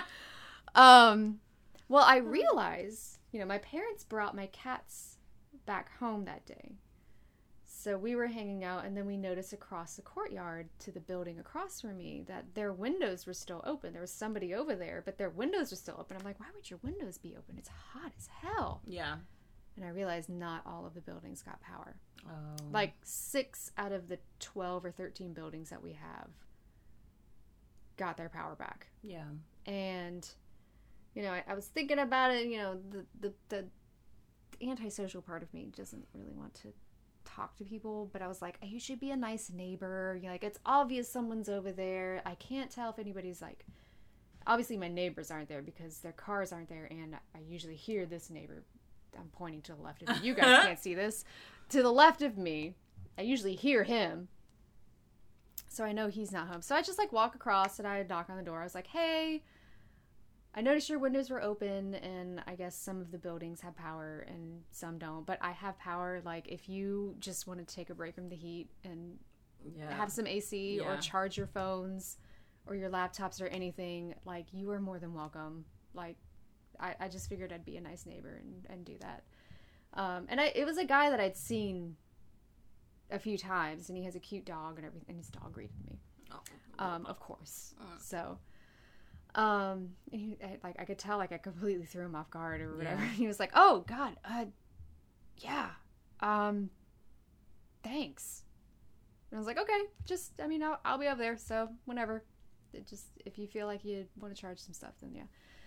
Um, 0.74 1.40
well, 1.88 2.04
I 2.04 2.18
realized, 2.18 3.18
you 3.32 3.40
know, 3.40 3.46
my 3.46 3.58
parents 3.58 4.04
brought 4.04 4.36
my 4.36 4.46
cats 4.46 5.16
back 5.66 5.90
home 5.98 6.24
that 6.26 6.46
day. 6.46 6.76
So 7.80 7.96
we 7.96 8.16
were 8.16 8.26
hanging 8.26 8.64
out, 8.64 8.84
and 8.84 8.96
then 8.96 9.06
we 9.06 9.16
noticed 9.16 9.52
across 9.52 9.94
the 9.94 10.02
courtyard 10.02 10.68
to 10.80 10.90
the 10.90 10.98
building 10.98 11.38
across 11.38 11.80
from 11.80 11.96
me 11.96 12.24
that 12.26 12.54
their 12.54 12.72
windows 12.72 13.24
were 13.24 13.32
still 13.34 13.62
open. 13.64 13.92
There 13.92 14.00
was 14.02 14.10
somebody 14.10 14.52
over 14.52 14.74
there, 14.74 15.00
but 15.04 15.16
their 15.16 15.30
windows 15.30 15.70
were 15.70 15.76
still 15.76 15.94
open. 15.96 16.16
I'm 16.18 16.24
like, 16.24 16.40
why 16.40 16.46
would 16.56 16.68
your 16.68 16.80
windows 16.82 17.18
be 17.18 17.36
open? 17.36 17.54
It's 17.56 17.68
hot 17.68 18.10
as 18.18 18.26
hell. 18.42 18.80
yeah. 18.84 19.18
And 19.76 19.84
I 19.84 19.90
realized 19.90 20.28
not 20.28 20.62
all 20.66 20.86
of 20.86 20.94
the 20.94 21.00
buildings 21.00 21.40
got 21.42 21.60
power 21.60 21.94
Oh. 22.28 22.56
like 22.72 22.94
six 23.04 23.70
out 23.78 23.92
of 23.92 24.08
the 24.08 24.18
12 24.40 24.84
or 24.86 24.90
13 24.90 25.32
buildings 25.34 25.70
that 25.70 25.80
we 25.80 25.92
have 25.92 26.28
got 27.96 28.16
their 28.16 28.28
power 28.28 28.56
back 28.56 28.88
yeah. 29.04 29.22
and 29.66 30.28
you 31.14 31.22
know 31.22 31.30
I, 31.30 31.44
I 31.48 31.54
was 31.54 31.66
thinking 31.66 32.00
about 32.00 32.32
it 32.32 32.46
you 32.48 32.58
know 32.58 32.76
the, 32.90 33.06
the 33.20 33.32
the 33.48 33.66
antisocial 34.68 35.22
part 35.22 35.44
of 35.44 35.54
me 35.54 35.70
doesn't 35.76 36.06
really 36.12 36.32
want 36.34 36.54
to 36.54 36.72
talk 37.36 37.56
to 37.56 37.64
people 37.64 38.08
but 38.12 38.22
i 38.22 38.28
was 38.28 38.40
like 38.40 38.58
you 38.62 38.80
should 38.80 39.00
be 39.00 39.10
a 39.10 39.16
nice 39.16 39.50
neighbor. 39.50 40.16
You 40.20 40.26
know, 40.26 40.32
like 40.32 40.44
it's 40.44 40.58
obvious 40.64 41.10
someone's 41.10 41.48
over 41.48 41.72
there. 41.72 42.22
I 42.24 42.34
can't 42.34 42.70
tell 42.70 42.90
if 42.90 42.98
anybody's 42.98 43.42
like 43.42 43.64
obviously 44.46 44.76
my 44.76 44.88
neighbors 44.88 45.30
aren't 45.30 45.48
there 45.48 45.62
because 45.62 45.98
their 45.98 46.12
cars 46.12 46.52
aren't 46.52 46.68
there 46.68 46.88
and 46.90 47.14
i 47.34 47.38
usually 47.46 47.76
hear 47.76 48.06
this 48.06 48.30
neighbor 48.30 48.62
i'm 49.18 49.28
pointing 49.32 49.60
to 49.62 49.74
the 49.74 49.82
left 49.82 50.02
of 50.02 50.08
me. 50.08 50.26
You 50.26 50.34
guys 50.34 50.64
can't 50.66 50.78
see 50.78 50.94
this. 50.94 51.24
To 51.70 51.82
the 51.82 51.92
left 51.92 52.22
of 52.22 52.38
me 52.38 52.74
i 53.18 53.22
usually 53.22 53.54
hear 53.54 53.84
him. 53.84 54.28
So 55.68 55.84
i 55.84 55.92
know 55.92 56.08
he's 56.08 56.32
not 56.32 56.48
home. 56.48 56.62
So 56.62 56.74
i 56.74 56.82
just 56.82 56.98
like 56.98 57.12
walk 57.12 57.34
across 57.34 57.78
and 57.78 57.86
i 57.86 58.02
knock 58.02 58.30
on 58.30 58.36
the 58.36 58.42
door. 58.42 58.60
I 58.60 58.64
was 58.64 58.74
like 58.74 58.86
hey 58.88 59.42
I 60.54 60.60
noticed 60.60 60.88
your 60.88 60.98
windows 60.98 61.30
were 61.30 61.42
open, 61.42 61.94
and 61.96 62.42
I 62.46 62.54
guess 62.54 62.74
some 62.74 63.00
of 63.00 63.10
the 63.12 63.18
buildings 63.18 63.60
have 63.60 63.76
power 63.76 64.24
and 64.28 64.62
some 64.70 64.98
don't. 64.98 65.24
But 65.26 65.38
I 65.40 65.52
have 65.52 65.78
power. 65.78 66.20
Like, 66.24 66.48
if 66.48 66.68
you 66.68 67.14
just 67.20 67.46
want 67.46 67.66
to 67.66 67.74
take 67.74 67.90
a 67.90 67.94
break 67.94 68.14
from 68.14 68.28
the 68.28 68.36
heat 68.36 68.68
and 68.84 69.18
Yeah. 69.76 69.92
have 69.94 70.10
some 70.10 70.26
AC 70.26 70.80
or 70.80 70.96
charge 70.98 71.36
your 71.36 71.46
phones 71.46 72.16
or 72.66 72.74
your 72.74 72.90
laptops 72.90 73.40
or 73.40 73.46
anything, 73.46 74.14
like, 74.24 74.46
you 74.52 74.70
are 74.70 74.80
more 74.80 74.98
than 74.98 75.14
welcome. 75.14 75.64
Like, 75.94 76.16
I, 76.80 76.94
I 76.98 77.08
just 77.08 77.28
figured 77.28 77.52
I'd 77.52 77.64
be 77.64 77.76
a 77.76 77.80
nice 77.80 78.06
neighbor 78.06 78.34
and, 78.40 78.66
and 78.70 78.84
do 78.84 78.96
that. 79.00 79.24
Um, 79.94 80.26
and 80.28 80.40
I, 80.40 80.46
it 80.54 80.64
was 80.64 80.78
a 80.78 80.84
guy 80.84 81.10
that 81.10 81.20
I'd 81.20 81.36
seen 81.36 81.96
a 83.10 83.18
few 83.18 83.38
times, 83.38 83.88
and 83.88 83.96
he 83.98 84.04
has 84.04 84.14
a 84.16 84.20
cute 84.20 84.44
dog 84.44 84.76
and 84.76 84.86
everything. 84.86 85.06
And 85.08 85.18
his 85.18 85.28
dog 85.28 85.52
greeted 85.52 85.76
me, 85.86 85.98
Oh. 86.32 86.40
um, 86.84 87.06
of 87.06 87.20
course. 87.20 87.74
So, 87.98 88.38
um, 89.38 89.90
and 90.12 90.20
he, 90.20 90.36
I- 90.42 90.58
like 90.62 90.76
I 90.78 90.84
could 90.84 90.98
tell, 90.98 91.16
like 91.18 91.32
I 91.32 91.38
completely 91.38 91.86
threw 91.86 92.04
him 92.04 92.14
off 92.14 92.30
guard 92.30 92.60
or 92.60 92.76
whatever. 92.76 93.00
Yeah. 93.02 93.08
He 93.22 93.26
was 93.26 93.38
like, 93.40 93.52
"Oh 93.54 93.84
God, 93.86 94.16
uh, 94.24 94.44
yeah, 95.38 95.70
um, 96.20 96.70
thanks." 97.82 98.42
And 99.30 99.36
I 99.36 99.38
was 99.38 99.46
like, 99.46 99.58
"Okay, 99.58 99.80
just 100.06 100.32
I 100.42 100.46
mean, 100.46 100.62
I'll, 100.62 100.80
I'll 100.84 100.98
be 100.98 101.06
over 101.06 101.20
there, 101.20 101.36
so 101.36 101.68
whenever." 101.84 102.24
It 102.74 102.86
just 102.86 103.06
if 103.24 103.38
you 103.38 103.46
feel 103.46 103.66
like 103.66 103.82
you 103.84 104.04
want 104.20 104.34
to 104.34 104.38
charge 104.40 104.58
some 104.58 104.74
stuff, 104.74 104.92
then 105.00 105.14
yeah. 105.14 105.22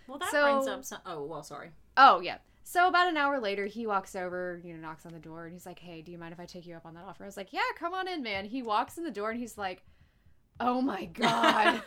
Well, 0.06 0.18
that 0.18 0.30
So- 0.30 0.42
brings 0.52 0.68
up 0.68 0.84
some. 0.84 1.00
Oh, 1.06 1.24
well, 1.24 1.42
sorry. 1.42 1.70
Oh 1.96 2.20
yeah. 2.20 2.38
So 2.64 2.86
about 2.86 3.08
an 3.08 3.16
hour 3.16 3.40
later, 3.40 3.66
he 3.66 3.88
walks 3.88 4.14
over, 4.14 4.60
you 4.64 4.72
know, 4.72 4.80
knocks 4.80 5.04
on 5.04 5.12
the 5.12 5.18
door, 5.18 5.44
and 5.46 5.52
he's 5.52 5.66
like, 5.66 5.80
"Hey, 5.80 6.00
do 6.02 6.12
you 6.12 6.18
mind 6.18 6.32
if 6.32 6.38
I 6.38 6.44
take 6.44 6.64
you 6.66 6.76
up 6.76 6.86
on 6.86 6.94
that 6.94 7.04
offer?" 7.04 7.24
I 7.24 7.26
was 7.26 7.36
like, 7.36 7.52
"Yeah, 7.52 7.60
come 7.78 7.92
on 7.92 8.06
in, 8.06 8.22
man." 8.22 8.44
He 8.44 8.62
walks 8.62 8.98
in 8.98 9.04
the 9.04 9.10
door, 9.10 9.30
and 9.30 9.40
he's 9.40 9.58
like, 9.58 9.82
"Oh 10.60 10.80
my 10.80 11.04
god," 11.12 11.82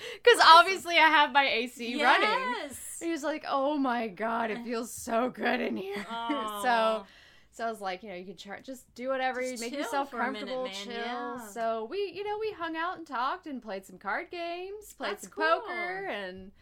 because 0.22 0.40
obviously 0.56 0.96
I 0.96 1.08
have 1.08 1.32
my 1.32 1.44
AC 1.48 2.02
running. 2.02 2.28
yes. 2.28 2.98
And 3.00 3.06
he 3.08 3.12
was 3.12 3.22
like, 3.22 3.44
"Oh 3.48 3.76
my 3.76 4.08
god, 4.08 4.50
it 4.50 4.62
feels 4.64 4.92
so 4.92 5.30
good 5.30 5.60
in 5.60 5.76
here." 5.76 6.04
so, 6.62 7.04
so 7.52 7.66
I 7.66 7.70
was 7.70 7.80
like, 7.80 8.02
you 8.02 8.10
know, 8.10 8.14
you 8.14 8.24
can 8.34 8.36
just 8.62 8.94
do 8.94 9.08
whatever, 9.08 9.40
Just 9.42 9.60
make 9.62 9.72
yourself 9.72 10.10
for 10.10 10.20
a 10.20 10.30
minute, 10.32 10.48
comfortable, 10.48 10.68
chill. 10.68 10.92
yeah. 10.92 11.46
So 11.48 11.86
we, 11.90 12.12
you 12.14 12.24
know, 12.24 12.38
we 12.40 12.52
hung 12.52 12.76
out 12.76 12.98
and 12.98 13.06
talked 13.06 13.46
and 13.46 13.60
played 13.62 13.84
some 13.86 13.98
card 13.98 14.30
games, 14.30 14.92
played 14.96 15.12
That's 15.12 15.22
some 15.24 15.32
cool. 15.32 15.60
poker, 15.60 16.06
and 16.06 16.52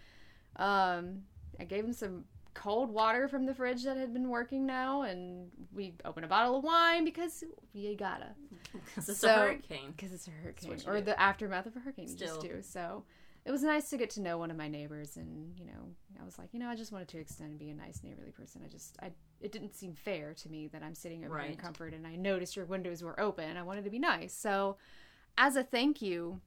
um, 0.57 1.23
I 1.61 1.65
gave 1.65 1.85
him 1.85 1.93
some 1.93 2.25
cold 2.55 2.91
water 2.91 3.29
from 3.29 3.47
the 3.47 3.55
fridge 3.55 3.85
that 3.85 3.97
had 3.97 4.13
been 4.13 4.29
working 4.29 4.67
now, 4.67 5.03
and 5.03 5.49
we 5.73 5.95
opened 6.05 6.25
a 6.25 6.29
bottle 6.29 6.57
of 6.59 6.65
wine 6.65 7.05
because 7.05 7.45
you 7.73 7.97
gotta, 7.97 8.29
Because 8.73 9.09
it's 9.09 9.21
So- 9.21 9.29
a 9.35 9.39
hurricane. 9.39 9.93
because 9.97 10.13
it's 10.13 10.27
a 10.27 10.31
hurricane 10.31 10.79
or 10.87 10.97
do. 10.99 11.03
the 11.05 11.21
aftermath 11.21 11.67
of 11.67 11.77
a 11.77 11.81
hurricane. 11.81 12.09
You 12.09 12.17
just 12.17 12.35
Still. 12.41 12.43
do 12.57 12.63
so. 12.63 13.05
It 13.49 13.51
was 13.51 13.63
nice 13.63 13.89
to 13.89 13.97
get 13.97 14.11
to 14.11 14.21
know 14.21 14.37
one 14.37 14.51
of 14.51 14.59
my 14.59 14.69
neighbors, 14.69 15.17
and 15.17 15.59
you 15.59 15.65
know, 15.65 15.95
I 16.21 16.25
was 16.27 16.39
like, 16.39 16.53
you 16.53 16.59
know, 16.61 16.69
I 16.69 16.77
just 16.77 16.93
wanted 16.93 17.09
to 17.09 17.19
extend 17.19 17.49
and 17.49 17.59
be 17.59 17.71
a 17.71 17.75
nice 17.75 18.03
neighborly 18.05 18.31
person. 18.31 18.61
I 18.63 18.69
just, 18.69 18.99
I, 19.03 19.11
it 19.41 19.53
didn't 19.53 19.75
seem 19.75 19.95
fair 19.95 20.35
to 20.35 20.51
me 20.51 20.67
that 20.69 20.83
I'm 20.83 20.95
sitting 20.95 21.25
over 21.25 21.35
here 21.39 21.47
in 21.47 21.51
Right. 21.53 21.59
comfort, 21.59 21.95
and 21.95 22.07
I 22.07 22.15
noticed 22.15 22.57
your 22.57 22.67
windows 22.67 23.03
were 23.03 23.19
open. 23.19 23.57
I 23.57 23.63
wanted 23.63 23.85
to 23.85 23.91
be 23.91 23.99
nice, 23.99 24.35
so 24.35 24.77
as 25.39 25.57
a 25.57 25.65
thank 25.65 26.03
you, 26.03 26.43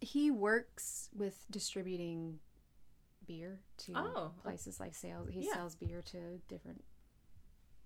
he 0.00 0.30
works 0.30 1.08
with 1.16 1.46
distributing 1.50 2.40
beer 3.26 3.60
to 3.78 3.92
Oh. 3.96 4.12
oh. 4.16 4.32
places 4.42 4.78
like 4.78 4.94
sales. 4.94 5.30
He 5.30 5.46
Yeah. 5.46 5.54
sells 5.54 5.76
beer 5.76 6.02
to 6.02 6.38
different 6.46 6.84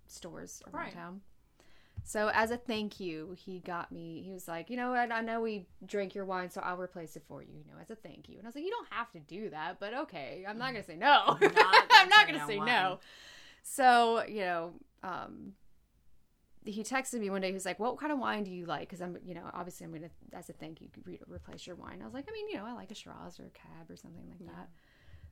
stores 0.08 0.62
around 0.66 0.74
Right. 0.74 0.92
town. 0.92 1.20
So 2.04 2.30
as 2.34 2.50
a 2.50 2.56
thank 2.56 2.98
you, 2.98 3.34
he 3.38 3.60
got 3.60 3.92
me. 3.92 4.22
He 4.24 4.32
was 4.32 4.48
like, 4.48 4.70
you 4.70 4.76
know, 4.76 4.90
what? 4.90 5.12
I 5.12 5.20
know 5.20 5.40
we 5.40 5.66
drank 5.86 6.14
your 6.14 6.24
wine, 6.24 6.50
so 6.50 6.60
I'll 6.60 6.76
replace 6.76 7.16
it 7.16 7.22
for 7.28 7.42
you. 7.42 7.52
You 7.52 7.64
know, 7.66 7.78
as 7.80 7.90
a 7.90 7.94
thank 7.94 8.28
you. 8.28 8.38
And 8.38 8.46
I 8.46 8.48
was 8.48 8.54
like, 8.54 8.64
you 8.64 8.70
don't 8.70 8.88
have 8.90 9.10
to 9.12 9.20
do 9.20 9.50
that, 9.50 9.78
but 9.78 9.94
okay. 9.94 10.44
I'm 10.48 10.58
not 10.58 10.72
gonna 10.72 10.84
say 10.84 10.96
no. 10.96 11.36
Not 11.40 11.40
gonna 11.40 11.54
I'm 11.92 12.08
not 12.08 12.26
gonna 12.26 12.38
down 12.38 12.48
say 12.48 12.58
no. 12.58 12.98
So 13.62 14.24
you 14.26 14.40
know, 14.40 14.72
um, 15.02 15.52
he 16.64 16.82
texted 16.82 17.20
me 17.20 17.30
one 17.30 17.40
day. 17.40 17.48
He 17.48 17.54
was 17.54 17.64
like, 17.64 17.78
"What 17.78 17.98
kind 17.98 18.12
of 18.12 18.18
wine 18.18 18.44
do 18.44 18.50
you 18.50 18.66
like?" 18.66 18.88
Because 18.88 19.00
I'm, 19.00 19.16
you 19.24 19.34
know, 19.34 19.48
obviously 19.54 19.84
I'm 19.84 19.92
gonna, 19.92 20.10
as 20.32 20.48
a 20.48 20.52
thank 20.52 20.80
you, 20.80 20.88
re- 21.04 21.20
replace 21.26 21.66
your 21.66 21.76
wine. 21.76 22.00
I 22.02 22.04
was 22.04 22.14
like, 22.14 22.26
I 22.28 22.32
mean, 22.32 22.48
you 22.48 22.56
know, 22.56 22.66
I 22.66 22.72
like 22.72 22.90
a 22.90 22.94
Shiraz 22.94 23.40
or 23.40 23.44
a 23.46 23.50
Cab 23.50 23.90
or 23.90 23.96
something 23.96 24.26
like 24.28 24.46
that. 24.52 24.68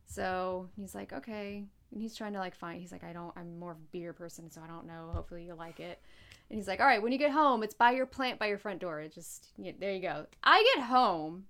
So 0.06 0.68
he's 0.74 0.94
like, 0.94 1.12
okay, 1.12 1.64
and 1.92 2.00
he's 2.00 2.16
trying 2.16 2.32
to 2.32 2.38
like 2.38 2.54
find. 2.54 2.80
He's 2.80 2.92
like, 2.92 3.04
I 3.04 3.12
don't. 3.12 3.32
I'm 3.36 3.58
more 3.58 3.72
of 3.72 3.78
a 3.78 3.92
beer 3.92 4.12
person, 4.12 4.50
so 4.50 4.62
I 4.62 4.66
don't 4.66 4.86
know. 4.86 5.10
Hopefully 5.12 5.44
you 5.44 5.54
like 5.54 5.80
it. 5.80 6.00
And 6.51 6.59
he's 6.59 6.66
like, 6.68 6.80
all 6.80 6.86
right, 6.86 7.03
when 7.03 7.12
you 7.12 7.18
get 7.18 7.30
home, 7.32 7.62
it's 7.62 7.74
by 7.74 7.90
your 7.92 8.07
plant 8.07 8.38
by 8.38 8.46
your 8.46 8.59
front 8.59 8.80
door. 8.80 9.01
It 9.01 9.12
just 9.14 9.49
yeah, 9.59 9.72
there 9.78 9.92
you 9.92 10.01
go. 10.01 10.26
I 10.42 10.64
get 10.74 10.84
home, 10.84 11.44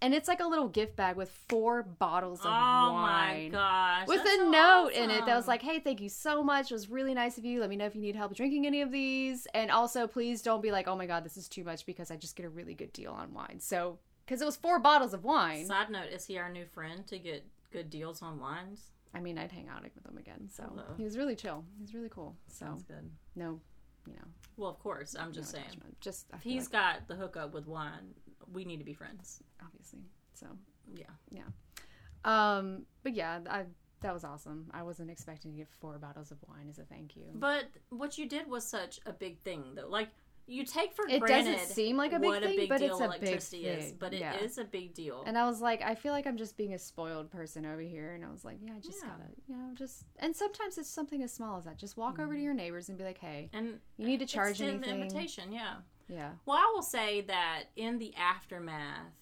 and 0.00 0.14
it's 0.14 0.28
like 0.28 0.38
a 0.40 0.46
little 0.46 0.68
gift 0.68 0.94
bag 0.94 1.16
with 1.16 1.30
four 1.48 1.82
bottles 1.82 2.40
of 2.40 2.46
Oh 2.46 2.92
wine 2.92 2.92
my 2.92 3.48
gosh. 3.50 4.06
with 4.06 4.20
a 4.20 4.36
so 4.36 4.50
note 4.50 4.88
in 4.92 5.10
it 5.10 5.26
that 5.26 5.34
was 5.34 5.48
like, 5.48 5.62
"Hey, 5.62 5.80
thank 5.80 6.00
you 6.00 6.08
so 6.08 6.44
much. 6.44 6.70
It 6.70 6.74
was 6.74 6.88
really 6.88 7.12
nice 7.14 7.38
of 7.38 7.44
you. 7.44 7.60
Let 7.60 7.70
me 7.70 7.76
know 7.76 7.86
if 7.86 7.96
you 7.96 8.00
need 8.02 8.14
help 8.14 8.34
drinking 8.36 8.66
any 8.66 8.82
of 8.82 8.92
these, 8.92 9.46
and 9.52 9.70
also 9.70 10.06
please 10.06 10.42
don't 10.42 10.62
be 10.62 10.70
like, 10.70 10.86
oh 10.86 10.96
my 10.96 11.06
god, 11.06 11.24
this 11.24 11.36
is 11.36 11.48
too 11.48 11.64
much 11.64 11.84
because 11.86 12.10
I 12.12 12.16
just 12.16 12.36
get 12.36 12.46
a 12.46 12.50
really 12.50 12.74
good 12.74 12.92
deal 12.92 13.12
on 13.12 13.34
wine." 13.34 13.58
So, 13.58 13.98
because 14.24 14.40
it 14.40 14.44
was 14.44 14.56
four 14.56 14.78
bottles 14.78 15.12
of 15.12 15.24
wine, 15.24 15.66
Side 15.66 15.90
note: 15.90 16.10
Is 16.12 16.26
he 16.26 16.38
our 16.38 16.50
new 16.50 16.66
friend 16.66 17.04
to 17.08 17.18
get 17.18 17.44
good 17.72 17.90
deals 17.90 18.22
on 18.22 18.38
wines? 18.38 18.90
I 19.12 19.18
mean, 19.20 19.38
I'd 19.38 19.50
hang 19.50 19.68
out 19.68 19.82
with 19.82 20.06
him 20.06 20.18
again. 20.18 20.48
So 20.52 20.62
Hello. 20.68 20.84
he 20.98 21.02
was 21.04 21.16
really 21.16 21.34
chill. 21.34 21.64
He 21.78 21.82
was 21.82 21.94
really 21.94 22.10
cool. 22.10 22.36
So 22.48 22.66
Sounds 22.66 22.82
good. 22.84 23.10
no, 23.34 23.60
you 24.06 24.14
know, 24.14 24.28
Well, 24.56 24.70
of 24.70 24.78
course. 24.78 25.14
I'm 25.18 25.28
no 25.28 25.32
just 25.32 25.50
saying. 25.50 25.64
attachment. 25.66 26.00
Just 26.00 26.26
I 26.32 26.36
If 26.36 26.42
he's 26.42 26.64
like, 26.64 26.72
got 26.72 27.08
the 27.08 27.14
hookup 27.16 27.52
with 27.54 27.66
wine, 27.66 28.14
we 28.52 28.64
need 28.64 28.78
to 28.78 28.84
be 28.84 28.94
friends. 28.94 29.42
obviously. 29.64 30.00
So 30.34 30.46
yeah, 30.94 31.06
Yeah. 31.30 31.42
um, 32.24 32.86
but 33.02 33.14
yeah, 33.14 33.40
I 33.48 33.64
that 34.02 34.12
was 34.12 34.24
awesome. 34.24 34.70
I 34.74 34.82
wasn't 34.82 35.10
expecting 35.10 35.52
to 35.52 35.56
get 35.56 35.68
four 35.80 35.98
bottles 35.98 36.30
of 36.30 36.36
wine 36.46 36.68
as 36.68 36.78
a 36.78 36.84
thank 36.84 37.16
you. 37.16 37.24
But 37.34 37.64
what 37.88 38.18
you 38.18 38.28
did 38.28 38.46
was 38.48 38.62
such 38.66 39.00
a 39.06 39.12
big 39.12 39.40
thing, 39.40 39.64
though. 39.74 39.88
Like 39.88 40.10
you 40.48 40.64
take 40.64 40.92
for 40.94 41.06
It 41.08 41.20
granted 41.20 41.52
doesn't 41.56 41.74
seem 41.74 41.96
like 41.96 42.12
a 42.12 42.18
big 42.20 42.28
what 42.28 42.42
thing, 42.42 42.52
a 42.52 42.56
big 42.56 42.68
but 42.68 42.78
deal 42.78 42.92
it's 42.92 43.00
a 43.00 43.08
big 43.08 43.22
electricity 43.22 43.66
is, 43.66 43.84
thing. 43.86 43.96
but 43.98 44.14
it 44.14 44.22
is 44.42 44.56
Yeah. 44.58 44.62
a 44.62 44.66
big 44.66 44.94
deal. 44.94 45.24
And 45.26 45.36
I 45.36 45.44
was 45.46 45.60
like, 45.60 45.82
I 45.82 45.94
feel 45.94 46.12
like 46.12 46.26
I'm 46.26 46.36
just 46.36 46.56
being 46.56 46.74
a 46.74 46.78
spoiled 46.78 47.30
person 47.30 47.66
over 47.66 47.80
here. 47.80 48.14
And 48.14 48.24
I 48.24 48.30
was 48.30 48.44
like, 48.44 48.58
yeah, 48.62 48.74
I 48.76 48.80
just 48.80 49.02
Yeah. 49.02 49.08
gotta, 49.10 49.24
you 49.48 49.56
know, 49.56 49.74
just. 49.74 50.04
And 50.20 50.34
sometimes 50.36 50.78
it's 50.78 50.88
something 50.88 51.22
as 51.22 51.32
small 51.32 51.58
as 51.58 51.64
that. 51.64 51.76
Just 51.78 51.96
walk 51.96 52.18
over 52.18 52.34
to 52.34 52.40
your 52.40 52.54
neighbors 52.54 52.88
and 52.88 52.96
be 52.96 53.04
like, 53.04 53.18
hey, 53.18 53.50
and 53.52 53.80
you 53.96 54.06
need 54.06 54.20
to 54.20 54.26
charge 54.26 54.60
extend 54.60 54.82
the 54.84 54.88
anything. 54.88 55.02
invitation, 55.02 55.52
yeah. 55.52 55.76
Yeah. 56.08 56.30
Well, 56.46 56.56
I 56.58 56.70
will 56.74 56.82
say 56.82 57.22
that 57.22 57.64
in 57.74 57.98
the 57.98 58.14
aftermath, 58.14 59.12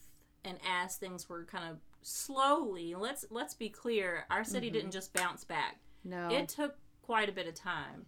and 0.44 0.58
as 0.68 0.96
things 0.96 1.28
were 1.28 1.44
kind 1.44 1.70
of 1.70 1.78
slowly, 2.02 2.94
let's 2.94 3.24
let's 3.30 3.54
be 3.54 3.68
clear, 3.70 4.26
our 4.30 4.44
city 4.44 4.66
Mm-hmm. 4.66 4.74
didn't 4.74 4.90
just 4.90 5.12
bounce 5.14 5.44
back. 5.44 5.76
No. 6.04 6.28
It 6.30 6.48
took 6.50 6.76
quite 7.02 7.28
a 7.28 7.32
bit 7.32 7.46
of 7.46 7.54
time. 7.54 8.04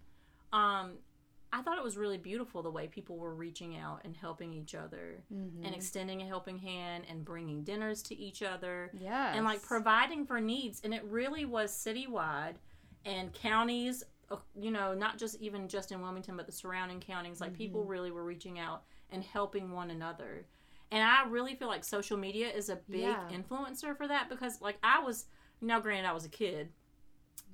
Um, 0.52 0.98
I 1.58 1.62
thought 1.62 1.78
it 1.78 1.84
was 1.84 1.96
really 1.96 2.18
beautiful 2.18 2.62
the 2.62 2.70
way 2.70 2.86
people 2.86 3.16
were 3.16 3.34
reaching 3.34 3.76
out 3.76 4.00
and 4.04 4.14
helping 4.16 4.52
each 4.52 4.74
other 4.74 5.22
Mm-hmm. 5.32 5.64
and 5.64 5.74
extending 5.74 6.22
a 6.22 6.26
helping 6.26 6.58
hand 6.58 7.04
and 7.10 7.24
bringing 7.24 7.64
dinners 7.64 8.02
to 8.04 8.14
each 8.16 8.42
other 8.42 8.90
yes. 8.98 9.34
and 9.36 9.44
like 9.44 9.62
providing 9.62 10.26
for 10.26 10.40
needs. 10.40 10.80
And 10.84 10.92
it 10.94 11.04
really 11.04 11.44
was 11.44 11.70
citywide 11.72 12.54
and 13.04 13.32
counties, 13.32 14.04
uh, 14.30 14.36
you 14.60 14.70
know, 14.70 14.92
not 14.94 15.18
just 15.18 15.40
even 15.40 15.68
just 15.68 15.92
in 15.92 16.00
Wilmington, 16.02 16.36
but 16.36 16.46
the 16.46 16.52
surrounding 16.52 17.00
counties. 17.00 17.40
Like 17.40 17.54
people 17.54 17.80
Mm-hmm. 17.80 17.90
really 17.90 18.10
were 18.10 18.24
reaching 18.24 18.58
out 18.58 18.82
and 19.10 19.22
helping 19.24 19.70
one 19.72 19.90
another. 19.90 20.46
And 20.90 21.02
I 21.02 21.24
really 21.28 21.54
feel 21.54 21.68
like 21.68 21.84
social 21.84 22.16
media 22.16 22.48
is 22.48 22.68
a 22.68 22.76
big 22.88 23.00
Yeah. 23.00 23.28
influencer 23.32 23.96
for 23.96 24.06
that 24.06 24.28
because, 24.28 24.60
like, 24.60 24.76
I 24.84 25.00
was, 25.00 25.26
now 25.60 25.80
granted, 25.80 26.08
I 26.08 26.12
was 26.12 26.24
a 26.24 26.28
kid, 26.28 26.68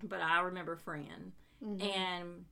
but 0.03 0.21
I 0.21 0.41
remember 0.41 0.77
Fran. 0.77 1.33
Mm-hmm. 1.65 1.81
And 1.83 2.45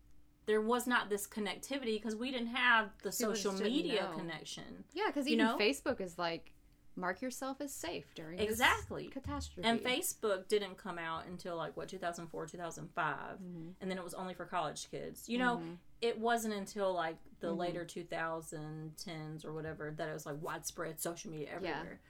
there 0.51 0.61
was 0.61 0.85
not 0.89 1.09
this 1.09 1.29
connectivity 1.29 1.95
because 1.95 2.17
we 2.17 2.33
didn't 2.33 2.49
have 2.49 2.89
the 3.05 3.11
People 3.13 3.37
social 3.37 3.53
media 3.53 4.09
know. 4.11 4.19
connection. 4.19 4.85
yeah, 4.93 5.05
because 5.07 5.29
even 5.29 5.47
know? 5.47 5.57
Facebook 5.57 6.01
is 6.01 6.19
like, 6.19 6.51
mark 6.97 7.23
yourself 7.23 7.61
as 7.61 7.73
safe 7.73 8.05
during 8.17 8.37
this 8.37 8.51
Exactly. 8.51 9.07
catastrophe. 9.07 9.69
And 9.69 9.79
Facebook 9.79 10.49
didn't 10.49 10.77
come 10.77 10.99
out 10.99 11.27
until 11.29 11.57
like 11.57 11.77
what 11.77 11.89
2004, 11.89 12.47
2005, 12.47 13.15
mm-hmm. 13.15 13.69
and 13.81 13.91
then 13.91 13.97
it 13.97 14.03
was 14.03 14.13
only 14.13 14.35
for 14.35 14.45
college 14.45 14.91
kids. 14.91 15.29
You 15.29 15.39
know, 15.39 15.59
mm-hmm. 15.59 15.75
it 16.01 16.19
wasn't 16.19 16.55
until 16.55 16.93
like 16.93 17.17
the 17.39 17.47
mm-hmm. 17.47 17.61
later 17.61 17.85
2010s 17.85 19.45
or 19.45 19.53
whatever 19.53 19.95
that 19.97 20.09
it 20.09 20.13
was 20.13 20.27
like 20.27 20.43
widespread 20.43 21.01
social 21.01 21.31
media 21.31 21.51
everywhere. 21.55 22.01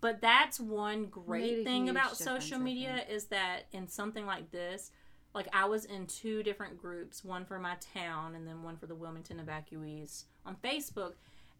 But 0.00 0.22
that's 0.22 0.58
one 0.58 1.04
great 1.06 1.64
thing 1.64 1.90
about 1.90 2.16
social 2.16 2.58
media 2.58 3.04
is 3.10 3.26
that 3.26 3.66
in 3.72 3.88
something 3.88 4.24
like 4.24 4.50
this, 4.50 4.90
like 5.34 5.48
I 5.52 5.64
was 5.66 5.84
in 5.84 6.06
two 6.06 6.42
different 6.42 6.80
groups, 6.80 7.24
one 7.24 7.44
for 7.44 7.58
my 7.58 7.76
town 7.94 8.34
and 8.34 8.46
then 8.46 8.62
one 8.62 8.76
for 8.76 8.86
the 8.86 8.94
Wilmington 8.94 9.40
evacuees 9.44 10.24
on 10.44 10.56
Facebook, 10.62 11.12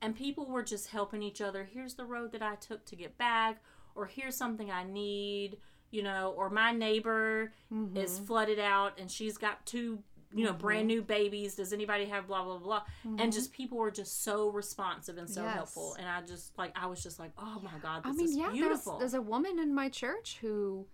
and 0.02 0.16
people 0.16 0.46
were 0.46 0.62
just 0.62 0.88
helping 0.88 1.22
each 1.22 1.40
other. 1.40 1.68
Here's 1.72 1.94
the 1.94 2.04
road 2.04 2.32
that 2.32 2.42
I 2.42 2.56
took 2.56 2.84
to 2.86 2.96
get 2.96 3.16
back, 3.18 3.62
or 3.94 4.06
here's 4.06 4.36
something 4.36 4.70
I 4.70 4.84
need, 4.84 5.58
you 5.90 6.02
know, 6.02 6.34
or 6.36 6.50
my 6.50 6.72
neighbor 6.72 7.52
mm-hmm. 7.72 7.96
is 7.96 8.18
flooded 8.18 8.58
out 8.58 8.98
and 8.98 9.10
she's 9.10 9.36
got 9.36 9.64
two, 9.66 9.98
you 10.32 10.44
know, 10.44 10.50
mm-hmm. 10.50 10.60
brand 10.60 10.86
new 10.86 11.02
babies. 11.02 11.54
Does 11.56 11.72
anybody 11.72 12.06
have 12.06 12.26
blah 12.26 12.44
blah 12.44 12.58
blah? 12.58 12.82
And 13.04 13.18
mm-hmm. 13.18 13.30
just 13.30 13.52
people 13.52 13.78
were 13.78 13.90
just 13.90 14.24
so 14.24 14.48
responsive 14.48 15.18
and 15.18 15.28
so 15.28 15.42
Yes. 15.42 15.54
helpful, 15.54 15.96
and 15.98 16.08
I 16.08 16.22
just 16.22 16.56
like 16.58 16.72
I 16.80 16.86
was 16.86 17.02
just 17.02 17.18
like, 17.18 17.32
oh 17.38 17.60
my 17.62 17.78
god, 17.82 18.02
I 18.04 18.08
this 18.10 18.16
mean, 18.16 18.26
is 18.26 18.36
yeah, 18.36 18.46
there's, 18.46 18.56
beautiful. 18.56 18.98
there's 18.98 19.14
a 19.14 19.22
woman 19.22 19.58
in 19.58 19.74
my 19.74 19.88
church 19.88 20.38
who, 20.40 20.86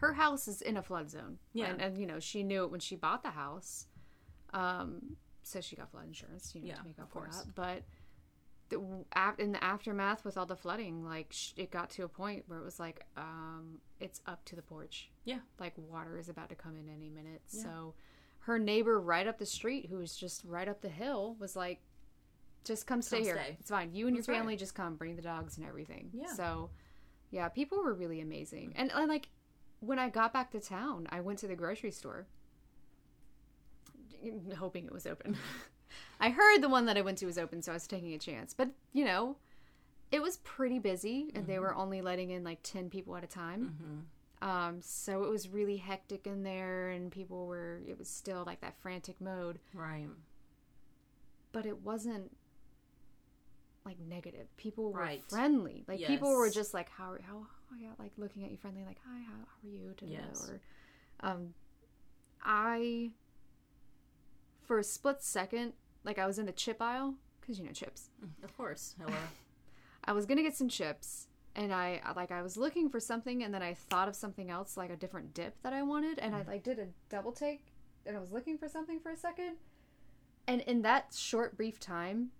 her 0.00 0.12
house 0.14 0.48
is 0.48 0.62
in 0.62 0.76
a 0.76 0.82
flood 0.82 1.10
zone. 1.10 1.38
Yeah. 1.52 1.66
and, 1.66 1.80
and 1.80 1.98
you 1.98 2.06
know 2.06 2.20
she 2.20 2.42
knew 2.42 2.64
it 2.64 2.70
when 2.70 2.80
she 2.80 2.96
bought 2.96 3.22
the 3.22 3.30
house, 3.30 3.86
um, 4.52 5.16
so 5.42 5.60
she 5.60 5.76
got 5.76 5.90
flood 5.90 6.06
insurance, 6.06 6.52
you 6.54 6.60
know, 6.62 6.68
Yeah, 6.68 6.74
to 6.74 6.84
make 6.84 6.98
up 6.98 7.10
for 7.10 7.26
that. 7.30 7.46
But 7.54 7.82
the, 8.68 8.80
in 9.42 9.52
the 9.52 9.62
aftermath 9.64 10.24
with 10.24 10.36
all 10.36 10.46
the 10.46 10.56
flooding, 10.56 11.04
like 11.04 11.28
sh- 11.30 11.52
it 11.56 11.70
got 11.70 11.90
to 11.90 12.04
a 12.04 12.08
point 12.08 12.44
where 12.46 12.58
it 12.58 12.64
was 12.64 12.78
like, 12.78 13.04
um, 13.16 13.78
it's 14.00 14.20
up 14.26 14.44
to 14.46 14.56
the 14.56 14.62
porch. 14.62 15.10
Yeah. 15.24 15.38
like 15.58 15.74
water 15.76 16.18
is 16.18 16.28
about 16.28 16.48
to 16.50 16.54
come 16.54 16.76
in 16.76 16.88
any 16.88 17.08
minute. 17.08 17.42
So 17.46 17.94
her 18.40 18.58
neighbor 18.58 19.00
right 19.00 19.26
up 19.26 19.38
the 19.38 19.46
street, 19.46 19.86
who 19.90 19.98
was 19.98 20.16
just 20.16 20.42
right 20.44 20.68
up 20.68 20.80
the 20.80 20.88
hill, 20.88 21.36
was 21.38 21.54
like, 21.56 21.80
"Just 22.64 22.86
come 22.86 23.02
stay 23.02 23.18
Come 23.18 23.24
here. 23.26 23.40
stay. 23.42 23.56
It's 23.60 23.70
fine. 23.70 23.92
You 23.94 24.06
and 24.08 24.16
That's 24.16 24.26
your 24.28 24.34
right. 24.34 24.40
family 24.40 24.56
just 24.56 24.74
come. 24.74 24.96
Bring 24.96 25.14
the 25.16 25.22
dogs 25.22 25.58
and 25.58 25.66
everything." 25.66 26.08
Yeah. 26.12 26.32
So, 26.34 26.70
yeah, 27.30 27.48
people 27.48 27.78
were 27.82 27.92
really 27.94 28.20
amazing. 28.22 28.72
And, 28.76 28.90
and 28.92 29.08
like 29.08 29.28
when 29.80 29.98
I 29.98 30.08
got 30.08 30.32
back 30.32 30.50
to 30.52 30.60
town, 30.60 31.06
I 31.10 31.20
went 31.20 31.38
to 31.40 31.46
the 31.48 31.56
grocery 31.56 31.90
store, 31.90 32.26
hoping 34.58 34.86
it 34.86 34.92
was 34.92 35.06
open. 35.06 35.36
I 36.20 36.30
heard 36.30 36.60
the 36.62 36.68
one 36.68 36.86
that 36.86 36.96
I 36.96 37.00
went 37.00 37.18
to 37.18 37.26
was 37.26 37.38
open, 37.38 37.62
so 37.62 37.72
I 37.72 37.74
was 37.74 37.86
taking 37.86 38.12
a 38.14 38.18
chance. 38.18 38.54
But 38.54 38.70
you 38.92 39.04
know, 39.04 39.36
it 40.12 40.22
was 40.22 40.36
pretty 40.38 40.78
busy, 40.78 41.30
and 41.34 41.46
they 41.46 41.58
were 41.58 41.74
only 41.74 42.00
letting 42.02 42.30
in 42.30 42.44
like 42.44 42.60
ten 42.62 42.90
people 42.90 43.16
at 43.16 43.24
a 43.24 43.26
time. 43.26 44.06
Um, 44.42 44.78
so 44.80 45.22
it 45.24 45.30
was 45.30 45.48
really 45.48 45.76
hectic 45.76 46.26
in 46.26 46.42
there, 46.42 46.90
and 46.90 47.10
people 47.10 47.46
were. 47.46 47.80
It 47.88 47.98
was 47.98 48.08
still 48.08 48.44
like 48.46 48.60
that 48.60 48.78
frantic 48.80 49.20
mode, 49.20 49.58
Right. 49.74 50.08
but 51.52 51.66
it 51.66 51.82
wasn't 51.82 52.30
like 53.84 53.98
negative. 53.98 54.54
People 54.56 54.92
were 54.92 55.00
Right. 55.00 55.22
friendly. 55.28 55.84
Like 55.88 56.00
people 56.06 56.30
were 56.36 56.50
just 56.50 56.72
like, 56.74 56.90
"How? 56.90 57.16
How? 57.26 57.46
Oh 57.72 57.76
yeah," 57.78 57.90
like 57.98 58.12
looking 58.16 58.44
at 58.44 58.50
you 58.50 58.56
friendly, 58.56 58.84
like, 58.84 58.98
"Hi, 59.06 59.20
how, 59.22 59.32
how 59.32 59.68
are 59.68 59.70
you?" 59.70 59.94
Yes. 60.02 60.48
Or, 60.48 60.60
um, 61.28 61.54
I 62.42 63.12
for 64.62 64.78
a 64.78 64.84
split 64.84 65.22
second, 65.22 65.72
like 66.04 66.18
I 66.18 66.26
was 66.26 66.38
in 66.38 66.46
the 66.46 66.52
chip 66.52 66.80
aisle 66.80 67.14
because 67.40 67.58
you 67.58 67.64
know 67.66 67.72
chips. 67.72 68.10
Of 68.42 68.56
course. 68.56 68.94
Hello. 69.00 69.16
I 70.04 70.12
was 70.12 70.26
gonna 70.26 70.42
get 70.42 70.56
some 70.56 70.68
chips, 70.68 71.26
and 71.54 71.72
I 71.74 72.00
like 72.16 72.30
I 72.30 72.42
was 72.42 72.56
looking 72.56 72.88
for 72.88 73.00
something, 73.00 73.42
and 73.42 73.52
then 73.52 73.62
I 73.62 73.74
thought 73.74 74.08
of 74.08 74.16
something 74.16 74.50
else, 74.50 74.76
like 74.76 74.90
a 74.90 74.96
different 74.96 75.34
dip 75.34 75.60
that 75.62 75.72
I 75.72 75.82
wanted, 75.82 76.18
and 76.18 76.34
I 76.34 76.42
like 76.42 76.62
did 76.62 76.78
a 76.78 76.86
double 77.08 77.32
take, 77.32 77.66
and 78.06 78.16
I 78.16 78.20
was 78.20 78.32
looking 78.32 78.56
for 78.58 78.68
something 78.68 79.00
for 79.00 79.10
a 79.10 79.16
second, 79.16 79.56
and 80.46 80.60
in 80.62 80.82
that 80.82 81.14
short 81.14 81.56
brief 81.56 81.78
time, 81.78 82.30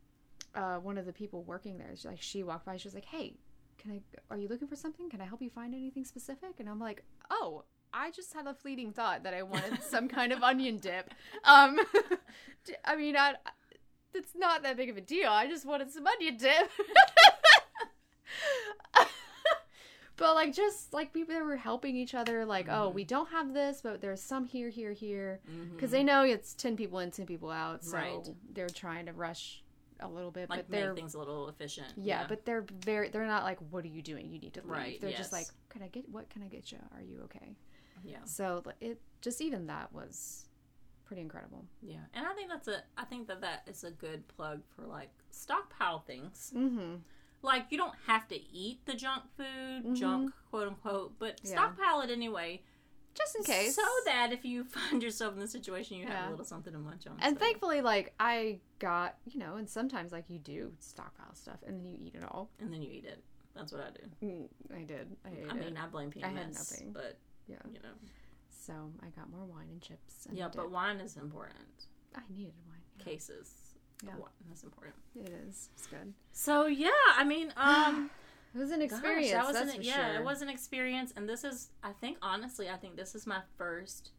uh, 0.55 0.77
one 0.77 0.97
of 0.99 1.07
the 1.07 1.13
people 1.13 1.43
working 1.43 1.79
there, 1.79 1.95
she, 1.97 2.09
like 2.09 2.23
she 2.23 2.43
walked 2.43 2.65
by, 2.65 2.77
she 2.77 2.89
was 2.89 2.95
like, 2.95 3.05
"Hey, 3.05 3.35
can 3.81 3.91
I? 3.93 4.01
Are 4.31 4.39
you 4.39 4.47
looking 4.49 4.69
for 4.69 4.77
something? 4.77 5.11
Can 5.11 5.21
I 5.21 5.25
help 5.25 5.43
you 5.43 5.51
find 5.51 5.75
anything 5.75 6.05
specific?" 6.05 6.61
And 6.61 6.69
I'm 6.69 6.79
like, 6.81 7.03
"Oh." 7.31 7.65
I 7.93 8.13
just 8.13 8.33
had 8.35 8.47
a 8.47 8.55
fleeting 8.55 8.93
thought 8.93 9.25
that 9.25 9.35
I 9.35 9.43
wanted 9.43 9.83
some 9.95 10.07
kind 10.07 10.31
of 10.33 10.45
onion 10.45 10.77
dip. 10.77 11.13
Um, 11.43 11.77
I 12.85 12.95
mean, 12.95 13.17
I, 13.17 13.35
it's 14.15 14.31
not 14.37 14.63
that 14.63 14.77
big 14.77 14.91
of 14.91 14.97
a 14.97 15.01
deal. 15.01 15.29
I 15.29 15.49
just 15.49 15.67
wanted 15.67 15.91
some 15.91 16.07
onion 16.07 16.37
dip. 16.37 16.71
but 20.17 20.35
like 20.35 20.55
just 20.55 20.93
like 20.93 21.13
people 21.13 21.35
that 21.35 21.45
were 21.45 21.57
helping 21.57 21.97
each 21.97 22.15
other 22.15 22.45
like 22.45 22.67
oh 22.69 22.87
Mm-hmm. 22.89 22.95
we 22.95 23.05
don't 23.05 23.31
have 23.31 23.55
this 23.55 23.81
but 23.83 24.01
there's 24.01 24.21
some 24.23 24.45
here 24.45 24.69
here 24.69 24.93
here 24.93 25.41
because 25.75 25.91
they 25.91 26.03
know 26.05 26.23
it's 26.23 26.55
10 26.55 26.77
people 26.77 26.99
in 26.99 27.11
10 27.11 27.27
people 27.27 27.51
out 27.51 27.85
so 27.85 27.97
Right. 27.97 28.29
they're 28.53 28.69
trying 28.69 29.07
to 29.07 29.13
rush 29.13 29.63
a 30.03 30.09
little 30.09 30.31
bit 30.31 30.49
Like 30.51 30.61
but 30.61 30.71
they're 30.71 30.89
make 30.89 30.97
things 30.97 31.15
a 31.15 31.19
little 31.19 31.49
efficient. 31.49 31.89
yeah, 31.97 32.25
but 32.29 32.45
they're 32.45 32.65
very 32.85 33.09
they're 33.11 33.27
not 33.27 33.45
like 33.45 33.59
what 33.71 33.85
are 33.85 33.89
you 33.89 34.03
doing 34.03 34.31
you 34.33 34.39
need 34.39 34.55
to 34.55 34.61
leave 34.63 34.71
Right, 34.71 35.01
they're 35.01 35.11
just 35.13 35.33
like 35.33 35.47
can 35.69 35.83
i 35.83 35.89
get 35.89 36.09
what 36.09 36.29
can 36.31 36.43
i 36.43 36.49
get 36.49 36.71
you 36.73 36.79
are 36.95 37.03
you 37.03 37.21
okay 37.25 37.55
yeah. 38.05 38.19
so 38.25 38.63
it 38.81 39.01
just 39.21 39.41
even 39.41 39.67
that 39.67 39.93
was 39.93 40.47
pretty 41.05 41.23
incredible 41.23 41.65
Yeah, 41.83 41.97
and 42.15 42.25
I 42.27 42.33
think 42.35 42.49
that's 42.49 42.69
a. 42.69 42.83
I 42.97 43.05
think 43.05 43.27
that 43.29 43.41
that 43.41 43.63
is 43.67 43.83
a 43.85 43.91
good 43.91 44.27
plug 44.29 44.61
for 44.77 44.87
like 44.87 45.11
stockpile 45.31 45.99
things. 46.07 46.53
mm-hmm 46.57 46.97
Like 47.43 47.67
you 47.71 47.79
don't 47.79 47.95
have 48.07 48.29
to 48.29 48.37
eat 48.41 48.87
the 48.87 48.95
junk 48.95 49.25
food, 49.37 49.97
junk 49.97 50.33
quote 50.51 50.69
unquote, 50.69 51.19
but 51.19 51.41
Yeah. 51.43 51.51
stockpile 51.51 52.01
it 52.03 52.11
anyway, 52.11 52.63
just 53.15 53.37
in 53.37 53.43
case 53.43 53.75
so 53.75 53.83
that 54.07 54.33
if 54.33 54.45
you 54.45 54.65
find 54.79 55.03
yourself 55.03 55.35
in 55.35 55.41
the 55.41 55.49
situation, 55.49 55.97
you 55.99 56.05
have 56.07 56.13
Yeah. 56.15 56.29
a 56.29 56.31
little 56.31 56.45
something 56.45 56.73
to 56.73 56.79
munch 56.79 57.07
on. 57.07 57.17
And 57.21 57.37
so. 57.37 57.41
thankfully, 57.45 57.81
like 57.81 58.15
I 58.21 58.59
got, 58.79 59.17
you 59.27 59.39
know, 59.41 59.57
and 59.57 59.69
sometimes 59.69 60.13
like 60.13 60.25
you 60.29 60.39
do 60.39 60.73
stockpile 60.81 61.35
stuff 61.35 61.59
and 61.67 61.79
then 61.79 61.87
you 61.91 61.99
eat 62.01 62.15
it 62.15 62.25
all. 62.25 62.51
and 62.61 62.73
then 62.73 62.83
you 62.83 62.91
eat 62.93 63.05
it. 63.05 63.23
That's 63.55 63.73
what 63.73 63.83
I 63.83 63.91
do. 63.91 64.27
Mm, 64.27 64.49
I 64.77 64.83
did. 64.85 65.09
I 65.25 65.29
ate 65.31 65.47
I 65.51 65.57
it. 65.57 65.65
mean, 65.65 65.77
I 65.77 65.87
blame 65.87 66.11
PMS, 66.11 66.25
I 66.25 66.29
had 66.29 66.55
nothing. 66.55 66.93
but 66.93 67.19
yeah. 67.49 67.57
you 67.67 67.81
know, 67.83 67.95
So 68.51 68.73
I 69.03 69.09
got 69.19 69.29
more 69.31 69.45
wine 69.45 69.67
and 69.71 69.81
chips. 69.83 70.27
And 70.29 70.39
yeah. 70.39 70.49
But 70.55 70.71
wine 70.71 70.99
is 71.01 71.17
important. 71.17 71.87
I 72.15 72.21
needed 72.35 72.55
wine. 72.69 72.79
Yeah, 72.99 73.05
Cases, 73.05 73.51
Yeah. 74.05 74.13
wine 74.19 74.31
is 74.53 74.63
important. 74.63 74.95
it 75.17 75.33
is. 75.49 75.69
It's 75.77 75.87
good. 75.89 76.15
So 76.33 76.67
yeah, 76.67 76.91
I 77.17 77.25
mean, 77.25 77.53
um. 77.57 78.11
It 78.55 78.59
was 78.59 78.71
an 78.71 78.81
Gosh, 78.81 78.87
experience. 78.91 79.31
that 79.33 79.47
was 79.47 79.57
an, 79.75 79.83
yeah, 79.83 80.11
sure. 80.13 80.21
it 80.21 80.25
was 80.25 80.43
an 80.43 80.49
experience, 80.49 81.13
and 81.17 81.29
this 81.29 81.45
is, 81.45 81.71
I 81.83 81.93
think, 81.93 82.19
honestly, 82.21 82.69
I 82.69 82.77
think 82.77 82.97
this 82.97 83.15
is 83.15 83.27
my 83.27 83.41
first 83.57 84.11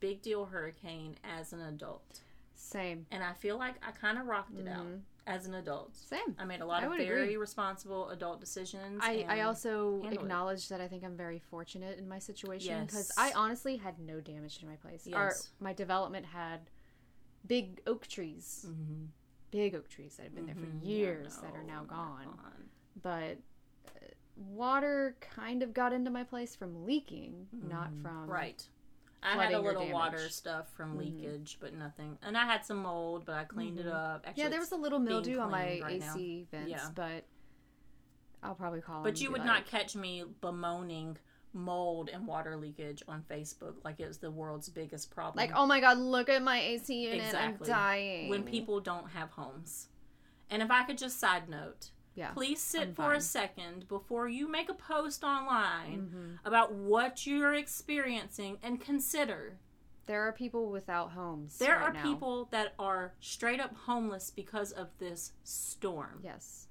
big 0.00 0.22
deal 0.22 0.46
hurricane 0.46 1.14
as 1.22 1.52
an 1.52 1.60
adult, 1.60 2.20
Same. 2.54 3.06
and 3.12 3.22
I 3.22 3.32
feel 3.34 3.58
like 3.58 3.74
I 3.86 3.92
kind 3.92 4.18
of 4.18 4.26
rocked 4.26 4.58
it 4.58 4.66
out 4.66 4.86
as 5.26 5.46
an 5.46 5.54
adult. 5.54 5.94
Same. 5.94 6.34
I 6.38 6.44
made 6.44 6.60
a 6.62 6.66
lot 6.66 6.82
Mm-hmm. 6.82 6.92
I 6.92 6.96
of 6.96 7.06
very 7.06 7.22
agree. 7.24 7.36
responsible 7.36 8.08
adult 8.10 8.40
decisions. 8.40 9.00
I, 9.04 9.24
I 9.28 9.40
also 9.42 10.00
handle 10.02 10.10
it. 10.10 10.22
acknowledge 10.24 10.68
that 10.70 10.80
I 10.80 10.88
think 10.88 11.04
I'm 11.04 11.16
very 11.16 11.38
fortunate 11.38 11.98
in 11.98 12.08
my 12.08 12.18
situation 12.18 12.86
because 12.86 13.12
Yes. 13.16 13.18
I 13.18 13.32
honestly 13.38 13.76
had 13.76 14.00
no 14.00 14.20
damage 14.20 14.58
to 14.58 14.66
my 14.66 14.76
place. 14.76 15.06
Our, 15.12 15.26
Yes. 15.26 15.50
my 15.60 15.72
development 15.74 16.26
had 16.26 16.70
big 17.46 17.80
oak 17.86 18.06
trees, 18.08 18.66
Mhm. 18.68 19.08
big 19.52 19.74
oak 19.76 19.88
trees 19.88 20.16
that 20.16 20.24
have 20.24 20.34
been 20.34 20.46
there 20.46 20.54
for 20.56 20.62
Mhm. 20.66 20.80
Yeah, 20.82 20.88
years 20.88 21.36
that 21.38 21.54
are 21.54 21.62
now 21.62 21.84
they're 21.84 21.96
gone. 21.96 22.36
but 23.02 23.38
water 24.36 25.16
kind 25.20 25.62
of 25.62 25.74
got 25.74 25.92
into 25.92 26.10
my 26.10 26.24
place 26.24 26.56
from 26.56 26.84
leaking, 26.84 27.46
not 27.68 27.90
mm-hmm. 27.90 28.02
from 28.02 28.30
Right. 28.30 28.62
I 29.22 29.36
had 29.36 29.52
a 29.52 29.60
little 29.60 29.90
water 29.90 30.28
stuff 30.30 30.72
from 30.74 30.90
mm-hmm. 30.90 31.00
leakage, 31.00 31.58
but 31.60 31.74
nothing. 31.74 32.16
And 32.22 32.38
I 32.38 32.46
had 32.46 32.64
some 32.64 32.78
mold, 32.78 33.24
but 33.26 33.34
I 33.34 33.44
cleaned 33.44 33.78
it 33.78 33.86
mm-hmm. 33.86 33.94
up. 33.94 34.24
Actually, 34.26 34.42
Yeah, 34.42 34.48
there 34.48 34.60
was 34.60 34.72
a 34.72 34.76
little 34.76 34.98
being 34.98 35.10
mildew 35.10 35.38
on 35.38 35.50
my 35.50 35.66
cleaned 35.66 35.82
right 35.82 36.00
now. 36.00 36.14
AC 36.14 36.46
vents, 36.50 36.70
Yeah. 36.70 36.88
but 36.94 37.24
I'll 38.42 38.54
probably 38.54 38.80
call. 38.80 39.02
But 39.02 39.20
you 39.20 39.30
would 39.30 39.40
like, 39.40 39.46
not 39.46 39.66
catch 39.66 39.94
me 39.94 40.24
bemoaning 40.40 41.18
mold 41.52 42.08
and 42.12 42.26
water 42.26 42.56
leakage 42.56 43.02
on 43.08 43.24
Facebook 43.28 43.74
like 43.84 43.98
it 43.98 44.06
was 44.06 44.18
the 44.18 44.30
world's 44.30 44.68
biggest 44.68 45.10
problem. 45.10 45.36
like, 45.36 45.52
oh 45.54 45.66
my 45.66 45.80
god, 45.80 45.98
look 45.98 46.28
at 46.28 46.42
my 46.42 46.58
AC 46.60 46.94
unit, 46.94 47.26
Exactly. 47.26 47.66
I'm 47.66 47.78
dying. 47.78 48.28
when 48.30 48.44
people 48.44 48.80
don't 48.80 49.10
have 49.10 49.30
homes. 49.30 49.88
And 50.48 50.62
if 50.62 50.70
I 50.70 50.84
could 50.84 50.98
just 50.98 51.20
side 51.20 51.48
note, 51.48 51.90
yeah, 52.20 52.30
please 52.30 52.60
sit 52.60 52.82
I'm 52.82 52.94
for 52.94 53.02
fine. 53.02 53.16
a 53.16 53.20
second 53.20 53.88
before 53.88 54.28
you 54.28 54.48
make 54.48 54.68
a 54.68 54.74
post 54.74 55.24
online 55.24 56.00
Mm-hmm. 56.02 56.46
about 56.46 56.72
what 56.72 57.26
you're 57.26 57.54
experiencing 57.54 58.58
and 58.62 58.80
consider 58.80 59.58
there 60.06 60.22
are 60.22 60.32
people 60.32 60.70
without 60.70 61.10
homes. 61.12 61.58
there 61.58 61.76
right 61.76 61.82
are 61.88 61.92
now. 61.92 62.02
people 62.02 62.48
that 62.50 62.74
are 62.78 63.14
straight 63.20 63.60
up 63.60 63.74
homeless 63.86 64.30
because 64.34 64.72
of 64.72 64.88
this 64.98 65.32
storm. 65.44 66.20
Yes, 66.22 66.66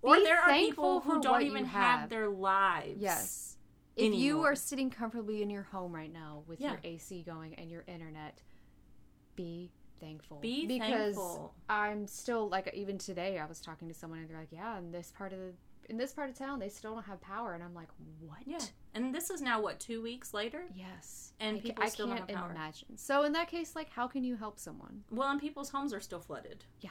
Or 0.00 0.14
Be 0.16 0.22
there 0.24 0.40
are 0.40 0.52
people 0.52 1.00
who 1.00 1.20
don't 1.20 1.42
even 1.42 1.64
have. 1.64 2.00
have. 2.00 2.08
their 2.10 2.28
lives. 2.28 3.00
yes. 3.00 3.56
If 3.96 4.12
you 4.14 4.42
are 4.42 4.54
sitting 4.56 4.90
comfortably 4.90 5.40
in 5.42 5.50
your 5.50 5.62
home 5.64 5.92
right 5.94 6.12
now 6.12 6.42
with 6.48 6.60
your 6.60 6.78
AC 6.82 7.22
going 7.24 7.54
and 7.54 7.70
your 7.70 7.84
internet, 7.86 8.42
be 9.36 9.70
thankful. 10.00 10.38
Be 10.40 10.66
because 10.66 11.14
thankful. 11.14 11.54
I'm 11.68 12.06
still 12.06 12.48
like 12.48 12.70
even 12.74 12.98
today 12.98 13.38
I 13.38 13.46
was 13.46 13.60
talking 13.60 13.88
to 13.88 13.94
someone 13.94 14.18
and 14.20 14.28
they're 14.28 14.38
like, 14.38 14.52
yeah, 14.52 14.78
in 14.78 14.90
this 14.92 15.12
part 15.16 15.32
of 15.32 15.38
the 15.38 15.52
in 15.90 15.98
this 15.98 16.14
part 16.14 16.30
of 16.30 16.38
town 16.38 16.58
they 16.58 16.70
still 16.70 16.94
don't 16.94 17.04
have 17.04 17.20
power 17.20 17.52
and 17.54 17.62
I'm 17.62 17.74
like, 17.74 17.88
what? 18.20 18.38
Yeah. 18.46 18.58
And 18.94 19.14
this 19.14 19.28
is 19.28 19.42
now 19.42 19.60
what, 19.60 19.78
two 19.80 20.00
weeks 20.02 20.32
later? 20.32 20.64
Yes. 20.74 21.32
And 21.40 21.58
I, 21.58 21.60
people 21.60 21.84
I 21.84 21.88
still 21.88 22.06
don't 22.06 22.16
can't 22.18 22.30
have 22.30 22.38
power. 22.38 22.50
imagine. 22.52 22.96
So 22.96 23.24
in 23.24 23.32
that 23.32 23.48
case, 23.48 23.74
like, 23.76 23.90
how 23.90 24.06
can 24.06 24.24
you 24.24 24.34
help 24.36 24.58
someone? 24.58 25.02
Well, 25.10 25.28
and 25.30 25.40
people's 25.40 25.68
homes 25.70 25.92
are 25.92 26.00
still 26.00 26.20
flooded. 26.20 26.64
Yeah. 26.80 26.90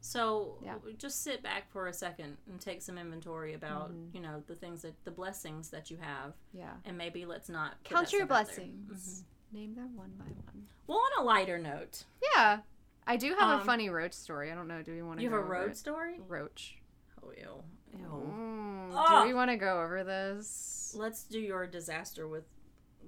So 0.00 0.58
Yeah. 0.64 0.76
just 0.96 1.22
sit 1.22 1.42
back 1.42 1.70
for 1.70 1.88
a 1.88 1.92
second 1.92 2.36
and 2.48 2.60
take 2.60 2.80
some 2.82 2.96
inventory 2.98 3.54
about, 3.54 3.90
Mm-hmm. 3.90 4.16
you 4.16 4.22
know, 4.22 4.42
the 4.46 4.54
things 4.54 4.82
that 4.82 4.94
the 5.04 5.10
blessings 5.10 5.68
that 5.70 5.90
you 5.90 5.98
have, 6.00 6.34
Yeah. 6.54 6.74
and 6.84 6.96
maybe 6.96 7.26
let's 7.26 7.48
not 7.48 7.74
Count 7.84 8.12
your 8.12 8.24
stuff 8.24 8.30
out 8.38 8.46
there. 8.46 8.54
blessings. 8.66 9.24
Name 9.52 9.74
them 9.74 9.96
one 9.96 10.12
by 10.18 10.24
one. 10.26 10.66
Well, 10.86 10.98
on 10.98 11.22
a 11.22 11.24
lighter 11.24 11.58
note, 11.58 12.04
Yeah. 12.34 12.60
I 13.06 13.16
do 13.16 13.34
have 13.34 13.48
a 13.50 13.60
Um, 13.60 13.66
funny 13.66 13.88
roach 13.88 14.12
story. 14.12 14.52
I 14.52 14.54
don't 14.54 14.68
know. 14.68 14.82
Do 14.82 14.92
we 14.92 15.02
want 15.02 15.18
to 15.18 15.24
you 15.24 15.30
have 15.30 15.38
a 15.38 15.42
roach 15.42 15.76
story. 15.76 16.20
roach? 16.28 16.76
Oh, 17.22 17.30
ew. 17.30 17.64
Ew. 17.96 18.06
Mm. 18.06 19.22
Do 19.22 19.26
we 19.26 19.32
want 19.32 19.50
to 19.50 19.56
go 19.56 19.82
over 19.82 20.04
this? 20.04 20.92
Let's 20.94 21.24
do 21.24 21.40
your 21.40 21.66
disaster 21.66 22.28
with 22.28 22.44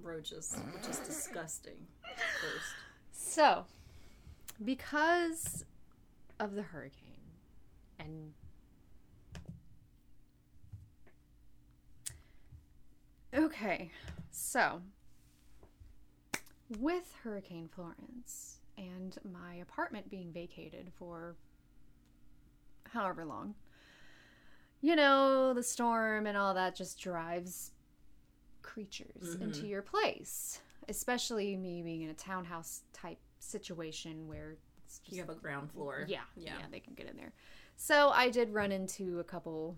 roaches, 0.03 0.57
which 0.75 0.89
is 0.89 0.99
disgusting. 1.01 1.87
First, 2.17 2.75
So, 3.13 3.67
because 4.65 5.67
of 6.39 6.55
the 6.55 6.63
hurricane 6.63 7.21
and 7.99 8.33
Okay. 13.35 13.91
So, 14.31 14.81
with 16.79 17.13
Hurricane 17.23 17.69
Florence 17.75 18.59
and 18.79 19.17
my 19.33 19.57
apartment 19.57 20.11
being 20.11 20.33
vacated 20.33 20.91
for 20.99 21.37
however 22.89 23.25
long, 23.25 23.55
you 24.81 24.97
know, 24.97 25.53
the 25.53 25.63
storm 25.63 26.27
and 26.27 26.37
all 26.37 26.55
that 26.55 26.75
just 26.75 26.99
drives 26.99 27.73
creatures 28.63 29.35
mm-hmm. 29.35 29.43
into 29.43 29.67
your 29.67 29.83
place. 29.83 30.61
especially 30.89 31.57
me 31.57 31.83
being 31.83 32.03
in 32.03 32.11
a 32.11 32.15
townhouse 32.15 32.83
type 32.93 33.19
situation 33.39 34.27
where 34.27 34.57
it's 34.85 34.99
just, 34.99 35.13
You 35.15 35.21
have 35.21 35.29
a 35.31 35.35
ground 35.35 35.71
floor. 35.71 36.05
yeah, 36.09 36.21
Yeah. 36.37 36.55
yeah, 36.59 36.65
they 36.71 36.81
can 36.81 36.95
get 36.95 37.07
in 37.07 37.17
there. 37.17 37.33
So 37.77 38.11
I 38.11 38.29
did 38.31 38.53
run 38.53 38.73
into 38.73 39.21
a 39.21 39.25
couple 39.25 39.77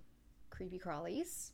creepy 0.51 0.79
crawlies, 0.79 1.51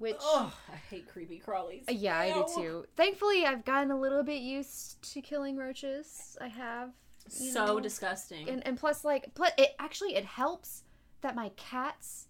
which 0.00 0.16
Oh, 0.20 0.52
I 0.72 0.76
hate 0.76 1.06
creepy 1.08 1.40
crawlies. 1.46 1.88
Uh, 1.88 1.92
Yeah, 1.92 2.18
I 2.18 2.32
do 2.32 2.44
too. 2.56 2.84
Thankfully, 2.96 3.44
I've 3.46 3.64
gotten 3.64 3.90
a 3.92 3.98
little 4.00 4.22
bit 4.24 4.40
used 4.42 5.00
to 5.12 5.20
killing 5.22 5.56
roaches. 5.56 6.36
I 6.40 6.48
have. 6.48 6.90
So 7.28 7.66
know. 7.66 7.80
disgusting. 7.80 8.48
And, 8.48 8.66
and 8.66 8.76
plus, 8.76 9.04
like, 9.04 9.32
plus 9.34 9.52
it 9.56 9.74
actually 9.78 10.16
it 10.16 10.24
helps 10.24 10.82
that 11.20 11.36
my 11.36 11.50
cats 11.56 12.26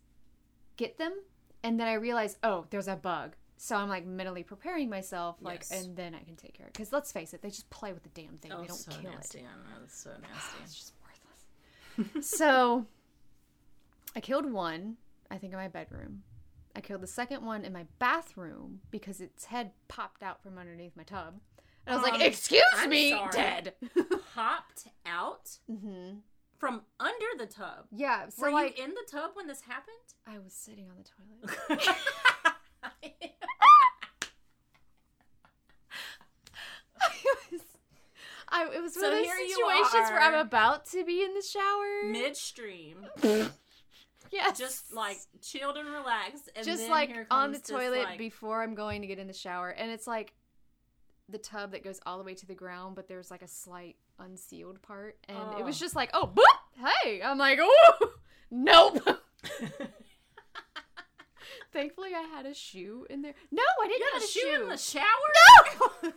get 0.76 0.98
them, 0.98 1.12
and 1.62 1.78
then 1.80 1.86
I 1.86 1.94
realize, 1.94 2.36
oh, 2.42 2.66
there's 2.70 2.88
a 2.88 2.96
bug. 2.96 3.36
So 3.56 3.76
I'm 3.76 3.88
like 3.88 4.04
mentally 4.06 4.42
preparing 4.42 4.88
myself, 4.90 5.36
like, 5.40 5.64
Yes. 5.70 5.84
and 5.84 5.96
then 5.96 6.14
I 6.14 6.20
can 6.24 6.34
take 6.34 6.54
care 6.54 6.64
of 6.66 6.70
it. 6.70 6.72
Because 6.72 6.92
let's 6.92 7.12
face 7.12 7.34
it, 7.34 7.42
they 7.42 7.50
just 7.50 7.68
play 7.70 7.92
with 7.92 8.02
the 8.02 8.08
damn 8.10 8.36
thing. 8.38 8.52
oh, 8.52 8.62
they 8.62 8.66
don't 8.66 8.76
so 8.76 8.90
kill 8.90 9.12
nasty. 9.12 9.38
it. 9.40 9.44
I 9.44 9.70
know, 9.70 9.84
it's 9.84 9.96
so 10.02 10.10
nasty. 10.22 10.56
It's 10.64 10.74
just 10.74 10.92
worthless. 11.98 12.26
so 12.38 12.86
I 14.16 14.20
killed 14.20 14.50
one, 14.50 14.96
I 15.30 15.36
think, 15.38 15.52
in 15.52 15.58
my 15.58 15.68
bedroom. 15.68 16.22
I 16.74 16.80
killed 16.80 17.00
the 17.00 17.06
second 17.06 17.44
one 17.44 17.64
in 17.64 17.72
my 17.72 17.86
bathroom 17.98 18.80
because 18.90 19.20
its 19.20 19.46
head 19.46 19.72
popped 19.88 20.22
out 20.22 20.42
from 20.42 20.56
underneath 20.58 20.96
my 20.96 21.02
tub. 21.02 21.40
And 21.86 21.94
I 21.94 21.98
was 21.98 22.06
Um, 22.06 22.12
like, 22.12 22.22
"Excuse 22.26 22.62
I'm 22.74 22.90
me, 22.90 23.10
sorry. 23.10 23.30
dead." 23.32 23.74
Popped 24.34 24.86
out 25.04 25.58
hmm 25.68 26.18
from 26.58 26.82
under 27.00 27.26
the 27.38 27.46
tub. 27.46 27.86
Yeah. 27.90 28.28
So 28.28 28.42
Were 28.42 28.50
like, 28.52 28.78
you 28.78 28.84
in 28.84 28.90
the 28.90 29.04
tub 29.10 29.30
when 29.34 29.46
this 29.46 29.62
happened? 29.62 29.96
I 30.26 30.38
was 30.38 30.52
sitting 30.52 30.88
on 30.90 30.96
the 30.98 31.04
toilet. 31.70 31.88
I 37.00 37.34
was, 37.50 37.60
I, 38.48 38.64
it 38.64 38.82
was 38.82 38.94
one 38.96 39.04
So 39.04 39.06
of 39.06 39.12
those 39.12 39.26
situations 39.28 40.10
where 40.10 40.20
I'm 40.20 40.34
about 40.34 40.86
to 40.90 41.04
be 41.04 41.22
in 41.22 41.34
the 41.34 41.42
shower. 41.42 42.10
Midstream, 42.10 43.06
yes. 44.30 44.58
just 44.58 44.92
like 44.92 45.18
chilled 45.42 45.76
and 45.76 45.88
relaxed, 45.88 46.48
and 46.56 46.64
just 46.64 46.88
like 46.88 47.10
on 47.30 47.52
the 47.52 47.58
toilet 47.58 48.04
like- 48.04 48.18
before 48.18 48.62
I'm 48.62 48.74
going 48.74 49.00
to 49.02 49.06
get 49.06 49.18
in 49.18 49.26
the 49.26 49.32
shower, 49.32 49.70
and 49.70 49.90
it's 49.90 50.06
like 50.06 50.32
the 51.28 51.38
tub 51.38 51.72
that 51.72 51.84
goes 51.84 52.00
all 52.06 52.18
the 52.18 52.24
way 52.24 52.34
to 52.34 52.46
the 52.46 52.54
ground, 52.54 52.96
but 52.96 53.06
there's 53.08 53.30
like 53.30 53.42
a 53.42 53.48
slight 53.48 53.96
unsealed 54.18 54.82
part, 54.82 55.16
and 55.28 55.38
it 55.58 55.64
was 55.64 55.76
Oh. 55.76 55.80
just 55.80 55.94
like, 55.96 56.10
oh, 56.12 56.26
boop, 56.34 56.84
hey, 57.02 57.22
I'm 57.22 57.38
like, 57.38 57.58
oh, 57.62 58.10
nope. 58.50 58.98
Thankfully, 61.72 62.10
I 62.16 62.22
had 62.22 62.46
a 62.46 62.54
shoe 62.54 63.06
in 63.10 63.22
there. 63.22 63.34
No, 63.52 63.62
I 63.80 63.86
didn't 63.86 64.00
You 64.00 64.06
have 64.14 64.22
a 64.22 64.26
shoe 64.26 64.62
in 64.62 64.68
the 64.70 64.76
shower? 64.76 65.04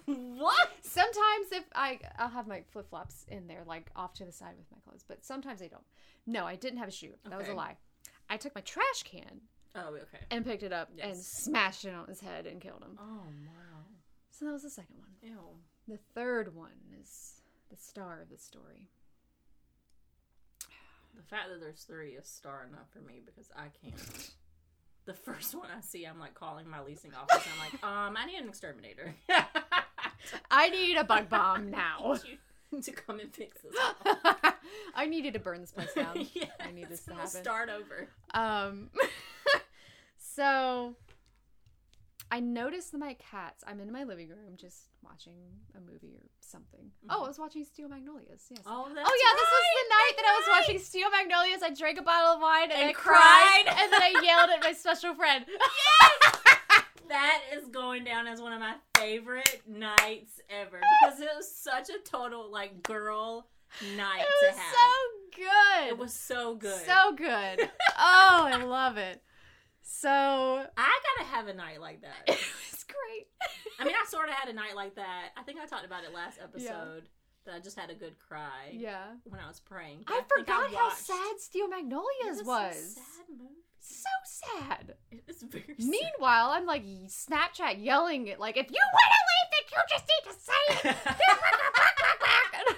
No. 0.08 0.14
what? 0.40 0.70
sometimes 0.82 1.52
if 1.52 1.64
I, 1.76 2.00
I'll 2.18 2.30
have 2.30 2.48
my 2.48 2.64
flip 2.72 2.90
flops 2.90 3.26
in 3.28 3.46
there, 3.48 3.62
like 3.68 3.92
off 3.96 4.14
to 4.16 4.26
the 4.26 4.32
side 4.32 4.54
with 4.58 4.66
my 4.72 4.80
clothes, 4.84 5.06
but 5.08 5.24
sometimes 5.24 5.62
I 5.62 5.68
don't. 5.68 5.84
No, 6.26 6.46
I 6.46 6.56
didn't 6.56 6.80
have 6.80 6.88
a 6.88 6.92
shoe. 6.92 7.14
That 7.30 7.38
was 7.38 7.48
a 7.50 7.54
lie. 7.54 7.78
I 8.30 8.38
took 8.38 8.56
my 8.56 8.62
trash 8.62 9.04
can 9.04 9.42
Oh, 9.76 9.90
okay. 9.96 10.24
and 10.32 10.46
picked 10.46 10.64
it 10.64 10.72
up 10.74 10.90
and 11.00 11.18
smashed 11.18 11.86
it 11.86 11.94
on 11.94 12.08
his 12.08 12.20
head 12.22 12.46
and 12.46 12.62
killed 12.62 12.82
him. 12.84 12.98
Oh 13.00 13.24
wow. 13.46 13.82
So 14.32 14.46
that 14.46 14.52
was 14.52 14.64
the 14.64 14.70
second 14.70 14.96
one. 14.98 15.10
Ew. 15.22 15.38
The 15.88 16.00
third 16.16 16.56
one 16.56 16.72
is 17.02 17.42
the 17.70 17.78
star 17.78 18.22
of 18.22 18.30
the 18.30 18.38
story. 18.38 18.88
The 21.16 21.24
fact 21.24 21.50
that 21.52 21.60
there's 21.60 21.84
three 21.84 22.12
is 22.12 22.28
star 22.28 22.66
enough 22.68 22.90
for 22.92 23.00
me 23.00 23.22
because 23.26 23.50
I 23.56 23.68
can't. 23.84 24.32
The 25.06 25.14
first 25.14 25.54
one 25.54 25.68
I 25.78 25.82
see, 25.82 26.06
I'm 26.06 26.18
like 26.18 26.34
calling 26.34 26.70
my 26.70 26.82
leasing 26.82 27.12
office. 27.14 27.46
I'm 27.46 27.60
like, 27.60 27.84
um, 27.84 28.16
I 28.18 28.26
need 28.26 28.38
an 28.38 28.48
exterminator. 28.48 29.14
I 30.50 30.70
need 30.70 30.96
a 30.96 31.04
bug 31.04 31.28
bomb 31.28 31.70
now. 31.70 32.16
To 32.84 32.92
come 32.92 33.20
and 33.20 33.32
fix 33.34 33.58
this. 33.62 33.74
I 34.96 35.06
needed 35.06 35.34
to 35.34 35.40
burn 35.40 35.62
this 35.62 35.72
place 35.72 35.94
down. 35.94 36.28
yeah, 36.34 36.46
I 36.60 36.72
need 36.72 36.90
this 36.90 37.04
to 37.06 37.14
happen. 37.14 37.28
Start 37.30 37.70
over. 37.70 38.08
Um, 38.34 38.90
so 40.18 40.96
I 42.32 42.40
noticed 42.40 42.94
my 42.96 43.16
cats. 43.16 43.64
I'm 43.68 43.80
in 43.80 43.92
my 43.92 44.04
living 44.04 44.30
room 44.30 44.56
just 44.58 44.90
watching 45.04 45.36
a 45.78 45.80
movie 45.80 46.16
or 46.16 46.26
something. 46.40 46.90
Oh, 47.10 47.26
I 47.26 47.28
was 47.28 47.38
watching 47.38 47.64
Steel 47.64 47.90
Magnolias. 47.90 48.48
Yes. 48.50 48.62
Oh, 48.66 48.88
that's 48.94 49.08
Oh 49.08 49.18
yeah, 49.22 49.34
this 49.36 49.50
was 49.52 49.66
the 49.78 49.90
night 49.90 50.14
that's 50.16 50.22
that 50.22 50.26
I 50.26 50.40
was 50.40 50.48
right. 50.48 50.62
watching 50.62 50.80
Steel 50.80 51.12
Magnolias. 51.12 51.62
I 51.64 51.70
drank 51.74 52.00
a 52.00 52.02
bottle 52.02 52.32
of 52.34 52.42
wine 52.42 52.72
and, 52.72 52.74
And 52.74 52.90
I 52.90 52.94
cried, 52.94 53.66
cried. 53.66 53.76
and 53.84 53.94
then 53.94 54.02
I 54.02 54.22
yelled 54.24 54.50
at 54.50 54.64
my 54.64 54.74
special 54.74 55.14
friend. 55.14 55.46
That 57.10 57.42
is 57.54 57.68
going 57.68 58.04
down 58.04 58.28
as 58.28 58.42
one 58.42 58.54
of 58.54 58.60
my 58.60 58.76
favorite 58.98 59.62
nights 59.68 60.40
ever 60.50 60.80
because 61.02 61.20
it 61.20 61.30
was 61.36 61.54
such 61.54 61.90
a 61.90 62.00
total 62.04 62.52
like 62.52 62.82
girl 62.84 63.48
night 63.96 64.20
to 64.20 64.26
have. 64.26 64.26
It 64.26 64.40
to 64.40 64.48
was 64.48 64.58
have. 64.58 64.74
so 64.74 65.36
good. 65.36 65.88
it 65.90 65.98
was 65.98 66.14
so 66.14 66.56
good. 66.56 66.86
so 66.86 67.14
good. 67.16 67.70
Oh, 67.98 68.50
I 68.52 68.64
love 68.64 68.98
it. 68.98 69.22
So 69.82 70.10
I 70.10 71.00
gotta 71.18 71.30
have 71.30 71.48
a 71.48 71.54
night 71.54 71.80
like 71.82 72.02
that. 72.02 72.16
it 72.28 72.40
was 72.40 72.84
great. 72.86 73.28
I 73.80 73.86
mean, 73.86 73.94
I 73.94 74.06
sort 74.10 74.30
of 74.30 74.36
had 74.36 74.50
a 74.50 74.54
night 74.54 74.76
like 74.76 74.96
that. 74.96 75.30
I 75.38 75.44
think 75.44 75.60
I 75.60 75.66
talked 75.66 75.86
about 75.86 76.04
it 76.04 76.14
last 76.14 76.40
episode. 76.42 77.04
That 77.46 77.56
I 77.56 77.60
just 77.60 77.78
had 77.78 77.90
a 77.90 77.94
good 77.96 78.18
cry 78.20 78.72
Yeah. 78.72 79.04
when 79.26 79.40
I 79.42 79.48
was 79.48 79.60
praying. 79.60 80.06
I, 80.08 80.14
think 80.22 80.28
forgot 80.48 80.70
how 80.74 80.86
watched- 80.88 80.98
sad 81.00 81.40
Steel 81.40 81.66
It 81.66 81.72
Magnolias 81.72 82.40
a 82.42 82.46
was. 82.46 82.96
sad 82.96 83.26
movie. 83.30 83.50
So 83.82 84.10
sad. 84.24 84.96
It 85.12 85.24
very 85.42 85.66
sad. 85.78 85.86
Meanwhile, 85.86 86.52
I'm 86.52 86.66
like 86.66 86.84
Snapchat 86.86 87.84
yelling 87.84 88.28
it 88.28 88.40
like, 88.40 88.56
if 88.56 88.72
you 88.72 88.78
want 88.94 89.12
to 89.12 89.22
leave, 89.34 89.50
then 89.52 89.66
you 89.74 89.84
just 89.90 90.06
need 90.08 90.24
to 90.32 90.40
say 90.40 90.90
it. 90.90 91.18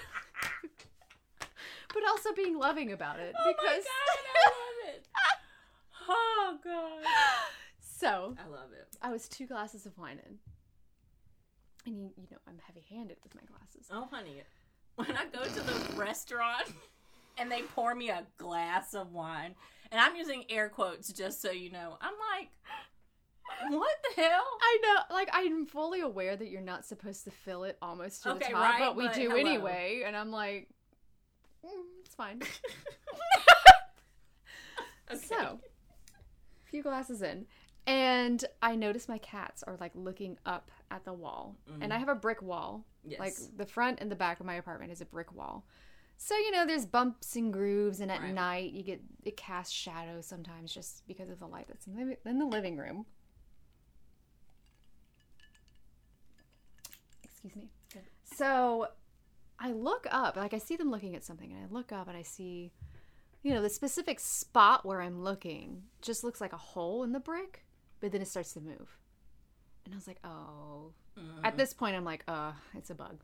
but 1.94 2.02
also 2.08 2.32
being 2.34 2.58
loving 2.58 2.92
about 2.92 3.18
it 3.20 3.34
Oh 3.38 3.44
because 3.56 3.84
my 3.84 4.16
god, 4.16 4.26
I 4.34 4.48
love 4.48 4.94
it. 4.94 5.08
Oh 6.08 6.58
god, 6.62 7.04
so 7.80 8.36
I 8.38 8.46
love 8.48 8.70
it. 8.72 8.86
I 9.02 9.10
was 9.10 9.26
two 9.28 9.44
glasses 9.46 9.86
of 9.86 9.98
wine 9.98 10.20
in, 10.24 10.38
and 11.86 11.96
you, 11.96 12.10
you 12.16 12.26
know 12.30 12.38
I'm 12.48 12.58
heavy-handed 12.66 13.16
with 13.22 13.34
my 13.34 13.42
glasses. 13.42 13.88
Oh 13.90 14.08
honey, 14.10 14.42
when 14.96 15.12
I 15.12 15.24
go 15.32 15.44
to 15.44 15.60
the 15.60 15.96
restaurant 15.96 16.66
and 17.38 17.50
they 17.50 17.62
pour 17.62 17.94
me 17.94 18.10
a 18.10 18.24
glass 18.38 18.94
of 18.94 19.12
wine, 19.12 19.54
and 19.90 20.00
I'm 20.00 20.16
using 20.16 20.44
air 20.48 20.68
quotes 20.68 21.12
just 21.12 21.40
so 21.40 21.50
you 21.50 21.70
know, 21.70 21.96
I'm 22.00 22.14
like, 22.38 22.50
what 23.70 23.96
the 24.02 24.22
hell? 24.22 24.44
I 24.60 24.78
know, 24.82 25.14
like 25.14 25.28
I'm 25.32 25.66
fully 25.66 26.00
aware 26.00 26.36
that 26.36 26.48
you're 26.48 26.60
not 26.60 26.84
supposed 26.84 27.24
to 27.24 27.30
fill 27.30 27.64
it 27.64 27.78
almost 27.80 28.22
to 28.24 28.34
the 28.34 28.40
top, 28.40 28.52
right, 28.52 28.78
but 28.80 28.96
we 28.96 29.06
but 29.06 29.14
do 29.14 29.30
hello. 29.30 29.36
anyway, 29.36 30.02
and 30.06 30.16
I'm 30.16 30.30
like, 30.30 30.68
mm, 31.64 31.70
it's 32.04 32.14
fine. 32.14 32.42
Okay. 35.08 35.20
So, 35.24 35.36
a 35.36 36.68
few 36.68 36.82
glasses 36.82 37.22
in, 37.22 37.46
and 37.86 38.44
I 38.62 38.74
notice 38.74 39.08
my 39.08 39.18
cats 39.18 39.62
are 39.62 39.76
like 39.80 39.92
looking 39.94 40.38
up 40.44 40.70
at 40.90 41.04
the 41.04 41.12
wall, 41.12 41.56
and 41.80 41.92
I 41.92 41.96
mm-hmm. 41.96 42.06
have 42.06 42.16
a 42.16 42.18
brick 42.18 42.42
wall. 42.42 42.84
Yes. 43.04 43.20
Like 43.20 43.34
the 43.56 43.66
front 43.66 44.00
and 44.00 44.10
the 44.10 44.16
back 44.16 44.40
of 44.40 44.46
my 44.46 44.54
apartment 44.54 44.92
is 44.92 45.00
a 45.00 45.06
brick 45.06 45.32
wall. 45.32 45.64
So 46.16 46.36
you 46.36 46.50
know, 46.50 46.66
there's 46.66 46.86
bumps 46.86 47.36
and 47.36 47.52
grooves, 47.52 48.00
and 48.00 48.10
at 48.10 48.20
Right. 48.20 48.34
night 48.34 48.72
you 48.72 48.82
get 48.82 49.00
it 49.24 49.36
casts 49.36 49.72
shadows 49.72 50.26
sometimes 50.26 50.72
just 50.72 51.06
because 51.06 51.30
of 51.30 51.38
the 51.38 51.46
light 51.46 51.66
that's 51.68 51.86
in 51.86 51.94
the, 51.94 52.28
in 52.28 52.38
the 52.38 52.46
living 52.46 52.76
room. 52.76 53.06
Excuse 57.22 57.54
me. 57.54 57.68
So 58.36 58.88
I 59.58 59.72
look 59.72 60.06
up, 60.10 60.36
like 60.36 60.52
I 60.52 60.58
see 60.58 60.76
them 60.76 60.90
looking 60.90 61.14
at 61.14 61.24
something, 61.24 61.52
and 61.52 61.62
I 61.62 61.72
look 61.72 61.92
up 61.92 62.08
and 62.08 62.16
I 62.16 62.22
see, 62.22 62.72
you 63.42 63.54
know, 63.54 63.62
the 63.62 63.70
specific 63.70 64.20
spot 64.20 64.84
where 64.84 65.00
I'm 65.00 65.22
looking 65.22 65.84
just 66.02 66.24
looks 66.24 66.40
like 66.40 66.52
a 66.52 66.58
hole 66.58 67.02
in 67.04 67.12
the 67.12 67.20
brick, 67.20 67.64
but 68.06 68.12
then 68.12 68.22
it 68.22 68.28
starts 68.28 68.52
to 68.52 68.60
move. 68.60 69.00
And 69.84 69.92
I 69.92 69.96
was 69.96 70.06
like, 70.06 70.20
oh. 70.22 70.92
At 71.42 71.56
this 71.56 71.74
point, 71.74 71.96
I'm 71.96 72.04
like, 72.04 72.22
uh, 72.28 72.52
it's 72.76 72.88
a 72.90 72.94
bug. 72.94 73.18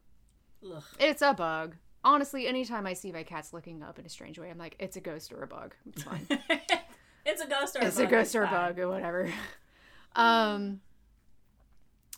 Ugh. 0.66 0.82
It's 0.98 1.22
a 1.22 1.32
bug. 1.32 1.76
Honestly, 2.02 2.48
anytime 2.48 2.84
I 2.84 2.94
see 2.94 3.12
my 3.12 3.22
cats 3.22 3.52
looking 3.52 3.84
up 3.84 4.00
in 4.00 4.06
a 4.06 4.08
strange 4.08 4.40
way, 4.40 4.50
I'm 4.50 4.58
like, 4.58 4.74
it's 4.80 4.96
a 4.96 5.00
ghost 5.00 5.32
or 5.32 5.44
a 5.44 5.46
bug. 5.46 5.76
It's 5.86 6.02
fine. 6.02 6.26
it's 7.24 7.40
a 7.40 7.46
ghost 7.46 7.76
or 7.76 7.82
a 7.82 7.86
it's 7.86 7.96
bug, 7.96 8.06
a 8.06 8.10
ghost 8.10 8.34
or 8.34 8.42
a 8.42 8.50
bug 8.50 8.80
or 8.80 8.88
whatever. 8.88 9.32
Um, 10.14 10.82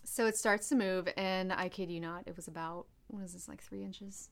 so 0.02 0.26
it 0.26 0.36
starts 0.36 0.68
to 0.70 0.74
move, 0.74 1.06
and 1.16 1.52
I 1.52 1.68
kid 1.68 1.92
you 1.92 2.00
not, 2.00 2.24
it 2.26 2.34
was 2.34 2.48
about 2.48 2.86
what 3.06 3.22
is 3.22 3.34
this 3.34 3.46
like 3.46 3.62
three 3.62 3.84
inches? 3.84 4.30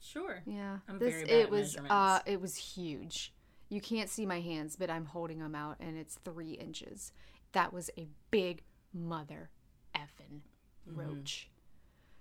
Sure. 0.00 0.42
Yeah, 0.46 0.78
I'm 0.88 0.98
this 0.98 1.22
it 1.28 1.50
was 1.50 1.76
uh 1.90 2.20
it 2.24 2.40
was 2.40 2.56
huge. 2.56 3.34
You 3.68 3.82
can't 3.82 4.08
see 4.08 4.24
my 4.24 4.40
hands, 4.40 4.76
but 4.76 4.88
I'm 4.88 5.04
holding 5.04 5.40
them 5.40 5.54
out, 5.54 5.76
and 5.78 5.98
it's 5.98 6.14
three 6.24 6.52
inches. 6.52 7.12
That 7.52 7.72
was 7.72 7.90
a 7.98 8.08
big 8.30 8.62
mother 8.92 9.50
effing 9.94 10.40
Mm-hmm. 10.88 11.00
roach. 11.00 11.50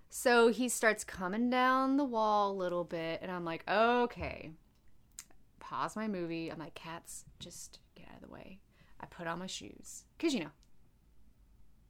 So 0.09 0.47
he 0.47 0.69
starts 0.69 1.03
coming 1.03 1.49
down 1.51 1.97
the 1.97 2.03
wall 2.03 2.51
a 2.51 2.57
little 2.57 2.83
bit, 2.83 3.19
and 3.21 3.31
I'm 3.31 3.45
like, 3.45 3.63
okay. 3.69 4.51
Pause 5.59 5.95
my 5.95 6.07
movie. 6.07 6.49
I'm 6.51 6.57
like, 6.59 6.73
cats, 6.73 7.25
just 7.39 7.79
get 7.95 8.07
out 8.09 8.21
of 8.23 8.27
the 8.27 8.33
way. 8.33 8.59
I 8.99 9.05
put 9.07 9.27
on 9.27 9.37
my 9.39 9.45
shoes. 9.47 10.05
Because, 10.17 10.33
you 10.33 10.39
know, 10.41 10.51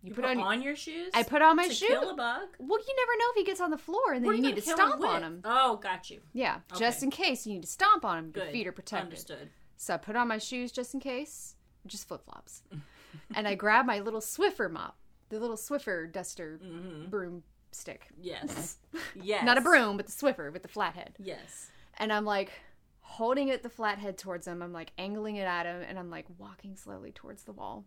You, 0.02 0.10
You 0.10 0.16
put, 0.16 0.26
on, 0.26 0.40
on 0.40 0.62
your 0.62 0.76
shoes. 0.76 1.12
I 1.14 1.24
put 1.24 1.42
on 1.42 1.56
my 1.56 1.68
shoes. 1.68 1.88
kill 1.88 2.10
a 2.10 2.16
bug. 2.16 2.48
Well, 2.60 2.80
you 2.80 2.96
never 2.98 3.18
know 3.20 3.26
if 3.30 3.36
he 3.38 3.44
gets 3.46 3.62
on 3.62 3.72
the 3.72 3.78
floor 3.78 4.14
and 4.14 4.24
then 4.24 4.28
What 4.28 4.36
you 4.38 4.42
need 4.42 4.56
to 4.56 4.62
stomp 4.62 5.02
on 5.04 5.24
him. 5.24 5.42
Oh, 5.46 5.78
got 5.78 6.10
you. 6.10 6.22
Yeah, 6.34 6.60
just 6.78 7.04
in 7.04 7.12
case 7.12 7.46
you 7.46 7.54
need 7.54 7.62
to 7.64 7.70
stomp 7.70 8.04
on 8.04 8.18
him. 8.18 8.32
Your 8.36 8.46
Good. 8.46 8.52
feet 8.54 8.68
are 8.68 8.72
protected. 8.72 9.06
Understood. 9.08 9.50
So 9.78 9.94
I 9.94 9.98
put 9.98 10.16
on 10.16 10.28
my 10.28 10.40
shoes 10.40 10.72
just 10.72 10.94
in 10.94 11.00
case, 11.00 11.56
just 11.88 12.08
flip 12.08 12.26
flops. 12.26 12.64
and 13.36 13.48
I 13.48 13.56
grab 13.56 13.86
my 13.86 14.00
little 14.00 14.22
Swiffer 14.22 14.70
mop, 14.70 14.98
the 15.30 15.40
little 15.40 15.58
Swiffer 15.58 16.12
duster 16.12 16.60
mm-hmm. 16.64 17.10
broom 17.10 17.44
stick. 17.72 18.08
Yes. 18.20 18.78
Yes. 19.22 19.46
Not 19.46 19.58
a 19.58 19.62
broom, 19.62 19.98
but 19.98 20.08
the 20.08 20.12
Swiffer 20.12 20.52
with 20.52 20.62
the 20.62 20.68
flathead. 20.68 21.16
Yes. 21.20 21.70
And 21.98 22.12
I'm 22.12 22.26
like 22.26 22.52
holding 23.00 23.48
it 23.50 23.64
the 23.64 23.70
flathead 23.70 24.18
towards 24.18 24.48
him. 24.48 24.62
I'm 24.62 24.74
like 24.74 24.92
angling 24.98 25.38
it 25.38 25.48
at 25.48 25.66
him 25.66 25.82
and 25.88 25.98
I'm 25.98 26.10
like 26.10 26.26
walking 26.38 26.76
slowly 26.76 27.12
towards 27.12 27.44
the 27.44 27.54
wall. 27.54 27.86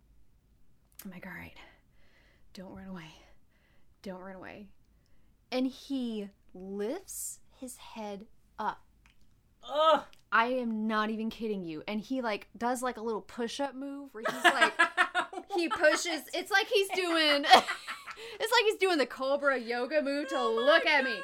I'm 1.04 1.10
like, 1.10 1.26
all 1.26 1.32
right, 1.32 1.54
don't 2.54 2.74
run 2.74 2.88
away. 2.88 3.10
Don't 4.02 4.20
run 4.20 4.36
away. 4.36 4.68
And 5.52 5.66
he 5.66 6.30
lifts 6.54 7.40
his 7.58 7.76
head 7.76 8.26
up. 8.58 8.82
Ugh. 9.68 10.02
I 10.32 10.46
am 10.46 10.86
not 10.86 11.10
even 11.10 11.30
kidding 11.30 11.64
you. 11.64 11.82
And 11.86 12.00
he 12.00 12.20
like 12.20 12.48
does 12.56 12.82
like 12.82 12.96
a 12.96 13.02
little 13.02 13.20
push 13.20 13.60
up 13.60 13.74
move 13.74 14.10
where 14.12 14.24
he's 14.28 14.44
like 14.44 14.72
he 15.54 15.68
pushes 15.68 16.22
it's 16.34 16.50
like 16.50 16.66
he's 16.66 16.88
doing 16.90 17.44
it's 18.40 18.52
like 18.52 18.64
he's 18.64 18.76
doing 18.76 18.98
the 18.98 19.06
cobra 19.06 19.58
yoga 19.58 20.02
move 20.02 20.28
to 20.28 20.36
oh 20.36 20.54
look 20.54 20.86
at 20.86 21.04
me. 21.04 21.14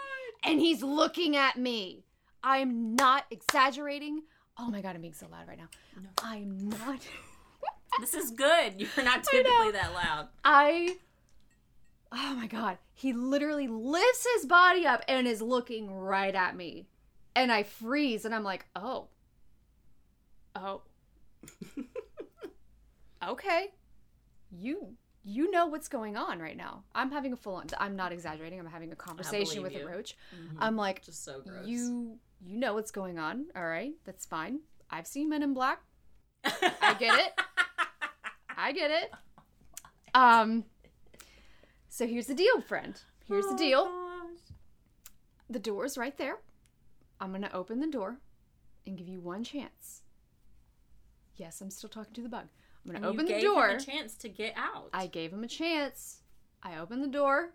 And 0.47 0.61
he's 0.61 0.83
looking 0.83 1.37
at 1.37 1.57
me. 1.57 2.05
I'm 2.43 2.95
not 2.95 3.25
exaggerating. 3.31 4.23
Oh 4.59 4.71
my 4.71 4.83
god, 4.83 4.95
I'm 4.95 5.01
being 5.01 5.15
so 5.15 5.27
loud 5.31 5.49
right 5.49 5.59
now. 5.59 5.69
I'm 6.23 6.69
not 6.69 7.01
This 8.01 8.15
is 8.15 8.31
good. 8.33 8.75
You're 8.79 9.05
not 9.05 9.25
typically 9.25 9.71
that 9.73 9.93
loud. 9.95 10.29
I 10.45 10.97
Oh 12.13 12.35
my 12.35 12.47
god. 12.47 12.79
He 12.93 13.13
literally 13.13 13.67
lifts 13.67 14.27
his 14.35 14.47
body 14.47 14.87
up 14.87 15.03
and 15.09 15.27
is 15.27 15.43
looking 15.43 15.91
right 15.91 16.35
at 16.35 16.57
me. 16.57 16.87
And 17.35 17.51
I 17.51 17.65
freeze 17.65 18.25
and 18.25 18.35
I'm 18.35 18.45
like, 18.45 18.67
"Oh. 18.77 19.09
Oh. 20.55 20.83
okay. 23.29 23.73
You 24.59 24.95
you 25.27 25.51
know 25.51 25.67
what's 25.67 25.89
going 25.89 26.17
on 26.17 26.39
right 26.39 26.57
now. 26.57 26.85
I'm 26.95 27.11
having 27.11 27.33
a 27.33 27.37
full 27.37 27.55
on 27.55 27.67
I'm 27.79 27.97
not 27.97 28.13
exaggerating. 28.13 28.61
I'm 28.61 28.67
having 28.67 28.93
a 28.93 28.97
conversation 28.97 29.63
with 29.63 29.73
believe 29.73 29.87
a 29.87 29.91
you. 29.91 29.97
roach. 29.97 30.17
I'm 30.59 30.77
like, 30.77 31.03
Just 31.03 31.25
so 31.25 31.41
gross. 31.41 31.67
"You 31.67 32.19
you 32.41 32.59
know 32.59 32.75
what's 32.75 32.91
going 32.91 33.19
on. 33.19 33.47
All 33.57 33.67
right. 33.67 33.93
That's 34.05 34.27
fine. 34.27 34.61
I've 34.91 35.07
seen 35.07 35.29
Men 35.31 35.43
in 35.43 35.55
Black. 35.55 35.81
I 36.45 36.95
get 36.99 37.19
it. 37.19 37.33
I 38.57 38.73
get 38.73 38.91
it. 38.91 39.11
Um 40.15 40.65
so 41.89 42.07
here's 42.07 42.27
the 42.27 42.35
deal, 42.35 42.61
friend. 42.61 43.01
Here's 43.27 43.47
the 43.47 43.57
deal. 43.57 43.91
The 45.49 45.59
door's 45.59 45.97
right 45.97 46.17
there. 46.19 46.39
I'm 47.21 47.31
going 47.31 47.43
to 47.43 47.55
open 47.55 47.79
the 47.81 47.87
door 47.87 48.19
and 48.87 48.99
give 48.99 49.09
you 49.09 49.21
one 49.21 49.45
chance. 49.45 50.03
Yes, 51.37 51.61
I'm 51.61 51.71
still 51.71 51.89
talking 51.89 52.13
to 52.15 52.21
the 52.23 52.29
bug. 52.29 52.47
I'm 52.85 52.90
going 52.93 53.02
to 53.02 53.09
open 53.09 53.27
the 53.27 53.40
door. 53.40 53.69
Him 53.70 53.77
a 53.77 53.81
chance 53.81 54.15
to 54.16 54.28
get 54.28 54.55
out. 54.56 54.90
I 54.93 55.06
gave 55.06 55.32
him 55.32 55.43
a 55.44 55.48
chance. 55.48 56.20
I 56.62 56.78
opened 56.78 57.02
the 57.02 57.09
door. 57.09 57.51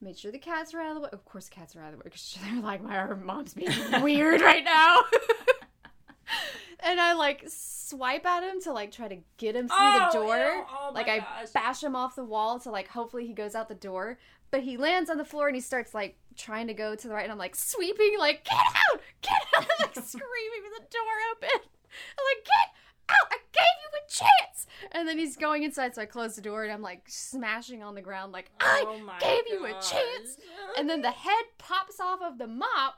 Made 0.00 0.18
sure 0.18 0.32
the 0.32 0.38
cats 0.38 0.74
are 0.74 0.80
out 0.80 0.88
of 0.90 0.94
the 0.96 1.00
way. 1.02 1.08
Of 1.12 1.24
course, 1.24 1.48
cats 1.48 1.74
are 1.76 1.80
out 1.80 1.92
of 1.92 1.92
the 1.92 1.98
way 1.98 2.02
because 2.04 2.36
they're 2.44 2.60
like, 2.60 2.82
my 2.82 3.06
mom's 3.14 3.54
being 3.54 3.70
weird 4.02 4.40
right 4.40 4.64
now. 4.64 4.98
and 6.80 7.00
I 7.00 7.12
like 7.14 7.44
swipe 7.48 8.26
at 8.26 8.42
him 8.42 8.60
to 8.62 8.72
like 8.72 8.90
try 8.92 9.08
to 9.08 9.18
get 9.36 9.54
him 9.56 9.68
through 9.68 9.76
Oh, 9.78 10.08
the 10.12 10.18
door. 10.18 10.36
ew. 10.36 10.64
Oh, 10.70 10.90
like 10.92 11.08
I 11.08 11.18
gosh. 11.20 11.50
bash 11.52 11.82
him 11.82 11.96
off 11.96 12.16
the 12.16 12.24
wall 12.24 12.58
to 12.60 12.70
like 12.70 12.88
hopefully 12.88 13.26
he 13.26 13.32
goes 13.32 13.54
out 13.54 13.68
the 13.68 13.74
door. 13.74 14.18
But 14.50 14.62
he 14.62 14.76
lands 14.76 15.10
on 15.10 15.16
the 15.18 15.24
floor 15.24 15.48
and 15.48 15.56
he 15.56 15.60
starts 15.60 15.94
like 15.94 16.16
trying 16.36 16.68
to 16.68 16.74
go 16.74 16.94
to 16.94 17.08
the 17.08 17.14
right, 17.14 17.24
and 17.24 17.32
I'm 17.32 17.38
like 17.38 17.56
sweeping, 17.56 18.16
like 18.18 18.44
get 18.44 18.54
out, 18.54 19.00
get 19.22 19.32
out, 19.56 19.64
I'm, 19.64 19.66
like 19.80 19.94
screaming 19.94 20.62
with 20.62 20.82
the 20.82 20.86
door 20.90 21.14
open. 21.32 21.48
I'm 21.60 22.24
like 22.36 22.44
get 22.44 22.68
out, 23.08 23.28
I 23.30 23.36
gave 23.52 23.62
you 23.82 23.98
a 23.98 24.10
chance. 24.10 24.66
And 24.92 25.08
then 25.08 25.18
he's 25.18 25.36
going 25.36 25.62
inside, 25.62 25.94
so 25.94 26.02
I 26.02 26.06
close 26.06 26.36
the 26.36 26.42
door 26.42 26.62
and 26.64 26.72
I'm 26.72 26.82
like 26.82 27.02
smashing 27.06 27.82
on 27.82 27.94
the 27.94 28.02
ground, 28.02 28.32
like 28.32 28.50
Oh 28.60 28.96
I 28.98 29.02
my 29.02 29.18
gave 29.18 29.42
you 29.50 29.64
a 29.66 29.72
chance. 29.72 30.38
And 30.78 30.88
then 30.88 31.02
the 31.02 31.10
head 31.10 31.44
pops 31.58 32.00
off 32.00 32.20
of 32.22 32.38
the 32.38 32.46
mop, 32.46 32.96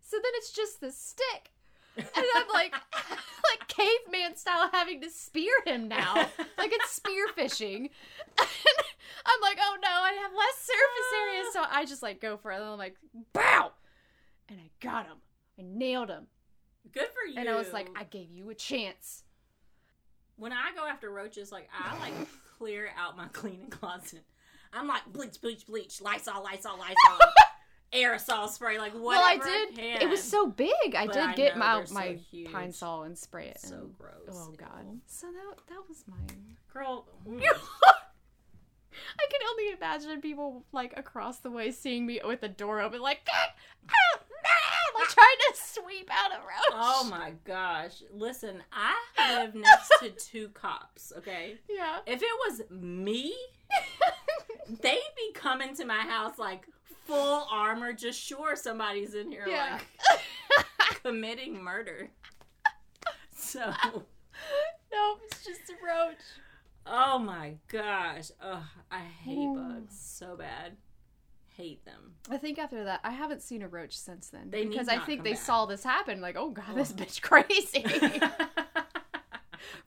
so 0.00 0.16
then 0.16 0.32
it's 0.34 0.52
just 0.52 0.80
the 0.80 0.90
stick. 0.92 1.52
And 1.96 2.06
I'm 2.36 2.48
like, 2.52 2.72
like 3.02 3.68
caveman 3.68 4.36
style, 4.36 4.68
having 4.72 5.00
to 5.02 5.10
spear 5.10 5.52
him 5.64 5.88
now, 5.88 6.14
like 6.58 6.70
it's 6.72 6.90
spear 6.90 7.26
fishing. 7.34 7.88
And 8.38 8.48
I'm 9.26 9.40
like, 9.40 9.58
oh 9.60 9.76
no, 9.82 9.88
I 9.88 10.12
have 10.22 10.32
less 10.32 10.56
surface 10.58 11.12
area, 11.22 11.42
so 11.52 11.64
I 11.70 11.84
just 11.86 12.02
like 12.02 12.20
go 12.20 12.36
for 12.36 12.50
it. 12.52 12.56
And 12.56 12.64
I'm 12.64 12.78
like, 12.78 12.96
bow, 13.32 13.72
and 14.48 14.58
I 14.60 14.70
got 14.84 15.06
him. 15.06 15.16
I 15.58 15.62
nailed 15.64 16.10
him, 16.10 16.26
Good 16.92 17.06
for 17.08 17.26
you. 17.30 17.38
and 17.38 17.48
I 17.48 17.56
was 17.56 17.72
like, 17.72 17.88
I 17.96 18.04
gave 18.04 18.30
you 18.30 18.50
a 18.50 18.54
chance. 18.54 19.22
When 20.36 20.52
I 20.52 20.72
go 20.76 20.86
after 20.86 21.10
roaches, 21.10 21.50
like 21.52 21.68
I 21.72 21.98
like 21.98 22.12
clear 22.58 22.90
out 22.98 23.16
my 23.16 23.26
cleaning 23.28 23.70
closet. 23.70 24.24
I'm 24.72 24.86
like 24.88 25.06
bleach, 25.12 25.40
bleach, 25.40 25.66
bleach, 25.66 26.00
Lysol, 26.02 26.42
Lysol, 26.42 26.78
Lysol, 26.78 27.18
aerosol 27.92 28.48
spray, 28.50 28.78
like 28.78 28.92
whatever. 28.92 29.06
well, 29.06 29.22
I 29.24 29.36
did. 29.38 29.74
can. 29.76 30.02
It 30.02 30.10
was 30.10 30.22
so 30.22 30.46
big. 30.48 30.94
I 30.94 31.06
But 31.06 31.14
did 31.14 31.22
I 31.22 31.34
get 31.34 31.56
my 31.56 31.76
they're 31.76 31.86
so 31.86 31.94
my 31.94 32.18
Pine-Sol 32.52 33.04
and 33.04 33.16
spray 33.16 33.46
it. 33.48 33.60
so 33.60 33.74
and- 33.76 33.98
gross. 33.98 34.12
Oh 34.30 34.52
god. 34.56 34.84
Ew. 34.90 35.00
So 35.06 35.28
that 35.28 35.56
that 35.68 35.80
was 35.88 36.04
mine. 36.06 36.56
girl. 36.72 37.06
mm. 37.28 37.40
I 39.18 39.26
can 39.30 39.40
only 39.50 39.72
imagine 39.76 40.20
people 40.20 40.64
like 40.72 40.94
across 40.96 41.38
the 41.38 41.50
way 41.50 41.70
seeing 41.70 42.06
me 42.06 42.20
with 42.24 42.40
the 42.40 42.48
door 42.48 42.80
open, 42.80 43.00
like 43.00 43.24
get 43.24 43.56
trying 45.08 45.36
to 45.52 45.54
sweep 45.56 46.08
out 46.10 46.32
a 46.32 46.38
roach. 46.40 46.72
Oh 46.72 47.06
my 47.10 47.32
gosh! 47.44 48.02
Listen, 48.12 48.62
I 48.72 48.94
live 49.38 49.54
next 49.54 49.90
to 50.00 50.10
two 50.30 50.48
cops. 50.50 51.12
Okay, 51.18 51.56
yeah. 51.68 51.98
if 52.06 52.22
it 52.22 52.28
was 52.48 52.62
me, 52.70 53.34
they'd 54.82 55.00
be 55.16 55.32
coming 55.34 55.74
to 55.76 55.84
my 55.84 56.00
house 56.00 56.38
like 56.38 56.66
full 57.06 57.46
armor, 57.50 57.92
just 57.92 58.20
sure 58.20 58.56
somebody's 58.56 59.14
in 59.14 59.30
here 59.30 59.46
Yeah. 59.48 59.78
like 60.10 61.02
committing 61.02 61.62
murder. 61.62 62.10
So, 63.36 63.60
no, 64.92 65.16
it's 65.26 65.44
just 65.44 65.60
a 65.70 65.74
roach. 65.86 66.16
oh 66.84 67.18
my 67.18 67.54
gosh, 67.68 68.30
Ugh, 68.42 68.62
I 68.90 68.98
hate 69.00 69.38
Ooh. 69.38 69.54
bugs 69.54 69.98
so 70.00 70.36
bad. 70.36 70.76
Hate 71.56 71.84
them. 71.84 72.12
I 72.30 72.36
think 72.36 72.58
after 72.58 72.84
that, 72.84 73.00
I 73.02 73.10
haven't 73.12 73.40
seen 73.42 73.62
a 73.62 73.68
roach 73.68 73.96
since 73.96 74.28
then 74.28 74.50
They 74.50 74.66
because 74.66 74.88
I 74.88 74.98
think 74.98 75.24
they 75.24 75.32
back. 75.32 75.40
saw 75.40 75.64
this 75.66 75.82
happen. 75.82 76.20
Like, 76.20 76.36
oh 76.36 76.50
god, 76.50 76.74
this 76.74 76.92
bitch 76.92 77.22
crazy. 77.22 77.84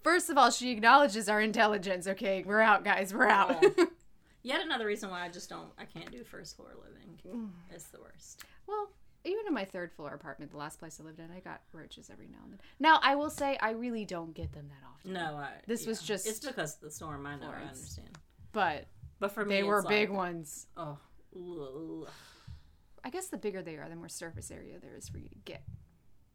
First 0.03 0.29
of 0.29 0.37
all, 0.37 0.49
she 0.49 0.71
acknowledges 0.71 1.29
our 1.29 1.41
intelligence. 1.41 2.07
Okay, 2.07 2.43
we're 2.45 2.61
out, 2.61 2.83
guys. 2.83 3.13
We're 3.13 3.27
out. 3.27 3.63
Oh. 3.63 3.87
Yet 4.43 4.61
another 4.61 4.85
reason 4.85 5.09
why 5.09 5.25
I 5.25 5.29
just 5.29 5.49
don't, 5.49 5.69
I 5.77 5.83
can't 5.85 6.09
do 6.11 6.23
first 6.23 6.55
floor 6.55 6.69
living. 6.81 7.19
Mm. 7.27 7.49
It's 7.71 7.85
the 7.89 7.99
worst. 7.99 8.45
Well, 8.67 8.89
even 9.25 9.45
in 9.47 9.53
my 9.53 9.65
third 9.65 9.91
floor 9.91 10.13
apartment, 10.13 10.51
the 10.51 10.57
last 10.57 10.79
place 10.79 10.97
I 11.01 11.03
lived 11.03 11.19
in, 11.19 11.29
I 11.35 11.41
got 11.41 11.61
roaches 11.73 12.09
every 12.09 12.27
now 12.27 12.37
and 12.43 12.53
then. 12.53 12.59
Now, 12.79 12.99
I 13.03 13.15
will 13.15 13.29
say 13.29 13.57
I 13.61 13.71
really 13.71 14.05
don't 14.05 14.33
get 14.33 14.53
them 14.53 14.69
that 14.69 14.87
often. 14.89 15.13
No, 15.13 15.35
I, 15.37 15.49
This 15.67 15.85
was 15.85 16.01
just 16.01 16.25
it's 16.25 16.39
because 16.39 16.75
of 16.75 16.81
the 16.81 16.89
storm. 16.91 17.27
I 17.27 17.35
know, 17.35 17.49
I 17.51 17.67
understand. 17.67 18.17
But 18.53 18.87
But 19.19 19.33
for 19.33 19.43
me, 19.43 19.55
they 19.55 19.63
were 19.63 19.83
big 19.83 20.09
like, 20.09 20.17
ones. 20.17 20.67
Oh. 20.77 20.97
I 21.35 23.09
guess 23.11 23.27
the 23.27 23.37
bigger 23.37 23.61
they 23.61 23.75
are, 23.75 23.87
the 23.89 23.95
more 23.95 24.09
surface 24.09 24.51
area 24.51 24.77
there 24.81 24.95
is 24.95 25.07
for 25.09 25.17
you 25.19 25.29
to 25.29 25.35
get. 25.45 25.63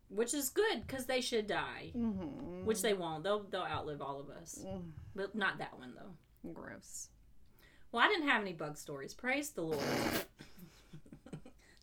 which 0.09 0.33
is 0.35 0.49
good 0.51 0.87
because 0.87 1.07
they 1.07 1.21
should 1.21 1.47
die, 1.47 1.93
Mm-hmm. 1.97 2.65
which 2.65 2.83
they 2.83 2.95
won't. 2.95 3.23
They'll 3.25 3.43
they'll 3.45 3.63
outlive 3.63 4.01
all 4.01 4.21
of 4.21 4.31
us, 4.31 4.65
but 5.15 5.35
not 5.35 5.59
that 5.59 5.79
one 5.79 5.95
though. 5.97 6.53
Gross. 6.53 7.09
Well, 7.93 8.03
I 8.05 8.09
didn't 8.09 8.29
have 8.29 8.43
any 8.43 8.53
bug 8.53 8.77
stories. 8.77 9.15
Praise 9.15 9.51
the 9.51 9.63
Lord. 9.63 9.81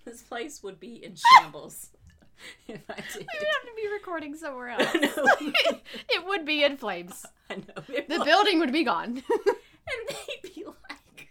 this 0.06 0.22
place 0.24 0.62
would 0.64 0.80
be 0.80 1.04
in 1.04 1.16
shambles 1.16 1.90
if 2.68 2.82
I 2.90 2.96
did. 2.96 3.16
We'd 3.18 3.28
have 3.28 3.66
to 3.66 3.76
be 3.76 3.88
recording 3.94 4.36
somewhere 4.36 4.70
else. 4.80 4.88
It 6.10 6.26
would 6.26 6.46
be 6.46 6.64
in 6.64 6.78
flames. 6.78 7.26
I 7.50 7.56
know. 7.56 7.84
The 7.88 8.18
would. 8.18 8.26
building 8.26 8.60
would 8.60 8.72
be 8.74 8.84
gone. 8.84 9.22
and 9.30 10.08
they'd 10.10 10.54
be 10.56 10.64
like, 10.66 11.30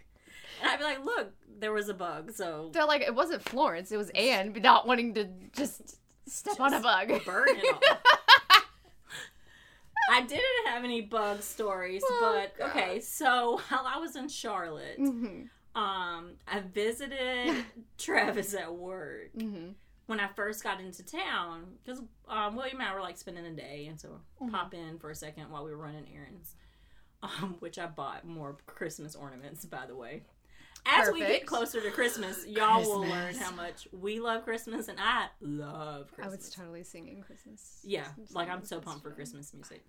and 0.61 0.69
I'd 0.69 0.77
be 0.79 0.83
like, 0.83 1.03
look, 1.05 1.33
there 1.61 1.71
was 1.71 1.87
a 1.87 1.93
bug, 1.93 2.31
so 2.33 2.69
They're 2.73 2.85
like, 2.85 3.01
it 3.01 3.15
wasn't 3.15 3.41
Florence, 3.43 3.91
it 3.91 3.97
was 3.97 4.09
Ann 4.09 4.53
not 4.61 4.85
wanting 4.85 5.13
to 5.13 5.27
just 5.55 5.97
step 6.27 6.59
on 6.59 6.73
a 6.73 6.79
bug. 6.81 7.07
burn 7.25 7.47
it 7.49 7.65
all. 7.71 7.79
I 10.11 10.21
didn't 10.23 10.43
have 10.67 10.83
any 10.83 11.01
bug 11.01 11.41
stories, 11.41 12.03
Oh, 12.05 12.43
but 12.59 12.65
okay. 12.69 12.99
So 12.99 13.61
while 13.69 13.85
I 13.87 13.97
was 13.97 14.15
in 14.15 14.27
Charlotte, 14.27 14.99
Mhm. 14.99 15.47
um, 15.75 16.31
I 16.47 16.59
visited 16.73 17.63
Travis 17.97 18.53
at 18.53 18.73
work 18.73 19.31
Mhm. 19.37 19.75
when 20.07 20.19
I 20.19 20.27
first 20.35 20.63
got 20.63 20.81
into 20.81 21.05
town 21.05 21.77
because 21.83 22.01
um, 22.27 22.55
William 22.55 22.79
and 22.81 22.89
I 22.89 22.93
were 22.93 23.01
like 23.01 23.17
spending 23.17 23.45
a 23.45 23.51
day, 23.53 23.85
and 23.87 23.99
so 23.99 24.19
Mm-hmm. 24.41 24.49
pop 24.49 24.73
in 24.73 24.97
for 24.99 25.11
a 25.11 25.15
second 25.15 25.49
while 25.51 25.63
we 25.63 25.71
were 25.71 25.77
running 25.77 26.05
errands. 26.13 26.55
um, 27.23 27.55
which 27.59 27.77
I 27.77 27.85
bought 27.85 28.25
more 28.25 28.57
Christmas 28.65 29.15
ornaments, 29.15 29.63
by 29.65 29.85
the 29.85 29.95
way. 29.95 30.23
As 30.85 31.11
we 31.11 31.19
get 31.19 31.45
closer 31.45 31.79
to 31.81 31.91
Christmas, 31.91 32.45
y'all 32.47 32.81
will 32.81 33.01
learn 33.07 33.35
how 33.35 33.51
much 33.51 33.87
we 33.91 34.19
love 34.19 34.43
Christmas, 34.43 34.87
and 34.87 34.97
I 34.99 35.27
love 35.39 36.11
Christmas. 36.13 36.25
I 36.33 36.37
was 36.37 36.49
totally 36.49 36.83
singing 36.83 37.21
Christmas. 37.21 37.79
Yeah, 37.83 38.03
Christmas 38.05 38.31
like 38.33 38.49
I'm 38.49 38.63
so 38.65 38.79
pumped 38.79 39.03
for. 39.03 39.11
Christmas 39.11 39.53
music. 39.53 39.83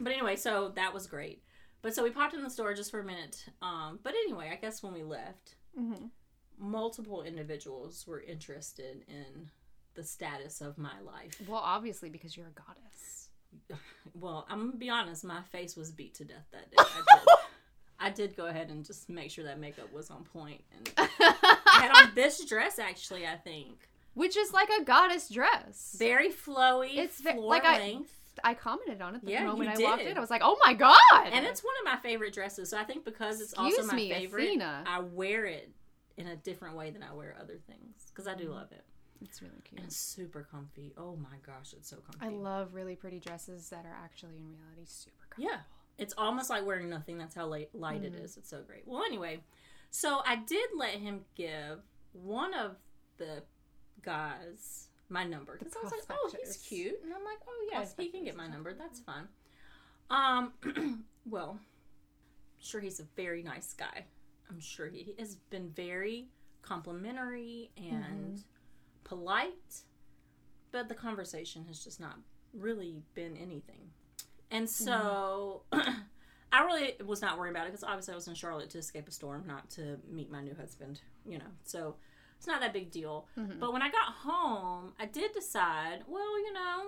But 0.00 0.12
anyway, 0.12 0.36
so 0.36 0.72
that 0.76 0.92
was 0.92 1.06
great. 1.06 1.42
But 1.82 1.94
so 1.94 2.02
we 2.02 2.10
popped 2.10 2.34
in 2.34 2.42
the 2.42 2.50
store 2.50 2.74
just 2.74 2.90
for 2.90 3.00
a 3.00 3.04
minute. 3.04 3.44
Um, 3.62 4.00
but 4.02 4.12
anyway, 4.14 4.50
I 4.52 4.56
guess 4.56 4.82
when 4.82 4.92
we 4.92 5.02
left, 5.04 5.54
Mhm. 5.78 6.10
multiple 6.58 7.22
individuals 7.22 8.04
were 8.06 8.20
interested 8.20 9.04
in 9.08 9.50
the 9.94 10.02
status 10.04 10.60
of 10.60 10.76
my 10.78 10.98
life. 11.00 11.40
Well, 11.46 11.60
obviously 11.62 12.10
because 12.10 12.36
you're 12.36 12.48
a 12.48 12.50
goddess. 12.50 13.28
Well, 14.14 14.46
I'm 14.48 14.66
gonna 14.66 14.76
be 14.78 14.90
honest, 14.90 15.22
my 15.24 15.42
face 15.42 15.76
was 15.76 15.92
beat 15.92 16.14
to 16.14 16.24
death 16.24 16.46
that 16.50 16.70
day. 16.70 16.76
I 18.00 18.10
did, 18.10 18.36
go 18.36 18.46
ahead 18.46 18.70
and 18.70 18.84
just 18.84 19.08
make 19.08 19.30
sure 19.30 19.44
that 19.44 19.58
makeup 19.58 19.92
was 19.92 20.10
on. 20.10 20.24
And 20.34 20.92
I 20.96 21.58
had 21.66 22.06
on 22.06 22.14
this 22.14 22.44
dress 22.44 22.78
actually, 22.78 23.26
I 23.26 23.36
think. 23.36 23.88
Which 24.14 24.36
is 24.36 24.52
like 24.52 24.68
a 24.80 24.84
goddess 24.84 25.28
dress. 25.28 25.96
Very 25.98 26.30
flowy, 26.30 26.96
It's 26.96 27.20
ve- 27.20 27.32
floor 27.32 27.48
like 27.50 27.64
I- 27.64 27.78
length. 27.78 28.12
I 28.44 28.54
commented 28.54 29.02
on 29.02 29.16
it 29.16 29.24
the 29.24 29.32
Yeah, 29.32 29.46
moment 29.46 29.70
I 29.70 29.82
walked 29.82 30.02
in. 30.02 30.16
I 30.16 30.20
was 30.20 30.30
like, 30.30 30.42
"Oh 30.44 30.56
my 30.64 30.72
god!" 30.72 30.94
And 31.24 31.44
it's 31.44 31.64
one 31.64 31.74
of 31.80 31.92
my 31.92 31.96
favorite 32.00 32.32
dresses. 32.32 32.70
So 32.70 32.78
I 32.78 32.84
think 32.84 33.04
because 33.04 33.40
it's 33.40 33.52
also 33.52 33.68
Excuse 33.68 33.86
my 33.88 33.96
me, 33.96 34.10
favorite, 34.12 34.44
Athena. 34.44 34.84
I 34.86 35.00
wear 35.00 35.44
it 35.46 35.72
in 36.16 36.28
a 36.28 36.36
different 36.36 36.76
way 36.76 36.90
than 36.90 37.02
I 37.02 37.12
wear 37.12 37.34
other 37.40 37.58
things 37.66 38.06
because 38.12 38.28
I 38.28 38.34
do 38.36 38.44
mm. 38.50 38.54
love 38.54 38.70
it. 38.70 38.84
it's 39.22 39.42
really 39.42 39.60
cute. 39.64 39.80
And 39.80 39.92
super 39.92 40.46
comfy. 40.48 40.92
Oh 40.96 41.16
my 41.16 41.38
gosh, 41.44 41.72
it's 41.72 41.90
so 41.90 41.96
comfy. 41.96 42.24
I 42.24 42.28
love 42.28 42.74
really 42.74 42.94
pretty 42.94 43.18
dresses 43.18 43.68
that 43.70 43.84
are 43.84 43.96
actually 44.04 44.36
in 44.36 44.46
reality 44.46 44.84
super 44.86 45.26
comfortable. 45.30 45.50
Yeah. 45.50 45.60
It's 45.98 46.14
almost 46.16 46.48
like 46.48 46.64
wearing 46.64 46.88
nothing. 46.88 47.18
That's 47.18 47.34
how 47.34 47.46
light, 47.46 47.70
light 47.74 48.02
Mm-hmm. 48.02 48.14
it 48.16 48.24
is. 48.24 48.36
It's 48.36 48.48
so 48.50 48.62
great. 48.62 48.82
Well, 48.86 49.02
anyway, 49.04 49.40
so 49.90 50.20
I 50.24 50.36
did 50.36 50.70
let 50.76 50.92
him 50.92 51.20
give 51.34 51.80
one 52.12 52.54
of 52.54 52.76
the 53.16 53.42
guys 54.02 54.88
my 55.08 55.24
number 55.24 55.56
because 55.58 55.74
I 55.74 55.82
was 55.82 55.92
like, 55.92 56.02
oh, 56.10 56.30
he's 56.44 56.56
cute, 56.58 57.00
and 57.02 57.12
I'm 57.12 57.24
like, 57.24 57.38
oh 57.48 57.68
yes, 57.72 57.94
he 57.98 58.08
can 58.08 58.24
get 58.24 58.36
my 58.36 58.46
number. 58.46 58.74
That's 58.74 59.00
fine. 59.00 59.26
Um, 60.10 61.04
well, 61.28 61.52
I'm 61.58 61.60
sure 62.64 62.80
he's 62.80 63.00
a 63.00 63.06
very 63.16 63.42
nice 63.42 63.72
guy. 63.74 64.04
I'm 64.50 64.60
sure 64.60 64.86
he 64.88 65.14
has 65.18 65.36
been 65.50 65.70
very 65.70 66.28
complimentary 66.62 67.70
and 67.76 68.42
polite, 69.04 69.82
but 70.70 70.88
the 70.88 70.94
conversation 70.94 71.64
has 71.66 71.82
just 71.82 72.00
not 72.00 72.18
really 72.54 72.96
been 73.14 73.36
anything. 73.36 73.90
And 74.50 74.66
mm-hmm. 74.66 74.84
so 74.84 75.62
I 76.52 76.64
really 76.64 76.94
was 77.04 77.20
not 77.20 77.38
worried 77.38 77.50
about 77.50 77.66
it 77.66 77.70
because 77.70 77.84
obviously 77.84 78.12
I 78.12 78.14
was 78.16 78.28
in 78.28 78.34
Charlotte 78.34 78.70
to 78.70 78.78
escape 78.78 79.08
a 79.08 79.12
storm, 79.12 79.44
not 79.46 79.68
to 79.70 79.98
meet 80.10 80.30
my 80.30 80.42
new 80.42 80.54
husband, 80.54 81.00
you 81.26 81.38
know. 81.38 81.44
So 81.64 81.96
it's 82.38 82.46
not 82.46 82.60
that 82.60 82.72
big 82.72 82.90
deal. 82.90 83.26
Mm-hmm. 83.38 83.58
But 83.58 83.72
when 83.72 83.82
I 83.82 83.90
got 83.90 84.14
home, 84.22 84.92
I 84.98 85.06
did 85.06 85.32
decide, 85.32 86.04
well, 86.06 86.38
you 86.38 86.52
know, 86.52 86.82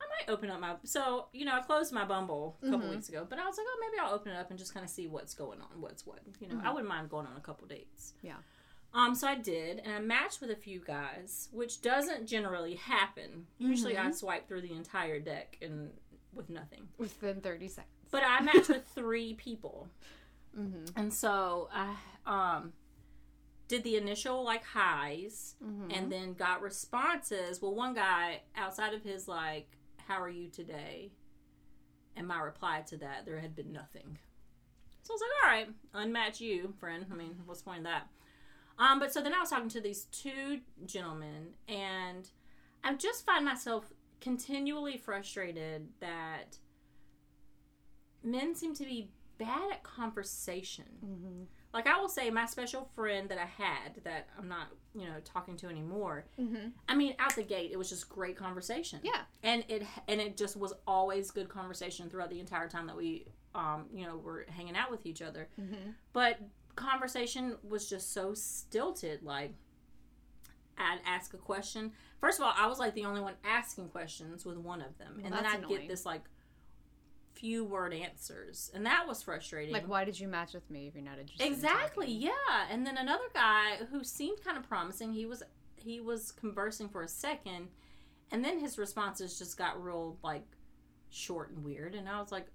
I 0.00 0.26
might 0.26 0.32
open 0.32 0.50
up 0.50 0.58
my. 0.58 0.74
So, 0.84 1.26
you 1.32 1.44
know, 1.44 1.54
I 1.54 1.60
closed 1.60 1.92
my 1.92 2.04
Bumble 2.04 2.56
a 2.62 2.66
couple 2.66 2.80
mm-hmm. 2.80 2.90
weeks 2.90 3.08
ago, 3.08 3.26
but 3.28 3.38
I 3.38 3.46
was 3.46 3.56
like, 3.56 3.66
oh, 3.68 3.78
maybe 3.80 4.00
I'll 4.00 4.14
open 4.14 4.32
it 4.32 4.36
up 4.36 4.50
and 4.50 4.58
just 4.58 4.74
kind 4.74 4.84
of 4.84 4.90
see 4.90 5.06
what's 5.06 5.34
going 5.34 5.60
on, 5.60 5.80
what's 5.80 6.06
what. 6.06 6.20
You 6.40 6.48
know, 6.48 6.60
I 6.64 6.70
wouldn't 6.70 6.88
mind 6.88 7.10
going 7.10 7.26
on 7.26 7.36
a 7.36 7.40
couple 7.40 7.66
dates. 7.68 8.14
Yeah. 8.22 8.36
Um, 8.94 9.14
so 9.14 9.26
I 9.26 9.36
did, 9.36 9.78
and 9.78 9.94
I 9.94 10.00
matched 10.00 10.42
with 10.42 10.50
a 10.50 10.56
few 10.56 10.80
guys, 10.80 11.48
which 11.50 11.80
doesn't 11.80 12.26
generally 12.26 12.74
happen. 12.74 13.46
Usually, 13.58 13.96
I 13.96 14.10
swipe 14.10 14.48
through 14.48 14.62
the 14.62 14.72
entire 14.74 15.18
deck 15.18 15.56
and 15.62 15.90
with 16.34 16.50
nothing. 16.50 16.88
Within 16.98 17.40
30 17.40 17.68
seconds. 17.68 17.94
But 18.10 18.22
I 18.24 18.40
matched 18.40 18.68
with 18.68 18.86
three 18.94 19.34
people, 19.34 19.88
and 20.96 21.12
so 21.12 21.68
I 21.72 21.94
um 22.26 22.72
did 23.68 23.84
the 23.84 23.96
initial 23.96 24.44
like 24.44 24.64
highs, 24.64 25.54
and 25.90 26.12
then 26.12 26.34
got 26.34 26.60
responses. 26.60 27.62
Well, 27.62 27.74
one 27.74 27.94
guy 27.94 28.42
outside 28.54 28.92
of 28.92 29.02
his 29.02 29.28
like, 29.28 29.68
"How 30.06 30.20
are 30.20 30.28
you 30.28 30.48
today?" 30.48 31.12
and 32.16 32.26
my 32.26 32.38
reply 32.40 32.82
to 32.88 32.96
that, 32.98 33.24
there 33.24 33.38
had 33.38 33.54
been 33.56 33.72
nothing. 33.72 34.18
So 35.02 35.12
I 35.12 35.14
was 35.14 35.20
like, 35.22 35.30
"All 35.42 35.50
right, 35.50 36.06
unmatch 36.06 36.40
you, 36.40 36.74
friend." 36.78 37.06
I 37.10 37.14
mean, 37.14 37.34
what's 37.46 37.62
the 37.62 37.64
point 37.70 37.78
of 37.78 37.84
that? 37.84 38.08
Um, 38.78 38.98
but 38.98 39.12
so 39.12 39.20
then 39.22 39.34
I 39.34 39.40
was 39.40 39.50
talking 39.50 39.68
to 39.70 39.80
these 39.80 40.04
two 40.06 40.60
gentlemen, 40.86 41.54
and 41.68 42.28
I 42.84 42.94
just 42.94 43.24
find 43.24 43.44
myself 43.44 43.92
continually 44.22 44.96
frustrated 44.96 45.88
that 46.00 46.56
men 48.22 48.54
seem 48.54 48.72
to 48.74 48.84
be 48.84 49.10
bad 49.36 49.72
at 49.72 49.82
conversation. 49.82 50.84
Mm-hmm. 51.04 51.42
Like 51.74 51.86
I 51.86 51.98
will 51.98 52.08
say, 52.08 52.30
my 52.30 52.46
special 52.46 52.88
friend 52.94 53.28
that 53.30 53.38
I 53.38 53.46
had 53.46 54.04
that 54.04 54.28
I'm 54.38 54.48
not, 54.48 54.68
you 54.94 55.06
know, 55.06 55.16
talking 55.24 55.56
to 55.56 55.68
anymore. 55.68 56.26
I 56.88 56.94
mean, 56.94 57.14
out 57.18 57.34
the 57.34 57.42
gate, 57.42 57.70
it 57.72 57.76
was 57.76 57.88
just 57.88 58.08
great 58.08 58.36
conversation. 58.36 59.00
Mm-hmm. 59.00 59.08
Yeah. 59.08 59.22
and 59.42 59.64
it 59.68 59.82
and 60.06 60.20
it 60.20 60.36
just 60.36 60.56
was 60.56 60.72
always 60.86 61.30
good 61.30 61.48
conversation 61.48 62.08
throughout 62.08 62.30
the 62.30 62.40
entire 62.40 62.68
time 62.68 62.86
that 62.86 62.96
we, 62.96 63.26
um, 63.54 63.86
you 63.92 64.06
know, 64.06 64.16
were 64.16 64.46
hanging 64.48 64.76
out 64.76 64.90
with 64.90 65.04
each 65.04 65.20
other. 65.20 65.48
Mm-hmm. 65.60 65.90
But 66.12 66.38
conversation 66.76 67.56
was 67.68 67.88
just 67.88 68.12
so 68.12 68.34
stilted. 68.34 69.22
Like 69.24 69.54
I'd 70.78 71.00
ask 71.06 71.34
a 71.34 71.38
question. 71.38 71.92
First 72.20 72.38
of 72.38 72.46
all, 72.46 72.54
I 72.56 72.66
was 72.66 72.78
like 72.78 72.94
the 72.94 73.04
only 73.04 73.20
one 73.20 73.34
asking 73.44 73.88
questions 73.88 74.44
with 74.44 74.56
one 74.56 74.80
of 74.80 74.96
them, 74.98 75.20
and 75.24 75.32
then 75.32 75.44
I'd 75.44 75.60
annoying. 75.60 75.80
get 75.80 75.88
this 75.88 76.06
like 76.06 76.22
few 77.34 77.64
word 77.64 77.92
answers, 77.92 78.70
and 78.74 78.86
that 78.86 79.06
was 79.06 79.22
frustrating. 79.22 79.72
Like, 79.72 79.88
why 79.88 80.04
did 80.04 80.18
you 80.18 80.28
match 80.28 80.54
with 80.54 80.68
me 80.70 80.86
if 80.86 80.94
you're 80.94 81.04
not 81.04 81.18
interested? 81.18 81.44
in 81.46 81.52
exactly, 81.52 82.06
talking? 82.06 82.22
yeah. 82.22 82.66
And 82.70 82.86
then 82.86 82.96
another 82.96 83.24
guy 83.34 83.78
who 83.90 84.04
seemed 84.04 84.42
kind 84.44 84.56
of 84.56 84.68
promising. 84.68 85.12
He 85.12 85.26
was 85.26 85.42
he 85.76 86.00
was 86.00 86.32
conversing 86.32 86.88
for 86.88 87.02
a 87.02 87.08
second, 87.08 87.68
and 88.30 88.44
then 88.44 88.60
his 88.60 88.78
responses 88.78 89.38
just 89.38 89.58
got 89.58 89.82
real 89.82 90.16
like 90.22 90.44
short 91.10 91.50
and 91.50 91.64
weird, 91.64 91.94
and 91.94 92.08
I 92.08 92.20
was 92.20 92.32
like, 92.32 92.46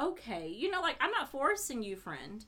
okay, 0.00 0.48
you 0.48 0.70
know, 0.70 0.80
like 0.80 0.96
I'm 1.00 1.12
not 1.12 1.30
forcing 1.30 1.82
you, 1.82 1.96
friend. 1.96 2.44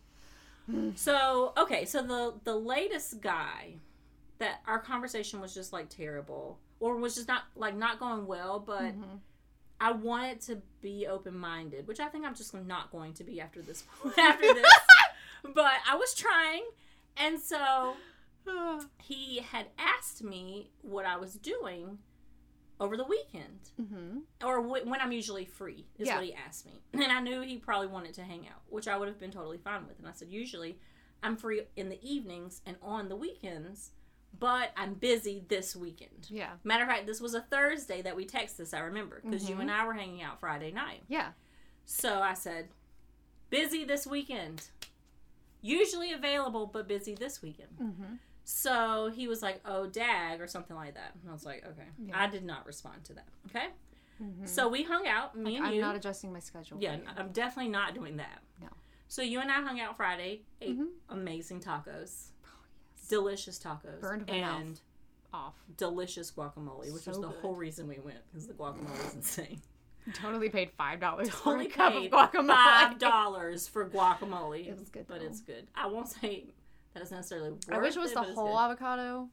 so 0.97 1.52
okay, 1.56 1.85
so 1.85 2.02
the 2.02 2.35
the 2.44 2.56
latest 2.56 3.20
guy 3.20 3.77
that 4.43 4.60
our 4.66 4.78
conversation 4.78 5.40
was 5.40 5.55
just 5.55 5.73
like 5.73 5.89
terrible, 5.89 6.59
or 6.81 6.97
was 6.97 7.14
just 7.14 7.28
not 7.28 7.44
like 7.56 7.77
not 7.77 7.98
going 7.98 8.27
well, 8.27 8.59
but. 8.60 8.93
I 9.81 9.90
wanted 9.90 10.40
to 10.43 10.62
be 10.81 11.09
open 11.09 11.36
minded, 11.36 11.89
which 11.89 11.98
I 11.98 12.06
think 12.06 12.24
I'm 12.24 12.36
just 12.36 12.55
not 12.55 12.93
going 12.93 13.14
to 13.14 13.24
be 13.24 13.40
after 13.40 13.60
this. 13.60 13.82
after 14.16 14.55
this, 14.55 14.73
but 15.43 15.73
I 15.90 15.97
was 15.97 16.14
trying, 16.14 16.62
and 17.16 17.40
so 17.40 17.94
he 19.02 19.40
had 19.40 19.66
asked 19.78 20.23
me 20.23 20.70
what 20.82 21.05
I 21.05 21.16
was 21.16 21.35
doing 21.35 21.98
over 22.78 22.97
the 22.97 23.02
weekend, 23.05 23.70
Mm-hmm. 23.81 24.19
or 24.47 24.62
w- 24.62 24.89
when 24.89 25.01
I'm 25.01 25.10
usually 25.10 25.44
free, 25.47 25.86
is 25.98 26.06
Yeah. 26.06 26.14
what 26.16 26.24
he 26.27 26.35
asked 26.35 26.64
me. 26.66 26.81
And 26.93 27.10
I 27.10 27.19
knew 27.20 27.40
he 27.40 27.56
probably 27.59 27.89
wanted 27.89 28.14
to 28.14 28.23
hang 28.23 28.47
out, 28.47 28.62
which 28.69 28.86
I 28.86 28.97
would 28.97 29.09
have 29.09 29.19
been 29.19 29.32
totally 29.32 29.59
fine 29.59 29.86
with. 29.89 29.98
And 29.98 30.06
I 30.06 30.12
said, 30.12 30.28
usually 30.28 30.78
I'm 31.24 31.36
free 31.36 31.62
in 31.74 31.89
the 31.89 31.98
evenings 32.09 32.60
and 32.66 32.77
on 32.82 33.09
the 33.09 33.16
weekends, 33.16 33.90
but 34.38 34.72
I'm 34.76 34.94
busy 34.94 35.44
this 35.48 35.74
weekend. 35.76 36.26
Yeah. 36.30 36.50
Matter 36.64 36.82
of 36.84 36.88
fact, 36.88 37.06
this 37.06 37.20
was 37.20 37.34
a 37.34 37.40
Thursday 37.42 38.02
that 38.02 38.16
we 38.16 38.26
texted 38.26 38.56
this, 38.56 38.74
I 38.74 38.80
remember, 38.80 39.20
because 39.24 39.48
you 39.48 39.60
and 39.60 39.70
I 39.70 39.86
were 39.86 39.94
hanging 39.94 40.22
out 40.22 40.40
Friday 40.40 40.72
night. 40.72 41.02
Yeah. 41.09 41.28
So 41.84 42.20
I 42.20 42.34
said, 42.34 42.68
busy 43.50 43.84
this 43.84 44.06
weekend. 44.06 44.68
Usually 45.60 46.12
available, 46.12 46.66
but 46.66 46.88
busy 46.88 47.14
this 47.14 47.40
weekend. 47.40 47.70
Mm-hmm. 47.80 48.14
So 48.44 49.12
he 49.14 49.28
was 49.28 49.42
like, 49.42 49.60
oh, 49.64 49.86
dag, 49.86 50.40
or 50.40 50.48
something 50.48 50.74
like 50.76 50.94
that. 50.94 51.12
And 51.20 51.30
I 51.30 51.32
was 51.32 51.44
like, 51.44 51.64
okay. 51.64 51.86
Yeah. 52.04 52.20
I 52.20 52.26
did 52.26 52.44
not 52.44 52.66
respond 52.66 53.04
to 53.04 53.12
that. 53.14 53.28
Okay. 53.50 53.66
So 54.44 54.68
we 54.68 54.84
hung 54.84 55.09
out, 55.09 55.36
me 55.36 55.56
and 55.56 55.66
I'm 55.66 55.74
you. 55.74 55.80
not 55.80 55.96
adjusting 55.96 56.32
my 56.32 56.38
schedule. 56.38 56.78
yeah. 56.80 56.96
I'm 57.16 57.32
definitely 57.32 57.72
not 57.72 57.92
doing 57.92 58.18
that. 58.18 58.38
No. 58.60 58.68
So 59.09 59.20
you 59.22 59.40
and 59.40 59.50
I 59.50 59.60
hung 59.62 59.80
out 59.80 59.96
Friday, 59.96 60.42
ate 60.60 60.78
Mhm. 60.78 60.90
amazing 61.09 61.60
tacos. 61.60 62.28
Delicious 63.12 63.59
tacos. 63.59 64.01
Burned 64.01 64.26
my 64.26 64.40
mouth. 64.40 64.60
and 64.60 64.80
Off. 65.34 65.55
delicious 65.76 66.30
guacamole, 66.30 66.93
which 66.94 67.06
was 67.06 67.18
the 67.20 67.28
good. 67.28 67.36
whole 67.43 67.55
reason 67.55 67.86
we 67.86 67.98
went 68.01 68.18
because 68.30 68.47
the 68.47 68.55
guacamole 68.55 69.06
is 69.09 69.14
insane. 69.14 69.60
Totally 70.14 70.48
paid 70.48 70.70
five 70.78 70.98
dollars 70.98 71.28
for 71.28 71.52
Only 71.52 71.66
a 71.66 71.70
cup 71.70 71.93
of 71.94 72.01
paid 72.01 72.10
guacamole. 72.10 72.47
five 72.48 72.98
dollars 72.98 73.68
for 73.68 73.86
guacamole. 73.89 74.66
It 74.66 74.78
was 74.78 74.89
good, 74.89 75.06
but 75.06 75.20
though. 75.20 75.26
it's 75.26 75.40
good. 75.43 75.66
I 75.74 75.86
won't 75.89 76.09
say 76.09 76.47
that 76.94 77.02
it's 77.02 77.10
necessarily. 77.12 77.51
Worth 77.51 77.70
I 77.70 77.78
wish 77.78 77.97
it 77.97 78.01
was 78.01 78.12
the 78.12 78.20
but 78.20 78.28
it's 78.30 78.34
whole 78.39 78.48
good. 78.56 78.59
avocado. 78.64 79.28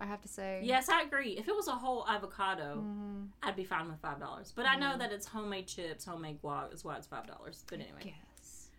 I 0.00 0.06
have 0.06 0.22
to 0.22 0.28
say. 0.28 0.62
Yes, 0.64 0.88
I 0.88 1.02
agree. 1.02 1.32
If 1.36 1.46
it 1.46 1.54
was 1.54 1.68
a 1.68 1.72
whole 1.72 2.08
avocado, 2.08 2.82
Mhm. 2.82 3.28
I'd 3.42 3.54
be 3.54 3.64
fine 3.64 3.86
with 3.88 4.00
five 4.00 4.18
dollars. 4.18 4.50
But 4.56 4.64
I 4.64 4.70
Mm-hmm. 4.70 4.80
know 4.80 4.96
that 4.98 5.12
it's 5.12 5.26
homemade 5.26 5.66
chips, 5.68 6.06
homemade 6.06 6.40
guac 6.42 6.72
is 6.72 6.84
why 6.84 6.96
it's 6.96 7.06
five 7.06 7.26
dollars. 7.26 7.64
But 7.68 7.80
anyway, 7.80 8.14
Yes. 8.38 8.70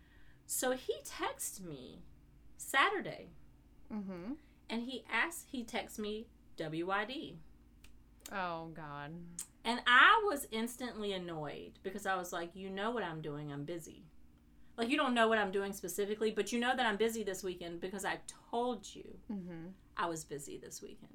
so 0.46 0.72
he 0.72 0.94
texted 1.04 1.60
me 1.64 2.02
Saturday, 2.56 3.30
Mm-hmm. 3.92 4.32
and 4.70 4.82
he 4.82 5.04
asked. 5.12 5.48
He 5.50 5.64
texted 5.64 5.98
me 6.00 6.26
WYD. 6.56 7.34
Oh 8.32 8.68
God. 8.74 9.12
And 9.64 9.80
I 9.86 10.20
was 10.24 10.46
instantly 10.50 11.12
annoyed 11.12 11.72
because 11.82 12.06
I 12.06 12.16
was 12.16 12.32
like, 12.32 12.50
you 12.54 12.68
know 12.70 12.90
what 12.90 13.04
I'm 13.04 13.20
doing, 13.20 13.52
I'm 13.52 13.64
busy. 13.64 14.04
Like, 14.76 14.88
you 14.88 14.96
don't 14.96 15.12
know 15.14 15.28
what 15.28 15.38
I'm 15.38 15.52
doing 15.52 15.72
specifically, 15.74 16.30
but 16.30 16.50
you 16.50 16.58
know 16.58 16.74
that 16.74 16.86
I'm 16.86 16.96
busy 16.96 17.22
this 17.22 17.44
weekend 17.44 17.80
because 17.80 18.04
I 18.04 18.18
told 18.50 18.86
you 18.94 19.04
Mm-hmm. 19.30 19.68
I 19.96 20.06
was 20.06 20.24
busy 20.24 20.56
this 20.58 20.80
weekend. 20.80 21.10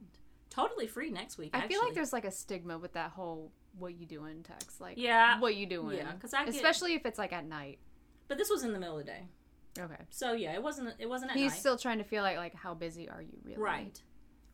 Totally 0.52 0.86
free 0.88 1.10
next 1.10 1.38
week. 1.40 1.50
I 1.54 1.68
feel 1.68 1.82
like 1.84 1.94
there's 1.96 2.14
like 2.14 2.26
a 2.26 2.32
stigma 2.32 2.78
with 2.78 2.94
that 2.94 3.10
whole 3.12 3.52
"what 3.78 3.96
you 4.00 4.06
doing" 4.06 4.44
text. 4.44 4.80
Like, 4.80 4.98
Yeah. 4.98 5.40
what 5.40 5.56
you 5.56 5.66
doing? 5.66 5.98
Yeah. 5.98 6.12
Cause 6.22 6.34
I 6.34 6.46
get- 6.46 6.56
especially 6.56 6.94
if 6.94 7.06
it's 7.06 7.18
like 7.18 7.34
at 7.34 7.46
night. 7.46 7.80
But 8.28 8.38
this 8.38 8.50
was 8.50 8.64
in 8.64 8.74
the 8.74 8.80
middle 8.80 9.00
of 9.00 9.06
the 9.06 9.12
day. 9.12 9.28
Okay. 9.80 10.04
So, 10.10 10.34
yeah, 10.34 10.54
it 10.54 10.62
wasn't 10.64 10.94
it 11.00 11.08
wasn't 11.08 11.32
at 11.32 11.38
He's 11.38 11.52
night. 11.52 11.60
still 11.60 11.78
trying 11.78 11.98
to 12.00 12.04
feel 12.04 12.24
like 12.24 12.38
like 12.38 12.56
how 12.56 12.74
busy 12.74 13.10
are 13.10 13.22
you 13.22 13.38
really? 13.44 13.58
Right. 13.62 14.02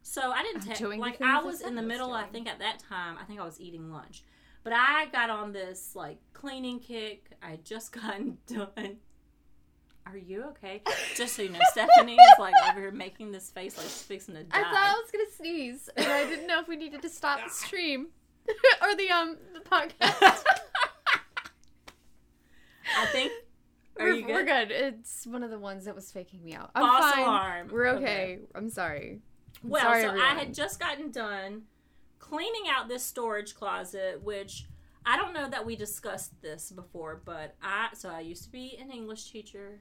So 0.01 0.31
I 0.31 0.43
didn't 0.43 0.75
doing 0.77 0.99
Like 0.99 1.21
I 1.21 1.41
was 1.41 1.61
in 1.61 1.75
the 1.75 1.81
middle. 1.81 2.11
I 2.13 2.25
think 2.25 2.47
at 2.47 2.59
that 2.59 2.79
time, 2.79 3.17
I 3.21 3.23
think 3.23 3.39
I 3.39 3.45
was 3.45 3.59
eating 3.61 3.91
lunch, 3.91 4.23
but 4.63 4.73
I 4.73 5.05
got 5.13 5.29
on 5.29 5.53
this 5.53 5.95
like 5.95 6.17
cleaning 6.33 6.79
kick. 6.79 7.31
I 7.41 7.51
had 7.51 7.65
just 7.65 7.91
gotten 8.01 8.37
done. 8.47 8.97
Are 10.05 10.17
you 10.17 10.43
okay? 10.49 10.81
Just 11.15 11.35
so 11.37 11.43
you 11.43 11.49
know, 11.49 11.59
Stephanie 11.71 12.15
is 12.15 12.39
like 12.39 12.53
over 12.69 12.81
here 12.81 12.91
making 12.91 13.31
this 13.31 13.49
face 13.49 13.77
like 13.77 13.85
she's 13.85 14.01
fixing 14.03 14.35
to 14.35 14.43
die. 14.43 14.59
I 14.59 14.63
thought 14.63 14.75
I 14.75 15.01
was 15.01 15.09
gonna 15.11 15.31
sneeze, 15.37 15.89
and 15.95 16.05
I 16.07 16.25
didn't 16.25 16.47
know 16.47 16.59
if 16.59 16.67
we 16.67 16.75
needed 16.75 17.01
to 17.03 17.09
stop 17.09 17.39
the 17.41 17.49
stream 17.53 18.07
or 18.81 18.95
the 18.95 19.09
um 19.09 19.37
the 19.53 19.61
podcast. 19.61 20.43
I 22.99 23.05
think. 23.13 23.31
Are 23.99 24.05
we're, 24.07 24.13
you 24.13 24.25
good? 24.25 24.33
we're 24.33 24.43
good. 24.45 24.71
It's 24.71 25.25
one 25.27 25.43
of 25.43 25.49
the 25.51 25.59
ones 25.59 25.85
that 25.85 25.95
was 25.95 26.11
faking 26.11 26.43
me 26.43 26.53
out. 26.53 26.71
I'm 26.75 26.83
False 26.83 27.13
fine. 27.13 27.23
alarm. 27.23 27.69
We're 27.71 27.87
okay. 27.89 28.03
Okay. 28.03 28.39
I'm 28.55 28.69
sorry. 28.69 29.19
I'm 29.63 29.69
Well, 29.69 29.83
sorry, 29.83 30.01
so 30.03 30.09
I 30.11 30.33
had 30.33 30.53
just 30.53 30.79
gotten 30.79 31.11
done 31.11 31.63
cleaning 32.19 32.63
out 32.75 32.87
this 32.87 33.03
storage 33.03 33.53
closet, 33.55 34.21
which 34.23 34.65
I 35.05 35.17
don't 35.17 35.33
know 35.33 35.47
that 35.49 35.65
we 35.65 35.75
discussed 35.75 36.41
this 36.41 36.71
before, 36.71 37.21
but 37.23 37.55
I 37.61 37.89
so 37.93 38.09
I 38.09 38.21
used 38.21 38.43
to 38.45 38.51
be 38.51 38.77
an 38.81 38.89
English 38.91 39.29
teacher, 39.31 39.79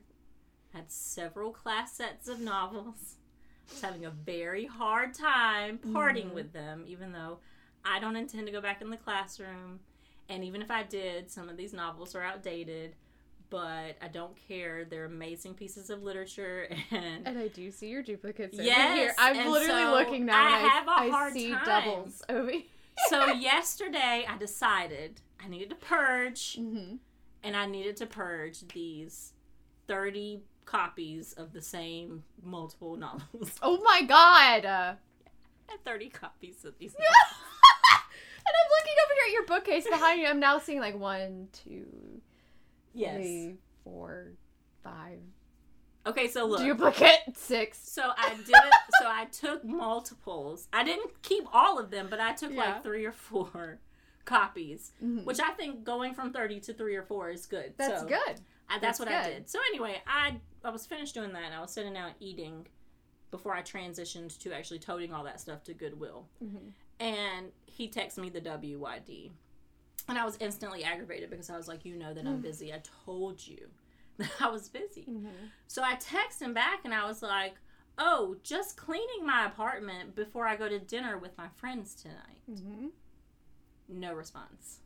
had 0.74 0.90
several 0.90 1.50
class 1.52 1.94
sets 1.94 2.28
of 2.28 2.40
novels. 2.40 3.16
I 3.68 3.72
Was 3.74 3.80
having 3.80 4.04
a 4.04 4.10
very 4.10 4.66
hard 4.66 5.14
time 5.14 5.78
parting 5.92 6.26
Mm-hmm. 6.26 6.34
with 6.34 6.52
them, 6.52 6.84
even 6.86 7.12
though 7.12 7.38
I 7.84 7.98
don't 8.00 8.16
intend 8.16 8.46
to 8.46 8.52
go 8.52 8.60
back 8.60 8.82
in 8.82 8.90
the 8.90 8.96
classroom. 8.96 9.80
And 10.28 10.44
even 10.44 10.60
if 10.62 10.70
I 10.70 10.82
did, 10.82 11.30
some 11.30 11.48
of 11.48 11.56
these 11.56 11.72
novels 11.72 12.14
are 12.14 12.22
outdated, 12.22 12.94
but 13.52 13.96
I 14.02 14.08
don't 14.10 14.32
care. 14.48 14.84
They're 14.86 15.04
amazing 15.04 15.54
pieces 15.54 15.90
of 15.90 16.02
literature 16.02 16.66
and 16.90 17.26
And 17.26 17.38
I 17.38 17.48
do 17.48 17.70
see 17.70 17.88
your 17.88 18.02
duplicates 18.02 18.54
over 18.54 18.62
Yes, 18.64 18.98
here. 18.98 19.14
I'm 19.18 19.36
literally 19.50 19.82
so 19.82 19.92
looking 19.92 20.24
now. 20.26 20.42
I 20.42 20.58
have 20.58 20.88
a 20.88 20.90
I 20.90 21.08
hard 21.10 21.34
see 21.34 21.50
time. 21.52 21.64
doubles 21.66 22.22
over 22.30 22.50
here. 22.50 22.62
so 23.08 23.26
yesterday 23.34 24.24
I 24.28 24.36
decided 24.38 25.20
I 25.44 25.48
needed 25.48 25.68
to 25.70 25.76
purge 25.76 26.56
Mm-hmm. 26.58 26.96
and 27.44 27.56
I 27.56 27.66
needed 27.66 27.96
to 27.98 28.06
purge 28.06 28.66
these 28.68 29.34
30 29.86 30.40
copies 30.64 31.34
of 31.34 31.52
the 31.52 31.60
same 31.60 32.24
multiple 32.42 32.96
novels. 32.96 33.52
Oh 33.62 33.82
my 33.82 34.02
god! 34.02 34.64
Uh, 34.64 34.94
I 35.68 35.72
had 35.72 35.84
30 35.84 36.08
copies 36.08 36.64
of 36.64 36.78
these. 36.78 36.94
and 36.94 37.04
I'm 38.46 38.70
looking 38.78 38.94
over 39.04 39.14
here 39.14 39.24
at 39.26 39.32
your 39.32 39.46
bookcase 39.46 39.88
behind 39.88 40.20
you. 40.20 40.26
I'm 40.28 40.40
now 40.40 40.58
seeing 40.58 40.80
like 40.80 40.98
one, 40.98 41.48
two, 41.52 41.86
yes. 42.94 43.16
three, 43.16 43.56
four, 43.84 44.32
five. 44.82 45.18
Okay, 46.06 46.28
so 46.28 46.46
look. 46.46 46.60
Duplicate 46.60 47.20
six. 47.36 47.78
so 47.88 48.10
I 48.16 48.30
did 48.30 48.48
it. 48.48 48.74
So 49.00 49.06
I 49.06 49.26
took 49.26 49.64
multiples. 49.64 50.68
I 50.72 50.82
didn't 50.84 51.22
keep 51.22 51.44
all 51.52 51.78
of 51.78 51.90
them, 51.90 52.08
but 52.10 52.18
I 52.20 52.32
took 52.32 52.52
Yeah. 52.52 52.58
like 52.74 52.82
three 52.82 53.04
or 53.04 53.12
four 53.12 53.78
copies, 54.24 54.92
Mhm. 55.02 55.24
which 55.24 55.38
I 55.40 55.50
think 55.50 55.84
going 55.84 56.14
from 56.14 56.32
30 56.32 56.60
to 56.60 56.74
three 56.74 56.96
or 56.96 57.02
four 57.02 57.30
is 57.30 57.46
good. 57.46 57.74
That's 57.76 58.00
So- 58.02 58.06
good. 58.08 58.40
I, 58.68 58.78
that's, 58.78 58.98
That's 58.98 59.00
what 59.00 59.08
I 59.08 59.28
did. 59.28 59.50
So 59.50 59.58
anyway, 59.68 60.00
I 60.06 60.40
I 60.64 60.70
was 60.70 60.86
finished 60.86 61.12
doing 61.14 61.32
that, 61.34 61.42
and 61.44 61.54
I 61.54 61.60
was 61.60 61.72
sitting 61.72 61.92
down 61.92 62.12
eating 62.20 62.66
before 63.30 63.52
I 63.54 63.60
transitioned 63.62 64.38
to 64.38 64.52
actually 64.54 64.78
toting 64.78 65.12
all 65.12 65.24
that 65.24 65.40
stuff 65.40 65.62
to 65.64 65.74
Goodwill. 65.74 66.26
Mm-hmm. 66.42 66.68
And 67.00 67.52
he 67.66 67.88
texted 67.90 68.18
me 68.18 68.30
the 68.30 68.40
WYD, 68.40 69.30
and 70.08 70.18
I 70.18 70.24
was 70.24 70.36
instantly 70.40 70.84
aggravated 70.84 71.30
because 71.30 71.50
I 71.50 71.56
was 71.56 71.68
like, 71.68 71.84
"You 71.84 71.96
know 71.96 72.12
that 72.14 72.26
I'm 72.26 72.40
busy. 72.40 72.72
I 72.72 72.80
told 73.04 73.46
you 73.46 73.68
that 74.18 74.30
I 74.40 74.48
was 74.48 74.68
busy." 74.68 75.02
Mm-hmm. 75.02 75.28
So 75.66 75.82
I 75.82 75.94
texted 75.94 76.42
him 76.42 76.54
back, 76.54 76.80
and 76.84 76.94
I 76.94 77.06
was 77.06 77.22
like, 77.22 77.54
"Oh, 77.98 78.36
just 78.42 78.76
cleaning 78.76 79.24
my 79.24 79.46
apartment 79.46 80.14
before 80.14 80.46
I 80.46 80.56
go 80.56 80.68
to 80.68 80.78
dinner 80.78 81.18
with 81.18 81.36
my 81.38 81.48
friends 81.56 81.94
tonight." 81.94 82.40
Mm-hmm. 82.50 82.88
No 83.88 84.14
response. 84.14 84.80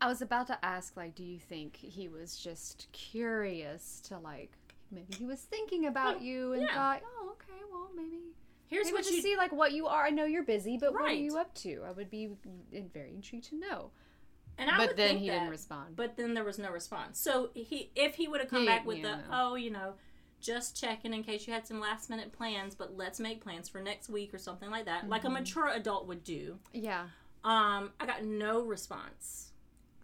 I 0.00 0.08
was 0.08 0.20
about 0.20 0.48
to 0.48 0.64
ask, 0.64 0.96
like, 0.96 1.14
do 1.14 1.22
you 1.22 1.38
think 1.38 1.76
he 1.76 2.08
was 2.08 2.36
just 2.36 2.88
curious 2.90 4.00
to 4.08 4.18
like 4.18 4.50
maybe 4.90 5.14
he 5.16 5.24
was 5.24 5.40
thinking 5.40 5.86
about 5.86 6.20
you 6.20 6.52
and 6.52 6.62
yeah. 6.62 6.74
thought, 6.74 7.02
oh, 7.04 7.32
okay, 7.34 7.60
well, 7.70 7.88
maybe 7.96 8.34
Here's 8.72 8.86
maybe 8.86 8.94
what 8.96 9.10
you 9.10 9.20
see 9.22 9.36
like 9.36 9.52
what 9.52 9.72
you 9.72 9.86
are. 9.86 10.04
I 10.06 10.10
know 10.10 10.24
you're 10.24 10.42
busy, 10.42 10.76
but 10.78 10.92
what 10.92 11.02
are 11.02 11.12
you 11.12 11.36
up 11.38 11.54
to? 11.56 11.82
I 11.86 11.92
would 11.92 12.10
be 12.10 12.30
very 12.92 13.12
intrigued 13.14 13.44
to 13.50 13.56
know. 13.56 13.90
and 14.58 14.70
I 14.70 14.76
but 14.78 14.88
would 14.88 14.96
then 14.96 15.08
think 15.10 15.20
he 15.20 15.28
that, 15.28 15.34
didn't 15.34 15.50
respond. 15.50 15.96
But 15.96 16.16
then 16.16 16.34
there 16.34 16.44
was 16.44 16.58
no 16.58 16.70
response. 16.70 17.18
So 17.20 17.50
he, 17.54 17.90
if 17.94 18.14
he 18.16 18.28
would 18.28 18.40
have 18.40 18.50
come 18.50 18.62
He- 18.62 18.66
back 18.66 18.84
with 18.86 18.98
yeah, 18.98 19.02
the, 19.02 19.16
no. 19.16 19.22
oh, 19.32 19.54
you 19.54 19.70
know, 19.70 19.94
just 20.40 20.78
checking 20.80 21.14
in 21.14 21.22
case 21.22 21.46
you 21.46 21.52
had 21.52 21.66
some 21.66 21.80
last 21.80 22.10
minute 22.10 22.32
plans, 22.32 22.74
but 22.74 22.96
let's 22.96 23.20
make 23.20 23.40
plans 23.42 23.68
for 23.68 23.80
next 23.80 24.08
week 24.08 24.34
or 24.34 24.38
something 24.38 24.70
like 24.70 24.86
that, 24.86 25.08
like 25.08 25.22
a 25.22 25.26
Mm-hmm. 25.26 25.34
mature 25.34 25.68
adult 25.68 26.06
would 26.08 26.24
do. 26.24 26.58
yeah, 26.72 27.02
Um, 27.44 27.90
I 28.00 28.06
got 28.06 28.24
no 28.24 28.62
response, 28.62 29.52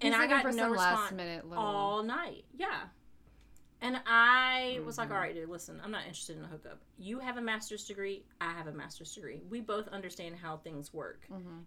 He's 0.01 0.12
and 0.12 0.23
I 0.23 0.27
got 0.28 0.43
for 0.43 0.53
no 0.53 0.62
some 0.65 0.73
response 0.73 1.01
last 1.01 1.12
minute 1.15 1.49
little. 1.49 1.65
all 1.65 2.03
night. 2.05 2.45
Yeah. 2.57 2.82
And 3.81 4.01
I 4.07 4.81
was 4.85 4.97
Mm-hmm. 4.97 5.03
like, 5.03 5.11
all 5.17 5.19
right, 5.23 5.35
dude, 5.35 5.49
listen, 5.49 5.81
I'm 5.85 5.93
not 5.93 6.03
interested 6.03 6.37
in 6.37 6.45
a 6.45 6.49
hookup. 6.49 6.81
You 6.99 7.21
have 7.21 7.37
a 7.37 7.41
master's 7.41 7.85
degree. 7.85 8.25
I 8.41 8.51
have 8.53 8.67
a 8.67 8.73
master's 8.73 9.15
degree. 9.15 9.41
We 9.49 9.61
both 9.61 9.87
understand 9.89 10.35
how 10.37 10.57
things 10.57 10.93
work 10.93 11.21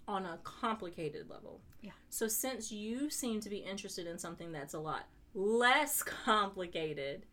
on 0.07 0.25
a 0.25 0.37
complicated 0.43 1.29
level. 1.29 1.61
Mm-hmm. 1.77 1.87
Yeah. 1.87 1.91
So 2.09 2.27
since 2.27 2.71
you 2.71 3.09
seem 3.09 3.39
to 3.41 3.49
be 3.49 3.57
interested 3.57 4.07
in 4.07 4.17
something 4.19 4.51
that's 4.51 4.73
a 4.73 4.79
lot 4.79 5.05
less 5.33 6.03
complicated, 6.55 7.25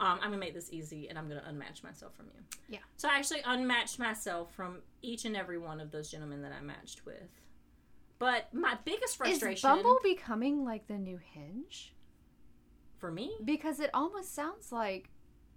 um, 0.00 0.14
I'm 0.14 0.30
going 0.30 0.32
to 0.32 0.38
make 0.38 0.54
this 0.54 0.72
easy 0.72 1.08
and 1.08 1.16
I'm 1.16 1.28
going 1.28 1.40
to 1.40 1.46
unmatch 1.48 1.84
myself 1.84 2.14
from 2.16 2.26
you. 2.26 2.40
Yeah. 2.68 2.78
So 2.96 3.08
I 3.08 3.14
actually 3.16 3.42
unmatched 3.44 4.00
myself 4.00 4.52
from 4.52 4.78
each 5.02 5.24
and 5.24 5.36
every 5.36 5.58
one 5.58 5.80
of 5.80 5.92
those 5.92 6.10
gentlemen 6.10 6.42
that 6.42 6.50
I 6.52 6.60
matched 6.60 7.06
with. 7.06 7.30
But 8.18 8.52
my 8.52 8.76
biggest 8.84 9.16
frustration 9.16 9.52
Is 9.52 9.60
frustration 9.60 9.82
Bumble 9.84 10.00
becoming 10.02 10.64
like 10.64 10.86
the 10.88 10.98
new 10.98 11.18
Hinge? 11.34 11.93
For 13.04 13.10
me 13.12 13.36
Because 13.44 13.80
it 13.80 13.90
almost 13.92 14.34
sounds 14.34 14.72
like, 14.72 15.10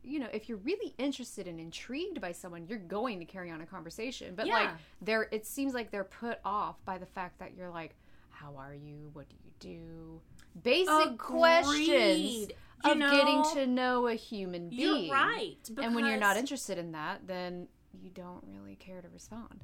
you 0.04 0.20
know, 0.20 0.28
if 0.34 0.50
you're 0.50 0.58
really 0.58 0.94
interested 0.98 1.48
and 1.48 1.62
intrigued 1.62 2.20
by 2.20 2.34
someone, 2.34 2.68
you're 2.68 2.78
going 2.78 3.20
to 3.20 3.26
carry 3.26 3.50
on 3.52 3.62
a 3.62 3.66
conversation. 3.66 4.36
But 4.36 4.48
like, 4.48 4.64
Yeah. 4.70 4.78
they're 5.02 5.30
it 5.32 5.46
seems 5.46 5.74
like 5.74 5.90
they're 5.90 6.04
put 6.04 6.40
off 6.44 6.84
by 6.84 6.98
the 6.98 7.06
fact 7.06 7.40
that 7.40 7.56
you're 7.56 7.70
like, 7.70 7.96
how 8.30 8.58
are 8.58 8.74
you? 8.76 9.12
What 9.14 9.30
do 9.30 9.36
you 9.46 9.52
do? 9.60 10.22
Basic 10.62 11.18
questions 11.18 12.50
You 12.84 12.92
of 12.92 13.00
getting 13.00 13.44
to 13.54 13.66
know 13.66 14.08
a 14.08 14.16
human 14.16 14.68
being. 14.70 15.06
You're 15.06 15.14
right. 15.14 15.56
And 15.82 15.96
when 15.96 16.06
you're 16.06 16.18
not 16.18 16.36
interested 16.36 16.78
in 16.78 16.92
that, 16.92 17.26
then 17.28 17.70
you 17.94 18.10
don't 18.10 18.44
really 18.46 18.76
care 18.76 19.02
to 19.02 19.08
respond. 19.10 19.64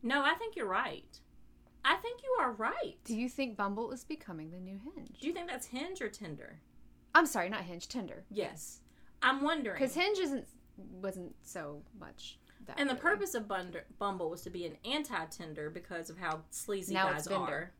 No, 0.00 0.22
I 0.22 0.34
think 0.34 0.54
you're 0.54 0.68
right. 0.68 1.20
I 1.84 1.96
think 1.96 2.20
you 2.22 2.36
are 2.40 2.52
right. 2.52 2.96
Do 3.04 3.16
you 3.16 3.28
think 3.28 3.56
Bumble 3.56 3.92
is 3.92 4.04
becoming 4.04 4.50
the 4.50 4.58
new 4.60 4.78
Hinge? 4.78 5.18
Do 5.20 5.26
you 5.26 5.32
think 5.32 5.48
that's 5.48 5.66
Hinge 5.66 6.00
or 6.00 6.08
Tinder? 6.08 6.60
I'm 7.16 7.26
sorry, 7.26 7.48
not 7.48 7.62
Hinge, 7.62 7.88
Tinder. 7.88 8.24
Yes. 8.30 8.80
I'm 9.22 9.42
wondering. 9.42 9.78
Because 9.80 9.94
Hinge 9.94 10.18
isn't 10.18 10.46
wasn't 11.00 11.34
so 11.42 11.80
much 11.98 12.38
that. 12.66 12.78
and 12.78 12.88
the 12.90 12.94
really. 12.94 13.02
purpose 13.02 13.34
of 13.34 13.50
Bumble 13.98 14.28
was 14.28 14.42
to 14.42 14.50
be 14.50 14.66
an 14.66 14.76
anti-Tinder 14.84 15.70
because 15.70 16.10
of 16.10 16.18
how 16.18 16.42
sleazy 16.50 16.92
Now 16.94 17.06
guys 17.10 17.20
it's 17.20 17.28
Bender. 17.28 17.44
are. 17.52 17.72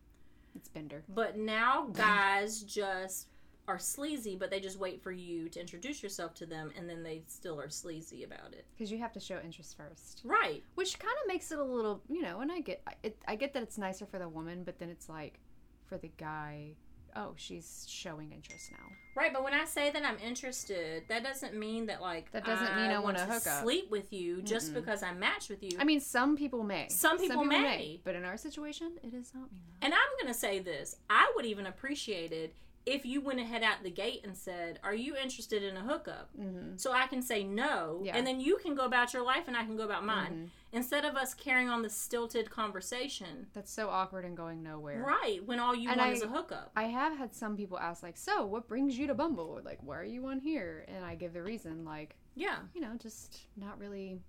it's 0.55 0.69
Bender. 0.71 1.05
But 1.09 1.37
now 1.37 1.89
guys 1.93 2.63
just 2.63 3.29
are 3.69 3.79
sleazy, 3.79 4.37
but 4.37 4.49
they 4.51 4.61
just 4.61 4.79
wait 4.79 5.03
for 5.03 5.11
you 5.13 5.49
to 5.51 5.61
introduce 5.61 6.01
yourself 6.03 6.33
to 6.35 6.47
them, 6.47 6.71
and 6.79 6.89
then 6.89 7.03
they 7.03 7.23
still 7.27 7.61
are 7.61 7.69
sleazy 7.69 8.23
about 8.23 8.53
it. 8.53 8.65
because 8.77 8.91
you 8.93 8.99
have 8.99 9.13
to 9.13 9.21
show 9.21 9.39
interest 9.45 9.77
first 9.77 10.23
Right. 10.25 10.63
which 10.77 10.99
kind 10.99 11.15
of 11.23 11.27
makes 11.29 11.51
it 11.53 11.59
a 11.59 11.65
little 11.65 12.01
you 12.09 12.23
know 12.23 12.41
and 12.41 12.51
i 12.53 12.61
get 12.61 12.81
it, 13.03 13.19
i 13.27 13.35
get 13.35 13.53
that 13.55 13.63
it's 13.65 13.77
nicer 13.77 14.07
for 14.07 14.19
the 14.21 14.29
woman 14.29 14.63
but 14.65 14.79
then 14.79 14.89
it's 14.89 15.09
like 15.09 15.41
for 15.85 15.99
the 15.99 16.11
guy 16.17 16.77
oh 17.17 17.33
she's 17.37 17.85
showing 17.89 18.31
interest 18.33 18.71
now 18.73 18.87
Right, 19.17 19.33
but 19.33 19.43
when 19.43 19.55
I 19.55 19.65
say 19.65 19.91
that 19.93 20.05
I'm 20.05 20.19
interested, 20.19 21.05
that 21.09 21.25
doesn't 21.25 21.55
mean 21.59 21.87
that 21.87 22.03
like 22.03 22.31
That 22.33 22.45
doesn't 22.45 22.77
mean 22.77 22.91
I 22.91 22.99
want 22.99 23.17
wanna 23.17 23.21
hook 23.33 23.47
up. 23.47 23.63
sleep 23.63 23.91
with 23.91 24.13
you 24.13 24.43
just 24.43 24.75
because 24.75 25.03
I 25.03 25.15
matched 25.15 25.49
with 25.49 25.63
you. 25.63 25.71
i 25.81 25.85
mean 25.85 26.01
some 26.01 26.37
people 26.37 26.63
may 26.63 26.89
Some 26.91 27.19
people 27.19 27.43
may. 27.45 27.99
but 28.05 28.15
in 28.15 28.25
our 28.27 28.37
situation 28.37 28.93
it 29.03 29.15
is 29.15 29.33
not 29.35 29.49
that 29.51 29.87
And 29.87 29.95
I'm 29.95 30.27
to 30.33 30.39
say 30.39 30.59
this 30.59 30.97
I 31.09 31.33
would 31.35 31.47
even 31.47 31.65
appreciate 31.67 32.31
it 32.33 32.55
if 32.87 33.05
you 33.05 33.21
went 33.21 33.41
ahead 33.41 33.63
out 33.65 33.83
the 33.83 33.91
gate 33.91 34.21
and 34.25 34.37
said, 34.37 34.79
"Are 34.85 34.95
you 34.95 35.17
interested 35.17 35.63
in 35.63 35.77
a 35.77 35.81
hookup?" 35.81 36.31
Mm-hmm. 36.41 36.77
So 36.77 36.93
I 36.93 37.07
can 37.09 37.21
say 37.21 37.43
no, 37.45 38.01
Yeah. 38.05 38.17
and 38.17 38.27
then 38.27 38.41
you 38.41 38.57
can 38.59 38.75
go 38.75 38.85
about 38.85 39.13
your 39.13 39.25
life, 39.25 39.49
and 39.49 39.57
I 39.57 39.65
can 39.65 39.77
go 39.77 39.85
about 39.85 40.05
mine. 40.07 40.51
Instead 40.73 41.05
of 41.05 41.17
us 41.17 41.35
carrying 41.35 41.69
on 41.69 41.83
the 41.83 41.91
stilted 41.91 42.51
conversation, 42.51 43.47
That's 43.55 43.73
so 43.73 43.89
awkward 43.89 44.25
and 44.25 44.37
going 44.37 44.63
nowhere. 44.63 45.03
right? 45.03 45.41
When 45.45 45.59
all 45.59 45.75
you 45.75 45.89
And 45.91 45.99
want 45.99 46.11
I- 46.11 46.15
is 46.15 46.23
a 46.23 46.29
hookup. 46.29 46.71
I 46.77 46.85
have 46.85 47.17
had 47.19 47.35
some 47.35 47.57
people 47.57 47.79
ask 47.79 48.03
like, 48.03 48.17
"So, 48.17 48.47
what 48.47 48.69
brings 48.69 48.97
you 48.99 49.07
to 49.09 49.15
Bumble?" 49.15 49.47
Or 49.57 49.63
like, 49.63 49.83
"Why 49.83 49.99
are 49.99 50.05
you 50.05 50.27
on 50.27 50.39
here?" 50.41 50.85
And 50.89 51.05
I 51.05 51.15
give 51.17 51.33
the 51.33 51.43
reason 51.43 51.85
like, 51.85 52.17
yeah, 52.35 52.59
you 52.75 52.81
know, 52.83 52.95
just 52.99 53.41
not 53.57 53.79
really 53.79 54.21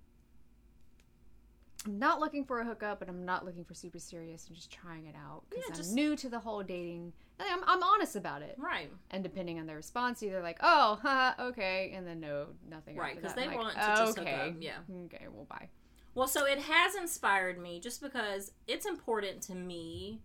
I'm 1.86 1.98
not 1.98 2.20
looking 2.20 2.44
for 2.44 2.60
a 2.60 2.64
hookup, 2.64 2.98
but 2.98 3.08
I'm 3.08 3.24
not 3.24 3.44
looking 3.44 3.64
for 3.64 3.74
super 3.74 3.98
serious. 3.98 4.46
I'm 4.48 4.54
just 4.54 4.70
trying 4.70 5.06
it 5.06 5.14
out 5.14 5.42
because 5.48 5.64
Yeah, 5.64 5.72
I'm 5.72 5.76
just- 5.76 5.92
new 5.92 6.16
to 6.16 6.28
the 6.28 6.40
whole 6.40 6.62
dating. 6.62 7.12
I'm, 7.40 7.62
I'm 7.66 7.82
honest 7.82 8.16
about 8.16 8.42
it. 8.42 8.56
right. 8.58 8.90
And 9.10 9.22
depending 9.22 9.60
on 9.60 9.66
their 9.66 9.76
response, 9.76 10.22
either 10.22 10.42
like, 10.42 10.58
"Oh, 10.60 10.98
haha, 11.00 11.40
okay," 11.40 11.92
and 11.94 12.04
then 12.06 12.18
no, 12.18 12.48
nothing. 12.68 12.96
Right, 12.96 13.10
after 13.10 13.20
'cause 13.22 13.34
that. 13.34 13.36
they 13.36 13.42
I'm 13.44 13.48
like, 13.50 13.58
want 13.58 13.74
to 13.74 13.80
just 13.80 14.18
hook 14.18 14.26
okay, 14.26 14.48
up, 14.48 14.54
yeah. 14.58 14.78
okay, 15.04 15.26
well, 15.32 15.44
bye. 15.44 15.68
Well, 16.14 16.26
so 16.26 16.46
it 16.46 16.58
has 16.58 16.96
inspired 16.96 17.60
me 17.60 17.78
just 17.78 18.00
because 18.00 18.50
it's 18.66 18.86
important 18.86 19.40
to 19.42 19.54
me 19.54 20.20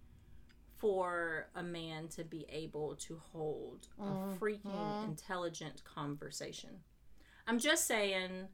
for 0.77 1.47
a 1.55 1.63
man 1.63 2.07
to 2.09 2.23
be 2.23 2.45
able 2.49 2.95
to 2.95 3.21
hold 3.31 3.87
a 3.99 4.03
mm-hmm. 4.03 4.43
freaking 4.43 4.75
mm-hmm. 4.75 5.09
intelligent 5.11 5.83
conversation. 5.85 6.71
I'm 7.47 7.59
just 7.59 7.85
saying, 7.85 8.47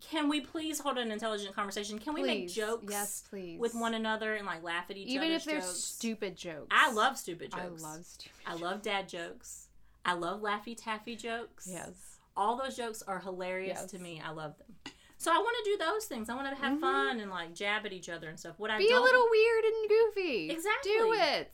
can 0.00 0.28
we 0.28 0.40
please 0.40 0.78
hold 0.80 0.98
an 0.98 1.10
intelligent 1.10 1.54
conversation? 1.54 1.98
Can 1.98 2.14
we 2.14 2.22
make 2.22 2.48
jokes 2.48 2.84
Yes, 2.90 3.24
please. 3.30 3.58
with 3.58 3.74
one 3.74 3.94
another 3.94 4.34
and 4.34 4.46
like 4.46 4.62
laugh 4.62 4.84
at 4.90 4.96
each 4.96 5.08
other. 5.08 5.14
even 5.24 5.30
if 5.32 5.44
they're 5.44 5.60
jokes? 5.60 5.78
stupid 5.82 6.36
jokes. 6.36 6.68
I 6.70 6.92
love 6.92 7.16
stupid 7.16 7.50
jokes. 7.52 7.82
I 7.82 7.88
love 7.88 8.04
stupid. 8.04 8.32
I 8.46 8.54
love 8.54 8.82
dad 8.82 9.08
jokes. 9.08 9.68
I 10.04 10.12
love 10.14 10.40
laffy 10.40 10.76
taffy 10.76 11.16
jokes. 11.16 11.68
Yes. 11.70 12.18
All 12.36 12.56
those 12.56 12.76
jokes 12.76 13.02
are 13.02 13.18
hilarious 13.18 13.78
Yes. 13.82 13.90
to 13.92 13.98
me. 13.98 14.22
I 14.24 14.30
love 14.30 14.54
them. 14.58 14.92
So 15.20 15.32
I 15.32 15.38
want 15.38 15.56
to 15.64 15.70
do 15.72 15.76
those 15.78 16.04
things. 16.04 16.28
I 16.30 16.36
want 16.36 16.48
to 16.54 16.62
have 16.62 16.78
fun 16.80 17.18
and 17.20 17.30
like 17.30 17.54
jab 17.54 17.84
at 17.84 17.92
each 17.92 18.08
other 18.08 18.28
and 18.28 18.38
stuff. 18.38 18.54
What 18.58 18.70
I 18.70 18.74
Mm-hmm. 18.74 18.86
Be 18.88 18.92
a 18.92 19.00
little 19.00 19.26
weird 19.30 19.64
and 19.64 19.88
goofy. 19.88 20.50
Exactly. 20.50 20.92
Do 20.92 21.12
it. 21.14 21.50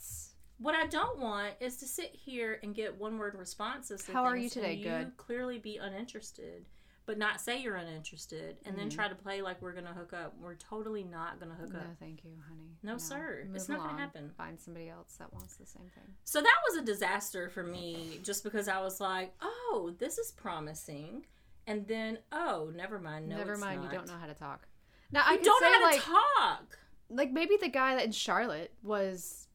what 0.59 0.74
I 0.74 0.86
don't 0.86 1.19
want 1.19 1.55
is 1.61 1.77
to 1.78 1.86
sit 1.86 2.11
here 2.15 2.59
and 2.62 2.74
get 2.74 2.98
one 2.98 3.16
word 3.16 3.35
responses. 3.36 4.06
How 4.06 4.24
are 4.24 4.36
you 4.36 4.51
today? 4.51 4.77
Good. 4.82 5.16
Clearly 5.16 5.59
be 5.59 5.78
uninterested, 5.78 6.66
but 7.06 7.18
not 7.18 7.40
say 7.40 7.60
you're 7.60 7.76
uninterested, 7.76 8.56
and 8.64 8.74
Mm-hmm. 8.74 8.76
then 8.76 8.89
try 8.90 9.09
to 9.09 9.14
play 9.14 9.43
like 9.43 9.60
we're 9.60 9.72
gonna 9.74 9.93
hook 9.93 10.12
up. 10.12 10.35
We're 10.40 10.55
totally 10.55 11.05
not 11.05 11.39
gonna 11.40 11.55
hook 11.55 11.72
No, 11.72 11.81
up. 11.81 11.86
No, 11.86 11.90
thank 12.01 12.24
you, 12.24 12.31
honey. 12.48 12.76
No, 12.82 12.97
sir. 12.98 13.47
It's 13.55 13.68
Move 13.68 13.78
not 13.78 13.86
gonna 13.89 14.01
happen. 14.01 14.31
Find 14.36 14.59
somebody 14.60 14.89
else 14.89 15.16
that 15.18 15.32
wants 15.32 15.56
the 15.56 15.66
same 15.66 15.90
thing. 15.94 16.14
So 16.24 16.40
that 16.40 16.56
was 16.68 16.78
a 16.78 16.82
disaster 16.85 17.48
for 17.51 17.62
me, 17.62 18.20
just 18.22 18.43
because 18.44 18.68
I 18.68 18.81
was 18.81 19.01
like, 19.01 19.35
"Oh, 19.43 19.94
this 19.98 20.16
is 20.18 20.32
promising," 20.32 21.26
and 21.66 21.86
then, 21.86 22.18
"Oh, 22.32 22.70
never 22.74 22.98
mind. 22.98 23.28
No, 23.28 23.36
Never 23.36 23.52
it's 23.52 23.60
mind. 23.60 23.82
not. 23.82 23.93
You 23.93 23.98
don't 23.98 24.09
know 24.09 24.18
how 24.18 24.26
to 24.26 24.35
talk. 24.35 24.66
Now 25.12 25.22
I 25.26 25.36
don't 25.36 25.60
say 25.62 25.70
know 25.70 25.78
how 25.78 25.85
like 25.85 26.01
to 26.01 26.06
talk." 26.06 26.78
like 27.10 27.31
maybe 27.32 27.56
the 27.60 27.68
guy 27.68 27.94
that 27.97 28.05
in 28.06 28.12
Charlotte 28.12 28.72
was 28.82 29.47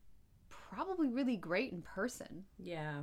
probably 0.49 1.09
really 1.09 1.35
great 1.35 1.71
in 1.71 1.81
person, 1.81 2.45
Yeah, 2.59 3.01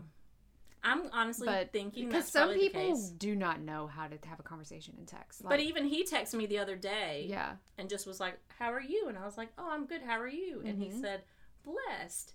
I'm 0.87 1.11
honestly 1.13 1.47
but 1.47 1.73
thinking 1.73 2.07
because 2.09 2.29
some 2.29 2.55
people 2.55 2.97
do 3.19 3.35
not 3.35 3.61
know 3.61 3.87
how 3.89 4.07
to 4.07 4.17
have 4.29 4.39
a 4.41 4.43
conversation 4.43 4.95
in 4.99 5.05
text. 5.07 5.43
But 5.43 5.61
even 5.61 5.85
he 5.87 6.05
texted 6.05 6.35
me 6.35 6.47
the 6.47 6.59
other 6.59 6.77
day. 6.77 7.27
yeah, 7.29 7.57
and 7.77 7.89
just 7.91 8.07
was 8.07 8.21
like, 8.21 8.39
"How 8.59 8.73
are 8.73 8.81
you?" 8.81 9.09
And 9.09 9.19
I 9.19 9.25
was 9.25 9.37
like, 9.37 9.49
"Oh, 9.59 9.69
I'm 9.71 9.87
good. 9.87 10.03
How 10.03 10.19
are 10.21 10.29
you?" 10.29 10.63
And 10.65 10.79
he 10.81 10.89
Mhm. 10.91 11.01
said, 11.01 11.25
"Blessed." 11.65 12.35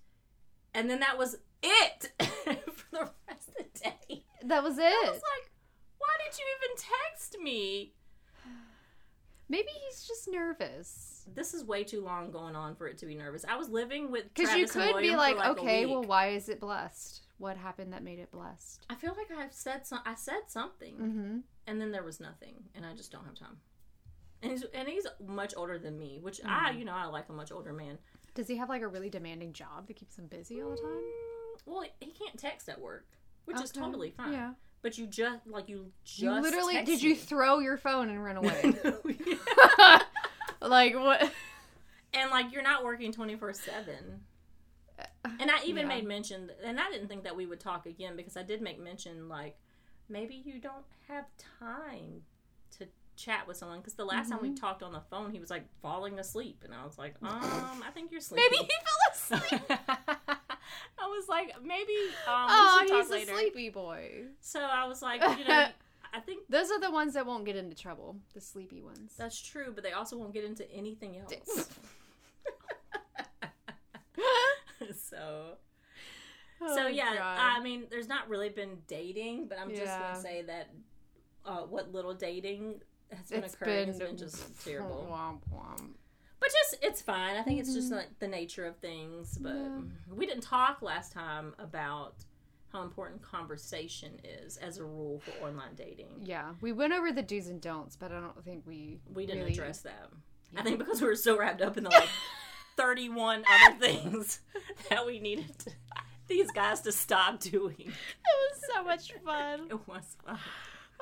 And 0.74 0.90
then 0.90 1.00
that 1.00 1.18
was 1.18 1.38
it 1.64 2.12
for 2.20 2.88
the 2.92 3.12
rest 3.28 3.50
of 3.50 3.56
the 3.74 3.80
day. 3.80 4.26
that 4.44 4.64
was 4.64 4.78
it. 4.78 4.84
I 4.84 5.10
was 5.10 5.22
like, 5.22 5.52
"Why 5.98 6.10
did 6.26 6.38
you 6.38 6.46
even 6.58 6.78
text 6.78 7.38
me?" 7.42 7.94
Maybe 9.50 9.68
he's 9.90 10.08
just 10.08 10.30
nervous. 10.32 11.26
This 11.34 11.54
is 11.54 11.66
way 11.66 11.84
too 11.84 12.02
long 12.02 12.32
going 12.32 12.56
on 12.56 12.74
for 12.76 12.88
it 12.88 12.98
to 13.00 13.06
be 13.06 13.16
nervous. 13.16 13.44
I 13.44 13.58
was 13.58 13.68
living 13.70 14.10
with 14.10 14.34
Because 14.34 14.56
you 14.56 14.66
could 14.66 15.02
be 15.02 15.14
like, 15.16 15.36
like 15.38 15.58
okay, 15.58 15.86
well, 15.86 16.04
why 16.04 16.30
is 16.30 16.48
it 16.48 16.62
blessed? 16.62 17.22
What 17.42 17.58
happened 17.58 17.92
that 17.94 18.04
made 18.04 18.20
it 18.20 18.32
blessed? 18.32 18.86
I 18.90 18.96
feel 18.96 19.16
like 19.18 19.36
I've 19.36 19.52
said 19.54 19.88
some. 19.88 20.00
I 20.06 20.14
said 20.16 20.42
something, 20.48 20.94
Mm-hmm. 20.96 21.38
and 21.68 21.82
then 21.82 21.92
there 21.92 22.04
was 22.04 22.20
nothing, 22.20 22.54
and 22.76 22.86
I 22.86 22.94
just 22.94 23.12
don't 23.12 23.26
have 23.26 23.34
time. 23.36 23.58
And 24.44 24.52
he's 24.52 24.64
and 24.74 24.88
he's 24.88 25.08
much 25.26 25.54
older 25.58 25.78
than 25.80 25.98
me, 25.98 26.20
which 26.22 26.40
I, 26.46 26.72
you 26.72 26.86
know, 26.86 26.94
I 26.94 27.06
like 27.06 27.30
a 27.30 27.34
much 27.34 27.52
older 27.52 27.74
man. 27.74 27.98
Does 28.36 28.48
he 28.48 28.58
have 28.58 28.70
like 28.70 28.82
a 28.84 28.88
really 28.88 29.10
demanding 29.10 29.54
job 29.54 29.88
that 29.88 29.96
keeps 29.96 30.18
him 30.20 30.28
busy 30.28 30.62
all 30.62 30.70
the 30.72 30.78
time? 30.78 30.86
Mm, 30.86 31.62
Well, 31.66 31.84
he 32.00 32.12
can't 32.12 32.38
text 32.40 32.70
at 32.70 32.80
work, 32.80 33.06
which 33.46 33.60
is 33.62 33.72
totally 33.72 34.12
fine. 34.12 34.34
Yeah. 34.34 34.54
But 34.84 34.98
you 34.98 35.06
just 35.08 35.46
like 35.48 35.68
you 35.70 35.92
just 36.06 36.20
You 36.22 36.32
literally 36.32 36.84
did 36.86 37.02
you 37.04 37.16
throw 37.16 37.60
your 37.60 37.78
phone 37.78 38.10
and 38.10 38.24
run 38.24 38.38
away? 38.38 38.74
Like 40.62 40.94
what? 40.96 41.32
and 42.14 42.30
like 42.30 42.52
you're 42.52 42.62
not 42.62 42.84
working 42.84 43.12
24 43.12 43.54
7 43.54 43.96
and 45.40 45.50
i 45.52 45.64
even 45.66 45.84
Yeah. 45.84 45.96
made 45.96 46.06
mention 46.08 46.52
and 46.64 46.80
i 46.80 46.90
didn't 46.92 47.08
think 47.08 47.24
that 47.24 47.36
we 47.36 47.46
would 47.46 47.60
talk 47.60 47.86
again 47.86 48.16
because 48.16 48.36
i 48.38 48.44
did 48.44 48.62
make 48.62 48.80
mention 48.80 49.30
like 49.30 49.58
maybe 50.10 50.36
you 50.44 50.60
don't 50.60 50.86
have 51.08 51.26
time 51.60 52.24
to 52.78 52.88
chat 53.16 53.48
with 53.48 53.58
someone 53.58 53.80
because 53.80 53.94
the 53.94 54.06
last 54.06 54.30
time 54.30 54.40
Mm-hmm. 54.40 54.54
we 54.54 54.56
talked 54.60 54.82
on 54.84 54.92
the 54.94 55.02
phone 55.10 55.32
he 55.32 55.40
was 55.40 55.50
like 55.50 55.66
falling 55.82 56.18
asleep 56.20 56.64
and 56.64 56.74
i 56.74 56.84
was 56.86 56.98
like 56.98 57.16
um 57.24 57.84
i 57.88 57.92
think 57.94 58.12
you're 58.12 58.22
sleepy 58.22 58.44
Maybe 58.50 58.64
he 58.64 58.70
fell 59.30 59.40
asleep. 59.40 59.62
i 61.00 61.08
was 61.08 61.28
like 61.28 61.54
maybe 61.64 61.94
um 62.28 62.48
Oh, 62.50 62.80
we 62.82 62.88
should 62.88 62.94
talk 62.94 63.04
he's 63.04 63.12
later 63.12 63.32
a 63.34 63.36
sleepy 63.38 63.70
boy. 63.70 64.24
so 64.40 64.60
i 64.60 64.88
was 64.88 65.02
like 65.02 65.22
you 65.38 65.46
know 65.48 65.68
i 66.14 66.20
think 66.20 66.44
Those 66.50 66.72
are 66.72 66.80
the 66.80 66.92
ones 66.92 67.14
that 67.14 67.26
won't 67.26 67.46
get 67.46 67.56
into 67.56 67.76
trouble. 67.76 68.18
The 68.34 68.42
sleepy 68.42 68.82
ones. 68.82 69.14
that's 69.18 69.40
true 69.42 69.72
but 69.74 69.84
they 69.84 69.92
also 69.94 70.18
won't 70.18 70.34
get 70.34 70.44
into 70.44 70.70
anything 70.72 71.18
else 71.18 71.70
so 75.12 75.58
so 76.60 76.84
Oh, 76.84 76.88
yeah, 76.88 77.16
God. 77.16 77.40
I 77.40 77.60
mean, 77.62 77.86
there's 77.90 78.08
not 78.08 78.30
really 78.30 78.50
been 78.50 78.78
dating, 78.88 79.48
but 79.48 79.58
I'm 79.60 79.70
just 79.70 79.82
Yeah. 79.84 80.00
gonna 80.12 80.22
say 80.22 80.44
that 80.44 80.70
uh, 81.46 81.62
what 81.62 81.92
little 81.92 82.14
dating 82.14 82.82
has 83.12 83.30
been 83.30 83.44
it's 83.44 83.54
occurring 83.56 83.76
been, 83.80 83.88
has 83.88 84.00
been 84.00 84.18
just 84.18 84.64
terrible. 84.66 85.08
Womp 85.12 85.40
womp. 85.54 85.90
But 86.40 86.50
just 86.52 86.84
it's 86.84 87.02
fine. 87.02 87.36
I 87.36 87.42
think 87.44 87.60
it's 87.60 87.74
just 87.74 87.92
like 87.92 88.08
the 88.20 88.28
nature 88.28 88.66
of 88.66 88.78
things. 88.78 89.38
But 89.40 89.54
Mm-hmm. 89.54 89.86
Yeah. 90.10 90.16
we 90.16 90.26
didn't 90.26 90.44
talk 90.44 90.82
last 90.82 91.12
time 91.12 91.54
about 91.60 92.14
how 92.72 92.84
important 92.84 93.22
conversation 93.22 94.14
is 94.24 94.56
as 94.58 94.78
a 94.78 94.84
rule 94.86 95.20
for 95.20 95.46
online 95.46 95.76
dating. 95.76 96.22
Yeah, 96.24 96.54
we 96.62 96.72
went 96.72 96.94
over 96.94 97.12
the 97.12 97.22
do's 97.22 97.48
and 97.48 97.60
don'ts, 97.60 97.96
but 97.98 98.12
I 98.12 98.20
don't 98.22 98.44
think 98.46 98.66
we 98.66 99.00
We 99.14 99.26
didn't 99.26 99.42
really- 99.42 99.54
address 99.54 99.82
that. 99.82 100.10
I 100.56 100.64
think 100.64 100.80
because 100.80 101.02
we 101.02 101.08
were 101.08 101.16
so 101.16 101.38
wrapped 101.38 101.62
up 101.62 101.78
in 101.78 101.84
the 101.86 101.90
like 101.90 102.08
31 102.82 103.44
other 103.50 103.76
things 103.80 104.40
that 104.90 105.06
we 105.06 105.20
needed 105.20 105.58
to, 105.60 105.72
these 106.28 106.50
guys 106.52 106.82
to 106.82 106.92
stop 106.92 107.40
doing. 107.40 107.76
It 107.80 107.88
was 107.88 108.62
so 108.74 108.84
much 108.84 109.14
fun. 109.24 109.68
It 109.70 109.88
was 109.88 110.16
fun. 110.26 110.38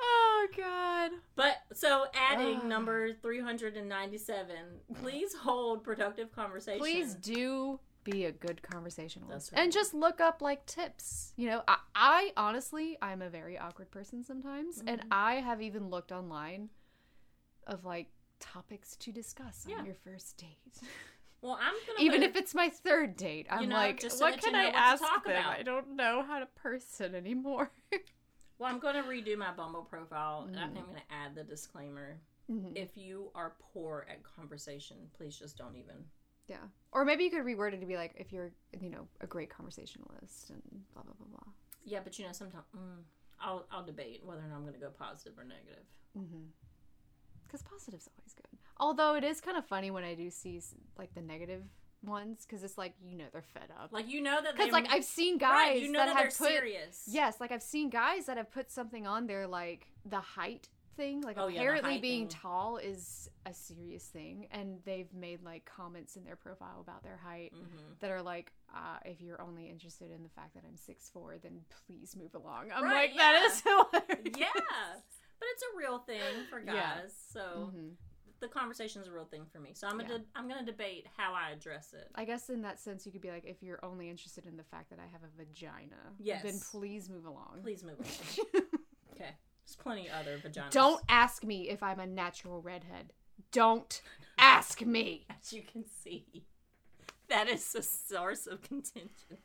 oh 0.00 0.46
God. 0.56 1.10
But 1.36 1.56
so 1.72 2.04
adding 2.14 2.58
Ugh. 2.58 2.64
number 2.66 3.12
397, 3.14 4.54
please 5.00 5.34
hold 5.34 5.82
productive 5.84 6.32
conversation. 6.32 6.78
Please 6.80 7.14
do 7.14 7.80
be 8.04 8.24
a 8.24 8.32
good 8.32 8.62
conversationalist 8.62 9.52
right. 9.52 9.62
and 9.62 9.70
just 9.72 9.92
look 9.92 10.20
up 10.20 10.40
like 10.40 10.64
tips. 10.66 11.32
You 11.36 11.48
know, 11.50 11.62
I, 11.68 11.76
I 11.94 12.32
honestly, 12.36 12.96
I'm 13.02 13.20
a 13.22 13.28
very 13.28 13.58
awkward 13.58 13.90
person 13.90 14.22
sometimes, 14.24 14.78
and 14.86 15.00
Mm-hmm. 15.00 15.08
I 15.12 15.34
have 15.34 15.60
even 15.62 15.88
looked 15.90 16.10
online 16.12 16.70
of 17.66 17.84
like 17.84 18.08
topics 18.40 18.96
to 18.96 19.12
discuss 19.12 19.66
on 19.66 19.72
Yeah. 19.72 19.84
your 19.84 19.94
first 19.94 20.36
date. 20.38 20.88
Well, 21.42 21.58
I'm 21.60 21.74
gonna 21.86 22.00
even 22.00 22.22
if 22.22 22.36
it's 22.36 22.54
my 22.54 22.68
third 22.68 23.16
date, 23.16 23.46
I'm 23.50 23.68
know, 23.68 23.74
like, 23.76 24.00
just 24.00 24.18
so 24.18 24.24
what 24.26 24.36
you 24.36 24.42
can 24.42 24.54
I 24.54 24.66
what 24.66 24.74
ask 24.74 25.02
them? 25.02 25.10
about." 25.24 25.58
I 25.58 25.62
don't 25.62 25.96
know 25.96 26.22
how 26.22 26.38
to 26.38 26.46
person 26.46 27.14
anymore. 27.14 27.70
well, 28.58 28.70
I'm 28.70 28.78
gonna 28.78 29.02
redo 29.02 29.36
my 29.38 29.52
Bumble 29.52 29.82
profile, 29.84 30.44
and 30.48 30.58
I 30.58 30.64
Mm. 30.66 30.72
think 30.74 30.86
I'm 30.86 30.92
gonna 30.92 31.04
add 31.10 31.34
the 31.34 31.44
disclaimer: 31.44 32.20
Mhm. 32.50 32.76
if 32.76 32.96
you 32.96 33.30
are 33.34 33.56
poor 33.58 34.06
at 34.10 34.22
conversation, 34.22 35.10
please 35.14 35.38
just 35.38 35.56
don't 35.56 35.76
even. 35.76 36.04
Yeah. 36.46 36.66
Or 36.92 37.04
maybe 37.04 37.24
you 37.24 37.30
could 37.30 37.44
reword 37.44 37.72
it 37.74 37.80
to 37.80 37.86
be 37.86 37.96
like, 37.96 38.12
if 38.16 38.32
you're, 38.32 38.52
you 38.80 38.90
know, 38.90 39.06
a 39.20 39.26
great 39.26 39.50
conversationalist 39.50 40.50
and 40.50 40.62
blah 40.92 41.02
blah 41.04 41.14
blah 41.14 41.26
blah. 41.28 41.52
Yeah, 41.84 42.00
but 42.02 42.18
you 42.18 42.26
know, 42.26 42.32
sometimes 42.32 42.64
mm, 42.76 43.02
I'll 43.40 43.66
I'll 43.70 43.84
debate 43.84 44.22
whether 44.24 44.40
or 44.42 44.48
not 44.48 44.56
I'm 44.56 44.64
gonna 44.66 44.78
go 44.78 44.90
positive 44.90 45.38
or 45.38 45.44
negative. 45.44 45.86
Because 47.46 47.62
positive's 47.62 48.08
always 48.16 48.34
good. 48.34 48.58
Although 48.80 49.14
it 49.14 49.22
is 49.24 49.40
kind 49.40 49.56
of 49.56 49.64
funny 49.66 49.90
when 49.92 50.02
I 50.04 50.14
do 50.14 50.30
see 50.30 50.60
like 50.98 51.14
the 51.14 51.20
negative 51.22 51.62
ones, 52.02 52.46
because 52.46 52.64
it's 52.64 52.78
like 52.78 52.94
you 53.04 53.16
know 53.16 53.26
they're 53.32 53.42
fed 53.42 53.68
up. 53.80 53.92
Like 53.92 54.08
you 54.08 54.20
know 54.22 54.40
that 54.42 54.56
Because 54.56 54.72
like 54.72 54.86
I've 54.90 55.04
seen 55.04 55.38
guys 55.38 55.50
right, 55.52 55.80
you 55.82 55.92
know 55.92 55.98
that, 56.00 56.06
that, 56.06 56.16
have 56.16 56.22
they're 56.38 56.48
put 56.48 56.54
serious. 56.56 57.04
yes, 57.06 57.40
like 57.40 57.52
I've 57.52 57.62
seen 57.62 57.90
guys 57.90 58.26
that 58.26 58.36
have 58.38 58.50
put 58.50 58.70
something 58.70 59.06
on 59.06 59.26
there 59.26 59.46
like 59.46 59.86
the 60.04 60.18
height 60.20 60.68
thing. 60.96 61.20
Like 61.20 61.36
Oh, 61.38 61.48
apparently 61.48 61.92
height 61.92 62.02
being 62.02 62.26
thing. 62.28 62.38
tall 62.40 62.78
is 62.78 63.28
a 63.44 63.52
serious 63.52 64.04
thing, 64.04 64.48
and 64.50 64.78
they've 64.86 65.12
made 65.12 65.44
like 65.44 65.66
comments 65.66 66.16
in 66.16 66.24
their 66.24 66.36
profile 66.36 66.80
about 66.80 67.02
their 67.02 67.18
height 67.22 67.52
Mm-hmm. 67.54 67.92
that 68.00 68.10
are 68.10 68.22
like, 68.22 68.50
uh, 68.74 68.96
if 69.04 69.20
you're 69.20 69.40
only 69.42 69.68
interested 69.68 70.10
in 70.10 70.22
the 70.22 70.30
fact 70.30 70.54
that 70.54 70.62
I'm 70.66 70.78
six 70.78 71.10
four, 71.10 71.36
then 71.42 71.60
please 71.86 72.16
move 72.16 72.34
along. 72.34 72.70
I'm 72.74 72.82
Right, 72.84 73.10
like, 73.10 73.16
that 73.18 73.40
yeah. 73.42 73.46
is 73.46 73.60
hilarious. 74.06 74.38
yeah, 74.38 74.46
but 75.38 75.48
it's 75.52 75.62
a 75.62 75.76
real 75.78 75.98
thing 75.98 76.46
for 76.48 76.60
guys. 76.60 76.74
Yeah. 76.74 77.00
So 77.32 77.72
Mhm. 77.74 77.90
The 78.40 78.48
conversation 78.48 79.00
is 79.02 79.08
a 79.08 79.12
real 79.12 79.24
thing 79.24 79.44
for 79.52 79.60
me. 79.60 79.70
So 79.74 79.86
I'm 79.86 79.98
gonna 79.98 80.10
Yeah. 80.12 80.18
de- 80.18 80.24
I'm 80.34 80.48
gonna 80.48 80.64
debate 80.64 81.06
how 81.16 81.34
I 81.34 81.50
address 81.50 81.92
it. 81.92 82.10
I 82.14 82.24
guess 82.24 82.48
in 82.50 82.62
that 82.62 82.80
sense, 82.80 83.04
you 83.06 83.12
could 83.12 83.20
be 83.20 83.30
like, 83.30 83.44
if 83.44 83.62
you're 83.62 83.84
only 83.84 84.08
interested 84.10 84.46
in 84.46 84.56
the 84.56 84.64
fact 84.64 84.90
that 84.90 84.98
I 84.98 85.06
have 85.06 85.22
a 85.22 85.28
vagina, 85.36 86.14
Yes. 86.18 86.42
then 86.42 86.58
please 86.70 87.08
move 87.08 87.26
along. 87.26 87.60
Please 87.62 87.82
move 87.84 87.98
along. 88.00 88.62
okay, 89.12 89.36
there's 89.66 89.76
plenty 89.78 90.08
of 90.08 90.14
other 90.14 90.38
vaginas. 90.38 90.70
Don't 90.70 91.02
ask 91.08 91.44
me 91.44 91.68
if 91.68 91.82
I'm 91.82 92.00
a 92.00 92.06
natural 92.06 92.60
redhead. 92.62 93.12
Don't 93.52 94.00
ask 94.38 94.80
me. 94.82 95.26
as 95.40 95.52
you 95.52 95.62
can 95.62 95.84
see, 95.84 96.46
that 97.28 97.48
is 97.48 97.74
a 97.74 97.82
source 97.82 98.46
of 98.46 98.62
contention. 98.62 99.38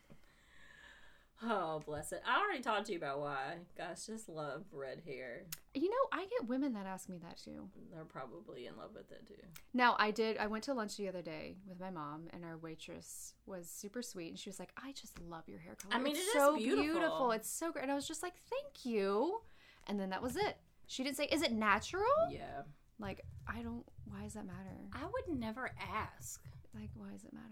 Oh, 1.43 1.81
bless 1.85 2.11
it. 2.11 2.21
I 2.25 2.41
already 2.41 2.63
talked 2.63 2.85
to 2.87 2.93
you 2.93 2.97
about 2.97 3.19
why 3.19 3.55
guys 3.77 4.05
just 4.05 4.29
love 4.29 4.63
red 4.71 5.01
hair. 5.05 5.43
You 5.73 5.89
know, 5.89 5.95
I 6.11 6.25
get 6.25 6.47
women 6.47 6.73
that 6.73 6.85
ask 6.85 7.09
me 7.09 7.17
that 7.23 7.37
too. 7.37 7.69
They're 7.91 8.05
probably 8.05 8.67
in 8.67 8.77
love 8.77 8.91
with 8.95 9.11
it 9.11 9.27
too. 9.27 9.43
Now, 9.73 9.95
I 9.99 10.11
did. 10.11 10.37
I 10.37 10.47
went 10.47 10.63
to 10.65 10.73
lunch 10.73 10.95
the 10.95 11.09
other 11.09 11.21
day 11.21 11.57
with 11.67 11.79
my 11.79 11.89
mom, 11.89 12.27
and 12.31 12.45
our 12.45 12.57
waitress 12.57 13.33
was 13.45 13.69
super 13.69 14.01
sweet, 14.01 14.29
and 14.29 14.39
she 14.39 14.49
was 14.49 14.59
like, 14.59 14.71
"I 14.81 14.93
just 14.93 15.19
love 15.19 15.43
your 15.47 15.59
hair 15.59 15.75
color. 15.75 15.93
I 15.93 15.99
mean, 15.99 16.15
it's 16.15 16.25
it 16.25 16.27
is 16.29 16.33
so 16.33 16.55
beautiful." 16.57 17.31
It's 17.31 17.49
so 17.49 17.71
great." 17.71 17.83
And 17.83 17.91
I 17.91 17.95
was 17.95 18.07
just 18.07 18.23
like, 18.23 18.33
"Thank 18.49 18.85
you," 18.85 19.41
and 19.87 19.99
then 19.99 20.09
that 20.11 20.21
was 20.21 20.37
it. 20.37 20.57
She 20.87 21.03
didn't 21.03 21.17
say, 21.17 21.25
"Is 21.25 21.41
it 21.41 21.51
natural?" 21.51 22.03
Yeah. 22.31 22.61
Like, 22.97 23.25
I 23.45 23.61
don't. 23.61 23.85
Why 24.05 24.23
does 24.23 24.35
that 24.35 24.45
matter? 24.45 24.77
I 24.93 25.05
would 25.05 25.37
never 25.37 25.71
ask. 25.79 26.41
Like, 26.75 26.89
why 26.95 27.09
does 27.11 27.23
it 27.23 27.33
matter? 27.33 27.45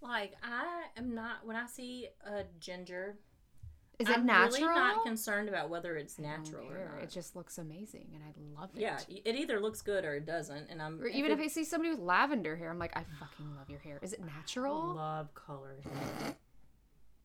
Like, 0.00 0.32
I 0.42 0.84
am 0.96 1.14
not, 1.14 1.44
when 1.46 1.56
I 1.56 1.66
see 1.66 2.08
a 2.26 2.42
ginger, 2.58 3.18
Is 3.98 4.08
it 4.08 4.18
I'm 4.18 4.26
natural? 4.26 4.62
really 4.68 4.74
not 4.74 5.04
concerned 5.04 5.48
about 5.48 5.70
whether 5.70 5.96
it's 5.96 6.18
natural 6.18 6.66
or 6.68 6.88
not. 6.92 7.02
It 7.04 7.10
just 7.10 7.36
looks 7.36 7.58
amazing, 7.58 8.08
and 8.14 8.22
I 8.24 8.60
love 8.60 8.70
it. 8.74 8.80
yeah, 8.80 8.98
it 9.08 9.36
either 9.36 9.60
looks 9.60 9.80
good 9.82 10.04
or 10.04 10.14
it 10.16 10.26
doesn't. 10.26 10.68
And 10.70 10.82
I'm 10.82 11.00
Or 11.00 11.06
even 11.06 11.30
if 11.30 11.38
it- 11.38 11.44
I 11.44 11.46
see 11.48 11.62
somebody 11.64 11.90
with 11.90 12.00
lavender 12.00 12.56
hair, 12.56 12.70
I'm 12.70 12.78
like, 12.80 12.96
I 12.96 13.04
fucking 13.20 13.54
love 13.56 13.70
your 13.70 13.78
hair. 13.80 13.98
Is 14.02 14.12
it 14.12 14.20
natural? 14.24 14.74
I 14.92 14.94
love 14.94 15.34
colors. 15.34 15.84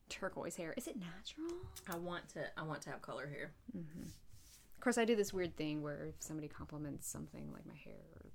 Turquoise 0.08 0.56
hair. 0.56 0.72
Is 0.76 0.86
it 0.86 0.96
natural? 0.98 1.52
I 1.88 1.96
want 1.96 2.28
to. 2.30 2.46
I 2.58 2.62
want 2.62 2.80
to 2.82 2.90
have 2.90 3.02
color 3.02 3.26
hair. 3.26 3.52
Mm-hmm. 3.76 4.04
Of 4.04 4.80
course, 4.80 4.96
I 4.96 5.04
do 5.04 5.14
this 5.16 5.34
weird 5.34 5.56
thing 5.56 5.82
where 5.82 6.06
if 6.06 6.14
somebody 6.20 6.48
compliments 6.48 7.06
something 7.08 7.52
like 7.52 7.66
my 7.66 7.74
hair 7.74 8.00
or 8.14 8.30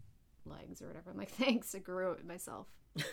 legs 0.45 0.81
or 0.81 0.87
whatever, 0.87 1.11
I'm 1.11 1.17
like, 1.17 1.31
thanks, 1.37 1.73
I 1.75 1.79
grew 1.79 2.11
it 2.13 2.25
myself. 2.25 2.67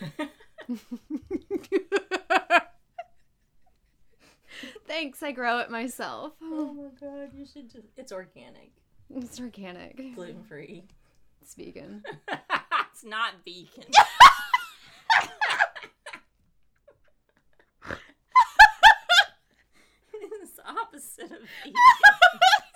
thanks, 4.87 5.23
I 5.23 5.31
grow 5.31 5.59
it 5.59 5.69
myself. 5.69 6.33
oh 6.41 6.73
my 6.73 6.89
god, 6.99 7.31
you 7.33 7.45
should 7.45 7.69
just. 7.71 7.87
It's 7.97 8.11
organic, 8.11 8.71
It's 9.15 9.39
organic. 9.39 10.15
gluten 10.15 10.43
free. 10.43 10.83
It's 11.41 11.55
vegan. 11.55 12.03
it's 12.29 13.03
not 13.03 13.33
vegan. 13.45 13.85
it's 20.41 20.51
the 20.53 20.67
opposite 20.67 21.25
of 21.25 21.29
vegan. 21.63 21.73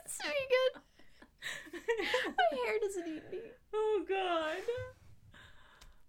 it's 0.06 0.18
vegan. 0.18 0.82
My 1.73 2.57
hair 2.65 2.80
doesn't 2.81 3.07
eat 3.07 3.23
me. 3.31 3.39
oh 3.73 4.05
god. 4.07 4.57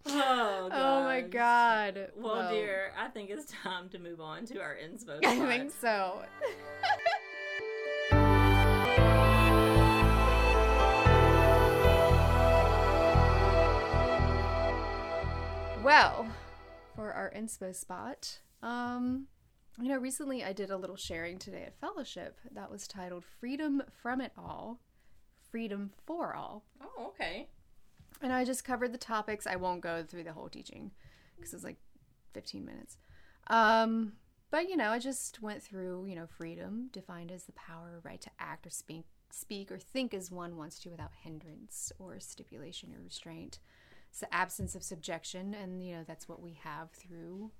Oh, 0.09 0.69
Oh 0.71 1.03
my 1.03 1.21
god. 1.21 2.11
Well, 2.15 2.49
dear, 2.49 2.93
I 2.97 3.07
think 3.09 3.29
it's 3.29 3.51
time 3.51 3.89
to 3.89 3.99
move 3.99 4.21
on 4.21 4.45
to 4.47 4.61
our 4.61 4.75
inspo. 4.75 5.19
I 5.25 5.35
think 5.45 5.71
so. 5.81 6.21
well, 15.83 16.27
for 16.95 17.11
our 17.13 17.31
inspo 17.35 17.75
spot, 17.75 18.39
um, 18.61 19.27
you 19.79 19.87
know, 19.89 19.97
recently 19.97 20.43
I 20.43 20.53
did 20.53 20.69
a 20.71 20.77
little 20.77 20.95
sharing 20.95 21.37
today 21.37 21.63
at 21.63 21.79
Fellowship 21.79 22.39
that 22.51 22.71
was 22.71 22.87
titled 22.87 23.23
Freedom 23.39 23.83
from 24.01 24.21
It 24.21 24.31
All, 24.37 24.79
Freedom 25.51 25.91
for 26.05 26.35
All. 26.35 26.63
Oh, 26.81 27.07
okay. 27.07 27.47
And 28.21 28.33
I 28.33 28.45
just 28.45 28.63
covered 28.63 28.93
the 28.93 28.97
topics. 28.97 29.47
I 29.47 29.55
won't 29.55 29.81
go 29.81 30.03
through 30.03 30.23
the 30.23 30.33
whole 30.33 30.49
teaching 30.49 30.91
because 31.35 31.53
it's 31.53 31.63
like 31.63 31.77
15 32.33 32.65
minutes. 32.65 32.97
Um, 33.47 34.13
but 34.49 34.69
you 34.69 34.77
know, 34.77 34.91
I 34.91 34.99
just 34.99 35.41
went 35.41 35.61
through, 35.61 36.05
you 36.07 36.15
know, 36.15 36.27
freedom 36.27 36.89
defined 36.91 37.31
as 37.31 37.43
the 37.43 37.51
power 37.53 37.95
or 37.95 38.01
right 38.03 38.21
to 38.21 38.31
act 38.39 38.65
or 38.65 38.69
speak, 38.69 39.05
speak 39.29 39.71
or 39.71 39.77
think 39.77 40.13
as 40.13 40.31
one 40.31 40.57
wants 40.57 40.79
to 40.79 40.89
without 40.89 41.11
hindrance 41.21 41.91
or 41.99 42.19
stipulation 42.19 42.93
or 42.93 43.03
restraint. 43.03 43.59
It's 44.09 44.21
the 44.21 44.33
absence 44.33 44.73
of 44.73 44.83
subjection, 44.83 45.53
and 45.53 45.83
you 45.83 45.95
know 45.95 46.03
that's 46.07 46.29
what 46.29 46.41
we 46.41 46.57
have 46.63 46.91
through 46.91 47.51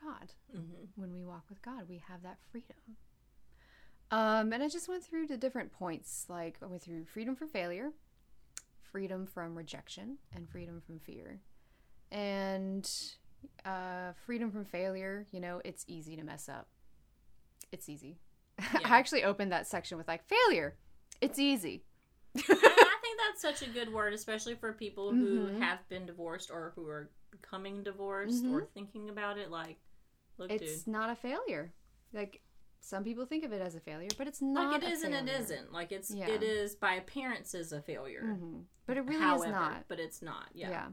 God. 0.00 0.34
When 0.96 1.12
we 1.12 1.24
walk 1.24 1.44
with 1.48 1.62
God, 1.62 1.88
we 1.88 2.02
have 2.08 2.22
that 2.22 2.38
freedom. 2.52 2.76
Um, 4.10 4.52
and 4.52 4.62
I 4.62 4.68
just 4.68 4.88
went 4.88 5.04
through 5.04 5.26
the 5.26 5.36
different 5.36 5.72
points. 5.72 6.26
Like 6.28 6.56
I 6.62 6.66
went 6.66 6.82
through 6.82 7.04
freedom 7.04 7.36
from 7.36 7.48
failure, 7.48 7.90
freedom 8.90 9.26
from 9.26 9.54
rejection 9.54 10.16
and 10.34 10.48
freedom 10.48 10.80
from 10.86 10.98
fear. 10.98 11.40
And 12.10 12.90
uh, 13.66 14.12
freedom 14.24 14.50
from 14.50 14.64
failure, 14.64 15.26
you 15.30 15.40
know, 15.40 15.60
it's 15.64 15.84
easy 15.88 16.16
to 16.16 16.22
mess 16.24 16.48
up. 16.48 16.68
It's 17.70 17.88
easy. 17.88 18.16
I 18.58 18.98
actually 18.98 19.24
opened 19.24 19.52
that 19.52 19.66
section 19.66 19.98
with 19.98 20.08
like 20.08 20.24
failure. 20.26 20.76
It's 21.20 21.38
easy. 21.38 21.84
I 22.36 22.40
think 22.42 23.18
that's 23.26 23.40
such 23.42 23.62
a 23.62 23.70
good 23.70 23.92
word, 23.92 24.14
especially 24.14 24.54
for 24.54 24.72
people 24.72 25.10
who 25.10 25.46
Mm-hmm. 25.48 25.60
have 25.60 25.86
been 25.88 26.06
divorced 26.06 26.50
or 26.50 26.72
who 26.76 26.88
are 26.88 27.10
becoming 27.30 27.82
divorced 27.82 28.44
or 28.46 28.66
thinking 28.74 29.10
about 29.10 29.36
it. 29.38 29.50
Like, 29.50 29.76
look, 30.38 30.50
It's 30.50 30.84
dude. 30.84 30.92
not 30.94 31.10
a 31.10 31.14
failure. 31.16 31.72
Like 32.14 32.40
some 32.80 33.04
people 33.04 33.26
think 33.26 33.44
of 33.44 33.52
it 33.52 33.60
as 33.60 33.74
a 33.74 33.80
failure, 33.80 34.08
but 34.16 34.26
it's 34.26 34.40
not. 34.40 34.72
Like 34.72 34.82
it 34.82 34.88
is 34.92 35.02
and 35.02 35.14
it 35.14 35.28
isn't. 35.28 35.72
Like 35.72 35.92
it's 35.92 36.10
Yeah. 36.10 36.28
it 36.28 36.42
is 36.42 36.74
by 36.74 36.94
appearances 36.94 37.72
a 37.72 37.80
failure. 37.82 38.22
Mhm. 38.24 38.64
But 38.86 38.96
it 38.96 39.02
really 39.02 39.20
However, 39.20 39.46
is 39.46 39.50
not. 39.52 39.88
but 39.88 40.00
it's 40.00 40.22
not. 40.22 40.48
Yeah. 40.54 40.70
Yeah. 40.70 40.88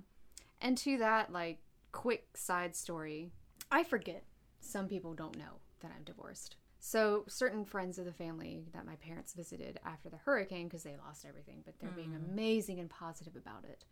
And 0.62 0.78
to 0.80 0.98
that, 0.98 1.32
like, 1.32 1.62
quick 1.92 2.36
side 2.36 2.76
story, 2.76 3.32
I 3.72 3.84
forget. 3.84 4.26
Some 4.60 4.88
people 4.88 5.14
don't 5.14 5.38
know 5.38 5.60
that 5.82 5.92
I'm 5.96 6.04
divorced. 6.04 6.58
So, 6.80 7.24
certain 7.28 7.66
friends 7.66 7.98
of 7.98 8.06
the 8.06 8.14
family 8.14 8.66
that 8.74 8.86
my 8.86 8.96
parents 8.98 9.34
visited 9.34 9.80
after 9.84 10.10
the 10.10 10.18
hurricane, 10.18 10.68
because 10.68 10.84
they 10.84 10.96
lost 10.98 11.26
everything, 11.26 11.62
but 11.66 11.80
they're 11.80 11.90
being 11.92 12.14
amazing 12.16 12.80
and 12.80 12.90
positive 12.90 13.36
about 13.36 13.64
it. 13.66 13.86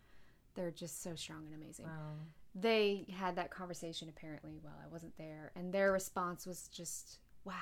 They're 0.56 0.70
just 0.72 1.02
so 1.02 1.16
strong 1.16 1.46
and 1.46 1.56
amazing. 1.56 1.88
They 2.56 3.08
had 3.12 3.36
that 3.38 3.50
conversation 3.50 4.10
apparently 4.10 4.60
while 4.62 4.78
I 4.84 4.88
wasn't 4.88 5.18
there, 5.18 5.52
and 5.56 5.74
their 5.74 5.92
response 5.92 6.46
was 6.46 6.68
just, 6.68 7.20
wow, 7.46 7.54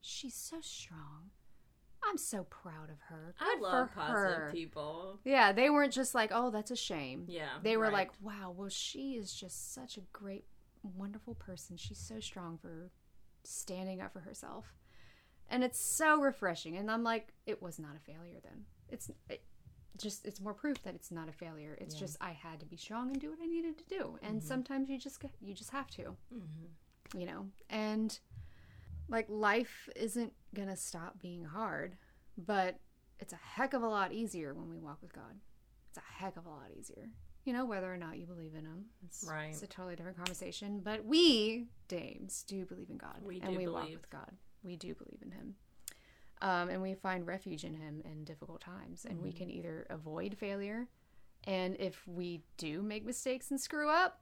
she's 0.00 0.34
so 0.34 0.56
strong. 0.60 1.30
I'm 2.02 2.16
so 2.16 2.44
proud 2.44 2.88
of 2.90 2.98
her. 3.08 3.34
I 3.38 3.58
love 3.60 3.92
positive 3.94 4.36
her." 4.36 4.50
people. 4.52 5.20
Yeah, 5.24 5.52
they 5.52 5.68
weren't 5.70 5.92
just 5.92 6.14
like, 6.14 6.30
oh, 6.32 6.50
that's 6.50 6.70
a 6.70 6.76
shame. 6.76 7.24
Yeah. 7.28 7.58
They 7.62 7.76
were 7.76 7.84
right. 7.84 7.92
like, 7.92 8.10
wow, 8.22 8.54
well, 8.56 8.70
she 8.70 9.12
is 9.12 9.34
just 9.34 9.74
such 9.74 9.98
a 9.98 10.02
great, 10.12 10.44
wonderful 10.82 11.34
person. 11.34 11.76
She's 11.76 11.98
so 11.98 12.20
strong 12.20 12.58
for 12.58 12.90
standing 13.44 14.00
up 14.00 14.12
for 14.12 14.20
herself. 14.20 14.74
And 15.50 15.64
it's 15.64 15.80
so 15.80 16.20
refreshing. 16.20 16.76
And 16.76 16.90
I'm 16.90 17.02
like, 17.02 17.32
it 17.44 17.60
was 17.60 17.78
not 17.78 17.96
a 17.96 18.00
failure 18.00 18.38
then. 18.42 18.64
It's 18.88 19.10
it 19.28 19.42
just, 19.98 20.24
it's 20.24 20.40
more 20.40 20.54
proof 20.54 20.82
that 20.84 20.94
it's 20.94 21.10
not 21.10 21.28
a 21.28 21.32
failure. 21.32 21.76
It's 21.80 21.94
just, 21.94 22.16
I 22.20 22.30
had 22.30 22.60
to 22.60 22.66
be 22.66 22.76
strong 22.76 23.10
and 23.10 23.20
do 23.20 23.30
what 23.30 23.40
I 23.42 23.46
needed 23.46 23.76
to 23.78 23.84
do. 23.84 24.18
And 24.22 24.38
mm-hmm. 24.38 24.46
sometimes 24.46 24.88
you 24.88 24.98
just, 24.98 25.22
you 25.40 25.54
just 25.54 25.70
have 25.70 25.90
to, 25.90 26.02
mm-hmm. 26.32 27.18
you 27.18 27.26
know? 27.26 27.46
And 27.68 28.18
like, 29.10 29.26
life 29.28 29.88
isn't 29.96 30.32
going 30.54 30.68
to 30.68 30.76
stop 30.76 31.20
being 31.20 31.44
hard, 31.44 31.96
but 32.38 32.78
it's 33.18 33.32
a 33.32 33.36
heck 33.36 33.74
of 33.74 33.82
a 33.82 33.88
lot 33.88 34.12
easier 34.12 34.54
when 34.54 34.70
we 34.70 34.78
walk 34.78 34.98
with 35.02 35.12
God. 35.12 35.40
It's 35.88 35.98
a 35.98 36.22
heck 36.22 36.36
of 36.36 36.46
a 36.46 36.50
lot 36.50 36.70
easier. 36.78 37.08
You 37.44 37.52
know, 37.52 37.64
whether 37.64 37.92
or 37.92 37.96
not 37.96 38.18
you 38.18 38.26
believe 38.26 38.54
in 38.54 38.64
Him. 38.64 38.84
It's, 39.04 39.26
Right. 39.28 39.48
It's 39.50 39.62
a 39.62 39.66
totally 39.66 39.96
different 39.96 40.16
conversation. 40.18 40.80
But 40.84 41.04
we, 41.04 41.66
dames, 41.88 42.44
do 42.46 42.64
believe 42.64 42.90
in 42.90 42.98
God. 42.98 43.16
We 43.22 43.40
and 43.40 43.56
we 43.56 43.66
walk 43.66 43.88
with 43.90 44.08
God. 44.10 44.30
We 44.62 44.76
do 44.76 44.94
believe 44.94 45.20
in 45.22 45.30
Him. 45.32 45.54
Um, 46.42 46.68
and 46.70 46.80
we 46.80 46.94
find 46.94 47.26
refuge 47.26 47.64
in 47.64 47.74
Him 47.74 48.02
in 48.04 48.24
difficult 48.24 48.60
times. 48.60 49.04
And 49.04 49.14
Mm-hmm. 49.16 49.24
we 49.24 49.32
can 49.32 49.50
either 49.50 49.86
avoid 49.90 50.36
failure. 50.38 50.86
And 51.44 51.76
if 51.80 52.06
we 52.06 52.42
do 52.58 52.82
make 52.82 53.04
mistakes 53.06 53.50
and 53.50 53.58
screw 53.60 53.88
up, 53.88 54.20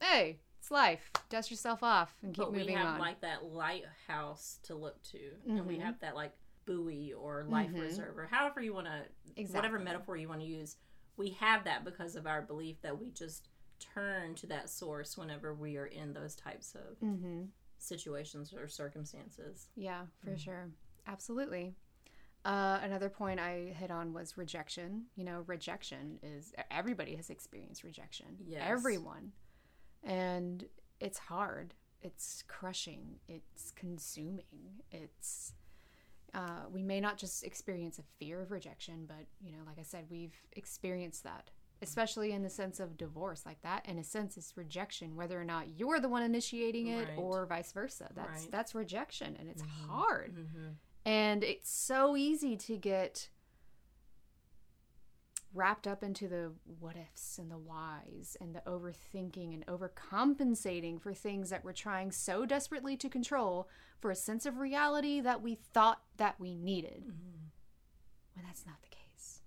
hey, 0.00 0.38
it's 0.68 0.70
life. 0.70 1.10
Dust 1.30 1.50
yourself 1.50 1.82
off 1.82 2.14
and 2.22 2.34
keep 2.34 2.44
but 2.44 2.52
we 2.52 2.58
moving 2.58 2.76
have 2.76 2.86
on. 2.94 2.98
like 3.00 3.20
that 3.22 3.44
lighthouse 3.44 4.58
to 4.64 4.74
look 4.74 5.02
to, 5.04 5.18
and 5.46 5.66
we 5.66 5.76
Mhm. 5.78 5.82
have 5.82 5.98
that 6.00 6.14
like 6.14 6.32
buoy 6.66 7.14
or 7.14 7.44
life 7.44 7.70
reserve 7.72 8.18
or 8.18 8.26
however 8.26 8.60
you 8.60 8.74
want 8.74 8.86
to 8.86 9.42
whatever 9.54 9.78
metaphor 9.78 10.18
you 10.18 10.28
want 10.28 10.40
to 10.42 10.46
use 10.46 10.76
we 11.16 11.30
have 11.30 11.64
that 11.64 11.82
because 11.82 12.14
of 12.14 12.26
our 12.26 12.42
belief 12.42 12.78
that 12.82 12.98
we 13.00 13.10
just 13.10 13.48
turn 13.80 14.34
to 14.34 14.46
that 14.46 14.68
source 14.68 15.16
whenever 15.16 15.54
we 15.54 15.78
are 15.78 15.86
in 15.86 16.12
those 16.12 16.34
types 16.34 16.74
of 16.74 16.98
Mm-hmm. 17.00 17.44
situations 17.78 18.52
or 18.52 18.68
circumstances 18.68 19.68
Yeah, 19.76 20.02
for 20.22 20.36
sure. 20.36 20.68
Absolutely. 21.06 21.74
Uh, 22.44 22.78
another 22.82 23.08
point 23.08 23.40
I 23.40 23.72
hit 23.74 23.90
on 23.90 24.12
was 24.12 24.36
rejection. 24.36 25.06
You 25.16 25.24
know, 25.24 25.44
rejection 25.46 26.18
is 26.22 26.52
everybody 26.70 27.16
has 27.16 27.30
experienced 27.30 27.82
rejection. 27.82 28.36
Yes. 28.46 28.62
Everyone. 28.66 29.32
And 30.04 30.64
it's 31.00 31.18
hard. 31.18 31.74
It's 32.02 32.42
crushing. 32.48 33.16
It's 33.28 33.72
consuming. 33.72 34.82
It's 34.90 35.52
uh, 36.34 36.66
we 36.70 36.82
may 36.82 37.00
not 37.00 37.16
just 37.16 37.42
experience 37.42 37.98
a 37.98 38.02
fear 38.18 38.40
of 38.42 38.50
rejection, 38.50 39.04
but 39.06 39.26
you 39.40 39.50
know, 39.50 39.58
like 39.66 39.78
I 39.78 39.82
said, 39.82 40.04
we've 40.10 40.34
experienced 40.52 41.24
that, 41.24 41.50
especially 41.80 42.32
in 42.32 42.42
the 42.42 42.50
sense 42.50 42.80
of 42.80 42.96
divorce, 42.98 43.44
like 43.46 43.60
that. 43.62 43.86
In 43.88 43.98
a 43.98 44.04
sense, 44.04 44.36
it's 44.36 44.56
rejection, 44.56 45.16
whether 45.16 45.40
or 45.40 45.44
not 45.44 45.78
you're 45.78 46.00
the 46.00 46.08
one 46.08 46.22
initiating 46.22 46.88
it 46.88 47.08
Right. 47.08 47.18
or 47.18 47.46
vice 47.46 47.72
versa. 47.72 48.10
That's 48.14 48.42
Right. 48.42 48.50
that's 48.50 48.74
rejection, 48.74 49.36
and 49.38 49.48
it's 49.48 49.62
hard. 49.88 50.36
And 51.06 51.42
it's 51.42 51.70
so 51.70 52.16
easy 52.16 52.56
to 52.58 52.76
get 52.76 53.30
wrapped 55.54 55.86
up 55.86 56.02
into 56.02 56.28
the 56.28 56.52
what 56.78 56.96
ifs 56.96 57.38
and 57.38 57.50
the 57.50 57.58
whys 57.58 58.36
and 58.40 58.54
the 58.54 58.62
overthinking 58.66 59.54
and 59.54 59.66
overcompensating 59.66 61.00
for 61.00 61.14
things 61.14 61.50
that 61.50 61.64
we're 61.64 61.72
trying 61.72 62.12
so 62.12 62.44
desperately 62.44 62.96
to 62.96 63.08
control 63.08 63.68
for 64.00 64.10
a 64.10 64.16
sense 64.16 64.46
of 64.46 64.58
reality 64.58 65.20
that 65.20 65.42
we 65.42 65.54
thought 65.54 66.02
that 66.16 66.38
we 66.38 66.54
needed. 66.54 67.04
Mm-hmm. 67.06 67.46
When 68.34 68.44
that's 68.46 68.66
not 68.66 68.80
the 68.82 68.88
case. 68.88 69.40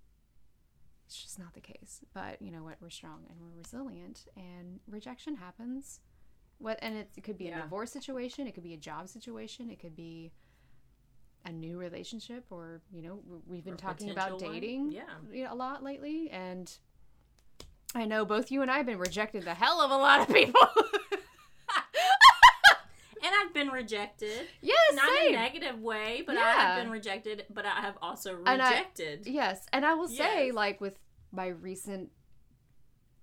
It's 1.06 1.22
just 1.22 1.40
not 1.40 1.54
the 1.54 1.62
case. 1.62 2.02
But 2.14 2.42
you 2.42 2.52
know 2.52 2.64
what? 2.64 2.78
We're 2.82 2.90
strong 2.90 3.26
and 3.30 3.40
we're 3.40 3.58
resilient, 3.58 4.26
and 4.36 4.80
rejection 4.88 5.36
happens. 5.36 6.00
What 6.58 6.80
and 6.82 6.96
it, 6.96 7.10
it 7.16 7.24
could 7.24 7.38
be 7.38 7.50
a 7.50 7.62
divorce 7.62 7.92
situation, 7.92 8.48
it 8.48 8.54
could 8.54 8.64
be 8.64 8.74
a 8.74 8.78
job 8.78 9.10
situation, 9.10 9.72
it 9.72 9.80
could 9.80 9.96
be 9.96 10.32
a 11.46 11.52
new 11.52 11.78
relationship, 11.78 12.46
or 12.50 12.82
you 12.94 13.02
know, 13.02 13.20
we've 13.48 13.64
been 13.64 13.74
Or 13.74 13.78
talking 13.78 14.10
about 14.12 14.32
potential 14.32 14.50
one. 14.50 14.60
dating, 14.62 14.92
Yeah. 14.92 15.04
you 15.32 15.44
know, 15.46 15.54
a 15.54 15.56
lot 15.56 15.84
lately, 15.84 16.30
and 16.30 16.72
I 17.96 18.06
know 18.06 18.26
both 18.26 18.52
you 18.52 18.62
and 18.62 18.70
I 18.72 18.78
have 18.78 18.86
been 18.86 19.00
rejected 19.00 19.44
the 19.44 19.54
hell 19.54 19.82
of 19.82 19.92
a 19.92 19.98
lot 19.98 20.22
of 20.22 20.34
people. 20.34 20.62
and 23.24 23.32
i've 23.40 23.54
been 23.54 23.70
rejected 23.70 24.48
yes, 24.62 24.78
not 24.94 25.08
in 25.22 25.36
a 25.36 25.38
negative 25.38 25.80
way 25.80 26.24
but 26.26 26.36
i 26.38 26.52
have 26.54 26.82
been 26.84 26.92
rejected 26.92 27.46
but 27.54 27.66
i 27.66 27.80
have 27.82 27.96
also 28.02 28.38
And 28.46 28.62
I- 28.62 28.70
rejected 28.70 29.28
Yes, 29.28 29.68
and 29.72 29.86
I 29.86 29.94
will 29.94 30.08
say, 30.08 30.48
Yes. 30.48 30.56
like 30.56 30.82
with 30.82 30.98
my 31.32 31.48
recent 31.48 32.10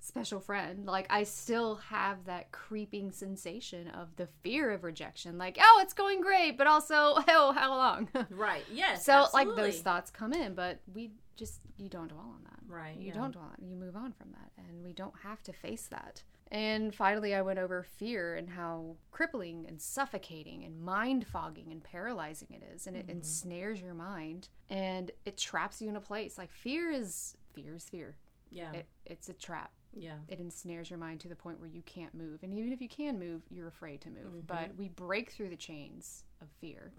special 0.08 0.40
friend, 0.40 0.86
like 0.86 1.06
I 1.10 1.22
still 1.24 1.76
have 1.76 2.24
that 2.24 2.50
creeping 2.50 3.12
sensation 3.12 3.88
of 3.88 4.16
the 4.16 4.26
fear 4.42 4.70
of 4.72 4.82
rejection. 4.82 5.38
Like, 5.38 5.58
oh, 5.60 5.80
it's 5.82 5.92
going 5.94 6.20
great, 6.20 6.58
but 6.58 6.66
also, 6.66 7.14
oh, 7.28 7.52
how 7.56 7.70
long? 7.76 8.08
right 8.30 8.64
yes 8.72 9.04
so, 9.04 9.26
like 9.32 9.48
those 9.54 9.80
thoughts 9.80 10.10
come 10.10 10.32
in, 10.32 10.54
but 10.54 10.80
we 10.92 11.12
just 11.36 11.60
you 11.76 11.88
don't 11.88 12.08
dwell 12.08 12.32
on 12.34 12.42
that. 12.44 12.58
Right, 12.66 12.96
You 12.98 13.08
yeah. 13.08 13.14
don't 13.14 13.30
dwell 13.32 13.44
on. 13.56 13.66
You 13.68 13.76
move 13.76 13.96
on 13.96 14.12
from 14.12 14.32
that, 14.32 14.50
and 14.68 14.82
we 14.84 14.92
don't 14.92 15.14
have 15.22 15.42
to 15.44 15.52
face 15.52 15.86
that. 15.90 16.22
And 16.50 16.94
finally, 16.94 17.34
I 17.34 17.42
went 17.42 17.58
over 17.58 17.82
fear 17.82 18.34
and 18.34 18.48
how 18.48 18.96
crippling 19.10 19.66
and 19.68 19.80
suffocating 19.80 20.64
and 20.64 20.80
mind 20.80 21.26
fogging 21.26 21.70
and 21.70 21.84
paralyzing 21.84 22.48
it 22.50 22.62
is, 22.74 22.86
and 22.86 22.96
it 22.96 23.06
Mm-hmm. 23.06 23.18
ensnares 23.18 23.80
your 23.80 23.94
mind 23.94 24.48
and 24.70 25.10
it 25.26 25.36
traps 25.36 25.80
you 25.82 25.88
in 25.90 25.96
a 25.96 26.00
place. 26.00 26.38
Like 26.38 26.50
fear 26.50 26.90
is 26.90 27.36
fear 27.54 27.74
is 27.74 27.84
fear. 27.88 28.16
yeah 28.50 28.72
It, 28.72 28.86
it's 29.04 29.28
a 29.28 29.34
trap. 29.34 29.70
Yeah 29.98 30.18
It 30.28 30.40
ensnares 30.40 30.90
your 30.90 30.98
mind 30.98 31.20
to 31.20 31.28
the 31.28 31.36
point 31.36 31.60
where 31.60 31.68
you 31.68 31.82
can't 31.82 32.14
move, 32.14 32.42
and 32.42 32.54
even 32.54 32.72
if 32.72 32.80
you 32.80 32.88
can 32.88 33.18
move, 33.18 33.42
you're 33.50 33.68
afraid 33.68 34.00
to 34.02 34.10
move. 34.10 34.32
Mm-hmm. 34.32 34.46
But 34.46 34.76
we 34.76 34.88
break 34.88 35.30
through 35.30 35.50
the 35.50 35.56
chains 35.56 36.24
of 36.40 36.48
fear, 36.60 36.92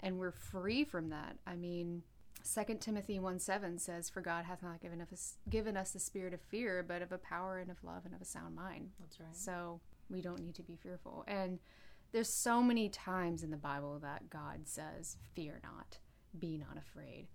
and 0.00 0.18
we're 0.18 0.32
free 0.32 0.84
from 0.84 1.10
that. 1.10 1.36
I 1.46 1.56
mean. 1.56 2.02
2 2.54 2.76
Timothy 2.76 3.18
1 3.18 3.40
7 3.40 3.78
says, 3.78 4.08
For 4.08 4.20
God 4.20 4.44
hath 4.44 4.62
not 4.62 4.80
given 4.80 5.00
us, 5.02 5.34
given 5.50 5.76
us 5.76 5.90
the 5.90 5.98
spirit 5.98 6.32
of 6.32 6.40
fear, 6.40 6.84
but 6.86 7.02
of 7.02 7.10
a 7.10 7.18
power 7.18 7.58
and 7.58 7.68
of 7.68 7.82
love 7.82 8.06
and 8.06 8.14
of 8.14 8.22
a 8.22 8.24
sound 8.24 8.54
mind. 8.54 8.90
that's 9.00 9.18
right 9.18 9.36
So 9.36 9.80
we 10.08 10.22
don't 10.22 10.40
need 10.40 10.54
to 10.54 10.62
be 10.62 10.76
fearful. 10.76 11.24
And 11.26 11.58
there's 12.12 12.32
so 12.32 12.62
many 12.62 12.88
times 12.88 13.42
in 13.42 13.50
the 13.50 13.56
Bible 13.56 13.98
that 14.00 14.30
God 14.30 14.60
says, 14.64 15.16
Fear 15.34 15.60
not, 15.62 15.98
be 16.38 16.56
not 16.56 16.78
afraid. 16.78 17.26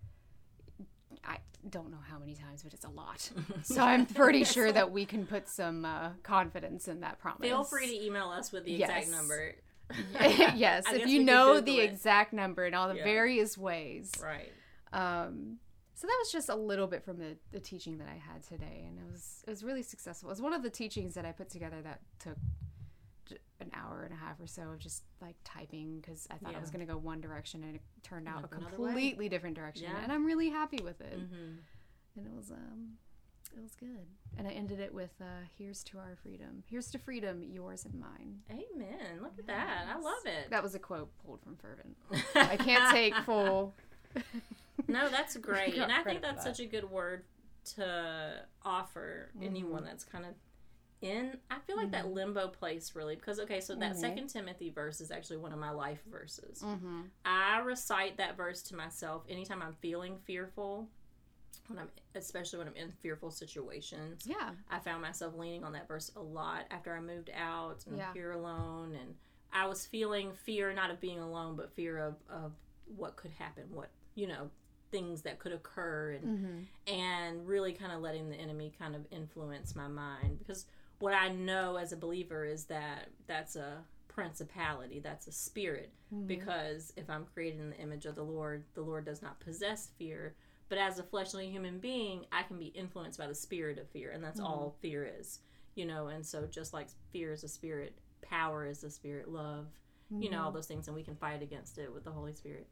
I 1.25 1.37
don't 1.69 1.91
know 1.91 1.99
how 2.09 2.19
many 2.19 2.35
times, 2.35 2.63
but 2.63 2.73
it's 2.73 2.85
a 2.85 2.89
lot. 2.89 3.29
So 3.63 3.81
I'm 3.81 4.05
pretty 4.05 4.43
sure 4.55 4.71
that 4.71 4.91
we 4.91 5.05
can 5.05 5.25
put 5.25 5.47
some 5.49 5.85
uh, 5.85 6.09
confidence 6.23 6.87
in 6.87 6.99
that 7.01 7.19
promise. 7.19 7.47
feel 7.47 7.63
free 7.63 7.87
to 7.87 8.05
email 8.05 8.29
us 8.29 8.51
with 8.51 8.65
the 8.65 8.75
exact 8.75 9.07
Yes. 9.07 9.09
number 9.11 9.55
yes, 10.55 10.83
if 10.91 11.07
you 11.07 11.23
know 11.23 11.59
the 11.61 11.79
it. 11.79 11.83
exact 11.91 12.33
number 12.33 12.65
and 12.65 12.75
all 12.75 12.87
the 12.89 12.95
Yeah. 12.95 13.03
various 13.03 13.57
ways. 13.57 14.11
right 14.21 14.51
Um, 14.91 15.57
so 15.95 16.07
that 16.07 16.17
was 16.19 16.31
just 16.31 16.49
a 16.49 16.55
little 16.55 16.87
bit 16.87 17.03
from 17.03 17.17
the, 17.17 17.37
the 17.51 17.59
teaching 17.59 17.97
that 17.99 18.07
I 18.07 18.17
had 18.17 18.43
today, 18.43 18.85
and 18.87 18.97
it 18.99 19.09
was 19.11 19.43
it 19.47 19.49
was 19.49 19.63
really 19.63 19.83
successful. 19.83 20.29
It 20.29 20.33
was 20.33 20.41
one 20.41 20.53
of 20.53 20.61
the 20.63 20.69
teachings 20.69 21.13
that 21.13 21.25
I 21.25 21.31
put 21.31 21.49
together 21.49 21.81
that 21.83 22.01
took 22.19 22.37
an 23.63 23.71
hour 23.73 24.03
and 24.03 24.13
a 24.13 24.17
half 24.17 24.39
or 24.39 24.47
so 24.47 24.61
of 24.73 24.79
just 24.79 25.03
like 25.21 25.35
typing 25.43 25.99
because 25.99 26.27
I 26.29 26.35
thought 26.35 26.55
I 26.55 26.59
was 26.59 26.69
going 26.69 26.85
to 26.85 26.91
go 26.91 26.97
one 26.97 27.21
direction 27.21 27.63
and 27.63 27.75
it 27.75 27.81
turned 28.03 28.27
out 28.27 28.43
a 28.43 28.55
way. 28.57 28.63
completely 28.87 29.29
different 29.29 29.55
direction, 29.55 29.83
Yeah. 29.89 30.01
and 30.03 30.11
I'm 30.11 30.25
really 30.25 30.49
happy 30.49 30.79
with 30.83 31.01
it. 31.01 31.13
hmm 31.13 31.55
And 32.15 32.25
it 32.27 32.33
was 32.35 32.51
um, 32.51 32.97
it 33.55 33.61
was 33.61 33.75
good. 33.75 34.05
And 34.37 34.47
I 34.47 34.51
ended 34.51 34.79
it 34.79 34.93
with 34.93 35.11
uh, 35.21 35.45
"Here's 35.57 35.83
to 35.85 35.97
our 35.99 36.15
freedom. 36.23 36.63
Here's 36.67 36.89
to 36.91 36.97
freedom, 36.99 37.43
yours 37.43 37.85
and 37.85 37.93
mine." 37.99 38.41
amen 38.51 39.21
look 39.21 39.33
at 39.39 39.47
that 39.47 39.85
i 39.93 39.97
love 39.99 40.25
it 40.25 40.49
That 40.49 40.61
was 40.63 40.75
a 40.75 40.79
quote 40.79 41.09
pulled 41.25 41.41
from 41.41 41.55
Fervent. 41.57 41.95
I 42.35 42.57
can't 42.57 42.91
take 42.91 43.15
full. 43.25 43.73
no 44.87 45.07
that's 45.09 45.35
great 45.49 45.75
and 45.75 45.91
i 45.91 46.01
think 46.03 46.21
that's 46.21 46.43
that. 46.43 46.55
such 46.55 46.65
a 46.65 46.67
good 46.69 46.89
word 46.89 47.23
to 47.75 48.33
offer 48.63 49.29
Mm-hmm. 49.37 49.45
anyone 49.47 49.83
that's 49.83 50.03
kind 50.03 50.25
of 50.25 50.33
in 51.03 51.37
i 51.51 51.57
feel 51.67 51.75
like 51.75 51.91
that 51.91 52.07
limbo 52.07 52.47
place 52.47 52.93
really 52.95 53.15
because 53.15 53.39
okay 53.39 53.59
so 53.59 53.73
Mm-hmm. 53.73 53.81
that 53.81 53.97
second 53.97 54.27
timothy 54.27 54.69
verse 54.69 55.01
is 55.01 55.11
actually 55.11 55.37
one 55.37 55.51
of 55.53 55.59
my 55.59 55.69
life 55.71 55.99
verses 56.11 56.61
Mm-hmm. 56.63 57.01
i 57.25 57.59
recite 57.59 58.17
that 58.17 58.37
verse 58.37 58.61
to 58.63 58.75
myself 58.75 59.23
anytime 59.29 59.61
i'm 59.61 59.73
feeling 59.81 60.15
fearful 60.25 60.87
when 61.67 61.79
i'm 61.79 61.89
especially 62.15 62.59
when 62.59 62.67
i'm 62.69 62.75
in 62.75 62.91
fearful 62.91 63.31
situations 63.31 64.23
Yeah. 64.25 64.51
I 64.71 64.79
found 64.79 65.01
myself 65.01 65.33
leaning 65.35 65.63
on 65.63 65.73
that 65.73 65.87
verse 65.87 66.11
a 66.15 66.21
lot 66.21 66.65
after 66.71 66.93
I 66.95 66.99
moved 66.99 67.29
out 67.35 67.83
and 67.87 67.97
Yeah. 67.97 68.07
I'm 68.09 68.13
here 68.13 68.31
alone 68.31 68.95
and 68.99 69.15
I 69.51 69.65
was 69.67 69.85
feeling 69.85 70.31
fear 70.33 70.73
not 70.73 70.89
of 70.91 70.99
being 70.99 71.19
alone 71.19 71.55
but 71.55 71.71
fear 71.73 71.97
of, 71.99 72.15
of 72.29 72.53
what 72.97 73.15
could 73.15 73.31
happen, 73.31 73.63
what 73.71 73.89
you 74.15 74.27
know, 74.27 74.49
things 74.91 75.21
that 75.23 75.39
could 75.39 75.51
occur 75.53 76.11
and 76.21 76.23
Mm-hmm. 76.37 76.93
and 76.93 77.47
really 77.47 77.73
kind 77.73 77.91
of 77.91 78.01
letting 78.01 78.29
the 78.29 78.35
enemy 78.35 78.71
kind 78.77 78.95
of 78.95 79.05
influence 79.11 79.75
my 79.75 79.87
mind 79.87 80.37
because 80.39 80.65
what 81.03 81.13
I 81.13 81.29
know 81.29 81.75
as 81.75 81.91
a 81.91 81.97
believer 81.97 82.45
is 82.45 82.63
that 82.65 83.09
that's 83.27 83.55
a 83.57 83.83
principality, 84.07 84.99
that's 84.99 85.27
a 85.27 85.31
spirit 85.31 85.91
Mm-hmm. 86.13 86.27
because 86.27 86.93
if 86.95 87.09
I'm 87.09 87.25
created 87.33 87.59
in 87.59 87.71
the 87.71 87.77
image 87.79 88.05
of 88.05 88.13
the 88.13 88.23
Lord, 88.23 88.65
the 88.75 88.81
Lord 88.83 89.03
does 89.05 89.23
not 89.23 89.39
possess 89.39 89.89
fear. 89.97 90.35
But 90.69 90.77
as 90.77 90.99
a 90.99 91.03
fleshly 91.03 91.49
human 91.49 91.79
being, 91.79 92.25
I 92.31 92.43
can 92.43 92.59
be 92.59 92.67
influenced 92.67 93.17
by 93.17 93.25
the 93.27 93.33
spirit 93.33 93.79
of 93.79 93.89
fear, 93.89 94.11
and 94.11 94.23
that's 94.23 94.39
all 94.39 94.75
fear 94.79 95.11
is, 95.19 95.39
you 95.73 95.85
know. 95.87 96.07
And 96.07 96.23
so, 96.23 96.45
just 96.45 96.71
like 96.71 96.87
fear 97.11 97.33
is 97.33 97.43
a 97.43 97.47
spirit, 97.47 97.97
power 98.21 98.65
is 98.67 98.83
a 98.83 98.91
spirit, 98.91 99.27
love, 99.27 99.65
you 100.19 100.29
know, 100.29 100.43
all 100.43 100.51
those 100.51 100.67
things, 100.67 100.87
and 100.87 100.95
we 100.95 101.01
can 101.03 101.15
fight 101.15 101.41
against 101.41 101.79
it 101.79 101.91
with 101.91 102.03
the 102.03 102.11
Holy 102.11 102.33
Spirit. 102.33 102.67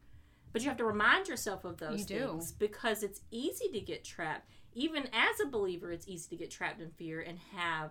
But 0.53 0.61
you 0.61 0.67
have 0.69 0.77
to 0.77 0.85
remind 0.85 1.27
yourself 1.27 1.65
of 1.65 1.77
those 1.77 2.01
You 2.01 2.05
do. 2.19 2.27
things 2.27 2.51
because 2.51 3.01
it's 3.01 3.21
easy 3.31 3.69
to 3.73 3.79
get 3.81 4.03
trapped. 4.03 4.47
Even 4.73 5.03
as 5.13 5.39
a 5.43 5.47
believer, 5.49 5.91
it's 5.91 6.07
easy 6.07 6.29
to 6.29 6.35
get 6.35 6.51
trapped 6.51 6.79
in 6.79 6.91
fear 6.91 7.21
and 7.21 7.39
have. 7.55 7.89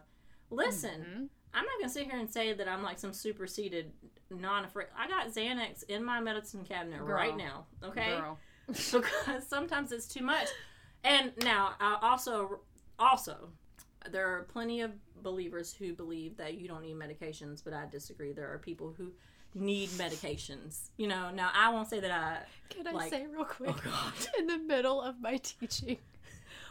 Listen, 0.51 1.01
Mm-hmm. 1.01 1.25
I'm 1.53 1.65
not 1.65 1.73
gonna 1.81 1.89
sit 1.93 2.05
here 2.09 2.17
and 2.19 2.31
say 2.31 2.53
that 2.53 2.69
I'm 2.69 2.83
like 2.85 2.99
some 3.01 3.13
superseded, 3.13 3.91
non-afraid. 4.31 4.87
I 4.97 5.09
got 5.09 5.29
Xanax 5.35 5.83
in 5.89 6.05
my 6.05 6.21
medicine 6.21 6.65
cabinet 6.65 6.99
Girl. 7.01 7.09
right 7.09 7.37
now. 7.37 7.67
Okay, 7.83 8.17
Girl. 8.21 8.39
because 8.69 9.49
sometimes 9.49 9.91
it's 9.91 10.07
too 10.07 10.23
much. 10.25 10.47
And 11.03 11.33
now, 11.43 11.73
I 11.81 11.99
also, 12.03 12.61
also, 13.01 13.49
there 14.13 14.29
are 14.29 14.43
plenty 14.45 14.83
of 14.83 14.93
believers 15.23 15.73
who 15.75 15.93
believe 15.93 16.37
that 16.37 16.55
you 16.55 16.69
don't 16.69 16.83
need 16.83 16.95
medications, 16.97 17.65
but 17.65 17.73
I 17.73 17.87
disagree. 17.91 18.33
There 18.33 18.53
are 18.53 18.59
people 18.59 18.95
who 18.97 19.11
need 19.55 19.89
medications. 19.91 20.91
You 20.99 21.09
know, 21.09 21.31
now 21.33 21.51
I 21.53 21.71
won't 21.71 21.89
say 21.89 21.99
that 21.99 22.11
I. 22.13 22.39
Can 22.69 22.87
I 22.87 22.93
Like- 22.93 23.11
say 23.11 23.27
real 23.27 23.45
quick? 23.45 23.71
Oh 23.77 23.81
God. 23.91 24.13
In 24.39 24.47
the 24.47 24.59
middle 24.59 25.01
of 25.03 25.21
my 25.21 25.39
teaching, 25.39 25.99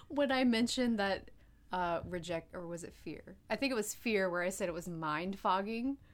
when 0.07 0.31
I 0.31 0.45
mentioned 0.45 0.99
that 0.99 1.31
uh, 1.72 2.00
reject, 2.08 2.54
or 2.56 2.66
was 2.68 2.84
it 2.84 2.94
fear? 3.04 3.36
I 3.50 3.56
think 3.56 3.72
it 3.72 3.76
was 3.76 3.94
fear 3.94 4.30
where 4.30 4.41
I 4.44 4.50
said 4.50 4.68
it 4.70 4.74
was 4.74 4.88
mind 4.88 5.38
fogging. 5.40 5.98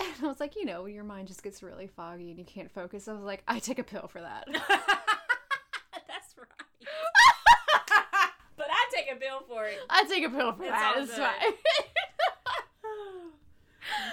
And 0.00 0.08
I 0.24 0.26
was 0.26 0.40
like, 0.40 0.56
you 0.56 0.64
know, 0.64 0.86
your 0.86 1.04
mind 1.04 1.28
just 1.28 1.44
gets 1.44 1.62
really 1.62 1.86
foggy 1.86 2.30
and 2.30 2.36
you 2.38 2.44
can't 2.44 2.68
focus. 2.68 3.06
I 3.06 3.12
was 3.12 3.22
like, 3.22 3.44
I 3.46 3.60
take 3.60 3.78
a 3.78 3.84
pill 3.84 4.08
for 4.08 4.20
that. 4.20 4.44
That's 4.52 6.34
right. 6.36 6.48
but 8.56 8.66
I 8.68 8.90
take 8.92 9.06
a 9.12 9.14
pill 9.14 9.44
for 9.46 9.66
it. 9.66 9.78
I 9.88 10.02
take 10.06 10.24
a 10.26 10.30
pill 10.30 10.52
for 10.52 10.64
It's 10.64 10.72
that. 10.72 10.94
all 10.96 11.02
It's 11.04 11.16
fine. 11.16 11.30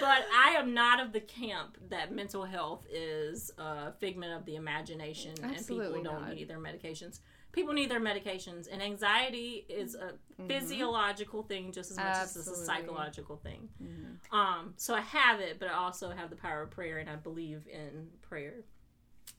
But 0.00 0.24
I 0.32 0.50
am 0.58 0.74
not 0.74 1.00
of 1.00 1.12
the 1.12 1.20
camp 1.20 1.78
that 1.90 2.14
mental 2.14 2.44
health 2.44 2.86
is 2.92 3.50
a 3.58 3.92
figment 3.94 4.32
of 4.34 4.44
the 4.44 4.54
imagination 4.56 5.32
and 5.42 5.52
Absolutely 5.56 5.98
people 5.98 6.12
don't 6.12 6.22
not. 6.28 6.34
need 6.34 6.46
their 6.48 6.58
medications. 6.60 7.20
People 7.52 7.74
need 7.74 7.90
their 7.90 8.00
medications, 8.00 8.66
and 8.70 8.82
anxiety 8.82 9.66
is 9.68 9.94
a 9.94 9.98
mm-hmm. 9.98 10.46
physiological 10.48 11.42
thing 11.42 11.70
just 11.70 11.90
as 11.90 11.98
much 11.98 12.16
as 12.16 12.36
it's 12.36 12.48
a 12.48 12.64
psychological 12.64 13.36
thing. 13.36 13.68
Mm-hmm. 13.82 14.34
Um, 14.34 14.72
so 14.76 14.94
I 14.94 15.02
have 15.02 15.40
it, 15.40 15.58
but 15.58 15.68
I 15.68 15.74
also 15.74 16.10
have 16.10 16.30
the 16.30 16.36
power 16.36 16.62
of 16.62 16.70
prayer, 16.70 16.98
and 16.98 17.10
I 17.10 17.16
believe 17.16 17.66
in 17.70 18.08
prayer. 18.22 18.64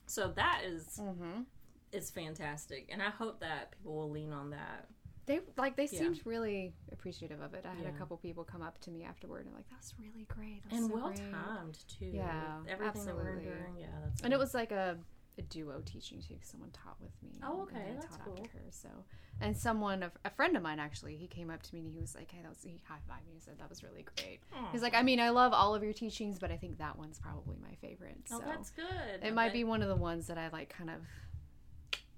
So 0.06 0.32
that 0.36 0.62
is 0.64 1.00
mm-hmm. 1.02 1.42
is 1.92 2.10
fantastic, 2.10 2.88
and 2.92 3.02
I 3.02 3.10
hope 3.10 3.40
that 3.40 3.72
people 3.72 3.96
will 3.96 4.10
lean 4.10 4.32
on 4.32 4.50
that. 4.50 4.86
They 5.26 5.40
like 5.56 5.76
they 5.76 5.88
Yeah. 5.90 6.00
seemed 6.00 6.20
really 6.26 6.74
appreciative 6.92 7.40
of 7.40 7.54
it. 7.54 7.64
I 7.64 7.74
had 7.74 7.84
Yeah. 7.84 7.94
a 7.94 7.98
couple 7.98 8.16
people 8.18 8.44
come 8.44 8.62
up 8.62 8.78
to 8.82 8.90
me 8.90 9.04
afterward 9.04 9.46
and 9.46 9.54
like, 9.54 9.68
"That's 9.70 9.98
really 9.98 10.24
great." 10.24 10.62
That 10.64 10.72
was 10.72 10.80
and 10.82 10.90
so 10.90 10.94
well 10.94 11.12
timed 11.12 11.88
too. 11.88 12.06
Yeah, 12.06 12.62
everything 12.68 13.06
that 13.06 13.14
we're 13.16 13.38
absolutely. 13.38 13.80
Yeah, 13.80 13.86
that's 14.04 14.22
And 14.22 14.32
it 14.32 14.38
was 14.38 14.52
like 14.54 14.70
a, 14.70 14.98
a 15.38 15.42
duo 15.42 15.80
teaching 15.84 16.20
too. 16.20 16.36
Someone 16.42 16.70
taught 16.70 16.96
with 17.00 17.12
me. 17.22 17.30
Oh, 17.42 17.62
and 17.62 17.62
okay, 17.62 17.78
then 17.86 17.92
I 17.92 17.94
that's 18.00 18.16
taught 18.16 18.26
cool. 18.26 18.44
after 18.44 18.58
her. 18.58 18.64
So, 18.70 18.88
and 19.40 19.56
someone, 19.56 20.02
a, 20.04 20.12
a 20.24 20.30
friend 20.30 20.56
of 20.56 20.62
mine 20.62 20.78
actually, 20.78 21.16
he 21.16 21.26
came 21.26 21.50
up 21.50 21.62
to 21.64 21.74
me 21.74 21.80
and 21.82 21.92
he 21.92 22.00
was 22.00 22.14
like, 22.14 22.30
"Hey, 22.30 22.38
that 22.42 22.48
was." 22.48 22.62
He 22.62 22.80
high 22.88 22.96
fived 23.10 23.26
me 23.26 23.32
and 23.32 23.42
said 23.42 23.58
that 23.58 23.68
was 23.68 23.82
really 23.82 24.04
great. 24.16 24.40
He's 24.72 24.82
like, 24.82 24.94
"I 24.94 25.02
mean, 25.02 25.18
I 25.20 25.30
love 25.30 25.52
all 25.52 25.74
of 25.74 25.82
your 25.82 25.92
teachings, 25.92 26.38
but 26.38 26.50
I 26.52 26.56
think 26.56 26.78
that 26.78 26.96
one's 26.98 27.18
probably 27.18 27.56
my 27.60 27.74
favorite." 27.80 28.16
Oh, 28.30 28.38
so 28.38 28.44
that's 28.46 28.70
good. 28.70 29.22
it 29.22 29.34
might 29.34 29.52
be 29.52 29.64
one 29.64 29.82
of 29.82 29.88
the 29.88 29.96
ones 29.96 30.26
that 30.28 30.38
I 30.38 30.48
like 30.48 30.68
kind 30.68 30.90
of 30.90 31.00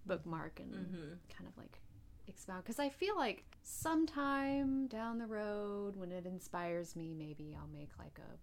bookmark 0.04 0.60
and 0.60 0.72
Mm-hmm. 0.72 1.14
kind 1.36 1.48
of 1.48 1.56
like 1.56 1.80
expound 2.28 2.62
because 2.64 2.78
I 2.78 2.88
feel 2.88 3.16
like 3.16 3.44
sometime 3.62 4.86
down 4.88 5.18
the 5.18 5.26
road 5.26 5.96
when 5.96 6.12
it 6.12 6.26
inspires 6.26 6.94
me, 6.96 7.14
maybe 7.16 7.56
I'll 7.58 7.68
make 7.68 7.90
like 7.98 8.18
a 8.18 8.36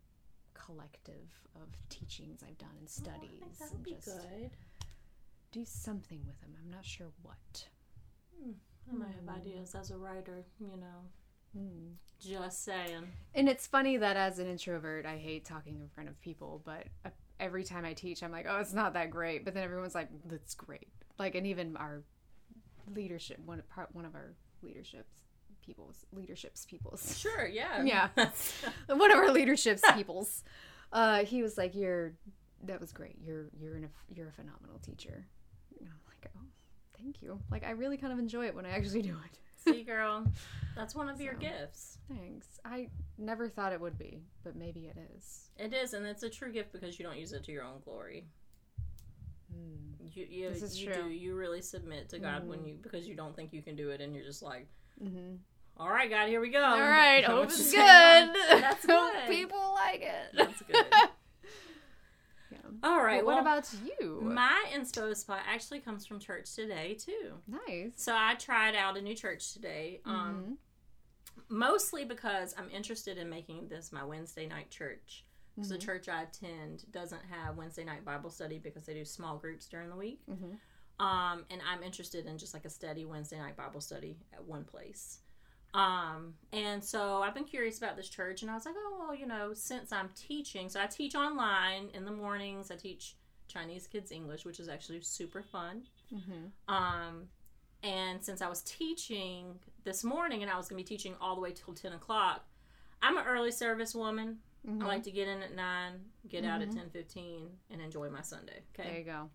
collective 0.53 1.29
of 1.55 1.67
teachings 1.89 2.41
I've 2.47 2.57
done 2.57 2.75
and 2.79 2.89
studies 2.89 3.41
Oh, 3.41 3.45
I 3.45 3.45
think 3.45 3.57
that 3.59 3.71
would 3.71 3.83
be 3.83 3.93
just 3.93 4.05
good. 4.07 4.51
do 5.51 5.65
something 5.65 6.21
with 6.25 6.39
them. 6.41 6.51
I'm 6.63 6.69
not 6.71 6.85
sure 6.85 7.07
what. 7.21 7.67
I 8.91 8.93
might 8.95 9.13
have 9.15 9.35
ideas 9.37 9.75
as 9.75 9.91
a 9.91 9.97
writer, 9.97 10.43
you 10.59 10.67
know. 10.77 11.57
Hmm. 11.57 11.91
Just 12.19 12.63
saying. 12.63 13.07
And 13.35 13.47
it's 13.47 13.67
funny 13.67 13.97
that 13.97 14.17
as 14.17 14.39
an 14.39 14.47
introvert, 14.47 15.05
I 15.05 15.17
hate 15.17 15.45
talking 15.45 15.79
in 15.79 15.87
front 15.89 16.09
of 16.09 16.19
people, 16.21 16.61
but 16.65 16.87
every 17.39 17.63
time 17.63 17.85
I 17.85 17.93
teach, 17.93 18.23
I'm 18.23 18.31
like, 18.31 18.45
oh, 18.49 18.57
it's 18.57 18.73
not 18.73 18.93
that 18.93 19.09
great. 19.09 19.45
But 19.45 19.53
then 19.53 19.63
everyone's 19.63 19.95
like, 19.95 20.09
that's 20.25 20.53
great. 20.55 20.87
Like, 21.19 21.35
and 21.35 21.45
even 21.45 21.77
our 21.77 22.03
leadership, 22.93 23.39
one 23.45 23.61
part, 23.73 23.93
one 23.93 24.05
of 24.05 24.15
our 24.15 24.33
leaderships 24.61 25.13
people's 25.65 26.05
leaderships 26.11 26.65
people's 26.65 27.17
Sure, 27.19 27.47
yeah. 27.47 27.83
Yeah. 27.83 28.09
one 28.87 29.11
of 29.11 29.17
our 29.17 29.31
leaderships 29.31 29.81
people's 29.93 30.43
uh 30.91 31.23
he 31.25 31.41
was 31.41 31.57
like 31.57 31.73
you're 31.75 32.13
that 32.63 32.79
was 32.79 32.91
great 32.91 33.17
you're 33.23 33.47
you're 33.59 33.75
an, 33.75 33.89
you're 34.13 34.27
a 34.27 34.31
phenomenal 34.31 34.79
teacher 34.79 35.25
and 35.79 35.89
i'm 35.89 35.99
like 36.07 36.31
oh 36.37 36.45
thank 37.01 37.21
you 37.21 37.39
like 37.51 37.63
i 37.65 37.71
really 37.71 37.97
kind 37.97 38.13
of 38.13 38.19
enjoy 38.19 38.45
it 38.45 38.55
when 38.55 38.65
i 38.65 38.69
actually 38.69 39.01
do 39.01 39.17
it 39.25 39.37
See, 39.65 39.83
girl, 39.83 40.25
that's 40.75 40.93
one 40.93 41.07
of 41.07 41.21
your 41.21 41.35
gifts. 41.35 41.97
thanks 42.09 42.47
i 42.65 42.89
never 43.17 43.47
thought 43.47 43.71
it 43.71 43.79
would 43.79 43.97
be 43.97 44.21
but 44.43 44.55
maybe 44.57 44.81
it 44.87 44.97
is 45.15 45.49
It 45.57 45.73
is, 45.73 45.93
and 45.93 46.05
it's 46.05 46.23
a 46.23 46.29
true 46.29 46.51
gift 46.51 46.73
because 46.73 46.99
you 46.99 47.05
don't 47.05 47.17
use 47.17 47.31
it 47.31 47.43
to 47.45 47.51
your 47.53 47.63
own 47.63 47.79
glory. 47.85 48.25
You, 50.15 50.25
you, 50.29 50.49
This 50.49 50.61
is 50.61 50.79
you 50.79 50.91
true. 50.91 51.03
do. 51.03 51.09
You 51.09 51.35
really 51.35 51.61
submit 51.61 52.09
to 52.09 52.19
God 52.19 52.47
when 52.47 52.63
you 52.65 52.75
because 52.81 53.07
you 53.07 53.15
don't 53.15 53.35
think 53.35 53.51
you 53.53 53.61
can 53.61 53.75
do 53.75 53.89
it, 53.89 54.01
and 54.01 54.13
you're 54.13 54.23
just 54.25 54.43
like, 54.43 54.67
Mhm. 55.03 55.37
"All 55.77 55.89
right, 55.89 56.09
God, 56.09 56.27
here 56.27 56.41
we 56.41 56.49
go." 56.49 56.63
all 56.63 56.79
right 56.79 57.23
hope 57.25 57.45
it's 57.45 57.71
good. 57.71 58.35
That's 58.61 58.85
good. 58.85 59.13
people 59.27 59.73
like 59.73 60.01
it 60.01 60.31
That's 60.33 60.61
good. 60.71 60.85
Yeah. 62.51 62.57
All 62.83 63.03
right. 63.03 63.21
But 63.21 63.25
what 63.25 63.39
about 63.39 63.69
you 63.99 64.19
my 64.21 64.65
inspo 64.73 65.15
spot 65.15 65.41
actually 65.47 65.79
comes 65.79 66.05
from 66.05 66.19
church 66.19 66.53
today 66.53 66.95
too. 66.99 67.33
nice 67.47 67.93
So 67.95 68.13
I 68.15 68.35
tried 68.35 68.75
out 68.75 68.97
a 68.97 69.01
new 69.01 69.15
church 69.15 69.53
today. 69.53 70.01
Um, 70.05 70.57
mostly 71.49 72.05
because 72.05 72.53
I'm 72.57 72.69
interested 72.69 73.17
in 73.17 73.29
making 73.29 73.67
this 73.67 73.91
my 73.91 74.03
Wednesday 74.03 74.47
night 74.47 74.69
church. 74.69 75.25
Because 75.55 75.69
the 75.69 75.77
church 75.77 76.09
I 76.09 76.23
attend 76.23 76.83
doesn't 76.91 77.21
have 77.29 77.57
Wednesday 77.57 77.83
night 77.83 78.03
Bible 78.03 78.31
study 78.31 78.57
because 78.57 78.87
they 78.87 78.95
do 78.95 79.05
small 79.05 79.37
groups 79.37 79.67
during 79.67 79.89
the 79.89 79.95
week. 79.95 80.19
Um, 80.99 81.45
and 81.51 81.61
I'm 81.69 81.83
interested 81.83 82.25
in 82.25 82.37
just 82.39 82.53
like 82.55 82.65
a 82.65 82.69
steady 82.69 83.05
Wednesday 83.05 83.37
night 83.37 83.55
Bible 83.55 83.81
study 83.81 84.17
at 84.33 84.43
one 84.43 84.63
place. 84.63 85.19
Um, 85.73 86.35
and 86.51 86.83
so 86.83 87.21
I've 87.23 87.33
been 87.33 87.45
curious 87.45 87.77
about 87.79 87.95
this 87.95 88.07
church, 88.09 88.41
and 88.43 88.51
I 88.51 88.53
was 88.53 88.65
like, 88.65 88.75
oh, 88.77 88.95
well, 88.99 89.15
you 89.15 89.25
know, 89.25 89.53
since 89.53 89.91
I'm 89.91 90.09
teaching, 90.15 90.69
so 90.69 90.79
I 90.79 90.85
teach 90.85 91.15
online 91.15 91.89
in 91.93 92.05
the 92.05 92.11
mornings. 92.11 92.69
I 92.69 92.75
teach 92.75 93.15
Chinese 93.47 93.87
kids 93.87 94.11
English, 94.11 94.45
which 94.45 94.59
is 94.59 94.69
actually 94.69 95.01
super 95.01 95.41
fun. 95.41 95.83
Um, 96.67 97.27
and 97.81 98.23
since 98.23 98.41
I 98.41 98.47
was 98.47 98.61
teaching 98.61 99.59
this 99.83 100.03
morning, 100.03 100.43
and 100.43 100.51
I 100.51 100.57
was 100.57 100.67
going 100.67 100.83
to 100.83 100.89
be 100.89 100.95
teaching 100.95 101.15
all 101.19 101.35
the 101.35 101.41
way 101.41 101.51
till 101.51 101.73
ten 101.73 101.93
o'clock, 101.93 102.45
I'm 103.01 103.17
an 103.17 103.25
early 103.27 103.51
service 103.51 103.95
woman. 103.95 104.37
I 104.81 104.85
like 104.85 105.03
to 105.03 105.11
get 105.11 105.27
in 105.27 105.41
at 105.41 105.53
nine, 105.55 105.93
get 106.29 106.45
out 106.45 106.61
at 106.61 106.71
ten 106.71 106.89
fifteen, 106.89 107.49
and 107.69 107.81
enjoy 107.81 108.09
my 108.09 108.21
Sunday. 108.21 108.61
Okay. 108.79 108.87
there 108.89 108.99
you 108.99 109.05
go 109.05 109.29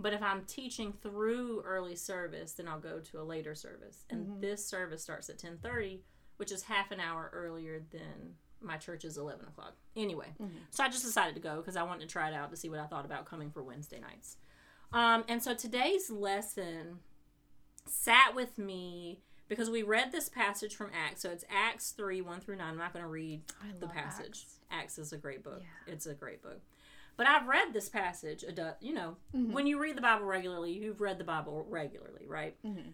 But 0.00 0.12
if 0.12 0.22
I'm 0.22 0.44
teaching 0.44 0.92
through 0.92 1.62
early 1.62 1.96
service, 1.96 2.52
then 2.52 2.68
I'll 2.68 2.78
go 2.78 3.00
to 3.00 3.20
a 3.20 3.24
later 3.24 3.54
service. 3.54 4.04
And 4.10 4.40
this 4.40 4.64
service 4.64 5.02
starts 5.02 5.28
at 5.28 5.38
10:30, 5.38 6.00
which 6.36 6.52
is 6.52 6.62
half 6.62 6.90
an 6.90 7.00
hour 7.00 7.30
earlier 7.32 7.82
than 7.90 8.36
my 8.60 8.76
church 8.76 9.04
is 9.04 9.16
11 9.16 9.46
o'clock. 9.46 9.76
Anyway, 9.96 10.34
so 10.70 10.82
I 10.82 10.88
just 10.88 11.04
decided 11.04 11.34
to 11.34 11.40
go 11.40 11.56
because 11.56 11.76
I 11.76 11.82
wanted 11.82 12.08
to 12.08 12.12
try 12.12 12.28
it 12.28 12.34
out 12.34 12.50
to 12.50 12.56
see 12.56 12.68
what 12.68 12.80
I 12.80 12.86
thought 12.86 13.04
about 13.04 13.24
coming 13.24 13.50
for 13.50 13.62
Wednesday 13.62 14.00
nights. 14.00 14.36
Um, 14.92 15.24
and 15.28 15.42
so 15.42 15.54
today's 15.54 16.10
lesson 16.10 17.00
sat 17.86 18.34
with 18.34 18.58
me 18.58 19.20
because 19.48 19.70
we 19.70 19.82
read 19.82 20.12
this 20.12 20.28
passage 20.28 20.74
from 20.74 20.90
Acts. 20.94 21.22
So 21.22 21.30
it's 21.30 21.44
Acts 21.50 21.90
3 21.92 22.20
1 22.20 22.40
through 22.40 22.56
9. 22.56 22.66
I'm 22.66 22.78
not 22.78 22.92
going 22.92 23.04
to 23.04 23.10
read 23.10 23.42
I 23.60 23.72
the 23.78 23.88
passage. 23.88 24.44
Acts. 24.44 24.58
Acts 24.70 24.98
is 24.98 25.12
a 25.12 25.16
great 25.16 25.42
book. 25.42 25.62
Yeah. 25.62 25.92
It's 25.92 26.06
a 26.06 26.14
great 26.14 26.42
book. 26.42 26.60
But 27.18 27.26
I've 27.26 27.46
read 27.46 27.74
this 27.74 27.90
passage. 27.90 28.42
You 28.80 28.94
know, 28.94 29.16
Mm-hmm. 29.36 29.52
when 29.52 29.66
you 29.66 29.78
read 29.78 29.96
the 29.98 30.00
Bible 30.00 30.24
regularly, 30.24 30.72
you've 30.72 31.02
read 31.02 31.18
the 31.18 31.24
Bible 31.24 31.66
regularly, 31.68 32.24
right? 32.26 32.56
Mm-hmm. 32.64 32.90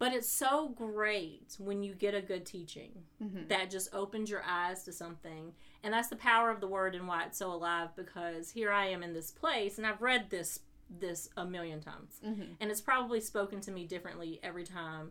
But 0.00 0.12
it's 0.14 0.28
so 0.28 0.68
great 0.68 1.56
when 1.58 1.82
you 1.82 1.94
get 1.94 2.14
a 2.14 2.20
good 2.22 2.44
teaching 2.46 2.92
Mm-hmm. 3.22 3.48
that 3.48 3.70
just 3.70 3.92
opens 3.94 4.30
your 4.30 4.42
eyes 4.44 4.82
to 4.84 4.92
something. 4.92 5.52
And 5.84 5.92
that's 5.94 6.08
the 6.08 6.16
power 6.16 6.50
of 6.50 6.60
the 6.60 6.66
word 6.68 6.94
and 6.96 7.06
why 7.06 7.24
it's 7.24 7.38
so 7.38 7.52
alive 7.52 7.90
because 7.94 8.50
here 8.50 8.72
I 8.72 8.86
am 8.86 9.02
in 9.04 9.12
this 9.12 9.30
place 9.30 9.76
and 9.78 9.86
I've 9.86 10.02
read 10.02 10.30
this 10.30 10.60
this 11.00 11.28
a 11.36 11.44
million 11.44 11.80
times. 11.82 12.18
Mm-hmm. 12.26 12.52
And 12.60 12.70
it's 12.70 12.80
probably 12.80 13.20
spoken 13.20 13.60
to 13.60 13.70
me 13.70 13.84
differently 13.84 14.40
every 14.42 14.64
time 14.64 15.10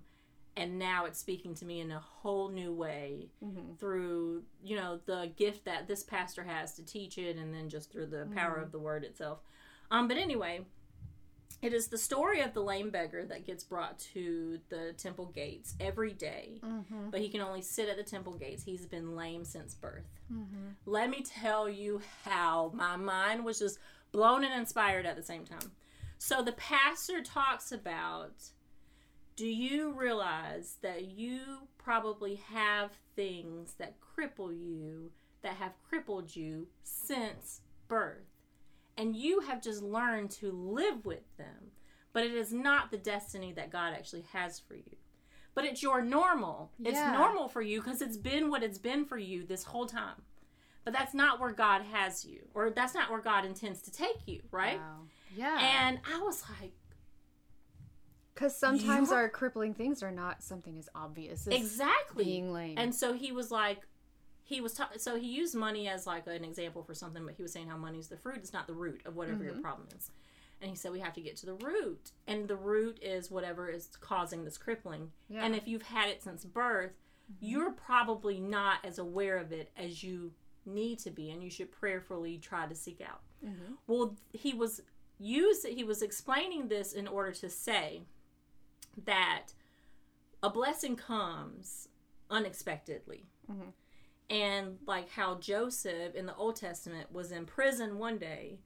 and 0.58 0.78
now 0.80 1.06
it's 1.06 1.20
speaking 1.20 1.54
to 1.56 1.66
me 1.66 1.80
in 1.80 1.92
a 1.92 2.00
whole 2.00 2.50
new 2.50 2.74
way 2.74 3.30
Mm-hmm. 3.44 3.76
through 3.80 4.44
you 4.64 4.76
know 4.76 5.00
the 5.06 5.32
gift 5.38 5.66
that 5.66 5.88
this 5.88 6.04
pastor 6.04 6.44
has 6.44 6.74
to 6.76 6.84
teach 6.86 7.18
it 7.18 7.38
and 7.38 7.54
then 7.54 7.70
just 7.70 7.92
through 7.92 8.08
the 8.08 8.28
power 8.36 8.56
of 8.58 8.72
the 8.72 8.80
word 8.80 9.04
itself. 9.04 9.40
Um 9.92 10.08
but 10.08 10.18
anyway 10.18 10.66
it 11.60 11.74
is 11.74 11.88
the 11.88 11.98
story 11.98 12.42
of 12.42 12.54
the 12.54 12.62
lame 12.62 12.92
beggar 12.92 13.26
that 13.26 13.44
gets 13.46 13.64
brought 13.64 13.98
to 14.14 14.60
the 14.70 14.94
temple 14.96 15.26
gates 15.26 15.74
every 15.80 16.14
day, 16.14 16.60
but 17.10 17.20
he 17.20 17.30
can 17.30 17.42
only 17.42 17.64
sit 17.64 17.90
at 17.90 17.98
the 17.98 18.04
temple 18.04 18.34
gates. 18.34 18.62
He's 18.64 18.86
been 18.86 19.16
lame 19.16 19.44
since 19.44 19.74
birth. 19.74 20.06
Let 20.86 21.10
me 21.10 21.24
tell 21.24 21.68
you 21.68 22.00
how 22.26 22.72
my 22.76 22.96
mind 22.96 23.44
was 23.44 23.58
just 23.58 23.80
blown 24.12 24.44
and 24.44 24.54
inspired 24.54 25.08
at 25.08 25.16
the 25.16 25.24
same 25.24 25.46
time. 25.46 25.72
So 26.20 26.44
the 26.44 26.52
pastor 26.52 27.24
talks 27.24 27.72
about 27.72 28.36
do 29.38 29.48
you 29.48 29.92
realize 29.92 30.78
that 30.82 31.06
you 31.06 31.42
probably 31.78 32.36
have 32.52 32.92
things 33.16 33.76
that 33.78 33.96
cripple 34.02 34.52
you, 34.52 35.12
that 35.44 35.54
have 35.54 35.74
crippled 35.88 36.36
you 36.36 36.68
since 36.84 37.62
birth? 37.88 38.26
And 38.98 39.16
you 39.16 39.42
have 39.42 39.62
just 39.62 39.84
learned 39.84 40.32
to 40.32 40.52
live 40.52 41.06
with 41.06 41.38
them, 41.38 41.72
but 42.14 42.24
it 42.24 42.34
is 42.34 42.52
not 42.52 42.90
the 42.90 42.98
destiny 42.98 43.54
that 43.54 43.70
God 43.70 43.94
actually 43.94 44.26
has 44.34 44.60
for 44.60 44.74
you. 44.74 44.98
But 45.54 45.66
it's 45.66 45.84
your 45.84 46.02
normal. 46.02 46.72
It's 46.84 47.00
normal 47.00 47.48
for 47.48 47.62
you 47.62 47.82
because 47.82 48.02
it's 48.02 48.18
been 48.18 48.50
what 48.50 48.64
it's 48.64 48.80
been 48.80 49.06
for 49.06 49.20
you 49.20 49.46
this 49.46 49.64
whole 49.64 49.86
time. 49.86 50.24
But 50.84 50.94
that's 50.94 51.14
not 51.14 51.40
where 51.40 51.52
God 51.52 51.84
has 51.92 52.26
you, 52.26 52.48
or 52.56 52.72
that's 52.72 52.96
not 52.96 53.12
where 53.12 53.22
God 53.22 53.46
intends 53.46 53.84
to 53.84 53.92
take 53.92 54.26
you, 54.26 54.42
right? 54.52 54.80
Wow. 54.80 55.02
Yeah. 55.36 55.60
And 55.60 56.00
I 56.12 56.20
was 56.22 56.44
like, 56.60 56.74
Because 58.38 58.56
sometimes 58.56 59.12
our 59.12 59.30
crippling 59.30 59.74
things 59.74 60.04
are 60.04 60.12
not 60.12 60.44
something 60.44 60.78
as 60.78 60.88
obvious 60.94 61.48
as 61.48 61.54
exactly. 61.56 62.24
being 62.24 62.54
lame. 62.54 62.78
And 62.78 62.94
so 62.94 63.14
he 63.14 63.32
was 63.32 63.50
like, 63.50 63.88
he 64.44 64.62
was 64.62 64.76
ta- 64.76 64.92
so 64.98 65.18
he 65.18 65.28
used 65.28 65.56
money 65.56 65.88
as 65.88 66.06
like 66.06 66.28
an 66.28 66.44
example 66.44 66.84
for 66.84 66.94
something, 66.94 67.26
but 67.26 67.34
he 67.34 67.42
was 67.42 67.52
saying 67.52 67.68
how 67.68 67.78
money's 67.78 68.10
the 68.10 68.16
fruit, 68.16 68.38
it's 68.38 68.54
not 68.54 68.68
the 68.68 68.76
root 68.76 69.02
of 69.06 69.16
whatever 69.16 69.44
your 69.44 69.54
mm-hmm. 69.54 69.64
problem 69.64 69.88
is. 69.98 70.12
And 70.62 70.70
he 70.70 70.76
said 70.76 70.92
we 70.92 71.00
have 71.00 71.14
to 71.14 71.22
get 71.22 71.36
to 71.38 71.48
the 71.48 71.56
root, 71.56 72.12
and 72.28 72.48
the 72.48 72.56
root 72.56 73.00
is 73.02 73.32
whatever 73.32 73.70
is 73.70 73.90
causing 74.02 74.46
this 74.46 74.58
crippling. 74.60 75.12
Yeah. 75.30 75.44
And 75.44 75.56
if 75.56 75.68
you've 75.68 75.82
had 75.82 76.10
it 76.10 76.22
since 76.22 76.46
birth, 76.46 76.92
mm-hmm. 76.92 77.46
you're 77.46 77.72
probably 77.72 78.40
not 78.40 78.80
as 78.84 79.00
aware 79.00 79.38
of 79.38 79.52
it 79.52 79.72
as 79.76 80.04
you 80.04 80.32
need 80.64 81.00
to 81.00 81.10
be, 81.10 81.32
and 81.32 81.44
you 81.44 81.50
should 81.50 81.72
prayerfully 81.72 82.38
try 82.38 82.68
to 82.68 82.76
seek 82.76 83.02
out. 83.02 83.22
Mm-hmm. 83.44 83.74
Well, 83.88 84.16
he 84.32 84.54
was 84.54 84.82
used. 85.18 85.68
He 85.68 85.84
was 85.84 86.04
explaining 86.04 86.68
this 86.68 86.94
in 86.94 87.08
order 87.08 87.32
to 87.32 87.50
say 87.50 88.04
that 89.06 89.54
a 90.42 90.50
blessing 90.50 90.96
comes 90.96 91.90
unexpectedly. 92.30 93.26
Mm-hmm. 93.52 93.70
And 94.30 94.78
like 94.86 95.10
how 95.10 95.36
Joseph 95.36 96.16
in 96.16 96.26
the 96.26 96.36
Old 96.36 96.58
Testament 96.58 97.12
was 97.12 97.32
in 97.32 97.46
prison 97.46 97.98
one 97.98 98.18
day, 98.18 98.60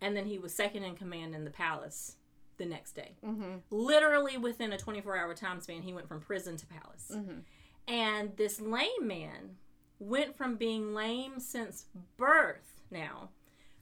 and 0.00 0.16
then 0.16 0.26
he 0.26 0.38
was 0.38 0.54
second 0.54 0.84
in 0.84 0.94
command 0.96 1.34
in 1.34 1.44
the 1.44 1.50
palace 1.50 2.16
the 2.58 2.66
next 2.66 2.92
day. 2.92 3.16
Mm-hmm. 3.24 3.56
Literally 3.70 4.36
within 4.36 4.72
a 4.72 4.78
24 4.78 5.16
hour 5.16 5.34
time 5.34 5.60
span, 5.60 5.82
he 5.82 5.94
went 5.94 6.08
from 6.08 6.20
prison 6.20 6.56
to 6.56 6.66
palace. 6.66 7.10
Mm-hmm. 7.14 7.38
And 7.86 8.36
this 8.36 8.60
lame 8.60 9.06
man 9.06 9.56
went 9.98 10.36
from 10.36 10.56
being 10.56 10.94
lame 10.94 11.40
since 11.40 11.86
birth 12.18 12.82
now, 12.90 13.30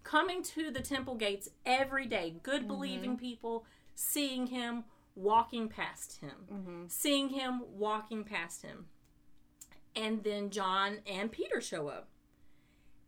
coming 0.04 0.42
to 0.44 0.70
the 0.70 0.80
temple 0.80 1.16
gates 1.16 1.48
every 1.64 2.06
day, 2.06 2.36
good 2.42 2.68
believing 2.68 3.16
people 3.16 3.64
seeing 3.94 4.46
him, 4.46 4.84
walking 5.16 5.68
past 5.68 6.20
him, 6.20 6.46
mm-hmm. 6.52 6.82
seeing 6.86 7.30
him, 7.30 7.62
walking 7.72 8.22
past 8.22 8.62
him. 8.62 8.86
And 9.96 10.22
then 10.22 10.50
John 10.50 10.98
and 11.06 11.32
Peter 11.32 11.60
show 11.60 11.88
up. 11.88 12.08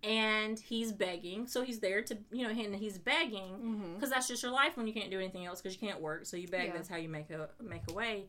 And 0.03 0.59
he's 0.59 0.93
begging, 0.93 1.49
so 1.49 1.63
he's 1.65 1.81
there 1.81 2.03
to, 2.03 2.17
you 2.31 2.45
know, 2.45 2.51
and 2.51 2.75
he's 2.77 2.99
begging 2.99 3.51
mm-hmm. 3.51 3.95
because 3.95 4.11
that's 4.11 4.29
just 4.29 4.45
your 4.45 4.53
life 4.53 4.77
when 4.77 4.87
you 4.87 4.93
can't 4.93 5.11
do 5.11 5.19
anything 5.19 5.45
else 5.45 5.61
because 5.61 5.75
you 5.75 5.87
can't 5.87 6.01
work. 6.01 6.25
So 6.25 6.37
you 6.37 6.47
beg. 6.47 6.69
Yeah. 6.69 6.73
That's 6.75 6.89
how 6.89 6.97
you 6.97 7.09
make 7.09 7.31
a 7.31 7.49
make 7.61 7.83
a 7.91 7.93
way. 7.93 8.27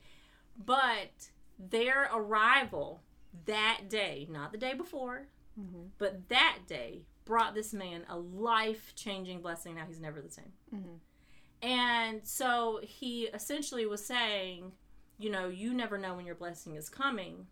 But 0.66 1.30
their 1.60 2.10
arrival 2.12 3.02
that 3.46 3.82
day, 3.88 4.28
not 4.32 4.52
the 4.52 4.58
day 4.58 4.74
before, 4.74 5.28
mm-hmm. 5.60 5.90
but 6.00 6.28
that 6.30 6.62
day, 6.68 7.04
brought 7.24 7.54
this 7.54 7.72
man 7.72 8.04
a 8.10 8.18
life 8.18 8.94
changing 8.96 9.40
blessing. 9.40 9.76
Now 9.76 9.86
he's 9.88 10.00
never 10.00 10.22
the 10.22 10.32
same. 10.32 10.52
And 11.62 12.22
so 12.24 12.80
he 12.82 13.24
essentially 13.34 13.86
was 13.86 14.06
saying, 14.06 14.72
you 15.18 15.30
know, 15.30 15.48
you 15.48 15.74
never 15.74 15.98
know 15.98 16.16
when 16.16 16.26
your 16.26 16.36
blessing 16.36 16.76
is 16.76 16.90
coming, 16.90 17.48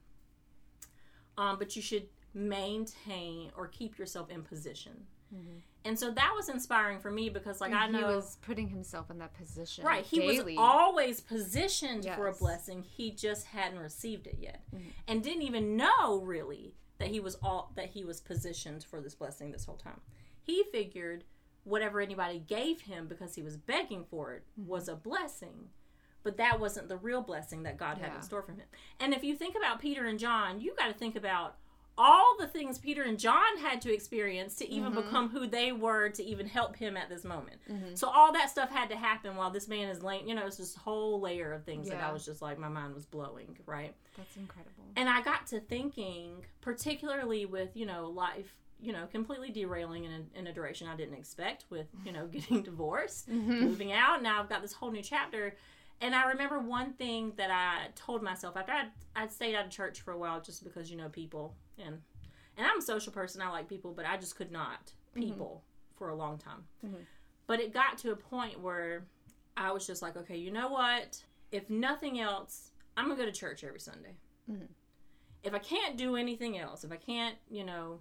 um, 1.38 1.60
but 1.60 1.76
you 1.76 1.82
should 1.82 2.08
maintain 2.34 3.52
or 3.58 3.68
keep 3.68 3.98
yourself 3.98 4.30
in 4.30 4.44
position. 4.44 5.06
And 5.84 5.98
so 5.98 6.12
that 6.12 6.34
was 6.36 6.50
inspiring 6.50 7.00
for 7.00 7.12
me 7.12 7.30
because, 7.30 7.62
like, 7.62 7.74
I 7.74 7.88
know 7.88 7.98
he 8.10 8.16
was 8.16 8.38
putting 8.42 8.70
himself 8.70 9.10
in 9.10 9.20
that 9.20 9.34
position. 9.34 9.86
Right. 9.86 10.06
He 10.06 10.20
daily. 10.20 10.56
was 10.56 10.58
always 10.58 11.22
positioned 11.22 12.06
for 12.16 12.28
a 12.28 12.34
blessing. 12.34 12.84
He 12.84 13.12
just 13.12 13.46
hadn't 13.48 13.80
received 13.80 14.28
it 14.28 14.38
yet. 14.40 14.64
And 15.08 15.24
didn't 15.24 15.44
even 15.44 15.78
know 15.78 16.22
really 16.22 16.76
that 17.00 17.10
he 17.10 17.20
was 17.20 17.36
all 17.44 17.72
that 17.76 17.88
he 17.88 18.04
was 18.04 18.20
positioned 18.20 18.84
for 18.84 19.02
this 19.02 19.16
blessing 19.16 19.52
this 19.52 19.66
whole 19.66 19.78
time. 19.78 20.02
He 20.42 20.64
figured 20.72 21.24
whatever 21.68 22.00
anybody 22.00 22.40
gave 22.40 22.82
him 22.82 23.08
because 23.08 23.36
he 23.36 23.42
was 23.42 23.58
begging 23.58 24.06
for 24.10 24.34
it 24.34 24.44
mm-hmm. 24.60 24.70
was 24.70 24.88
a 24.88 24.96
blessing. 24.96 25.70
But 26.24 26.38
that 26.38 26.60
wasn't 26.60 26.90
the 26.90 26.98
real 26.98 27.22
blessing 27.22 27.64
that 27.64 27.78
God 27.78 27.98
had 27.98 28.12
Yeah. 28.12 28.16
in 28.16 28.22
store 28.22 28.42
for 28.42 28.52
him. 28.52 28.68
And 29.00 29.14
if 29.14 29.24
you 29.24 29.36
think 29.36 29.56
about 29.56 29.80
Peter 29.80 30.06
and 30.06 30.20
John, 30.20 30.60
you 30.60 30.74
got 30.76 30.88
to 30.88 30.94
think 30.94 31.16
about 31.16 31.58
all 31.98 32.36
the 32.40 32.48
things 32.48 32.78
Peter 32.78 33.04
and 33.04 33.18
John 33.18 33.58
had 33.60 33.82
to 33.82 33.94
experience 33.94 34.56
to 34.58 34.70
even 34.70 34.92
mm-hmm. 34.92 35.02
become 35.02 35.30
who 35.30 35.48
they 35.48 35.72
were 35.72 36.10
to 36.10 36.24
even 36.24 36.46
help 36.46 36.76
him 36.76 36.96
at 36.96 37.10
this 37.10 37.24
moment. 37.24 37.58
Mm-hmm. 37.70 37.96
So 37.96 38.08
all 38.08 38.32
that 38.34 38.50
stuff 38.50 38.70
had 38.70 38.90
to 38.90 38.96
happen 38.96 39.36
while 39.36 39.50
this 39.50 39.68
man 39.68 39.90
is 39.90 40.04
laying, 40.04 40.28
you 40.28 40.36
know, 40.36 40.46
it's 40.46 40.58
this 40.58 40.76
whole 40.76 41.20
layer 41.20 41.54
of 41.54 41.64
things 41.64 41.90
that 41.90 42.02
I 42.02 42.12
was 42.12 42.24
just 42.24 42.42
like 42.42 42.60
my 42.60 42.70
mind 42.70 42.94
was 42.94 43.06
blowing, 43.06 43.58
right? 43.66 43.96
That's 44.16 44.36
incredible. 44.38 44.74
And 44.96 45.10
I 45.10 45.22
got 45.22 45.48
to 45.48 45.60
thinking, 45.60 46.46
particularly 46.62 47.46
with, 47.46 47.76
you 47.76 47.86
know, 47.86 48.08
life, 48.10 48.56
you 48.80 48.94
know, 48.94 49.08
completely 49.12 49.50
derailing 49.50 50.04
in 50.06 50.12
a, 50.12 50.40
in 50.40 50.48
a 50.48 50.54
direction 50.54 50.88
I 50.88 50.96
didn't 50.96 51.16
expect 51.16 51.66
with, 51.70 51.88
you 52.06 52.12
know, 52.12 52.22
mm-hmm. 52.24 52.32
getting 52.32 52.64
divorced, 52.64 53.30
mm-hmm. 53.30 53.62
moving 53.62 53.92
out. 53.92 54.22
Now 54.22 54.42
I've 54.42 54.50
got 54.50 54.62
this 54.62 54.74
whole 54.74 54.92
new 54.92 55.02
chapter. 55.02 55.56
And 56.00 56.14
I 56.14 56.28
remember 56.28 56.60
one 56.60 56.94
thing 56.94 57.34
that 57.38 57.50
I 57.50 57.88
told 57.96 58.22
myself 58.22 58.56
after 58.56 58.72
I'd, 58.72 58.92
I'd 59.16 59.32
stayed 59.32 59.56
out 59.56 59.66
of 59.66 59.72
church 59.72 60.02
for 60.02 60.12
a 60.12 60.18
while 60.18 60.40
just 60.42 60.64
because, 60.64 60.92
you 60.92 60.98
know, 60.98 61.10
people 61.10 61.56
and 61.78 62.00
and 62.56 62.66
I'm 62.66 62.80
a 62.80 62.82
social 62.82 63.14
person. 63.14 63.42
I 63.42 63.50
like 63.50 63.70
people, 63.70 63.94
but 63.94 64.06
I 64.06 64.18
just 64.18 64.36
could 64.36 64.52
not 64.52 64.92
mm-hmm. 65.16 65.28
people 65.28 65.64
for 65.96 66.10
a 66.10 66.16
long 66.16 66.38
time. 66.38 66.64
But 67.46 67.60
it 67.60 67.74
got 67.74 67.98
to 68.00 68.12
a 68.12 68.16
point 68.16 68.60
where 68.60 69.06
I 69.56 69.72
was 69.72 69.88
just 69.88 70.02
like, 70.02 70.18
okay, 70.18 70.38
you 70.38 70.52
know 70.52 70.70
what? 70.70 71.24
If 71.52 71.70
nothing 71.70 72.20
else, 72.20 72.72
I'm 72.96 73.06
gonna 73.06 73.20
go 73.20 73.26
to 73.26 73.32
church 73.32 73.64
every 73.64 73.80
Sunday. 73.80 74.16
If 75.44 75.54
I 75.54 75.60
can't 75.60 75.98
do 75.98 76.16
anything 76.16 76.58
else, 76.58 76.84
if 76.84 76.92
I 76.92 76.98
can't, 76.98 77.36
you 77.50 77.64
know, 77.64 78.00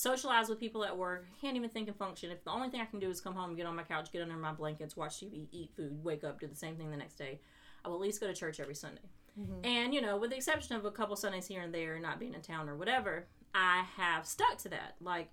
socialize 0.00 0.48
with 0.48 0.58
people 0.58 0.82
at 0.82 0.96
work, 0.96 1.26
can't 1.42 1.56
even 1.56 1.68
think 1.68 1.86
and 1.86 1.96
function. 1.96 2.30
If 2.30 2.42
the 2.42 2.50
only 2.50 2.70
thing 2.70 2.80
I 2.80 2.86
can 2.86 3.00
do 3.00 3.10
is 3.10 3.20
come 3.20 3.34
home, 3.34 3.54
get 3.54 3.66
on 3.66 3.76
my 3.76 3.82
couch, 3.82 4.10
get 4.10 4.22
under 4.22 4.34
my 4.34 4.52
blankets, 4.52 4.96
watch 4.96 5.20
TV, 5.20 5.46
eat 5.52 5.72
food, 5.76 6.02
wake 6.02 6.24
up, 6.24 6.40
do 6.40 6.46
the 6.46 6.56
same 6.56 6.76
thing 6.76 6.90
the 6.90 6.96
next 6.96 7.18
day, 7.18 7.38
I 7.84 7.88
will 7.88 7.96
at 7.96 8.00
least 8.00 8.18
go 8.18 8.26
to 8.26 8.32
church 8.32 8.60
every 8.60 8.74
Sunday. 8.74 9.02
Mm-hmm. 9.38 9.62
And, 9.62 9.92
you 9.92 10.00
know, 10.00 10.16
with 10.16 10.30
the 10.30 10.36
exception 10.36 10.74
of 10.74 10.86
a 10.86 10.90
couple 10.90 11.16
Sundays 11.16 11.46
here 11.46 11.60
and 11.60 11.74
there, 11.74 12.00
not 12.00 12.18
being 12.18 12.32
in 12.32 12.40
town 12.40 12.66
or 12.70 12.76
whatever, 12.76 13.26
I 13.54 13.84
have 13.98 14.26
stuck 14.26 14.56
to 14.58 14.70
that. 14.70 14.94
Like, 15.02 15.28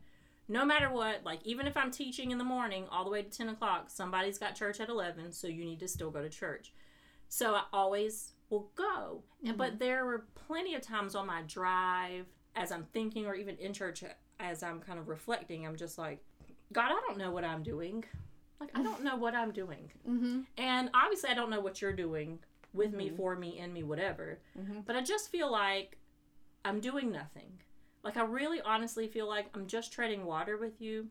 no 0.50 0.66
matter 0.66 0.92
what, 0.92 1.24
like, 1.24 1.40
even 1.46 1.66
if 1.66 1.78
I'm 1.78 1.90
teaching 1.90 2.32
in 2.32 2.38
the 2.38 2.44
morning 2.44 2.88
all 2.92 3.06
the 3.06 3.10
way 3.10 3.22
to 3.22 3.30
10 3.30 3.48
o'clock, 3.48 3.90
somebody's 3.90 4.38
got 4.38 4.56
church 4.56 4.82
at 4.82 4.90
11, 4.90 5.32
so 5.32 5.48
you 5.48 5.64
need 5.64 5.80
to 5.80 5.88
still 5.88 6.12
go 6.12 6.22
to 6.22 6.30
church. 6.30 6.74
So 7.30 7.56
I 7.56 7.64
always 7.72 8.34
will 8.50 8.70
go. 8.76 9.24
And, 9.46 9.58
but 9.58 9.70
mm-hmm. 9.70 9.78
there 9.78 10.06
were 10.06 10.26
plenty 10.36 10.76
of 10.76 10.82
times 10.82 11.16
on 11.16 11.26
my 11.26 11.44
drive 11.44 12.26
as 12.54 12.74
I'm 12.74 12.86
thinking, 12.92 13.28
or 13.28 13.34
even 13.34 13.56
in 13.58 13.72
church 13.72 14.04
as 14.40 14.64
I'm 14.64 14.80
kind 14.80 15.00
of 15.00 15.08
reflecting, 15.08 15.66
I'm 15.66 15.76
just 15.76 15.98
like, 15.98 16.24
God, 16.74 16.92
I 16.92 17.02
don't 17.08 17.18
know 17.18 17.32
what 17.32 17.44
I'm 17.44 17.64
doing. 17.64 18.04
Like, 18.60 18.72
I 18.76 18.84
don't 18.84 19.04
know 19.04 19.16
what 19.16 19.36
I'm 19.36 19.52
doing. 19.52 19.92
Mm-hmm. 20.08 20.42
And 20.58 20.90
obviously, 20.94 21.30
I 21.30 21.34
don't 21.34 21.50
know 21.50 21.60
what 21.60 21.82
you're 21.82 21.94
doing 21.94 22.40
with 22.74 22.94
me, 22.94 23.08
mm-hmm. 23.08 23.16
for 23.16 23.36
me, 23.36 23.60
in 23.60 23.72
me, 23.72 23.84
whatever. 23.84 24.40
Mm-hmm. 24.60 24.82
But 24.86 24.96
I 24.96 25.02
just 25.02 25.32
feel 25.32 25.52
like 25.52 25.98
I'm 26.66 26.80
doing 26.80 27.12
nothing. 27.12 27.62
Like, 28.04 28.18
I 28.18 28.24
really 28.24 28.62
honestly 28.62 29.08
feel 29.08 29.28
like 29.28 29.48
I'm 29.54 29.68
just 29.68 29.94
treading 29.94 30.26
water 30.26 30.58
with 30.58 30.82
you. 30.82 31.08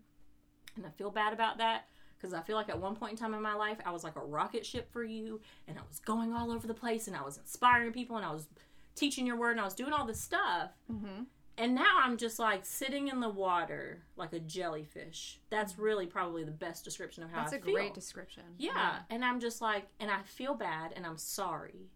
And 0.77 0.85
I 0.85 0.91
feel 0.91 1.11
bad 1.11 1.33
about 1.33 1.59
that 1.59 1.87
because 2.19 2.35
I 2.35 2.43
feel 2.43 2.57
like 2.57 2.69
at 2.69 2.81
one 2.81 2.97
point 2.97 3.13
in 3.13 3.19
time 3.19 3.35
in 3.35 3.43
my 3.43 3.55
life, 3.55 3.79
I 3.85 3.91
was 3.93 4.05
like 4.05 4.17
a 4.17 4.21
rocket 4.21 4.65
ship 4.65 4.91
for 4.93 5.05
you. 5.05 5.41
And 5.69 5.79
I 5.79 5.83
was 5.89 6.01
going 6.01 6.33
all 6.33 6.51
over 6.51 6.67
the 6.67 6.75
place 6.75 7.07
and 7.07 7.17
I 7.17 7.23
was 7.23 7.39
inspiring 7.39 7.93
people 7.93 8.17
and 8.17 8.25
I 8.25 8.33
was 8.33 8.49
teaching 8.95 9.27
your 9.27 9.37
word 9.37 9.53
and 9.53 9.61
I 9.61 9.65
was 9.65 9.75
doing 9.75 9.93
all 9.93 10.07
this 10.07 10.21
stuff. 10.21 10.71
Mm-hmm. 10.91 11.25
And 11.59 11.75
now 11.75 12.01
I'm 12.03 12.17
just 12.19 12.39
like 12.39 12.67
sitting 12.67 13.09
in 13.09 13.21
the 13.21 13.29
water 13.29 14.03
like 14.17 14.33
a 14.33 14.41
jellyfish. 14.41 15.39
That's 15.51 15.79
really 15.79 16.07
probably 16.07 16.45
the 16.45 16.51
best 16.51 16.85
description 16.85 17.23
of 17.23 17.31
how 17.31 17.41
That's 17.43 17.55
I 17.55 17.57
a 17.57 17.61
feel. 17.61 17.75
great 17.75 17.95
description. 17.95 18.43
Yeah. 18.59 18.97
And 19.11 19.25
I'm 19.25 19.41
just 19.41 19.61
like, 19.63 19.87
and 19.99 20.11
I 20.11 20.23
feel 20.25 20.55
bad 20.55 20.93
and 20.95 21.07
I'm 21.07 21.17
sorry. 21.17 21.89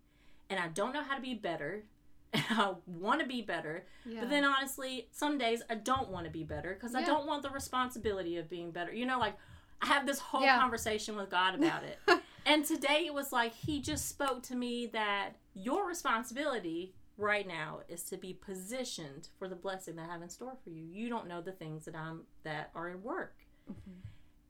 And 0.49 0.59
I 0.59 0.69
don't 0.69 0.93
know 0.95 1.03
how 1.03 1.15
to 1.16 1.23
be 1.23 1.35
better. 1.35 1.82
And 2.32 2.45
I 2.51 2.74
want 2.87 3.20
to 3.20 3.27
be 3.27 3.43
better. 3.43 3.87
Yeah. 4.07 4.20
But 4.20 4.31
then 4.31 4.45
honestly, 4.45 5.09
some 5.11 5.37
days 5.37 5.62
I 5.69 5.74
don't 5.74 6.11
want 6.11 6.27
to 6.27 6.31
be 6.31 6.45
better 6.45 6.74
because 6.74 6.95
I 6.95 7.03
don't 7.05 7.27
want 7.27 7.43
the 7.43 7.51
responsibility 7.51 8.37
of 8.37 8.49
being 8.49 8.70
better. 8.70 8.93
You 8.93 9.05
know, 9.05 9.19
like 9.19 9.35
I 9.82 9.87
have 9.87 10.07
this 10.07 10.20
whole 10.20 10.43
Yeah. 10.43 10.57
conversation 10.57 11.16
with 11.16 11.28
God 11.28 11.57
about 11.57 11.82
it. 11.82 11.99
and 12.47 12.65
today 12.65 13.03
it 13.07 13.12
was 13.15 13.32
like 13.32 13.53
He 13.53 13.81
just 13.81 14.09
spoke 14.09 14.45
to 14.45 14.55
me 14.55 14.87
that 14.93 15.31
your 15.55 15.89
responsibility 15.89 16.95
right 17.21 17.47
now 17.47 17.81
is 17.89 18.03
to 18.05 18.17
be 18.17 18.33
positioned 18.33 19.29
for 19.39 19.49
the 19.49 19.55
blessing 19.55 19.97
that 19.97 20.09
I 20.09 20.13
have 20.13 20.23
in 20.23 20.29
store 20.29 20.57
for 20.65 20.71
you. 20.71 20.83
You 20.83 21.09
don't 21.09 21.29
know 21.29 21.41
the 21.41 21.53
things 21.53 21.85
that 21.85 21.95
I'm 21.95 22.23
that 22.45 22.71
are 22.75 22.89
in 22.89 23.03
work. 23.03 23.37
Mm-hmm. 23.71 24.01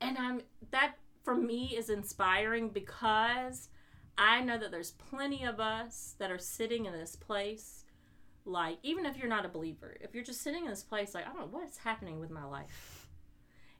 And 0.00 0.18
I'm 0.18 0.40
that 0.70 0.94
for 1.24 1.34
me 1.34 1.74
is 1.76 1.90
inspiring 1.90 2.68
because 2.70 3.68
I 4.16 4.42
know 4.42 4.58
that 4.58 4.70
there's 4.70 4.92
plenty 4.92 5.44
of 5.44 5.60
us 5.60 6.14
that 6.18 6.30
are 6.30 6.38
sitting 6.38 6.86
in 6.86 6.92
this 6.92 7.16
place 7.16 7.84
like 8.46 8.78
even 8.82 9.04
if 9.04 9.18
you're 9.18 9.28
not 9.28 9.44
a 9.44 9.48
believer 9.48 9.96
if 10.00 10.14
you're 10.14 10.24
just 10.24 10.40
sitting 10.40 10.64
in 10.64 10.70
this 10.70 10.82
place 10.82 11.14
like 11.14 11.26
I 11.26 11.28
don't 11.28 11.40
know 11.40 11.58
what's 11.58 11.78
happening 11.78 12.20
with 12.20 12.30
my 12.30 12.44
life. 12.44 13.08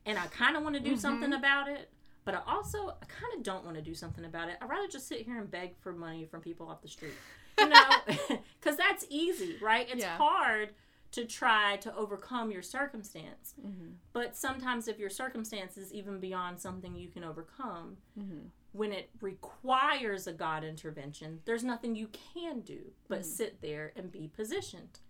And 0.07 0.19
I 0.19 0.27
kind 0.27 0.57
of 0.57 0.62
want 0.62 0.75
to 0.77 0.81
do 0.81 0.91
mm-hmm. 0.91 0.99
something 0.99 1.33
about 1.33 1.69
it 1.69 1.91
but 2.25 2.35
I 2.35 2.41
also 2.47 2.89
I 2.89 3.07
kind 3.07 3.35
of 3.37 3.43
don't 3.43 3.65
want 3.65 3.77
to 3.77 3.83
do 3.83 3.95
something 3.95 4.25
about 4.25 4.49
it. 4.49 4.57
I'd 4.61 4.69
rather 4.69 4.89
just 4.89 5.09
sit 5.09 5.23
here 5.23 5.39
and 5.39 5.51
beg 5.51 5.77
for 5.81 5.93
money 5.93 6.27
from 6.27 6.41
people 6.41 6.69
off 6.69 6.83
the 6.83 6.89
street. 6.89 7.15
You 7.59 7.69
know 7.69 7.85
because 8.61 8.77
that's 8.77 9.05
easy 9.09 9.57
right? 9.61 9.89
It's 9.91 10.03
Yeah. 10.03 10.16
hard 10.16 10.74
to 11.12 11.24
try 11.24 11.77
to 11.78 11.95
overcome 11.97 12.51
your 12.51 12.62
circumstance. 12.62 13.55
Mm-hmm. 13.61 13.93
But 14.12 14.37
sometimes 14.37 14.87
if 14.87 14.99
your 14.99 15.11
circumstance 15.11 15.77
is 15.77 15.93
even 15.93 16.20
beyond 16.20 16.61
something 16.61 16.95
you 16.95 17.09
can 17.09 17.24
overcome, 17.24 17.97
mm-hmm. 18.19 18.47
when 18.73 18.93
it 18.93 19.11
requires 19.20 20.27
a 20.27 20.32
God 20.32 20.62
intervention, 20.62 21.41
there's 21.47 21.65
nothing 21.65 21.97
you 21.97 22.09
can 22.35 22.61
do 22.61 22.93
but 23.09 23.20
mm-hmm. 23.20 23.28
sit 23.28 23.61
there 23.61 23.93
and 23.97 24.12
be 24.12 24.28
positioned. 24.28 25.01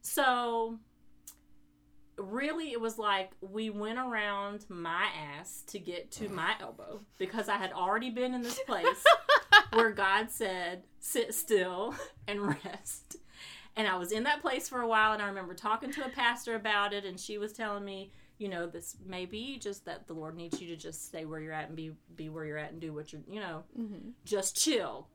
So 0.00 0.78
really 2.18 2.72
it 2.72 2.80
was 2.80 2.98
like 2.98 3.30
we 3.40 3.70
went 3.70 3.98
around 3.98 4.64
my 4.68 5.06
ass 5.38 5.62
to 5.68 5.78
get 5.78 6.10
to 6.12 6.28
mm. 6.28 6.32
my 6.32 6.54
elbow 6.60 7.00
because 7.18 7.48
I 7.48 7.56
had 7.56 7.72
already 7.72 8.10
been 8.10 8.34
in 8.34 8.42
this 8.42 8.58
place 8.60 9.04
where 9.72 9.90
God 9.90 10.30
said, 10.30 10.84
sit 10.98 11.34
still 11.34 11.94
and 12.26 12.48
rest. 12.64 13.16
And 13.76 13.86
I 13.86 13.96
was 13.96 14.10
in 14.10 14.22
that 14.22 14.40
place 14.40 14.68
for 14.70 14.80
a 14.80 14.88
while, 14.88 15.12
and 15.12 15.20
I 15.20 15.26
remember 15.26 15.52
talking 15.52 15.92
to 15.92 16.06
a 16.06 16.08
pastor 16.08 16.54
about 16.54 16.94
it, 16.94 17.04
and 17.04 17.20
she 17.20 17.36
was 17.36 17.52
telling 17.52 17.84
me, 17.84 18.10
you 18.38 18.48
know, 18.48 18.66
this 18.66 18.96
may 19.04 19.26
be 19.26 19.58
just 19.58 19.84
that 19.84 20.06
the 20.06 20.14
Lord 20.14 20.34
needs 20.34 20.60
you 20.62 20.68
to 20.68 20.76
just 20.76 21.06
stay 21.06 21.26
where 21.26 21.40
you're 21.40 21.52
at 21.52 21.68
and 21.68 21.76
be 21.76 21.92
be 22.14 22.28
where 22.28 22.44
you're 22.44 22.58
at 22.58 22.72
and 22.72 22.80
do 22.80 22.92
what 22.94 23.12
you're, 23.12 23.22
you 23.28 23.40
know, 23.40 23.64
mm-hmm. 23.78 24.10
just 24.24 24.56
chill. 24.56 25.08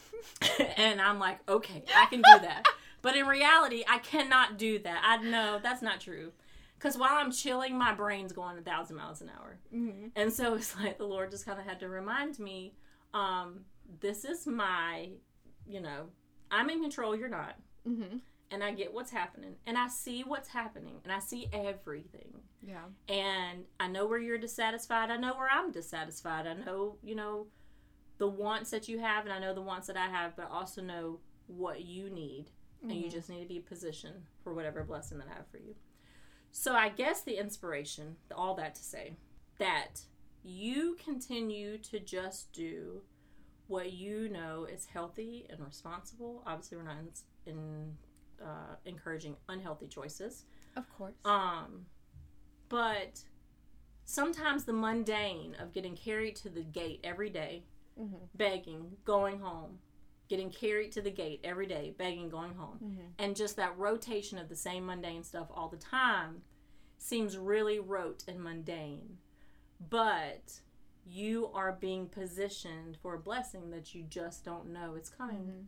and 0.76 1.00
I'm 1.00 1.18
like, 1.18 1.38
okay, 1.48 1.82
I 1.96 2.06
can 2.06 2.18
do 2.18 2.38
that. 2.42 2.64
But 3.02 3.16
in 3.16 3.26
reality, 3.26 3.84
I 3.88 3.98
cannot 3.98 4.58
do 4.58 4.78
that. 4.78 5.02
I 5.04 5.18
know 5.18 5.60
that's 5.62 5.82
not 5.82 6.00
true. 6.00 6.32
Because 6.84 6.98
while 6.98 7.14
I'm 7.14 7.32
chilling, 7.32 7.78
my 7.78 7.94
brain's 7.94 8.30
going 8.30 8.58
a 8.58 8.60
thousand 8.60 8.96
miles 8.96 9.22
an 9.22 9.30
hour. 9.30 9.56
And 10.16 10.30
so 10.30 10.52
it's 10.52 10.76
like 10.80 10.98
the 10.98 11.06
Lord 11.06 11.30
just 11.30 11.46
kind 11.46 11.58
of 11.58 11.64
had 11.64 11.80
to 11.80 11.88
remind 11.88 12.38
me 12.38 12.74
um, 13.14 13.60
this 14.00 14.26
is 14.26 14.46
my, 14.46 15.08
you 15.66 15.80
know, 15.80 16.10
I'm 16.50 16.68
in 16.68 16.82
control, 16.82 17.16
you're 17.16 17.30
not. 17.30 17.54
Mm-hmm. 17.88 18.18
And 18.50 18.62
I 18.62 18.72
get 18.72 18.92
what's 18.92 19.10
happening. 19.10 19.54
And 19.66 19.78
I 19.78 19.88
see 19.88 20.24
what's 20.24 20.50
happening. 20.50 20.96
And 21.04 21.12
I 21.12 21.20
see 21.20 21.48
everything. 21.54 22.34
Yeah. 22.62 22.84
And 23.08 23.64
I 23.80 23.88
know 23.88 24.06
where 24.06 24.18
you're 24.18 24.36
dissatisfied. 24.36 25.10
I 25.10 25.16
know 25.16 25.34
where 25.36 25.48
I'm 25.50 25.72
dissatisfied. 25.72 26.46
I 26.46 26.52
know, 26.52 26.96
you 27.02 27.14
know, 27.14 27.46
the 28.18 28.28
wants 28.28 28.70
that 28.72 28.90
you 28.90 28.98
have. 28.98 29.24
And 29.24 29.32
I 29.32 29.38
know 29.38 29.54
the 29.54 29.62
wants 29.62 29.86
that 29.86 29.96
I 29.96 30.08
have. 30.08 30.36
But 30.36 30.50
I 30.50 30.54
also 30.54 30.82
know 30.82 31.20
what 31.46 31.82
you 31.82 32.10
need. 32.10 32.50
And 32.82 32.92
you 32.92 33.08
just 33.08 33.30
need 33.30 33.40
to 33.40 33.48
be 33.48 33.60
positioned 33.60 34.26
for 34.42 34.52
whatever 34.52 34.84
blessing 34.84 35.16
that 35.16 35.28
I 35.32 35.36
have 35.36 35.48
for 35.50 35.56
you. 35.56 35.74
So 36.56 36.72
I 36.72 36.88
guess 36.88 37.20
the 37.22 37.36
inspiration, 37.36 38.14
all 38.32 38.54
that 38.54 38.76
to 38.76 38.82
say, 38.82 39.16
that 39.58 40.02
you 40.44 40.96
continue 41.04 41.78
to 41.78 41.98
just 41.98 42.52
do 42.52 43.02
what 43.66 43.92
you 43.92 44.28
know 44.28 44.64
is 44.64 44.86
healthy 44.86 45.46
and 45.50 45.58
responsible. 45.58 46.44
Obviously, 46.46 46.78
we're 46.78 46.84
not 46.84 46.98
in, 47.44 47.52
in 47.52 47.96
uh, 48.40 48.76
encouraging 48.84 49.34
unhealthy 49.48 49.88
choices. 49.88 50.44
Of 50.76 50.88
course. 50.96 51.16
Um, 51.24 51.86
but 52.68 53.18
sometimes 54.04 54.62
the 54.62 54.72
mundane 54.72 55.56
of 55.60 55.72
getting 55.72 55.96
carried 55.96 56.36
to 56.36 56.50
the 56.50 56.62
gate 56.62 57.00
every 57.02 57.30
day, 57.30 57.64
begging, 58.36 58.92
going 59.04 59.40
home, 59.40 59.80
getting 60.28 60.50
carried 60.50 60.92
to 60.92 61.02
the 61.02 61.10
gate 61.10 61.40
every 61.44 61.66
day, 61.66 61.94
begging, 61.96 62.28
going 62.28 62.54
home, 62.54 62.78
mm-hmm. 62.82 63.06
and 63.18 63.36
just 63.36 63.56
that 63.56 63.76
rotation 63.78 64.38
of 64.38 64.48
the 64.48 64.56
same 64.56 64.86
mundane 64.86 65.22
stuff 65.22 65.48
all 65.54 65.68
the 65.68 65.76
time 65.76 66.42
seems 66.98 67.36
really 67.36 67.78
rote 67.78 68.24
and 68.26 68.42
mundane. 68.42 69.18
But 69.90 70.60
you 71.06 71.50
are 71.52 71.76
being 71.78 72.08
positioned 72.08 72.96
for 73.02 73.14
a 73.14 73.18
blessing 73.18 73.70
that 73.70 73.94
you 73.94 74.04
just 74.04 74.44
don't 74.44 74.72
know 74.72 74.94
it's 74.96 75.10
coming. 75.10 75.36
Mm-hmm. 75.36 75.60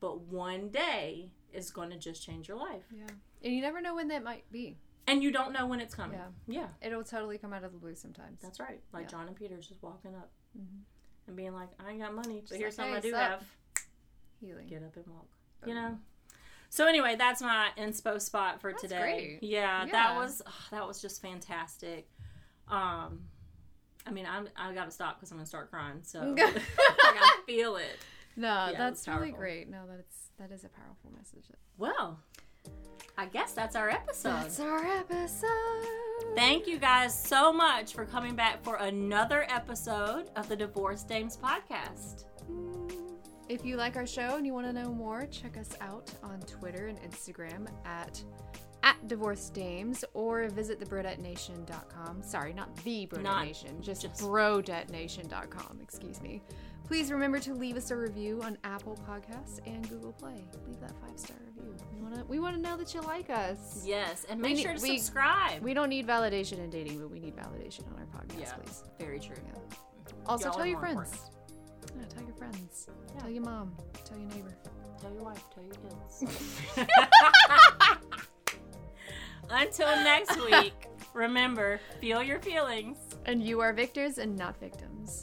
But 0.00 0.20
one 0.22 0.68
day 0.68 1.30
is 1.52 1.70
going 1.70 1.90
to 1.90 1.98
just 1.98 2.24
change 2.24 2.48
your 2.48 2.56
life. 2.56 2.84
yeah. 2.94 3.06
And 3.44 3.52
you 3.54 3.60
never 3.60 3.80
know 3.80 3.96
when 3.96 4.08
that 4.08 4.22
might 4.22 4.50
be. 4.52 4.76
And 5.06 5.22
you 5.22 5.32
don't 5.32 5.52
know 5.52 5.66
when 5.66 5.80
it's 5.80 5.94
coming. 5.94 6.18
Yeah. 6.46 6.60
Yeah. 6.60 6.86
It'll 6.86 7.02
totally 7.02 7.38
come 7.38 7.52
out 7.52 7.64
of 7.64 7.72
the 7.72 7.78
blue 7.78 7.96
sometimes. 7.96 8.40
That's 8.40 8.60
right. 8.60 8.80
Like 8.92 9.04
Yeah. 9.04 9.08
John 9.08 9.26
and 9.26 9.36
Peter's 9.36 9.66
just 9.66 9.82
walking 9.82 10.14
up 10.14 10.30
mm-hmm. 10.56 10.82
And 11.26 11.36
being 11.36 11.54
like, 11.54 11.68
I 11.78 11.90
ain't 11.90 12.00
got 12.00 12.14
money, 12.14 12.40
but 12.42 12.52
like, 12.52 12.60
here's 12.60 12.76
something 12.76 12.92
"Hey, 12.92 12.98
I 12.98 13.00
do 13.00 13.10
sup?" 13.10 13.20
have. 13.20 13.42
Healing. 14.40 14.66
Get 14.66 14.82
up 14.82 14.96
and 14.96 15.06
walk. 15.06 15.28
You 15.66 15.74
know? 15.74 15.98
So 16.68 16.86
anyway, 16.86 17.16
that's 17.16 17.42
my 17.42 17.68
inspo 17.76 18.20
spot 18.20 18.60
for 18.60 18.70
That's 18.70 18.82
today. 18.82 18.98
great. 18.98 19.38
Yeah, 19.42 19.84
that 19.92 20.16
was 20.16 20.40
oh, 20.46 20.66
that 20.70 20.86
was 20.86 21.02
just 21.02 21.20
fantastic. 21.20 22.08
Um 22.68 23.20
I 24.06 24.10
mean, 24.10 24.26
I'm 24.26 24.48
I 24.56 24.72
got 24.72 24.86
to 24.86 24.90
stop 24.90 25.20
cuz 25.20 25.30
I'm 25.30 25.36
going 25.36 25.44
to 25.44 25.48
start 25.48 25.70
crying. 25.70 26.00
So 26.02 26.20
I 26.34 26.34
got 26.34 26.54
to 26.54 27.32
feel 27.46 27.76
it. 27.76 27.98
No, 28.36 28.68
it 28.70 28.78
that's 28.78 29.06
really 29.06 29.30
great. 29.30 29.68
No, 29.68 29.80
that's 29.86 30.30
that 30.38 30.50
is 30.50 30.64
a 30.64 30.68
powerful 30.70 31.12
message. 31.16 31.44
Well, 31.76 32.18
I 33.18 33.26
guess 33.26 33.52
that's 33.52 33.76
our 33.76 33.90
episode. 33.90 34.30
That's 34.30 34.60
our 34.60 34.84
episode. 34.84 35.48
Thank 36.34 36.66
you 36.66 36.78
guys 36.78 37.20
so 37.20 37.52
much 37.52 37.92
for 37.92 38.06
coming 38.06 38.34
back 38.34 38.62
for 38.64 38.76
another 38.76 39.46
episode 39.50 40.30
of 40.36 40.48
the 40.48 40.56
Divorced 40.56 41.08
Dames 41.08 41.36
podcast. 41.36 42.24
Mm. 42.50 42.90
If 43.48 43.66
you 43.66 43.76
like 43.76 43.96
our 43.96 44.06
show 44.06 44.36
and 44.36 44.46
you 44.46 44.54
want 44.54 44.66
to 44.66 44.72
know 44.72 44.92
more, 44.94 45.26
check 45.26 45.58
us 45.58 45.70
out 45.80 46.10
on 46.22 46.40
Twitter 46.40 46.86
and 46.86 46.98
Instagram 47.02 47.66
at 47.84 48.22
at 48.84 48.96
Divorced 49.06 49.54
Dames 49.54 50.04
or 50.14 50.48
visit 50.48 50.80
thebrodettenation.com. 50.80 52.22
Sorry, 52.22 52.52
not 52.52 52.74
the 52.82 53.06
Brodette 53.06 53.22
Not 53.22 53.46
Nation, 53.46 53.80
just, 53.80 54.02
just- 54.02 54.20
brodettenation.com. 54.20 55.78
Excuse 55.80 56.20
me. 56.20 56.42
Please 56.92 57.10
remember 57.10 57.38
to 57.38 57.54
leave 57.54 57.78
us 57.78 57.90
a 57.90 57.96
review 57.96 58.42
on 58.42 58.58
Apple 58.64 58.98
Podcasts 59.08 59.66
and 59.66 59.88
Google 59.88 60.12
Play. 60.12 60.44
Leave 60.68 60.78
that 60.80 60.92
five 61.00 61.18
star 61.18 61.38
review. 61.46 61.74
We 61.90 62.02
want 62.02 62.16
to 62.16 62.24
we 62.26 62.38
want 62.38 62.54
to 62.54 62.60
know 62.60 62.76
that 62.76 62.92
you 62.92 63.00
like 63.00 63.30
us. 63.30 63.82
Yes, 63.82 64.26
and 64.28 64.38
make 64.38 64.56
need- 64.56 64.62
sure 64.62 64.74
to 64.74 64.82
we- 64.82 64.98
subscribe. 64.98 65.62
We 65.62 65.72
don't 65.72 65.88
need 65.88 66.06
validation 66.06 66.58
in 66.58 66.68
dating, 66.68 66.98
but 66.98 67.10
we 67.10 67.18
need 67.18 67.34
validation 67.34 67.90
on 67.90 67.98
our 67.98 68.04
podcast, 68.04 68.40
yeah, 68.40 68.52
please. 68.56 68.84
very 69.00 69.18
true. 69.18 69.36
Also, 70.26 70.48
Y'all 70.48 70.54
tell 70.54 70.66
your 70.66 70.78
friends. 70.80 71.30
Yeah, 71.96 72.04
tell 72.14 72.24
your 72.24 72.34
friends. 72.34 72.88
Yeah. 73.14 73.20
Tell 73.22 73.30
your 73.30 73.42
mom. 73.42 73.74
Tell 74.04 74.18
your 74.18 74.28
neighbor. 74.28 74.54
Tell 75.00 75.14
your 75.14 75.22
wife, 75.24 75.42
tell 75.54 75.64
your 75.64 75.76
kids. 75.76 76.24
Until 79.48 79.86
next 79.86 80.36
week, 80.44 80.88
remember, 81.14 81.80
feel 82.02 82.22
your 82.22 82.38
feelings. 82.40 82.98
And 83.24 83.42
you 83.42 83.60
are 83.60 83.72
victors 83.72 84.18
and 84.18 84.36
not 84.36 84.60
victims 84.60 85.22